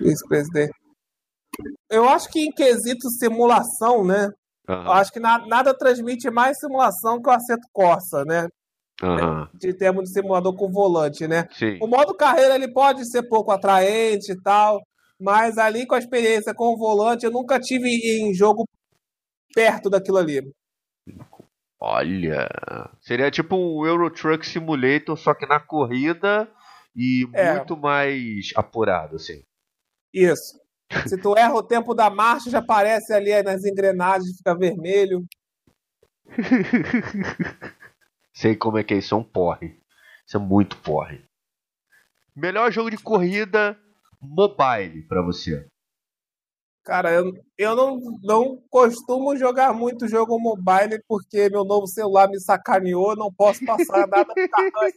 Vice-presidente. 0.00 0.72
Eu 1.90 2.08
acho 2.08 2.28
que 2.30 2.40
em 2.40 2.52
quesito 2.52 3.08
simulação, 3.10 4.04
né? 4.04 4.30
Uhum. 4.68 4.84
Eu 4.84 4.92
acho 4.92 5.12
que 5.12 5.20
na, 5.20 5.46
nada 5.46 5.76
transmite 5.76 6.30
mais 6.30 6.58
simulação 6.58 7.20
que 7.20 7.28
o 7.28 7.32
Assetto 7.32 7.68
Corsa, 7.72 8.24
né? 8.24 8.48
Uhum. 9.02 9.48
De 9.54 9.74
termos 9.74 10.04
de 10.04 10.12
simulador 10.12 10.54
com 10.56 10.70
volante, 10.70 11.26
né? 11.26 11.46
Sim. 11.52 11.78
O 11.82 11.86
modo 11.86 12.14
carreira 12.14 12.54
ele 12.54 12.72
pode 12.72 13.04
ser 13.10 13.22
pouco 13.24 13.50
atraente 13.50 14.32
e 14.32 14.40
tal, 14.40 14.80
mas 15.22 15.56
ali 15.56 15.86
com 15.86 15.94
a 15.94 15.98
experiência 15.98 16.52
com 16.52 16.74
o 16.74 16.76
volante 16.76 17.24
eu 17.24 17.30
nunca 17.30 17.60
tive 17.60 17.88
em 17.88 18.34
jogo 18.34 18.68
perto 19.54 19.88
daquilo 19.88 20.18
ali. 20.18 20.52
Olha, 21.80 22.48
seria 23.00 23.30
tipo 23.30 23.56
um 23.56 23.86
Euro 23.86 24.10
Truck 24.10 24.46
Simulator, 24.46 25.16
só 25.16 25.34
que 25.34 25.46
na 25.46 25.58
corrida 25.60 26.48
e 26.94 27.28
é. 27.32 27.54
muito 27.54 27.76
mais 27.76 28.50
apurado, 28.54 29.16
assim. 29.16 29.42
Isso. 30.12 30.60
Se 31.06 31.16
tu 31.16 31.36
erra 31.36 31.54
o 31.54 31.62
tempo 31.62 31.94
da 31.94 32.10
marcha, 32.10 32.50
já 32.50 32.58
aparece 32.58 33.12
ali 33.12 33.42
nas 33.42 33.64
engrenagens, 33.64 34.36
fica 34.36 34.54
vermelho. 34.56 35.24
Sei 38.34 38.54
como 38.54 38.78
é 38.78 38.84
que 38.84 38.94
é 38.94 38.98
isso, 38.98 39.14
é 39.14 39.18
um 39.18 39.24
porre. 39.24 39.80
Isso 40.26 40.36
é 40.36 40.40
muito 40.40 40.76
porre. 40.78 41.24
Melhor 42.34 42.70
jogo 42.70 42.90
de 42.90 42.98
corrida 42.98 43.78
mobile 44.22 45.02
para 45.08 45.22
você? 45.22 45.66
Cara, 46.84 47.12
eu, 47.12 47.32
eu 47.56 47.76
não, 47.76 48.00
não 48.22 48.58
costumo 48.68 49.36
jogar 49.36 49.72
muito 49.72 50.08
jogo 50.08 50.38
mobile 50.38 51.00
porque 51.06 51.48
meu 51.48 51.64
novo 51.64 51.86
celular 51.86 52.28
me 52.28 52.40
sacaneou, 52.40 53.14
não 53.14 53.32
posso 53.32 53.64
passar 53.64 54.08
nada 54.08 54.24
pro 54.24 54.48
cartão 54.48 54.88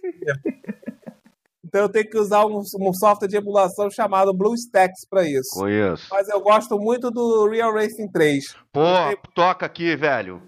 Então 1.64 1.82
eu 1.82 1.90
tenho 1.90 2.10
que 2.10 2.18
usar 2.18 2.44
um, 2.46 2.60
um, 2.60 2.94
software 2.94 3.28
de 3.28 3.38
emulação 3.38 3.92
chamado 3.92 4.34
BlueStacks 4.34 5.06
para 5.08 5.30
isso. 5.30 5.52
Conheço. 5.54 6.08
Mas 6.10 6.28
eu 6.28 6.42
gosto 6.42 6.80
muito 6.80 7.12
do 7.12 7.48
Real 7.48 7.74
Racing 7.74 8.12
3. 8.12 8.56
Pô, 8.72 8.82
toca 9.36 9.68
aqui, 9.68 9.96
velho. 9.96 10.42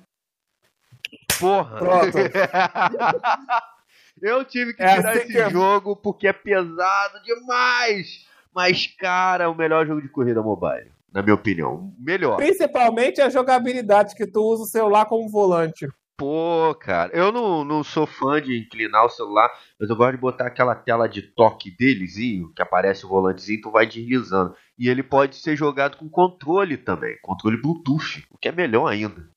Porra. 1.40 1.78
Pronto. 1.78 2.18
eu 4.22 4.44
tive 4.44 4.74
que 4.74 4.82
é 4.82 4.96
tirar 4.96 5.12
assim 5.12 5.20
esse 5.20 5.34
que... 5.34 5.50
jogo 5.52 5.96
porque 5.96 6.28
é 6.28 6.34
pesado 6.34 7.22
demais. 7.24 8.26
Mas, 8.58 8.88
cara, 8.88 9.52
o 9.52 9.56
melhor 9.56 9.86
jogo 9.86 10.02
de 10.02 10.10
corrida 10.10 10.42
mobile, 10.42 10.92
na 11.14 11.22
minha 11.22 11.36
opinião. 11.36 11.94
Melhor. 12.00 12.38
Principalmente 12.38 13.22
a 13.22 13.30
jogabilidade 13.30 14.16
que 14.16 14.26
tu 14.26 14.42
usa 14.42 14.64
o 14.64 14.66
celular 14.66 15.06
como 15.06 15.30
volante. 15.30 15.88
Pô, 16.18 16.74
cara, 16.74 17.16
eu 17.16 17.32
não, 17.32 17.64
não 17.64 17.84
sou 17.84 18.08
fã 18.08 18.42
de 18.42 18.58
inclinar 18.58 19.06
o 19.06 19.10
celular, 19.10 19.48
mas 19.80 19.88
eu 19.92 19.96
gosto 19.96 20.14
de 20.14 20.18
botar 20.18 20.48
aquela 20.48 20.74
tela 20.74 21.08
de 21.08 21.22
toque 21.22 21.70
delezinho, 21.70 22.52
que 22.52 22.60
aparece 22.64 23.06
o 23.06 23.10
volantezinho, 23.10 23.62
tu 23.62 23.70
vai 23.70 23.86
deslizando. 23.86 24.56
E 24.76 24.90
ele 24.90 25.04
pode 25.04 25.36
ser 25.36 25.56
jogado 25.56 25.96
com 25.96 26.10
controle 26.10 26.78
também, 26.78 27.16
controle 27.22 27.62
Bluetooth, 27.62 28.26
o 28.32 28.40
que 28.40 28.50
é 28.50 28.52
melhor 28.52 28.88
ainda. 28.88 29.30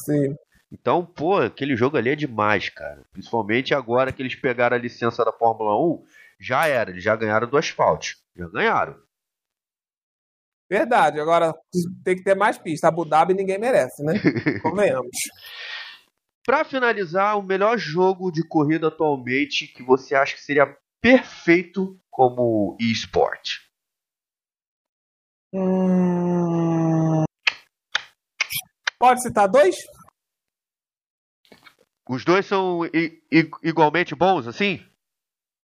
Sim. 0.00 0.36
Então, 0.70 1.04
pô, 1.04 1.38
aquele 1.38 1.74
jogo 1.74 1.96
ali 1.96 2.10
é 2.10 2.14
demais, 2.14 2.68
cara. 2.68 3.02
Principalmente 3.10 3.74
agora 3.74 4.12
que 4.12 4.22
eles 4.22 4.36
pegaram 4.36 4.76
a 4.76 4.80
licença 4.80 5.24
da 5.24 5.32
Fórmula 5.32 5.76
1, 5.76 6.04
já 6.38 6.68
era, 6.68 6.90
eles 6.90 7.02
já 7.02 7.16
ganharam 7.16 7.48
do 7.48 7.58
asfalto. 7.58 8.21
Já 8.36 8.48
ganharam. 8.48 9.02
Verdade, 10.70 11.20
agora 11.20 11.52
tem 12.02 12.16
que 12.16 12.24
ter 12.24 12.34
mais 12.34 12.56
pista. 12.56 12.88
Abu 12.88 13.04
Dhabi 13.04 13.34
ninguém 13.34 13.58
merece, 13.58 14.02
né? 14.02 14.14
Convenhamos. 14.62 15.10
Para 16.44 16.64
finalizar, 16.64 17.38
o 17.38 17.42
melhor 17.42 17.78
jogo 17.78 18.32
de 18.32 18.46
corrida 18.46 18.88
atualmente 18.88 19.66
que 19.66 19.82
você 19.82 20.14
acha 20.14 20.34
que 20.34 20.40
seria 20.40 20.76
perfeito 21.00 22.00
como 22.10 22.76
eSport? 22.80 23.58
Hum... 25.52 27.24
Pode 28.98 29.22
citar 29.22 29.48
dois? 29.48 29.76
Os 32.08 32.24
dois 32.24 32.46
são 32.46 32.80
igualmente 33.62 34.14
bons, 34.14 34.46
assim? 34.46 34.84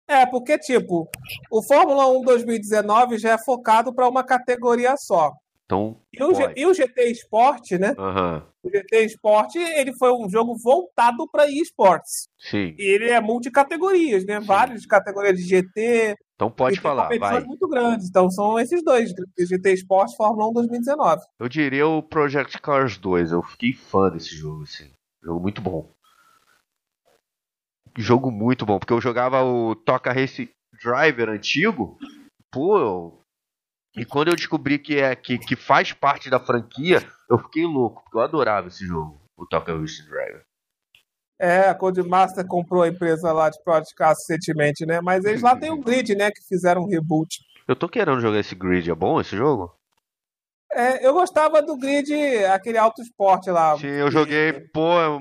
É, 0.07 0.25
porque, 0.25 0.57
tipo, 0.57 1.09
o 1.49 1.63
Fórmula 1.63 2.07
1 2.07 2.21
2019 2.23 3.17
já 3.17 3.31
é 3.31 3.37
focado 3.37 3.93
para 3.93 4.07
uma 4.07 4.23
categoria 4.23 4.95
só. 4.97 5.31
Então, 5.65 5.97
e, 6.11 6.21
o, 6.21 6.31
e 6.57 6.65
o 6.65 6.73
GT 6.73 7.11
Sport, 7.11 7.71
né? 7.71 7.95
Uhum. 7.97 8.41
O 8.61 8.69
GT 8.69 9.05
Sport, 9.05 9.55
ele 9.55 9.93
foi 9.93 10.11
um 10.13 10.29
jogo 10.29 10.55
voltado 10.57 11.27
para 11.29 11.49
esportes. 11.49 12.27
Sim. 12.37 12.75
E 12.77 12.83
ele 12.83 13.09
é 13.09 13.19
multicategorias, 13.19 14.25
né? 14.25 14.39
Sim. 14.39 14.45
Várias 14.45 14.85
categorias 14.85 15.37
de 15.37 15.43
GT. 15.43 16.15
Então 16.35 16.51
pode 16.51 16.79
falar, 16.79 17.09
vai. 17.17 17.43
muito 17.43 17.67
grandes. 17.67 18.09
Então 18.09 18.29
são 18.29 18.59
esses 18.59 18.83
dois, 18.83 19.13
GT 19.37 19.73
Sport 19.73 20.15
Fórmula 20.15 20.49
1 20.49 20.53
2019. 20.53 21.21
Eu 21.39 21.47
diria 21.47 21.87
o 21.87 22.03
Project 22.03 22.59
Cars 22.61 22.97
2. 22.97 23.31
Eu 23.31 23.41
fiquei 23.41 23.73
fã 23.73 24.09
desse 24.09 24.35
jogo, 24.35 24.63
assim. 24.63 24.91
Jogo 25.23 25.39
muito 25.39 25.61
bom 25.61 25.89
jogo 27.95 28.31
muito 28.31 28.65
bom, 28.65 28.79
porque 28.79 28.93
eu 28.93 29.01
jogava 29.01 29.43
o 29.43 29.75
Toca 29.75 30.11
Race 30.11 30.49
Driver 30.83 31.29
antigo, 31.29 31.97
pô, 32.51 33.23
e 33.95 34.05
quando 34.05 34.29
eu 34.29 34.35
descobri 34.35 34.79
que 34.79 34.97
é 34.97 35.15
que, 35.15 35.37
que 35.37 35.55
faz 35.55 35.93
parte 35.93 36.29
da 36.29 36.39
franquia, 36.39 36.99
eu 37.29 37.37
fiquei 37.37 37.65
louco, 37.65 38.03
porque 38.03 38.17
eu 38.17 38.21
adorava 38.21 38.67
esse 38.67 38.85
jogo, 38.85 39.21
o 39.37 39.45
Toca 39.45 39.77
Race 39.77 40.03
Driver. 40.07 40.43
É, 41.39 41.69
a 41.69 41.75
Codemaster 41.75 42.45
comprou 42.47 42.83
a 42.83 42.87
empresa 42.87 43.31
lá 43.31 43.49
de 43.49 43.61
Project 43.63 43.93
recentemente, 43.99 44.85
né? 44.85 45.01
Mas 45.01 45.25
eles 45.25 45.41
lá 45.41 45.57
têm 45.57 45.71
o 45.71 45.81
Grid, 45.81 46.15
né? 46.15 46.31
Que 46.31 46.41
fizeram 46.47 46.83
um 46.83 46.87
reboot. 46.87 47.39
Eu 47.67 47.75
tô 47.75 47.89
querendo 47.89 48.21
jogar 48.21 48.39
esse 48.39 48.55
Grid, 48.55 48.89
é 48.89 48.95
bom 48.95 49.19
esse 49.19 49.35
jogo? 49.35 49.73
É, 50.75 51.05
eu 51.05 51.13
gostava 51.13 51.61
do 51.61 51.77
grid, 51.77 52.11
aquele 52.45 52.77
Auto 52.77 53.01
Esporte 53.01 53.49
lá. 53.49 53.77
Sim, 53.77 53.87
eu 53.87 54.09
joguei, 54.09 54.53
pô, 54.73 54.99
é, 54.99 55.19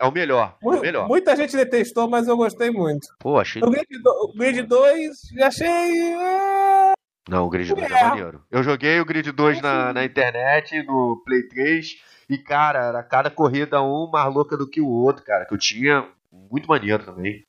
é 0.00 0.06
o 0.06 0.12
melhor. 0.12 0.56
É 0.62 0.66
o 0.66 0.80
melhor. 0.80 1.08
Muita 1.08 1.36
gente 1.36 1.56
detestou, 1.56 2.08
mas 2.08 2.26
eu 2.26 2.36
gostei 2.36 2.70
muito. 2.70 3.06
Pô, 3.18 3.38
achei. 3.38 3.62
O 3.62 3.70
Grid, 3.70 3.86
o 4.06 4.32
grid 4.36 4.62
2, 4.62 5.16
achei. 5.42 6.12
É... 6.12 6.92
Não, 7.28 7.46
o 7.46 7.50
Grid 7.50 7.74
2 7.74 7.90
é. 7.90 7.94
é 7.94 8.04
maneiro. 8.04 8.44
Eu 8.50 8.62
joguei 8.62 8.98
o 9.00 9.04
Grid 9.04 9.30
2 9.30 9.60
na, 9.60 9.92
na 9.92 10.04
internet, 10.04 10.82
no 10.84 11.22
Play 11.24 11.46
3, 11.48 11.96
e, 12.30 12.38
cara, 12.38 12.86
era 12.86 13.02
cada 13.02 13.30
corrida 13.30 13.82
um 13.82 14.08
mais 14.10 14.32
louca 14.32 14.56
do 14.56 14.68
que 14.68 14.80
o 14.80 14.88
outro, 14.88 15.24
cara, 15.24 15.44
que 15.44 15.52
eu 15.52 15.58
tinha 15.58 16.08
muito 16.32 16.68
maneiro 16.68 17.04
também. 17.04 17.44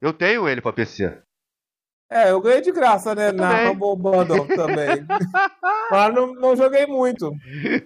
Eu 0.00 0.12
tenho 0.12 0.48
ele 0.48 0.60
pra 0.60 0.72
PC. 0.72 1.16
É, 2.12 2.30
eu 2.30 2.40
ganhei 2.42 2.60
de 2.60 2.70
graça, 2.70 3.14
né? 3.14 3.32
Na 3.32 3.72
Bundle 3.72 4.46
também. 4.46 5.06
Mas 5.90 6.14
não, 6.14 6.34
não 6.34 6.54
joguei 6.54 6.86
muito. 6.86 7.32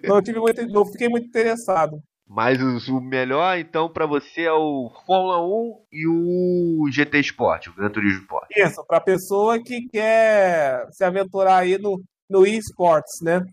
Não, 0.03 0.21
tive 0.21 0.41
muito. 0.41 0.67
Não 0.67 0.85
fiquei 0.85 1.09
muito 1.09 1.29
interessado. 1.29 2.03
Mas 2.29 2.61
o 2.89 3.01
melhor, 3.01 3.57
então, 3.57 3.89
para 3.89 4.05
você 4.05 4.43
é 4.43 4.53
o 4.53 4.91
Fórmula 5.07 5.41
1 5.47 5.79
e 5.93 6.07
o 6.09 6.91
GT 6.91 7.21
Sport, 7.21 7.69
o 7.69 7.75
Gran 7.75 7.89
Turismo 7.89 8.23
Sport. 8.23 8.49
Isso, 8.57 8.85
para 8.85 9.01
pessoa 9.01 9.63
que 9.63 9.87
quer 9.89 10.89
se 10.91 11.05
aventurar 11.05 11.59
aí 11.59 11.79
no, 11.79 12.03
no 12.29 12.45
eSports, 12.45 13.21
né? 13.23 13.45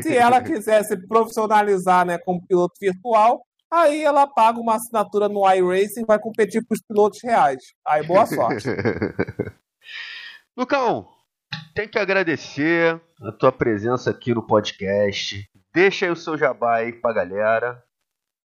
Se 0.00 0.16
ela 0.16 0.40
quiser 0.44 0.84
se 0.84 0.96
profissionalizar 1.08 2.06
né, 2.06 2.18
como 2.18 2.46
piloto 2.46 2.74
virtual, 2.80 3.42
aí 3.68 4.04
ela 4.04 4.28
paga 4.28 4.60
uma 4.60 4.76
assinatura 4.76 5.28
no 5.28 5.42
iRacing 5.52 6.02
e 6.02 6.06
vai 6.06 6.20
competir 6.20 6.64
com 6.64 6.72
os 6.72 6.80
pilotos 6.80 7.18
reais. 7.24 7.60
Aí, 7.84 8.06
boa 8.06 8.26
sorte. 8.26 8.68
Lucão, 10.56 11.08
tem 11.74 11.88
que 11.88 11.98
agradecer 11.98 13.00
a 13.22 13.32
tua 13.32 13.52
presença 13.52 14.10
aqui 14.10 14.34
no 14.34 14.46
podcast. 14.46 15.48
Deixa 15.72 16.06
aí 16.06 16.10
o 16.10 16.16
seu 16.16 16.36
jabá 16.36 16.76
aí 16.76 16.92
pra 16.92 17.12
galera. 17.12 17.82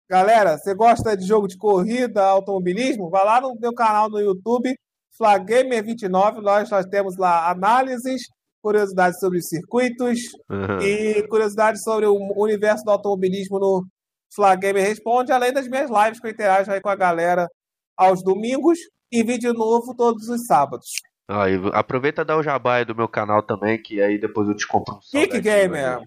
Galera, 0.08 0.58
você 0.58 0.74
gosta 0.74 1.16
de 1.16 1.26
jogo 1.26 1.48
de 1.48 1.56
corrida, 1.56 2.22
automobilismo? 2.22 3.08
Vá 3.08 3.22
lá 3.22 3.40
no 3.40 3.58
meu 3.58 3.72
canal 3.74 4.10
no 4.10 4.20
YouTube, 4.20 4.74
Flagamer29. 5.18 6.42
Nós, 6.42 6.70
nós 6.70 6.86
temos 6.86 7.16
lá 7.16 7.50
análises, 7.50 8.22
curiosidades 8.62 9.18
sobre 9.18 9.40
circuitos 9.40 10.20
uhum. 10.50 10.80
e 10.80 11.26
curiosidades 11.28 11.82
sobre 11.82 12.06
o 12.06 12.16
universo 12.36 12.84
do 12.84 12.90
automobilismo 12.90 13.58
no 13.58 13.86
Flagamer 14.34 14.84
Responde, 14.86 15.32
além 15.32 15.52
das 15.52 15.68
minhas 15.68 15.90
lives 15.90 16.20
que 16.20 16.26
eu 16.26 16.30
interajo 16.30 16.70
aí 16.70 16.80
com 16.80 16.88
a 16.88 16.96
galera 16.96 17.48
aos 17.96 18.22
domingos 18.22 18.78
e 19.10 19.22
vídeo 19.22 19.54
novo 19.54 19.94
todos 19.96 20.28
os 20.28 20.44
sábados. 20.44 20.88
Ah, 21.26 21.44
aproveita 21.72 22.20
e 22.20 22.24
dá 22.24 22.36
o 22.36 22.42
jabá 22.42 22.84
do 22.84 22.94
meu 22.94 23.08
canal 23.08 23.42
também, 23.42 23.80
que 23.80 24.00
aí 24.02 24.18
depois 24.18 24.46
eu 24.46 24.54
te 24.54 24.66
compro 24.66 24.96
um 24.96 24.98
Kick 24.98 25.40
Gamer. 25.40 26.00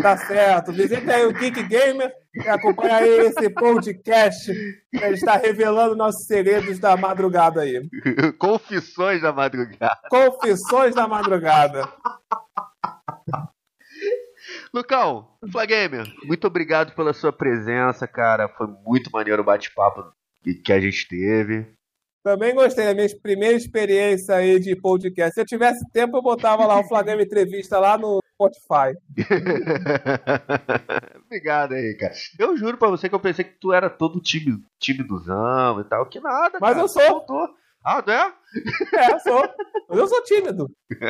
Tá 0.00 0.16
certo. 0.16 0.72
Visita 0.72 1.14
aí 1.14 1.26
o 1.26 1.34
Kick 1.34 1.62
Gamer 1.64 2.10
e 2.34 2.48
acompanha 2.48 2.96
aí 2.96 3.26
esse 3.26 3.50
podcast. 3.50 4.50
Ele 4.50 5.14
está 5.14 5.36
revelando 5.36 5.94
nossos 5.94 6.26
segredos 6.26 6.78
da 6.78 6.96
madrugada 6.96 7.60
aí. 7.60 7.86
Confissões 8.38 9.20
da 9.20 9.32
madrugada. 9.32 10.00
Confissões 10.08 10.94
da 10.94 11.06
madrugada. 11.06 11.86
Lucão, 14.72 15.28
Flagamer, 15.52 16.06
muito 16.24 16.46
obrigado 16.46 16.94
pela 16.94 17.12
sua 17.12 17.32
presença, 17.32 18.08
cara. 18.08 18.48
Foi 18.48 18.66
muito 18.86 19.10
maneiro 19.12 19.42
o 19.42 19.44
bate-papo 19.44 20.12
que 20.64 20.72
a 20.72 20.80
gente 20.80 21.06
teve. 21.06 21.66
Também 22.22 22.54
gostei 22.54 22.84
da 22.84 22.94
minha 22.94 23.08
primeira 23.22 23.56
experiência 23.56 24.34
aí 24.34 24.60
de 24.60 24.76
podcast. 24.76 25.34
Se 25.34 25.40
eu 25.40 25.46
tivesse 25.46 25.80
tempo, 25.90 26.18
eu 26.18 26.22
botava 26.22 26.66
lá 26.66 26.78
o 26.78 26.86
Flamengo 26.86 27.22
Entrevista 27.22 27.78
lá 27.78 27.96
no 27.96 28.20
Spotify. 28.34 28.94
Obrigado 31.24 31.72
aí, 31.72 31.96
cara. 31.98 32.12
Eu 32.38 32.56
juro 32.56 32.76
pra 32.76 32.88
você 32.88 33.08
que 33.08 33.14
eu 33.14 33.20
pensei 33.20 33.44
que 33.44 33.58
tu 33.58 33.72
era 33.72 33.88
todo 33.88 34.20
tímido, 34.20 34.60
timidozão 34.78 35.80
e 35.80 35.84
tal. 35.84 36.04
Que 36.06 36.20
nada, 36.20 36.58
Mas 36.60 36.72
cara. 36.72 36.84
eu 36.84 36.88
sou. 36.88 37.02
Faltou. 37.02 37.48
Ah, 37.82 38.04
não 38.06 38.12
é? 38.12 38.34
É, 38.94 39.12
eu 39.14 39.20
sou. 39.20 39.42
Mas 39.88 39.98
eu 39.98 40.06
sou 40.06 40.22
tímido. 40.24 40.70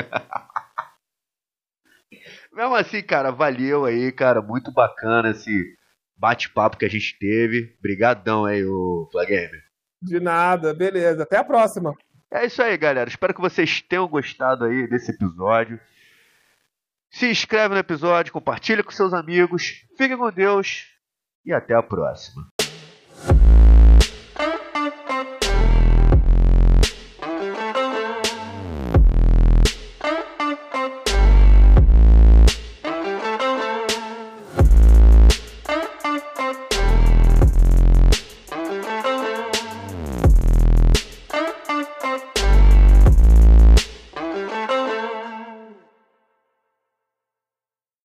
Mesmo 2.53 2.75
assim, 2.75 3.03
cara, 3.03 3.33
valeu 3.33 3.85
aí, 3.85 4.13
cara. 4.13 4.41
Muito 4.41 4.73
bacana 4.73 5.31
esse 5.31 5.75
bate-papo 6.17 6.77
que 6.77 6.85
a 6.85 6.91
gente 6.91 7.17
teve. 7.19 7.75
Obrigadão 7.79 8.45
aí, 8.45 8.65
o 8.65 9.09
Flagamer. 9.11 9.70
De 10.01 10.19
nada, 10.21 10.73
beleza. 10.73 11.23
Até 11.23 11.37
a 11.37 11.45
próxima. 11.45 11.95
É 12.31 12.47
isso 12.47 12.63
aí, 12.63 12.77
galera. 12.77 13.11
Espero 13.11 13.35
que 13.35 13.41
vocês 13.41 13.83
tenham 13.83 14.09
gostado 14.09 14.65
aí 14.65 14.87
desse 14.89 15.11
episódio. 15.11 15.81
Se 17.11 17.29
inscreve 17.29 17.75
no 17.75 17.81
episódio, 17.81 18.33
compartilha 18.33 18.85
com 18.85 18.91
seus 18.91 19.13
amigos. 19.13 19.85
Fique 19.97 20.17
com 20.17 20.31
Deus 20.31 20.87
e 21.45 21.53
até 21.53 21.75
a 21.75 21.83
próxima. 21.83 22.50